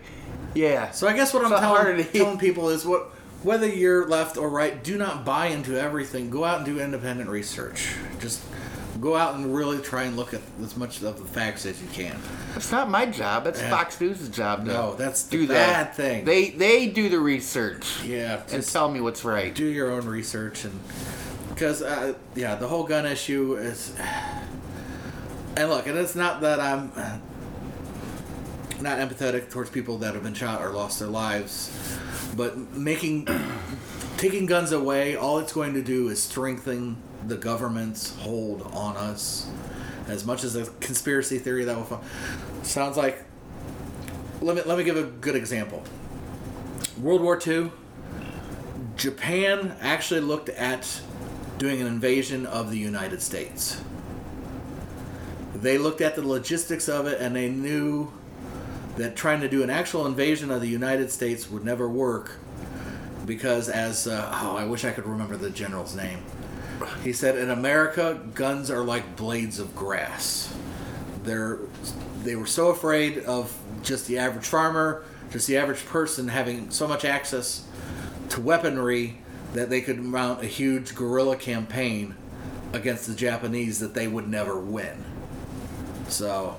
yeah. 0.54 0.90
So 0.92 1.08
I 1.08 1.14
guess 1.14 1.32
what 1.34 1.44
I'm 1.44 1.52
It's 1.52 1.60
telling, 1.60 1.96
to- 1.96 2.04
telling 2.12 2.38
people 2.38 2.68
is 2.70 2.84
what 2.86 3.10
whether 3.42 3.66
you're 3.66 4.06
left 4.06 4.36
or 4.36 4.50
right, 4.50 4.84
do 4.84 4.98
not 4.98 5.24
buy 5.24 5.46
into 5.46 5.78
everything. 5.80 6.28
Go 6.30 6.44
out 6.44 6.58
and 6.58 6.66
do 6.66 6.78
independent 6.78 7.30
research. 7.30 7.94
Just 8.20 8.42
go 9.00 9.16
out 9.16 9.34
and 9.36 9.54
really 9.54 9.78
try 9.78 10.02
and 10.02 10.14
look 10.14 10.34
at 10.34 10.42
as 10.62 10.76
much 10.76 11.00
of 11.00 11.18
the 11.18 11.24
facts 11.24 11.64
as 11.64 11.80
you 11.80 11.88
can. 11.90 12.14
It's 12.54 12.70
not 12.70 12.90
my 12.90 13.06
job. 13.06 13.44
That's 13.44 13.58
Yeah. 13.60 13.70
Fox 13.70 13.98
News' 13.98 14.28
job. 14.28 14.64
No, 14.66 14.94
that's 14.94 15.22
the 15.22 15.38
do 15.38 15.48
bad 15.48 15.86
that. 15.86 15.96
thing. 15.96 16.26
They 16.26 16.50
they 16.50 16.86
do 16.88 17.08
the 17.08 17.18
research 17.18 18.02
Yeah, 18.04 18.42
and 18.52 18.62
tell 18.62 18.90
me 18.90 19.00
what's 19.00 19.24
right. 19.24 19.54
do 19.54 19.64
your 19.64 19.90
own 19.90 20.06
research 20.06 20.64
and 20.66 20.78
because 21.60 21.82
uh, 21.82 22.14
yeah, 22.34 22.54
the 22.54 22.66
whole 22.66 22.84
gun 22.84 23.04
issue 23.04 23.54
is. 23.56 23.94
And 25.56 25.68
look, 25.68 25.86
and 25.86 25.98
it's 25.98 26.14
not 26.14 26.40
that 26.40 26.58
I'm 26.58 26.90
not 28.80 28.98
empathetic 28.98 29.50
towards 29.50 29.68
people 29.68 29.98
that 29.98 30.14
have 30.14 30.22
been 30.22 30.32
shot 30.32 30.62
or 30.62 30.70
lost 30.70 31.00
their 31.00 31.08
lives, 31.08 31.98
but 32.34 32.56
making 32.72 33.28
taking 34.16 34.46
guns 34.46 34.72
away, 34.72 35.16
all 35.16 35.38
it's 35.38 35.52
going 35.52 35.74
to 35.74 35.82
do 35.82 36.08
is 36.08 36.22
strengthen 36.22 36.96
the 37.26 37.36
government's 37.36 38.16
hold 38.16 38.62
on 38.72 38.96
us. 38.96 39.46
As 40.08 40.24
much 40.24 40.44
as 40.44 40.56
a 40.56 40.64
conspiracy 40.80 41.38
theory 41.38 41.64
that 41.64 41.76
will 41.76 42.02
sounds 42.62 42.96
like. 42.96 43.22
Let 44.40 44.56
me 44.56 44.62
let 44.64 44.78
me 44.78 44.84
give 44.84 44.96
a 44.96 45.02
good 45.02 45.36
example. 45.36 45.82
World 46.98 47.20
War 47.20 47.38
II. 47.46 47.70
Japan 48.96 49.76
actually 49.80 50.20
looked 50.20 50.48
at 50.48 51.00
doing 51.60 51.82
an 51.82 51.86
invasion 51.86 52.46
of 52.46 52.70
the 52.70 52.78
United 52.78 53.20
States. 53.20 53.82
They 55.54 55.76
looked 55.76 56.00
at 56.00 56.16
the 56.16 56.26
logistics 56.26 56.88
of 56.88 57.06
it 57.06 57.20
and 57.20 57.36
they 57.36 57.50
knew 57.50 58.10
that 58.96 59.14
trying 59.14 59.42
to 59.42 59.48
do 59.48 59.62
an 59.62 59.68
actual 59.68 60.06
invasion 60.06 60.50
of 60.50 60.62
the 60.62 60.68
United 60.68 61.10
States 61.10 61.50
would 61.50 61.62
never 61.62 61.86
work 61.86 62.32
because, 63.26 63.68
as 63.68 64.06
uh, 64.06 64.30
oh, 64.42 64.56
I 64.56 64.64
wish 64.64 64.86
I 64.86 64.90
could 64.90 65.06
remember 65.06 65.36
the 65.36 65.50
general's 65.50 65.94
name. 65.94 66.20
He 67.04 67.12
said, 67.12 67.36
"In 67.36 67.50
America, 67.50 68.18
guns 68.34 68.70
are 68.70 68.82
like 68.82 69.16
blades 69.16 69.58
of 69.58 69.76
grass. 69.76 70.52
They're 71.24 71.58
they 72.24 72.36
were 72.36 72.46
so 72.46 72.68
afraid 72.68 73.18
of 73.18 73.54
just 73.82 74.06
the 74.06 74.16
average 74.16 74.46
farmer, 74.46 75.04
just 75.30 75.46
the 75.46 75.58
average 75.58 75.84
person 75.84 76.28
having 76.28 76.70
so 76.70 76.88
much 76.88 77.04
access 77.04 77.64
to 78.30 78.40
weaponry 78.40 79.19
that 79.52 79.70
they 79.70 79.80
could 79.80 80.00
mount 80.00 80.42
a 80.42 80.46
huge 80.46 80.94
guerrilla 80.94 81.36
campaign 81.36 82.14
against 82.72 83.06
the 83.06 83.14
Japanese 83.14 83.80
that 83.80 83.94
they 83.94 84.06
would 84.06 84.28
never 84.28 84.58
win. 84.58 85.04
So, 86.08 86.56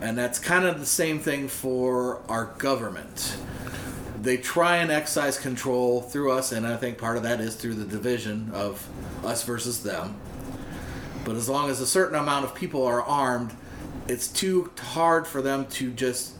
and 0.00 0.16
that's 0.16 0.38
kind 0.38 0.64
of 0.64 0.80
the 0.80 0.86
same 0.86 1.18
thing 1.18 1.48
for 1.48 2.20
our 2.28 2.46
government. 2.58 3.36
They 4.20 4.36
try 4.36 4.76
and 4.76 4.90
excise 4.90 5.38
control 5.38 6.00
through 6.00 6.32
us, 6.32 6.52
and 6.52 6.66
I 6.66 6.76
think 6.76 6.98
part 6.98 7.16
of 7.16 7.22
that 7.24 7.40
is 7.40 7.56
through 7.56 7.74
the 7.74 7.84
division 7.84 8.50
of 8.52 8.86
us 9.24 9.42
versus 9.44 9.82
them. 9.82 10.16
But 11.24 11.36
as 11.36 11.48
long 11.48 11.70
as 11.70 11.80
a 11.80 11.86
certain 11.86 12.16
amount 12.16 12.44
of 12.44 12.54
people 12.54 12.84
are 12.84 13.02
armed, 13.02 13.52
it's 14.08 14.28
too 14.28 14.70
hard 14.78 15.26
for 15.26 15.40
them 15.40 15.66
to 15.66 15.92
just 15.92 16.34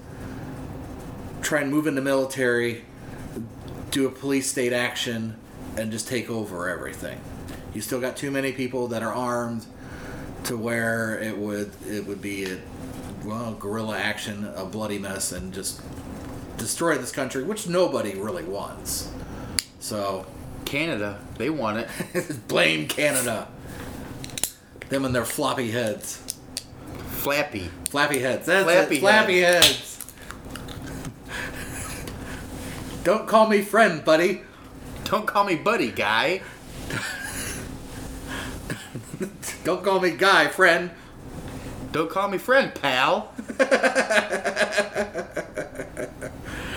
try 1.41 1.61
and 1.61 1.71
move 1.71 1.87
into 1.87 2.01
military, 2.01 2.85
do 3.93 4.07
a 4.07 4.11
police 4.11 4.51
state 4.51 4.73
action, 4.73 5.37
and 5.77 5.93
just 5.93 6.09
take 6.09 6.29
over 6.29 6.69
everything. 6.69 7.21
You 7.75 7.81
still 7.81 8.01
got 8.01 8.17
too 8.17 8.31
many 8.31 8.53
people 8.53 8.89
that 8.89 9.03
are 9.03 9.15
armed 9.15 9.65
to 10.45 10.57
where 10.57 11.19
it 11.19 11.39
would 11.39 11.71
it 11.89 12.07
would 12.07 12.21
be 12.21 12.45
a 12.45 12.59
well 13.25 13.55
guerrilla 13.55 13.99
action, 13.99 14.51
a 14.57 14.65
bloody 14.65 14.99
mess, 14.99 15.31
and 15.33 15.55
just 15.55 15.81
destroy 16.57 16.99
this 16.99 17.13
country, 17.13 17.45
which 17.45 17.69
nobody 17.69 18.15
really 18.15 18.45
wants. 18.45 19.11
So 19.79 20.27
Canada, 20.65 21.19
they 21.39 21.51
want 21.51 21.79
it. 21.79 22.39
blame 22.49 22.89
Canada. 22.89 23.49
Them 24.89 25.05
and 25.05 25.15
their 25.15 25.25
floppy 25.25 25.71
heads. 25.71 26.23
Flappy. 27.09 27.71
Flappy 27.89 28.19
heads. 28.19 28.47
That's 28.47 28.65
Flappy 28.65 28.97
it. 28.97 29.01
Flappy 29.01 29.41
heads. 29.41 29.92
Don't 33.05 33.27
call 33.27 33.49
me 33.49 33.63
friend, 33.63 34.05
buddy. 34.05 34.43
Don't 35.05 35.27
call 35.27 35.45
me 35.45 35.57
buddy, 35.57 35.91
guy. 35.91 36.43
Don't 39.65 39.83
call 39.83 39.99
me 39.99 40.13
guy, 40.13 40.47
friend. 40.47 40.91
Don't 41.91 42.09
call 42.11 42.29
me 42.29 42.39
friend, 42.39 42.73
pal. 42.75 43.35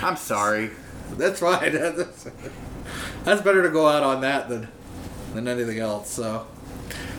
I'm 0.02 0.15
sorry. 0.18 0.72
That's 1.11 1.39
fine. 1.39 1.73
That's, 3.23 3.41
better 3.41 3.61
to 3.64 3.69
go 3.69 3.88
out 3.88 4.03
on 4.03 4.22
that 4.22 4.49
than 4.49 4.68
than 5.34 5.47
anything 5.47 5.80
else. 5.80 6.10
So, 6.10 6.47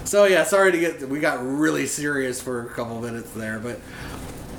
so 0.05 0.25
yeah. 0.25 0.45
Sorry 0.45 0.73
to 0.73 0.79
get 0.79 1.09
we 1.09 1.21
got 1.21 1.45
really 1.45 1.87
serious 1.87 2.41
for 2.41 2.67
a 2.67 2.71
couple 2.71 3.01
minutes 3.01 3.31
there, 3.33 3.59
but 3.59 3.81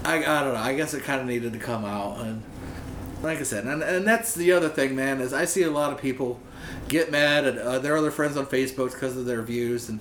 I 0.03 0.17
I 0.17 0.43
don't 0.43 0.53
know. 0.53 0.59
I 0.59 0.73
guess 0.75 0.93
it 0.93 1.03
kind 1.03 1.19
of 1.21 1.27
needed 1.27 1.51
to 1.53 1.59
come 1.59 1.83
out 1.83 2.19
and. 2.19 2.43
Like 3.21 3.39
I 3.39 3.43
said, 3.43 3.65
and, 3.65 3.81
and 3.81 4.05
that's 4.07 4.35
the 4.35 4.51
other 4.51 4.69
thing, 4.69 4.95
man, 4.95 5.21
is 5.21 5.33
I 5.33 5.45
see 5.45 5.63
a 5.63 5.71
lot 5.71 5.91
of 5.91 5.99
people 5.99 6.39
get 6.87 7.11
mad 7.11 7.45
at 7.45 7.57
uh, 7.57 7.79
their 7.79 7.97
other 7.97 8.11
friends 8.11 8.37
on 8.37 8.45
Facebook 8.45 8.91
because 8.93 9.17
of 9.17 9.25
their 9.25 9.41
views, 9.41 9.89
and 9.89 9.99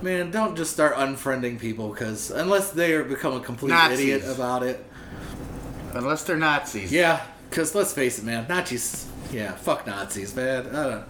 man, 0.00 0.30
don't 0.30 0.56
just 0.56 0.72
start 0.72 0.94
unfriending 0.94 1.58
people 1.58 1.88
because 1.90 2.30
unless 2.30 2.70
they 2.70 2.92
are 2.94 3.02
become 3.02 3.34
a 3.34 3.40
complete 3.40 3.70
Nazis. 3.70 4.00
idiot 4.00 4.22
about 4.32 4.62
it, 4.62 4.84
Unless 5.92 6.24
they're 6.24 6.36
Nazis. 6.36 6.92
yeah, 6.92 7.24
because 7.50 7.74
let's 7.74 7.92
face 7.92 8.18
it, 8.18 8.24
man, 8.24 8.46
Nazis. 8.48 9.08
Yeah, 9.32 9.52
fuck 9.52 9.86
Nazis, 9.86 10.34
man. 10.36 10.68
I 10.68 10.88
don't. 10.90 11.04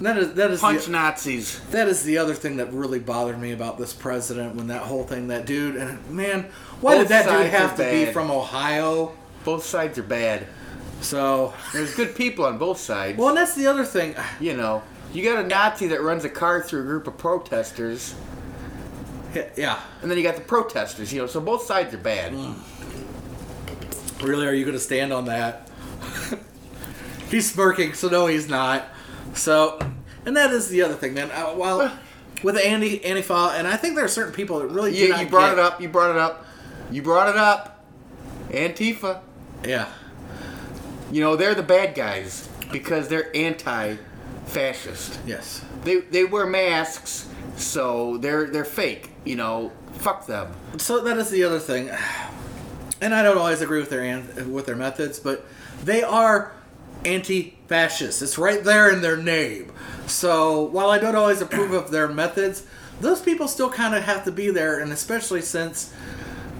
That 0.00 0.16
is 0.16 0.34
that 0.34 0.50
is 0.50 0.60
Punch 0.60 0.86
the, 0.86 0.92
Nazis. 0.92 1.60
that 1.70 1.88
is 1.88 2.02
the 2.04 2.18
other 2.18 2.34
thing 2.34 2.56
that 2.56 2.72
really 2.72 2.98
bothered 3.00 3.40
me 3.40 3.52
about 3.52 3.78
this 3.78 3.92
president 3.92 4.54
when 4.54 4.68
that 4.68 4.82
whole 4.82 5.04
thing 5.04 5.28
that 5.28 5.44
dude 5.46 5.76
and 5.76 6.08
man, 6.10 6.46
why 6.80 6.94
Both 6.94 7.02
did 7.02 7.08
that 7.10 7.26
dude 7.28 7.50
have 7.50 7.76
to 7.76 7.82
be 7.90 8.12
from 8.12 8.30
Ohio? 8.30 9.12
Both 9.44 9.64
sides 9.64 9.98
are 9.98 10.02
bad. 10.02 10.46
So 11.00 11.54
There's 11.72 11.94
good 11.94 12.14
people 12.16 12.44
on 12.44 12.58
both 12.58 12.78
sides. 12.78 13.16
well, 13.18 13.28
and 13.28 13.36
that's 13.36 13.54
the 13.54 13.66
other 13.68 13.84
thing. 13.84 14.14
you 14.40 14.56
know, 14.56 14.82
you 15.12 15.22
got 15.24 15.44
a 15.44 15.46
Nazi 15.48 15.86
that 15.88 16.02
runs 16.02 16.24
a 16.24 16.28
car 16.28 16.62
through 16.62 16.80
a 16.82 16.84
group 16.84 17.06
of 17.06 17.16
protesters, 17.16 18.14
Yeah, 19.56 19.80
and 20.02 20.10
then 20.10 20.18
you 20.18 20.24
got 20.24 20.34
the 20.36 20.40
protesters. 20.42 21.12
You 21.12 21.20
know, 21.22 21.26
so 21.26 21.40
both 21.40 21.62
sides 21.62 21.94
are 21.94 21.98
bad. 21.98 22.34
really, 24.22 24.46
are 24.46 24.52
you 24.52 24.64
going 24.64 24.76
to 24.76 24.82
stand 24.82 25.12
on 25.12 25.26
that? 25.26 25.70
he's 27.30 27.50
smirking, 27.50 27.94
so 27.94 28.08
no, 28.08 28.26
he's 28.26 28.48
not. 28.48 28.84
So, 29.34 29.78
and 30.26 30.36
that 30.36 30.50
is 30.50 30.68
the 30.68 30.82
other 30.82 30.94
thing, 30.94 31.14
man. 31.14 31.30
Uh, 31.30 31.54
well, 31.56 31.96
with 32.42 32.56
Andy 32.58 32.98
Antifa, 33.00 33.58
and 33.58 33.66
I 33.68 33.76
think 33.76 33.94
there 33.94 34.04
are 34.04 34.08
certain 34.08 34.32
people 34.34 34.58
that 34.58 34.66
really 34.66 34.90
not 35.08 35.20
you 35.22 35.28
brought 35.28 35.50
get- 35.50 35.58
it 35.58 35.64
up. 35.64 35.80
You 35.80 35.88
brought 35.88 36.10
it 36.10 36.16
up. 36.18 36.44
You 36.90 37.02
brought 37.02 37.28
it 37.28 37.36
up. 37.36 37.84
Antifa. 38.50 39.20
Yeah. 39.64 39.88
You 41.10 41.20
know, 41.20 41.36
they're 41.36 41.54
the 41.54 41.62
bad 41.62 41.94
guys 41.94 42.48
because 42.70 43.08
they're 43.08 43.34
anti-fascist. 43.34 45.20
Yes. 45.26 45.64
They 45.84 46.00
they 46.00 46.24
wear 46.24 46.46
masks, 46.46 47.28
so 47.56 48.18
they're 48.18 48.46
they're 48.50 48.64
fake. 48.64 49.10
You 49.24 49.36
know, 49.36 49.72
fuck 49.94 50.26
them. 50.26 50.52
So 50.76 51.02
that 51.04 51.16
is 51.18 51.30
the 51.30 51.44
other 51.44 51.58
thing, 51.58 51.90
and 53.00 53.14
I 53.14 53.22
don't 53.22 53.38
always 53.38 53.62
agree 53.62 53.80
with 53.80 53.90
their 53.90 54.22
with 54.46 54.66
their 54.66 54.76
methods, 54.76 55.18
but 55.18 55.46
they 55.84 56.02
are 56.02 56.52
anti-fascist. 57.04 58.22
It's 58.22 58.38
right 58.38 58.62
there 58.62 58.90
in 58.90 59.00
their 59.02 59.16
name. 59.16 59.72
So 60.06 60.62
while 60.62 60.90
I 60.90 60.98
don't 60.98 61.14
always 61.14 61.40
approve 61.40 61.72
of 61.72 61.90
their 61.90 62.08
methods, 62.08 62.66
those 63.00 63.20
people 63.22 63.46
still 63.46 63.70
kind 63.70 63.94
of 63.94 64.02
have 64.02 64.24
to 64.24 64.32
be 64.32 64.50
there, 64.50 64.80
and 64.80 64.92
especially 64.92 65.42
since 65.42 65.92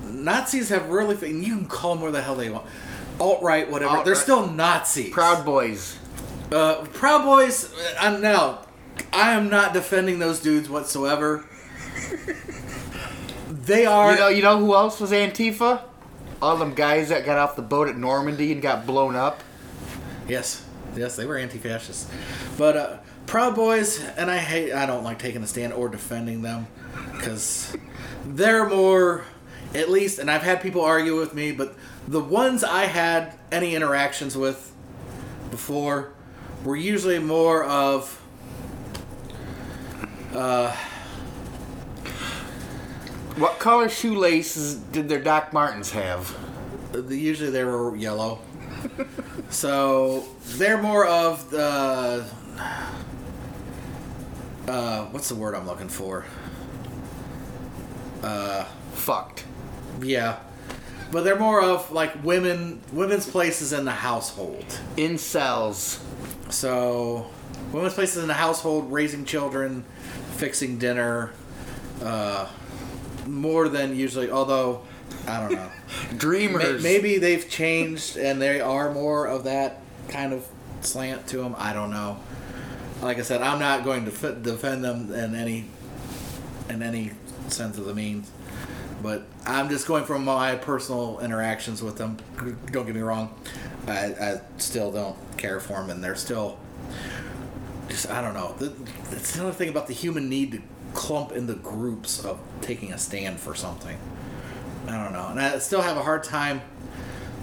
Nazis 0.05 0.69
have 0.69 0.89
really, 0.89 1.17
and 1.29 1.45
you 1.45 1.57
can 1.57 1.67
call 1.67 1.95
them 1.95 2.03
where 2.03 2.13
the 2.13 2.23
hell 2.23 2.37
they 2.37 2.51
want, 2.51 2.67
alt 3.21 3.43
right, 3.43 3.71
whatever. 3.71 4.03
They're 4.05 4.15
still 4.15 4.49
Nazis. 4.49 5.11
Proud 5.11 5.45
Boys. 5.45 5.99
Uh, 6.53 6.85
Proud 6.93 7.25
Boys. 7.25 7.75
I'm 8.01 8.21
now. 8.21 8.67
I 9.13 9.33
am 9.33 9.49
not 9.49 9.73
defending 9.73 10.19
those 10.19 10.41
dudes 10.41 10.69
whatsoever. 10.69 11.45
They 13.51 13.87
are. 13.87 14.13
You 14.13 14.19
know, 14.19 14.29
you 14.29 14.43
know 14.43 14.59
who 14.59 14.75
else 14.75 15.01
was 15.01 15.11
Antifa? 15.13 15.83
All 16.41 16.57
them 16.57 16.75
guys 16.75 17.09
that 17.09 17.25
got 17.25 17.37
off 17.37 17.57
the 17.57 17.63
boat 17.63 17.89
at 17.89 17.97
Normandy 17.97 18.53
and 18.53 18.63
got 18.63 18.87
blown 18.87 19.17
up. 19.17 19.43
Yes, 20.29 20.65
yes, 20.95 21.17
they 21.17 21.25
were 21.25 21.37
anti-fascist, 21.39 22.09
but 22.59 22.77
uh, 22.77 22.99
Proud 23.27 23.55
Boys, 23.55 23.99
and 24.17 24.31
I 24.31 24.37
hate, 24.37 24.73
I 24.73 24.85
don't 24.85 25.03
like 25.03 25.19
taking 25.19 25.43
a 25.43 25.47
stand 25.47 25.73
or 25.73 25.89
defending 25.89 26.43
them, 26.43 26.67
because 27.13 27.75
they're 28.27 28.69
more, 28.69 29.25
at 29.75 29.89
least, 29.91 30.19
and 30.19 30.31
I've 30.31 30.43
had 30.43 30.61
people 30.61 30.83
argue 30.83 31.19
with 31.19 31.33
me, 31.33 31.51
but 31.53 31.75
the 32.09 32.21
ones 32.21 32.65
I 32.65 32.85
had 32.87 33.35
any 33.53 33.75
interactions 33.75 34.37
with 34.37 34.73
before 35.51 36.13
were 36.65 36.77
usually 36.77 37.19
more 37.19 37.65
of, 37.65 38.21
What 43.37 43.59
color 43.61 43.89
shoelaces 43.89 44.75
did 44.75 45.09
their 45.09 45.21
Doc 45.21 45.53
Martens 45.53 45.93
have? 45.93 46.35
usually 47.09 47.51
they 47.51 47.63
were 47.65 47.95
yellow, 47.95 48.41
so 49.51 50.25
they're 50.57 50.81
more 50.83 51.07
of 51.07 51.51
the, 51.51 52.25
uh, 54.67 55.05
what's 55.07 55.29
the 55.29 55.35
word 55.35 55.55
I'm 55.55 55.67
looking 55.67 55.89
for? 55.89 56.25
Uh, 58.23 58.65
Fucked. 58.95 59.45
Yeah. 60.03 60.41
But 61.11 61.25
they're 61.25 61.39
more 61.39 61.63
of 61.63 61.91
like 61.91 62.23
women 62.23 62.81
women's 62.93 63.29
places 63.29 63.73
in 63.73 63.85
the 63.85 63.91
household. 63.93 64.65
Incels. 64.97 66.01
So 66.53 67.27
women's 67.73 67.95
places 67.95 68.23
in 68.23 68.29
the 68.29 68.35
household, 68.35 68.93
raising 68.93 69.25
children, 69.25 69.85
fixing 70.37 70.79
dinner, 70.79 71.33
uh, 72.03 72.49
more 73.27 73.69
than 73.69 73.97
usually 73.97 74.31
although 74.31 74.83
I 75.27 75.41
don't 75.41 75.53
know. 75.53 75.71
Dreamers. 76.19 76.83
May- 76.83 76.93
Maybe 76.93 77.19
they've 77.19 77.49
changed 77.49 78.17
and 78.17 78.41
they 78.41 78.61
are 78.61 78.93
more 78.93 79.27
of 79.27 79.45
that 79.45 79.81
kind 80.09 80.33
of 80.33 80.47
slant 80.83 81.27
to 81.29 81.39
them. 81.39 81.55
I 81.59 81.73
don't 81.73 81.91
know. 81.91 82.19
Like 83.03 83.19
I 83.19 83.23
said, 83.23 83.41
I'm 83.43 83.59
not 83.59 83.85
going 83.85 84.05
to 84.07 84.11
f- 84.11 84.43
defend 84.43 84.85
them 84.85 85.13
in 85.13 85.35
any 85.35 85.67
in 86.69 86.83
any 86.83 87.13
sense 87.49 87.79
of 87.79 87.87
the 87.87 87.95
means, 87.95 88.31
but 89.03 89.27
I'm 89.47 89.69
just 89.69 89.87
going 89.87 90.05
from 90.05 90.25
my 90.25 90.57
personal 90.57 91.21
interactions 91.21 91.83
with 91.83 91.97
them. 91.97 92.19
Don't 92.71 92.87
get 92.87 92.95
me 92.95 93.01
wrong, 93.01 93.35
I, 93.87 94.15
I 94.21 94.41
still 94.59 94.91
don't 94.91 95.17
care 95.37 95.61
for 95.61 95.75
them, 95.75 95.91
and 95.91 96.03
they're 96.03 96.17
still 96.17 96.59
just 97.89 98.11
I 98.11 98.21
don't 98.21 98.35
know. 98.35 98.55
It's 99.13 99.35
another 99.37 99.53
thing 99.53 99.69
about 99.69 99.87
the 99.87 99.95
human 99.95 100.29
need 100.29 100.53
to 100.53 100.63
clump 100.95 101.33
into 101.33 101.55
groups 101.55 102.25
of 102.25 102.41
taking 102.61 102.93
a 102.93 102.99
stand 102.99 103.41
for 103.41 103.55
something. 103.55 103.97
I 104.87 105.03
don't 105.03 105.13
know. 105.13 105.29
And 105.29 105.41
I 105.41 105.59
still 105.59 105.83
have 105.83 105.97
a 105.97 106.03
hard 106.03 106.25
time 106.25 106.63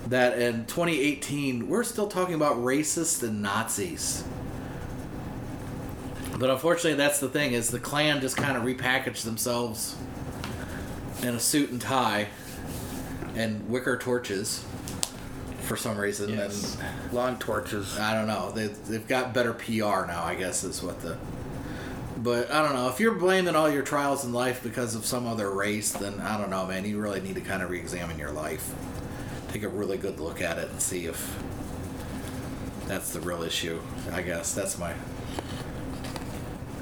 that 0.07 0.39
in 0.39 0.65
2018 0.65 1.67
we're 1.67 1.83
still 1.83 2.07
talking 2.07 2.35
about 2.35 2.57
racists 2.57 3.23
and 3.23 3.41
Nazis. 3.41 4.23
But 6.37 6.49
unfortunately, 6.49 6.95
that's 6.95 7.19
the 7.19 7.29
thing 7.29 7.53
is 7.53 7.69
the 7.69 7.79
clan 7.79 8.19
just 8.19 8.35
kind 8.35 8.57
of 8.57 8.63
repackaged 8.63 9.23
themselves 9.23 9.95
in 11.25 11.35
a 11.35 11.39
suit 11.39 11.71
and 11.71 11.81
tie 11.81 12.27
and 13.35 13.67
wicker 13.69 13.97
torches 13.97 14.63
for 15.61 15.75
some 15.75 15.97
reason. 15.97 16.29
Yes. 16.29 16.77
And 16.79 17.13
Lawn 17.13 17.39
torches. 17.39 17.97
I 17.97 18.13
don't 18.13 18.27
know. 18.27 18.51
They 18.51 18.67
they've 18.67 19.07
got 19.07 19.33
better 19.33 19.53
PR 19.53 20.05
now. 20.05 20.23
I 20.23 20.35
guess 20.35 20.63
is 20.63 20.81
what 20.81 21.01
the. 21.01 21.17
But 22.17 22.49
I 22.51 22.61
don't 22.61 22.73
know. 22.73 22.87
If 22.89 22.99
you're 22.99 23.15
blaming 23.15 23.55
all 23.55 23.69
your 23.69 23.83
trials 23.83 24.23
in 24.23 24.33
life 24.33 24.63
because 24.63 24.95
of 24.95 25.05
some 25.05 25.27
other 25.27 25.51
race, 25.51 25.91
then 25.91 26.19
I 26.21 26.37
don't 26.37 26.49
know, 26.49 26.65
man. 26.65 26.85
You 26.85 26.99
really 26.99 27.19
need 27.19 27.35
to 27.35 27.41
kind 27.41 27.61
of 27.61 27.69
re-examine 27.69 28.17
your 28.17 28.31
life. 28.31 28.73
Take 29.49 29.63
a 29.63 29.67
really 29.67 29.97
good 29.97 30.19
look 30.19 30.41
at 30.41 30.57
it 30.57 30.69
and 30.69 30.81
see 30.81 31.05
if 31.05 31.37
that's 32.87 33.11
the 33.11 33.19
real 33.19 33.43
issue. 33.43 33.79
I 34.11 34.21
guess 34.21 34.53
that's 34.53 34.77
my 34.77 34.93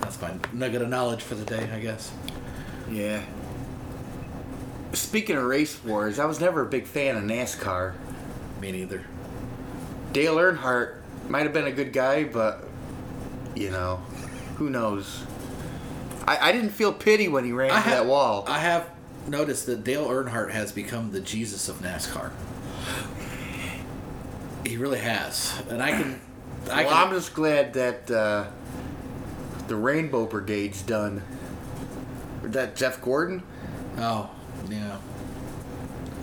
that's 0.02 0.22
my 0.22 0.34
nugget 0.52 0.82
of 0.82 0.90
knowledge 0.90 1.22
for 1.22 1.36
the 1.36 1.46
day. 1.46 1.70
I 1.74 1.80
guess. 1.80 2.12
Yeah. 2.92 3.24
Speaking 4.94 5.36
of 5.38 5.44
race 5.44 5.84
wars, 5.84 6.20
I 6.20 6.26
was 6.26 6.40
never 6.40 6.62
a 6.62 6.66
big 6.66 6.86
fan 6.86 7.18
of 7.18 7.24
NASCAR. 7.24 7.94
Me 8.62 8.72
neither. 8.72 9.04
Dale 10.12 10.36
Earnhardt 10.36 10.98
might 11.28 11.44
have 11.44 11.54
been 11.54 11.66
a 11.66 11.72
good 11.72 11.92
guy, 11.94 12.24
but 12.24 12.64
you 13.56 13.72
know, 13.72 13.98
who 14.58 14.70
knows? 14.70 15.24
I, 16.28 16.50
I 16.50 16.52
didn't 16.52 16.70
feel 16.70 16.94
pity 16.94 17.28
when 17.28 17.44
he 17.44 17.52
ran 17.52 17.72
I 17.72 17.78
into 17.78 17.90
have, 17.90 18.04
that 18.04 18.10
wall. 18.10 18.46
I 18.48 18.60
have 18.60 18.90
noticed 19.28 19.66
that 19.66 19.84
Dale 19.84 20.08
Earnhardt 20.08 20.52
has 20.52 20.72
become 20.72 21.12
the 21.12 21.20
Jesus 21.20 21.68
of 21.70 21.78
NASCAR. 21.80 22.32
He 24.66 24.78
really 24.78 25.00
has, 25.00 25.62
and 25.70 25.82
I 25.82 25.92
can. 25.92 26.22
I 26.72 26.84
well, 26.86 26.94
can 26.94 27.08
I'm 27.08 27.14
just 27.14 27.34
glad 27.34 27.74
that 27.74 28.10
uh, 28.10 28.46
the 29.68 29.76
Rainbow 29.76 30.26
Brigade's 30.26 30.82
done. 30.82 31.22
That 32.44 32.76
Jeff 32.76 33.02
Gordon. 33.02 33.42
oh, 33.98 34.30
yeah. 34.70 34.98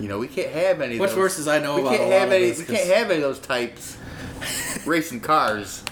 You 0.00 0.08
know, 0.08 0.18
we 0.18 0.28
can't 0.28 0.50
have 0.52 0.80
any. 0.80 0.94
of 0.94 1.00
those. 1.10 1.16
worse 1.16 1.38
as 1.38 1.46
I 1.48 1.58
know 1.58 1.74
we 1.76 1.80
about 1.82 1.90
can't 1.96 2.02
a 2.02 2.06
lot 2.06 2.18
have 2.20 2.28
of 2.28 2.34
any. 2.34 2.48
this, 2.48 2.58
we 2.60 2.64
'cause- 2.64 2.76
can't 2.76 2.88
have 2.96 3.10
any 3.10 3.16
of 3.16 3.22
those 3.22 3.38
types 3.38 3.96
racing 4.86 5.20
cars. 5.20 5.82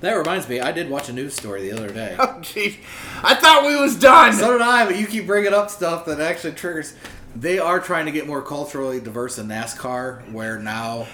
That 0.00 0.12
reminds 0.14 0.48
me, 0.48 0.60
I 0.60 0.72
did 0.72 0.88
watch 0.88 1.08
a 1.10 1.12
news 1.12 1.34
story 1.34 1.62
the 1.70 1.72
other 1.76 1.90
day. 1.92 2.16
Oh, 2.18 2.38
jeez, 2.40 2.76
I 3.22 3.34
thought 3.34 3.66
we 3.66 3.76
was 3.78 3.96
done. 3.96 4.32
so 4.32 4.52
did 4.52 4.62
I, 4.62 4.86
but 4.86 4.96
you 4.98 5.06
keep 5.06 5.26
bringing 5.26 5.52
up 5.52 5.70
stuff 5.70 6.06
that 6.06 6.20
actually 6.20 6.54
triggers. 6.54 6.94
They 7.36 7.58
are 7.58 7.78
trying 7.78 8.06
to 8.06 8.12
get 8.12 8.26
more 8.26 8.42
culturally 8.42 8.98
diverse 8.98 9.38
in 9.38 9.46
NASCAR, 9.48 10.32
where 10.32 10.58
now 10.58 11.06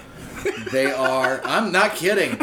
they 0.72 0.90
are. 0.92 1.40
I'm 1.44 1.72
not 1.72 1.96
kidding. 1.96 2.40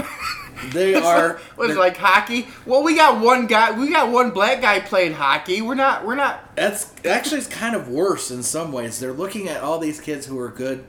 They 0.71 0.95
are. 1.01 1.39
Was 1.57 1.75
like 1.75 1.97
hockey? 1.97 2.47
Well, 2.65 2.83
we 2.83 2.95
got 2.95 3.21
one 3.21 3.47
guy. 3.47 3.77
We 3.77 3.89
got 3.89 4.11
one 4.11 4.31
black 4.31 4.61
guy 4.61 4.79
playing 4.79 5.13
hockey. 5.13 5.61
We're 5.61 5.75
not. 5.75 6.05
We're 6.05 6.15
not. 6.15 6.55
That's 6.55 6.91
actually 7.05 7.39
it's 7.39 7.47
kind 7.47 7.75
of 7.75 7.87
worse 7.89 8.31
in 8.31 8.43
some 8.43 8.71
ways. 8.71 8.99
They're 8.99 9.13
looking 9.13 9.49
at 9.49 9.61
all 9.61 9.79
these 9.79 9.99
kids 9.99 10.25
who 10.25 10.39
are 10.39 10.49
good 10.49 10.83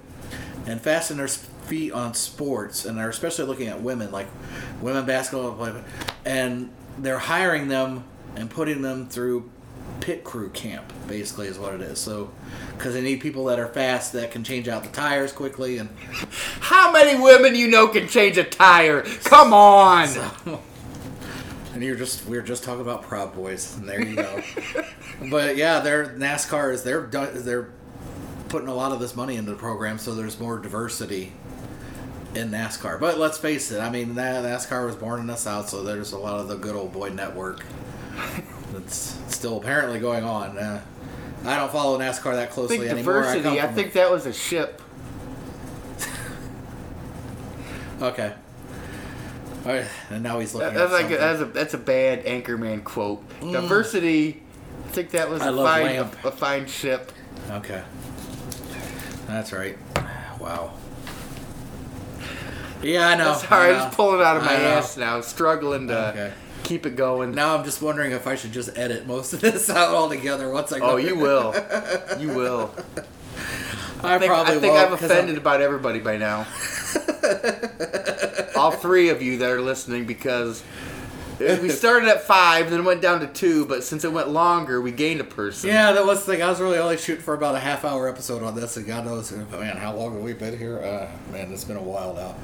and 0.66 0.80
fast 0.80 1.10
in 1.10 1.16
their 1.16 1.28
feet 1.28 1.92
on 1.92 2.14
sports, 2.14 2.84
and 2.84 2.98
they're 2.98 3.08
especially 3.08 3.46
looking 3.46 3.68
at 3.68 3.80
women, 3.82 4.10
like 4.10 4.28
women 4.80 5.04
basketball, 5.04 5.82
and 6.24 6.70
they're 6.98 7.18
hiring 7.18 7.68
them 7.68 8.04
and 8.36 8.50
putting 8.50 8.82
them 8.82 9.08
through 9.08 9.50
pit 10.00 10.24
crew 10.24 10.50
camp. 10.50 10.92
Basically, 11.06 11.46
is 11.46 11.58
what 11.58 11.74
it 11.74 11.80
is. 11.80 11.98
So, 11.98 12.30
because 12.76 12.94
they 12.94 13.00
need 13.02 13.20
people 13.20 13.44
that 13.46 13.58
are 13.58 13.68
fast 13.68 14.12
that 14.14 14.30
can 14.30 14.44
change 14.44 14.68
out 14.68 14.82
the 14.82 14.90
tires 14.90 15.32
quickly, 15.32 15.78
and 15.78 15.88
How 16.60 16.92
many 16.92 17.20
women 17.20 17.54
you 17.54 17.68
know 17.68 17.88
can 17.88 18.08
change 18.08 18.38
a 18.38 18.44
tire? 18.44 19.02
Come 19.24 19.52
on. 19.52 20.08
and 21.74 21.82
you're 21.82 21.96
just 21.96 22.26
we 22.26 22.36
were 22.36 22.42
just 22.42 22.64
talking 22.64 22.80
about 22.82 23.02
Proud 23.02 23.34
Boys, 23.34 23.76
and 23.76 23.88
there 23.88 24.02
you 24.02 24.16
go. 24.16 24.42
but 25.30 25.56
yeah, 25.56 25.80
their 25.80 26.06
NASCAR 26.06 26.72
is 26.72 26.82
they're 26.82 27.06
they're 27.06 27.70
putting 28.48 28.68
a 28.68 28.74
lot 28.74 28.92
of 28.92 29.00
this 29.00 29.16
money 29.16 29.36
into 29.36 29.50
the 29.50 29.56
program, 29.56 29.98
so 29.98 30.14
there's 30.14 30.38
more 30.38 30.58
diversity 30.58 31.32
in 32.34 32.50
NASCAR. 32.50 32.98
But 33.00 33.18
let's 33.18 33.38
face 33.38 33.70
it, 33.72 33.80
I 33.80 33.90
mean 33.90 34.14
Na- 34.14 34.42
NASCAR 34.42 34.86
was 34.86 34.96
born 34.96 35.20
in 35.20 35.26
the 35.26 35.36
South, 35.36 35.68
so 35.68 35.82
there's 35.82 36.12
a 36.12 36.18
lot 36.18 36.40
of 36.40 36.48
the 36.48 36.56
good 36.56 36.74
old 36.76 36.92
boy 36.92 37.08
network 37.10 37.64
that's 38.78 39.18
still 39.28 39.58
apparently 39.58 39.98
going 40.00 40.24
on. 40.24 40.56
Uh, 40.58 40.82
I 41.44 41.56
don't 41.56 41.70
follow 41.72 41.98
NASCAR 41.98 42.34
that 42.34 42.42
I 42.42 42.46
closely 42.46 42.78
think 42.78 42.90
anymore. 42.90 43.14
diversity. 43.22 43.42
come 43.42 43.58
I 43.58 43.66
think 43.72 43.92
that 43.94 44.10
was 44.10 44.26
a 44.26 44.32
ship. 44.32 44.80
okay. 48.02 48.32
All 49.66 49.72
right, 49.72 49.86
and 50.10 50.22
now 50.22 50.38
he's 50.40 50.54
looking. 50.54 50.74
That- 50.74 50.90
That's 50.90 50.92
like 50.92 51.10
a, 51.10 51.16
that's 51.16 51.40
a 51.40 51.44
that's 51.46 51.74
a 51.74 51.78
bad 51.78 52.24
Anchorman 52.26 52.84
quote. 52.84 53.22
Diversity. 53.40 54.42
I 54.86 54.88
think 54.88 55.10
that 55.10 55.30
was 55.30 55.40
I 55.42 55.48
a 55.48 55.56
fine 55.56 55.96
a, 55.96 56.28
a 56.28 56.30
fine 56.30 56.66
ship. 56.66 57.10
Okay. 57.50 57.82
That's 59.26 59.52
right. 59.52 59.78
Wow. 60.38 60.74
Yeah, 62.82 63.08
I 63.08 63.16
know. 63.16 63.32
Sorry, 63.48 63.70
I 63.70 63.78
I'm 63.78 63.84
just 63.86 63.96
pulling 63.96 64.20
it 64.20 64.26
out 64.26 64.36
of 64.36 64.44
my 64.44 64.54
I 64.54 64.58
know. 64.58 64.64
ass 64.64 64.96
now, 64.98 65.20
struggling 65.22 65.88
to 65.88 66.08
Okay. 66.10 66.32
Keep 66.64 66.86
it 66.86 66.96
going. 66.96 67.32
Now 67.34 67.56
I'm 67.56 67.64
just 67.64 67.80
wondering 67.82 68.12
if 68.12 68.26
I 68.26 68.34
should 68.34 68.52
just 68.52 68.76
edit 68.76 69.06
most 69.06 69.32
of 69.32 69.40
this 69.40 69.70
out 69.70 69.94
altogether 69.94 70.50
once 70.50 70.72
I 70.72 70.78
go. 70.80 70.90
oh, 70.92 70.96
you 70.96 71.14
will. 71.16 71.54
You 72.18 72.28
will. 72.28 72.74
I, 74.02 74.16
I 74.16 74.18
think, 74.18 74.30
probably 74.30 74.56
I 74.56 74.58
think 74.60 74.72
won't, 74.74 74.92
I've 74.92 74.98
'cause 74.98 75.10
I'm- 75.10 75.18
offended 75.20 75.38
about 75.38 75.60
everybody 75.62 75.98
by 76.00 76.16
now. 76.18 76.46
All 78.56 78.70
three 78.70 79.08
of 79.08 79.22
you 79.22 79.38
that 79.38 79.50
are 79.50 79.60
listening 79.60 80.04
because 80.06 80.62
we 81.40 81.68
started 81.68 82.08
at 82.08 82.22
five, 82.22 82.70
then 82.70 82.84
went 82.84 83.02
down 83.02 83.20
to 83.20 83.26
two, 83.26 83.66
but 83.66 83.82
since 83.82 84.04
it 84.04 84.12
went 84.12 84.28
longer, 84.28 84.80
we 84.80 84.92
gained 84.92 85.20
a 85.20 85.24
person. 85.24 85.70
Yeah, 85.70 85.92
that 85.92 86.06
was 86.06 86.24
the 86.24 86.32
thing. 86.32 86.42
I 86.42 86.48
was 86.50 86.60
really 86.60 86.78
only 86.78 86.96
shooting 86.96 87.22
for 87.24 87.34
about 87.34 87.54
a 87.56 87.58
half 87.58 87.84
hour 87.84 88.08
episode 88.08 88.42
on 88.42 88.54
this, 88.54 88.76
and 88.76 88.86
God 88.86 89.04
knows, 89.06 89.32
man, 89.32 89.76
how 89.76 89.94
long 89.96 90.14
have 90.14 90.22
we 90.22 90.32
been 90.34 90.56
here? 90.56 90.78
Uh, 90.78 91.08
man, 91.32 91.50
it's 91.52 91.64
been 91.64 91.76
a 91.76 91.82
while 91.82 92.14
now. 92.14 92.36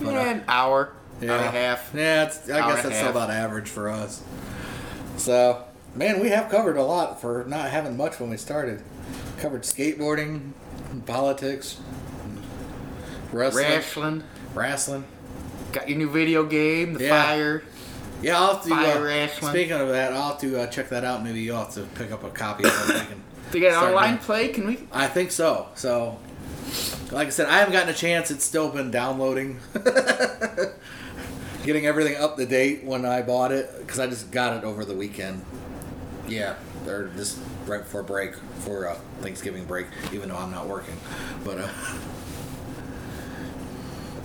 But, 0.00 0.14
uh, 0.16 0.18
an 0.20 0.44
hour, 0.48 0.92
yeah. 1.24 1.32
hour 1.32 1.38
and 1.38 1.48
a 1.48 1.50
half. 1.50 1.90
Yeah, 1.94 2.24
it's, 2.24 2.48
I 2.50 2.60
guess 2.72 2.82
that's 2.82 2.96
still 2.96 3.10
about 3.10 3.30
average 3.30 3.68
for 3.68 3.88
us. 3.88 4.22
So, 5.16 5.64
man, 5.94 6.20
we 6.20 6.28
have 6.30 6.50
covered 6.50 6.76
a 6.76 6.82
lot 6.82 7.20
for 7.20 7.44
not 7.46 7.70
having 7.70 7.96
much 7.96 8.18
when 8.20 8.30
we 8.30 8.36
started. 8.36 8.82
Covered 9.38 9.62
skateboarding, 9.62 10.52
politics, 11.06 11.78
wrestling, 13.32 13.64
Rashland, 13.64 14.24
wrestling. 14.54 15.04
got 15.72 15.88
your 15.88 15.98
new 15.98 16.10
video 16.10 16.44
game, 16.44 16.94
The 16.94 17.04
Yeah. 17.04 17.22
Fire. 17.24 17.62
Yeah, 18.22 18.40
I'll 18.40 18.54
have 18.54 18.62
to. 18.64 18.70
Fire 18.70 18.98
Uh, 18.98 19.02
wrestling. 19.02 19.50
speaking 19.52 19.72
of 19.74 19.88
that, 19.88 20.12
I'll 20.12 20.28
have 20.30 20.40
to 20.40 20.60
uh, 20.60 20.66
check 20.68 20.88
that 20.90 21.04
out. 21.04 21.22
Maybe 21.22 21.40
you'll 21.42 21.58
have 21.58 21.74
to 21.74 21.82
pick 21.82 22.10
up 22.10 22.24
a 22.24 22.30
copy 22.30 22.64
of 22.64 22.70
it. 22.70 22.74
so 22.74 22.94
we 22.94 23.00
They 23.50 23.60
got 23.60 23.84
online 23.84 24.10
doing- 24.14 24.18
play. 24.18 24.48
Can 24.48 24.66
we? 24.66 24.78
I 24.92 25.06
think 25.08 25.30
so. 25.30 25.68
So, 25.74 26.18
like 27.12 27.26
I 27.26 27.30
said, 27.30 27.48
I 27.48 27.58
haven't 27.58 27.72
gotten 27.74 27.90
a 27.90 27.94
chance. 27.94 28.30
It's 28.30 28.44
still 28.44 28.70
been 28.70 28.90
downloading, 28.90 29.60
getting 31.64 31.86
everything 31.86 32.16
up 32.16 32.36
to 32.36 32.46
date 32.46 32.84
when 32.84 33.04
I 33.04 33.22
bought 33.22 33.50
it 33.52 33.70
because 33.80 33.98
I 33.98 34.06
just 34.06 34.30
got 34.30 34.56
it 34.56 34.64
over 34.64 34.84
the 34.84 34.94
weekend. 34.94 35.44
Yeah, 36.28 36.54
or 36.86 37.10
just 37.16 37.38
right 37.66 37.80
before 37.80 38.02
break 38.02 38.34
for 38.60 38.88
uh, 38.88 38.94
Thanksgiving 39.20 39.64
break, 39.64 39.86
even 40.12 40.28
though 40.28 40.36
I'm 40.36 40.50
not 40.50 40.66
working. 40.68 40.96
But 41.44 41.58
uh, 41.58 41.68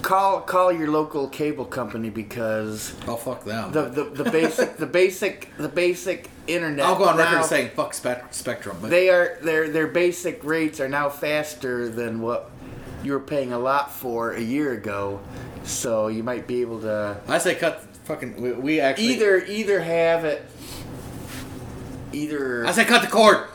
Call 0.02 0.40
call 0.42 0.72
your 0.72 0.90
local 0.90 1.28
cable 1.28 1.66
company 1.66 2.10
because 2.10 2.96
oh 3.06 3.18
fuck 3.18 3.44
them. 3.44 3.74
the 3.74 3.84
the, 3.90 4.04
the 4.24 4.32
basic 4.32 4.78
the 4.78 4.86
basic 4.86 5.50
the 5.58 5.68
basic 5.68 6.30
internet. 6.48 6.86
I'll 6.86 6.96
go 6.98 7.04
on 7.04 7.18
record 7.18 7.32
now- 7.36 7.42
saying 7.42 7.72
fuck 7.76 7.94
spec- 7.94 8.34
Spectrum. 8.34 8.78
But 8.82 8.92
they 8.92 9.10
are 9.10 9.38
their 9.42 9.68
their 9.70 9.88
basic 9.88 10.42
rates 10.46 10.80
are 10.80 10.88
now 10.88 11.10
faster 11.10 11.90
than 11.90 12.22
what 12.22 12.50
you 13.04 13.12
were 13.12 13.20
paying 13.20 13.52
a 13.52 13.60
lot 13.60 13.92
for 13.94 14.32
a 14.32 14.42
year 14.42 14.72
ago. 14.72 15.20
So 15.64 16.08
you 16.08 16.24
might 16.24 16.48
be 16.48 16.62
able 16.62 16.82
to 16.82 17.20
I 17.28 17.38
say 17.38 17.56
cut 17.56 17.82
fucking. 18.06 18.42
We, 18.42 18.52
we 18.54 18.80
actually 18.80 19.14
either 19.14 19.38
either 19.46 19.80
have 19.82 20.26
it 20.26 20.44
either 22.14 22.66
I 22.66 22.72
say 22.72 22.86
cut 22.86 23.02
the 23.02 23.08
cord. 23.08 23.46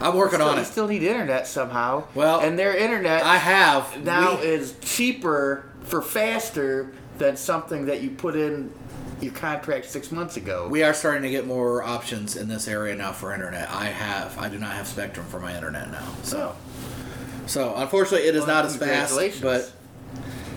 I'm 0.00 0.14
working 0.14 0.36
still, 0.38 0.48
on 0.48 0.56
you 0.56 0.62
it. 0.62 0.66
still 0.66 0.86
need 0.86 1.02
internet 1.02 1.46
somehow. 1.48 2.04
Well, 2.14 2.40
and 2.40 2.56
their 2.58 2.76
internet 2.76 3.24
I 3.24 3.36
have 3.38 4.04
now 4.04 4.36
we- 4.40 4.46
is 4.46 4.74
cheaper 4.80 5.64
for 5.84 6.02
faster 6.02 6.92
than 7.18 7.36
something 7.36 7.86
that 7.86 8.00
you 8.00 8.10
put 8.10 8.36
in 8.36 8.72
your 9.20 9.32
contract 9.32 9.86
six 9.86 10.12
months 10.12 10.36
ago. 10.36 10.68
We 10.70 10.84
are 10.84 10.94
starting 10.94 11.22
to 11.22 11.30
get 11.30 11.44
more 11.48 11.82
options 11.82 12.36
in 12.36 12.46
this 12.46 12.68
area 12.68 12.94
now 12.94 13.10
for 13.10 13.34
internet. 13.34 13.68
I 13.70 13.86
have, 13.86 14.38
I 14.38 14.48
do 14.48 14.58
not 14.58 14.74
have 14.74 14.86
Spectrum 14.86 15.26
for 15.26 15.40
my 15.40 15.56
internet 15.56 15.90
now. 15.90 16.14
So, 16.22 16.54
so 17.46 17.74
unfortunately, 17.74 18.28
it 18.28 18.36
is 18.36 18.42
Well, 18.46 18.62
not 18.62 18.66
as 18.66 18.76
fast. 18.76 19.42
But 19.42 19.72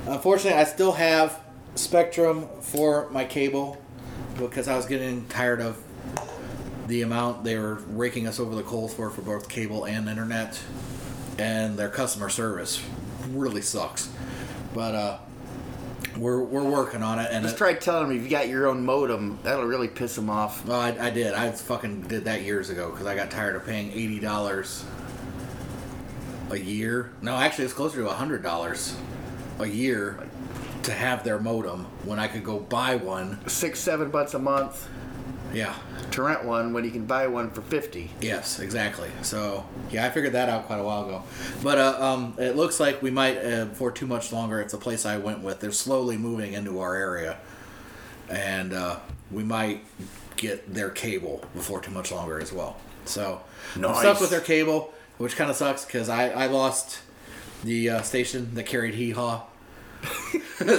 unfortunately, 0.07 0.59
I 0.59 0.63
still 0.65 0.93
have 0.93 1.39
Spectrum 1.75 2.47
for 2.61 3.09
my 3.11 3.25
cable 3.25 3.81
because 4.37 4.67
I 4.67 4.75
was 4.75 4.85
getting 4.85 5.25
tired 5.27 5.61
of 5.61 5.81
the 6.87 7.01
amount 7.03 7.43
they 7.43 7.57
were 7.57 7.75
raking 7.89 8.27
us 8.27 8.39
over 8.39 8.55
the 8.55 8.63
coals 8.63 8.93
for 8.93 9.09
for 9.09 9.21
both 9.21 9.47
cable 9.47 9.85
and 9.85 10.09
internet, 10.09 10.59
and 11.37 11.77
their 11.77 11.89
customer 11.89 12.27
service 12.29 12.83
really 13.29 13.61
sucks. 13.61 14.09
But 14.73 14.95
uh, 14.95 15.17
we're 16.17 16.43
we're 16.43 16.63
working 16.69 17.03
on 17.03 17.19
it, 17.19 17.29
and 17.31 17.43
Just 17.43 17.55
it- 17.55 17.57
try 17.59 17.73
telling 17.73 18.09
them 18.09 18.17
you've 18.17 18.29
got 18.29 18.49
your 18.49 18.67
own 18.67 18.83
modem. 18.83 19.39
That'll 19.43 19.65
really 19.65 19.87
piss 19.87 20.15
them 20.15 20.29
off. 20.29 20.65
Well, 20.65 20.79
I, 20.79 20.89
I 20.99 21.09
did. 21.09 21.33
I 21.33 21.51
fucking 21.51 22.01
did 22.03 22.25
that 22.25 22.41
years 22.41 22.69
ago 22.69 22.89
because 22.91 23.05
I 23.05 23.15
got 23.15 23.31
tired 23.31 23.55
of 23.55 23.65
paying 23.65 23.91
eighty 23.93 24.19
dollars 24.19 24.83
a 26.49 26.57
year. 26.57 27.11
No, 27.21 27.35
actually, 27.35 27.65
it's 27.65 27.73
closer 27.73 28.01
to 28.03 28.09
hundred 28.09 28.43
dollars 28.43 28.97
a 29.63 29.67
year 29.67 30.19
to 30.83 30.91
have 30.91 31.23
their 31.23 31.39
modem 31.39 31.85
when 32.05 32.19
I 32.19 32.27
could 32.27 32.43
go 32.43 32.59
buy 32.59 32.95
one. 32.95 33.47
Six, 33.47 33.79
seven 33.79 34.09
bucks 34.09 34.33
a 34.33 34.39
month 34.39 34.87
Yeah. 35.53 35.75
to 36.11 36.23
rent 36.23 36.43
one 36.43 36.73
when 36.73 36.83
you 36.83 36.91
can 36.91 37.05
buy 37.05 37.27
one 37.27 37.51
for 37.51 37.61
fifty. 37.61 38.09
Yes, 38.21 38.59
exactly. 38.59 39.09
So 39.21 39.65
yeah, 39.91 40.05
I 40.05 40.09
figured 40.09 40.33
that 40.33 40.49
out 40.49 40.65
quite 40.65 40.79
a 40.79 40.83
while 40.83 41.05
ago. 41.05 41.23
But 41.61 41.77
uh, 41.77 41.97
um, 42.03 42.35
it 42.39 42.55
looks 42.55 42.79
like 42.79 43.01
we 43.01 43.11
might 43.11 43.37
uh, 43.37 43.65
for 43.67 43.91
too 43.91 44.07
much 44.07 44.31
longer. 44.31 44.59
It's 44.61 44.73
a 44.73 44.77
place 44.79 45.05
I 45.05 45.17
went 45.17 45.41
with. 45.43 45.59
They're 45.59 45.71
slowly 45.71 46.17
moving 46.17 46.53
into 46.53 46.79
our 46.79 46.95
area, 46.95 47.37
and 48.29 48.73
uh, 48.73 48.97
we 49.29 49.43
might 49.43 49.85
get 50.37 50.73
their 50.73 50.89
cable 50.89 51.43
before 51.53 51.81
too 51.81 51.91
much 51.91 52.11
longer 52.11 52.39
as 52.39 52.51
well. 52.51 52.77
So 53.05 53.41
I'm 53.75 53.93
stuck 53.95 54.19
with 54.19 54.29
their 54.31 54.41
cable, 54.41 54.93
which 55.19 55.35
kind 55.35 55.49
of 55.51 55.55
sucks 55.55 55.85
because 55.85 56.09
I 56.09 56.29
I 56.29 56.47
lost 56.47 57.01
the 57.63 57.89
uh, 57.89 58.01
station 58.01 58.55
that 58.55 58.65
carried 58.65 58.95
Hee 58.95 59.11
Haw. 59.11 59.43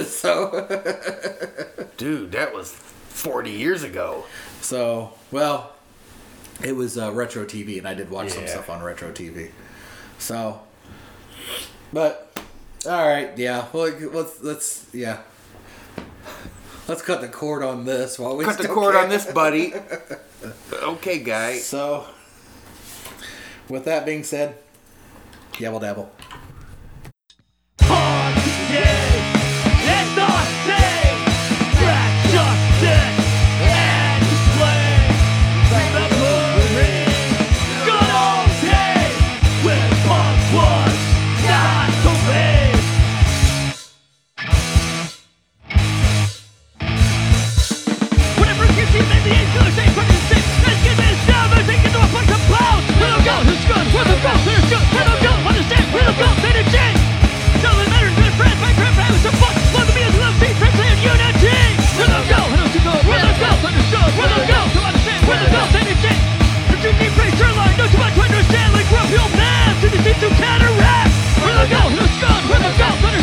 So 0.05 0.67
Dude, 1.97 2.33
that 2.33 2.53
was 2.55 2.73
forty 2.73 3.51
years 3.53 3.83
ago. 3.83 4.25
So, 4.61 5.13
well, 5.31 5.73
it 6.63 6.75
was 6.77 6.97
uh, 6.99 7.13
retro 7.13 7.45
TV, 7.45 7.79
and 7.79 7.87
I 7.87 7.95
did 7.95 8.11
watch 8.11 8.31
some 8.31 8.43
Yeah. 8.45 8.49
stuff 8.51 8.71
on 8.71 8.83
retro 8.83 9.11
TV. 9.13 9.51
So, 10.19 10.61
but 11.93 12.33
all 12.87 13.07
right, 13.07 13.37
yeah. 13.37 13.67
Well, 13.73 13.93
let's 14.13 14.43
let's 14.43 14.87
yeah. 14.93 15.19
Let's 16.89 17.03
cut 17.03 17.21
the 17.21 17.29
cord 17.29 17.63
on 17.63 17.85
this 17.85 18.19
while 18.19 18.37
we 18.37 18.45
Cut 18.45 18.57
the 18.57 18.65
still 18.65 18.75
cord 18.75 18.95
can. 18.95 19.05
on 19.05 19.09
this, 19.11 19.25
buddy. 19.33 19.73
okay, 20.83 21.21
guy. 21.21 21.59
So, 21.59 22.07
with 23.69 23.85
that 23.85 24.05
being 24.05 24.25
said, 24.25 24.57
yabble 25.55 25.81
dabble. 25.81 26.11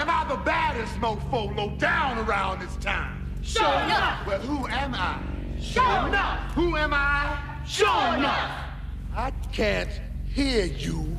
Sure. 0.00 0.08
Am 0.08 0.08
I 0.08 0.28
the 0.28 0.36
baddest 0.42 0.94
mofo 0.94 1.54
low 1.56 1.70
down 1.76 2.18
around 2.18 2.60
this 2.60 2.74
town? 2.76 3.22
Sho'nuff. 3.42 4.26
Well, 4.26 4.40
who 4.40 4.66
am 4.66 4.94
I? 4.94 5.18
Sho'nuff. 5.58 6.52
Who 6.52 6.76
am 6.76 6.94
I? 6.94 7.38
Sho'nuff. 7.66 8.50
I 9.14 9.30
can't 9.52 9.90
hear 10.32 10.64
you. 10.64 11.16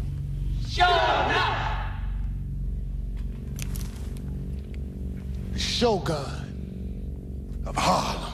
Sho'nuff. 0.64 1.68
The 5.54 5.60
Shogun 5.60 7.62
of 7.66 7.76
Harlem. 7.76 8.34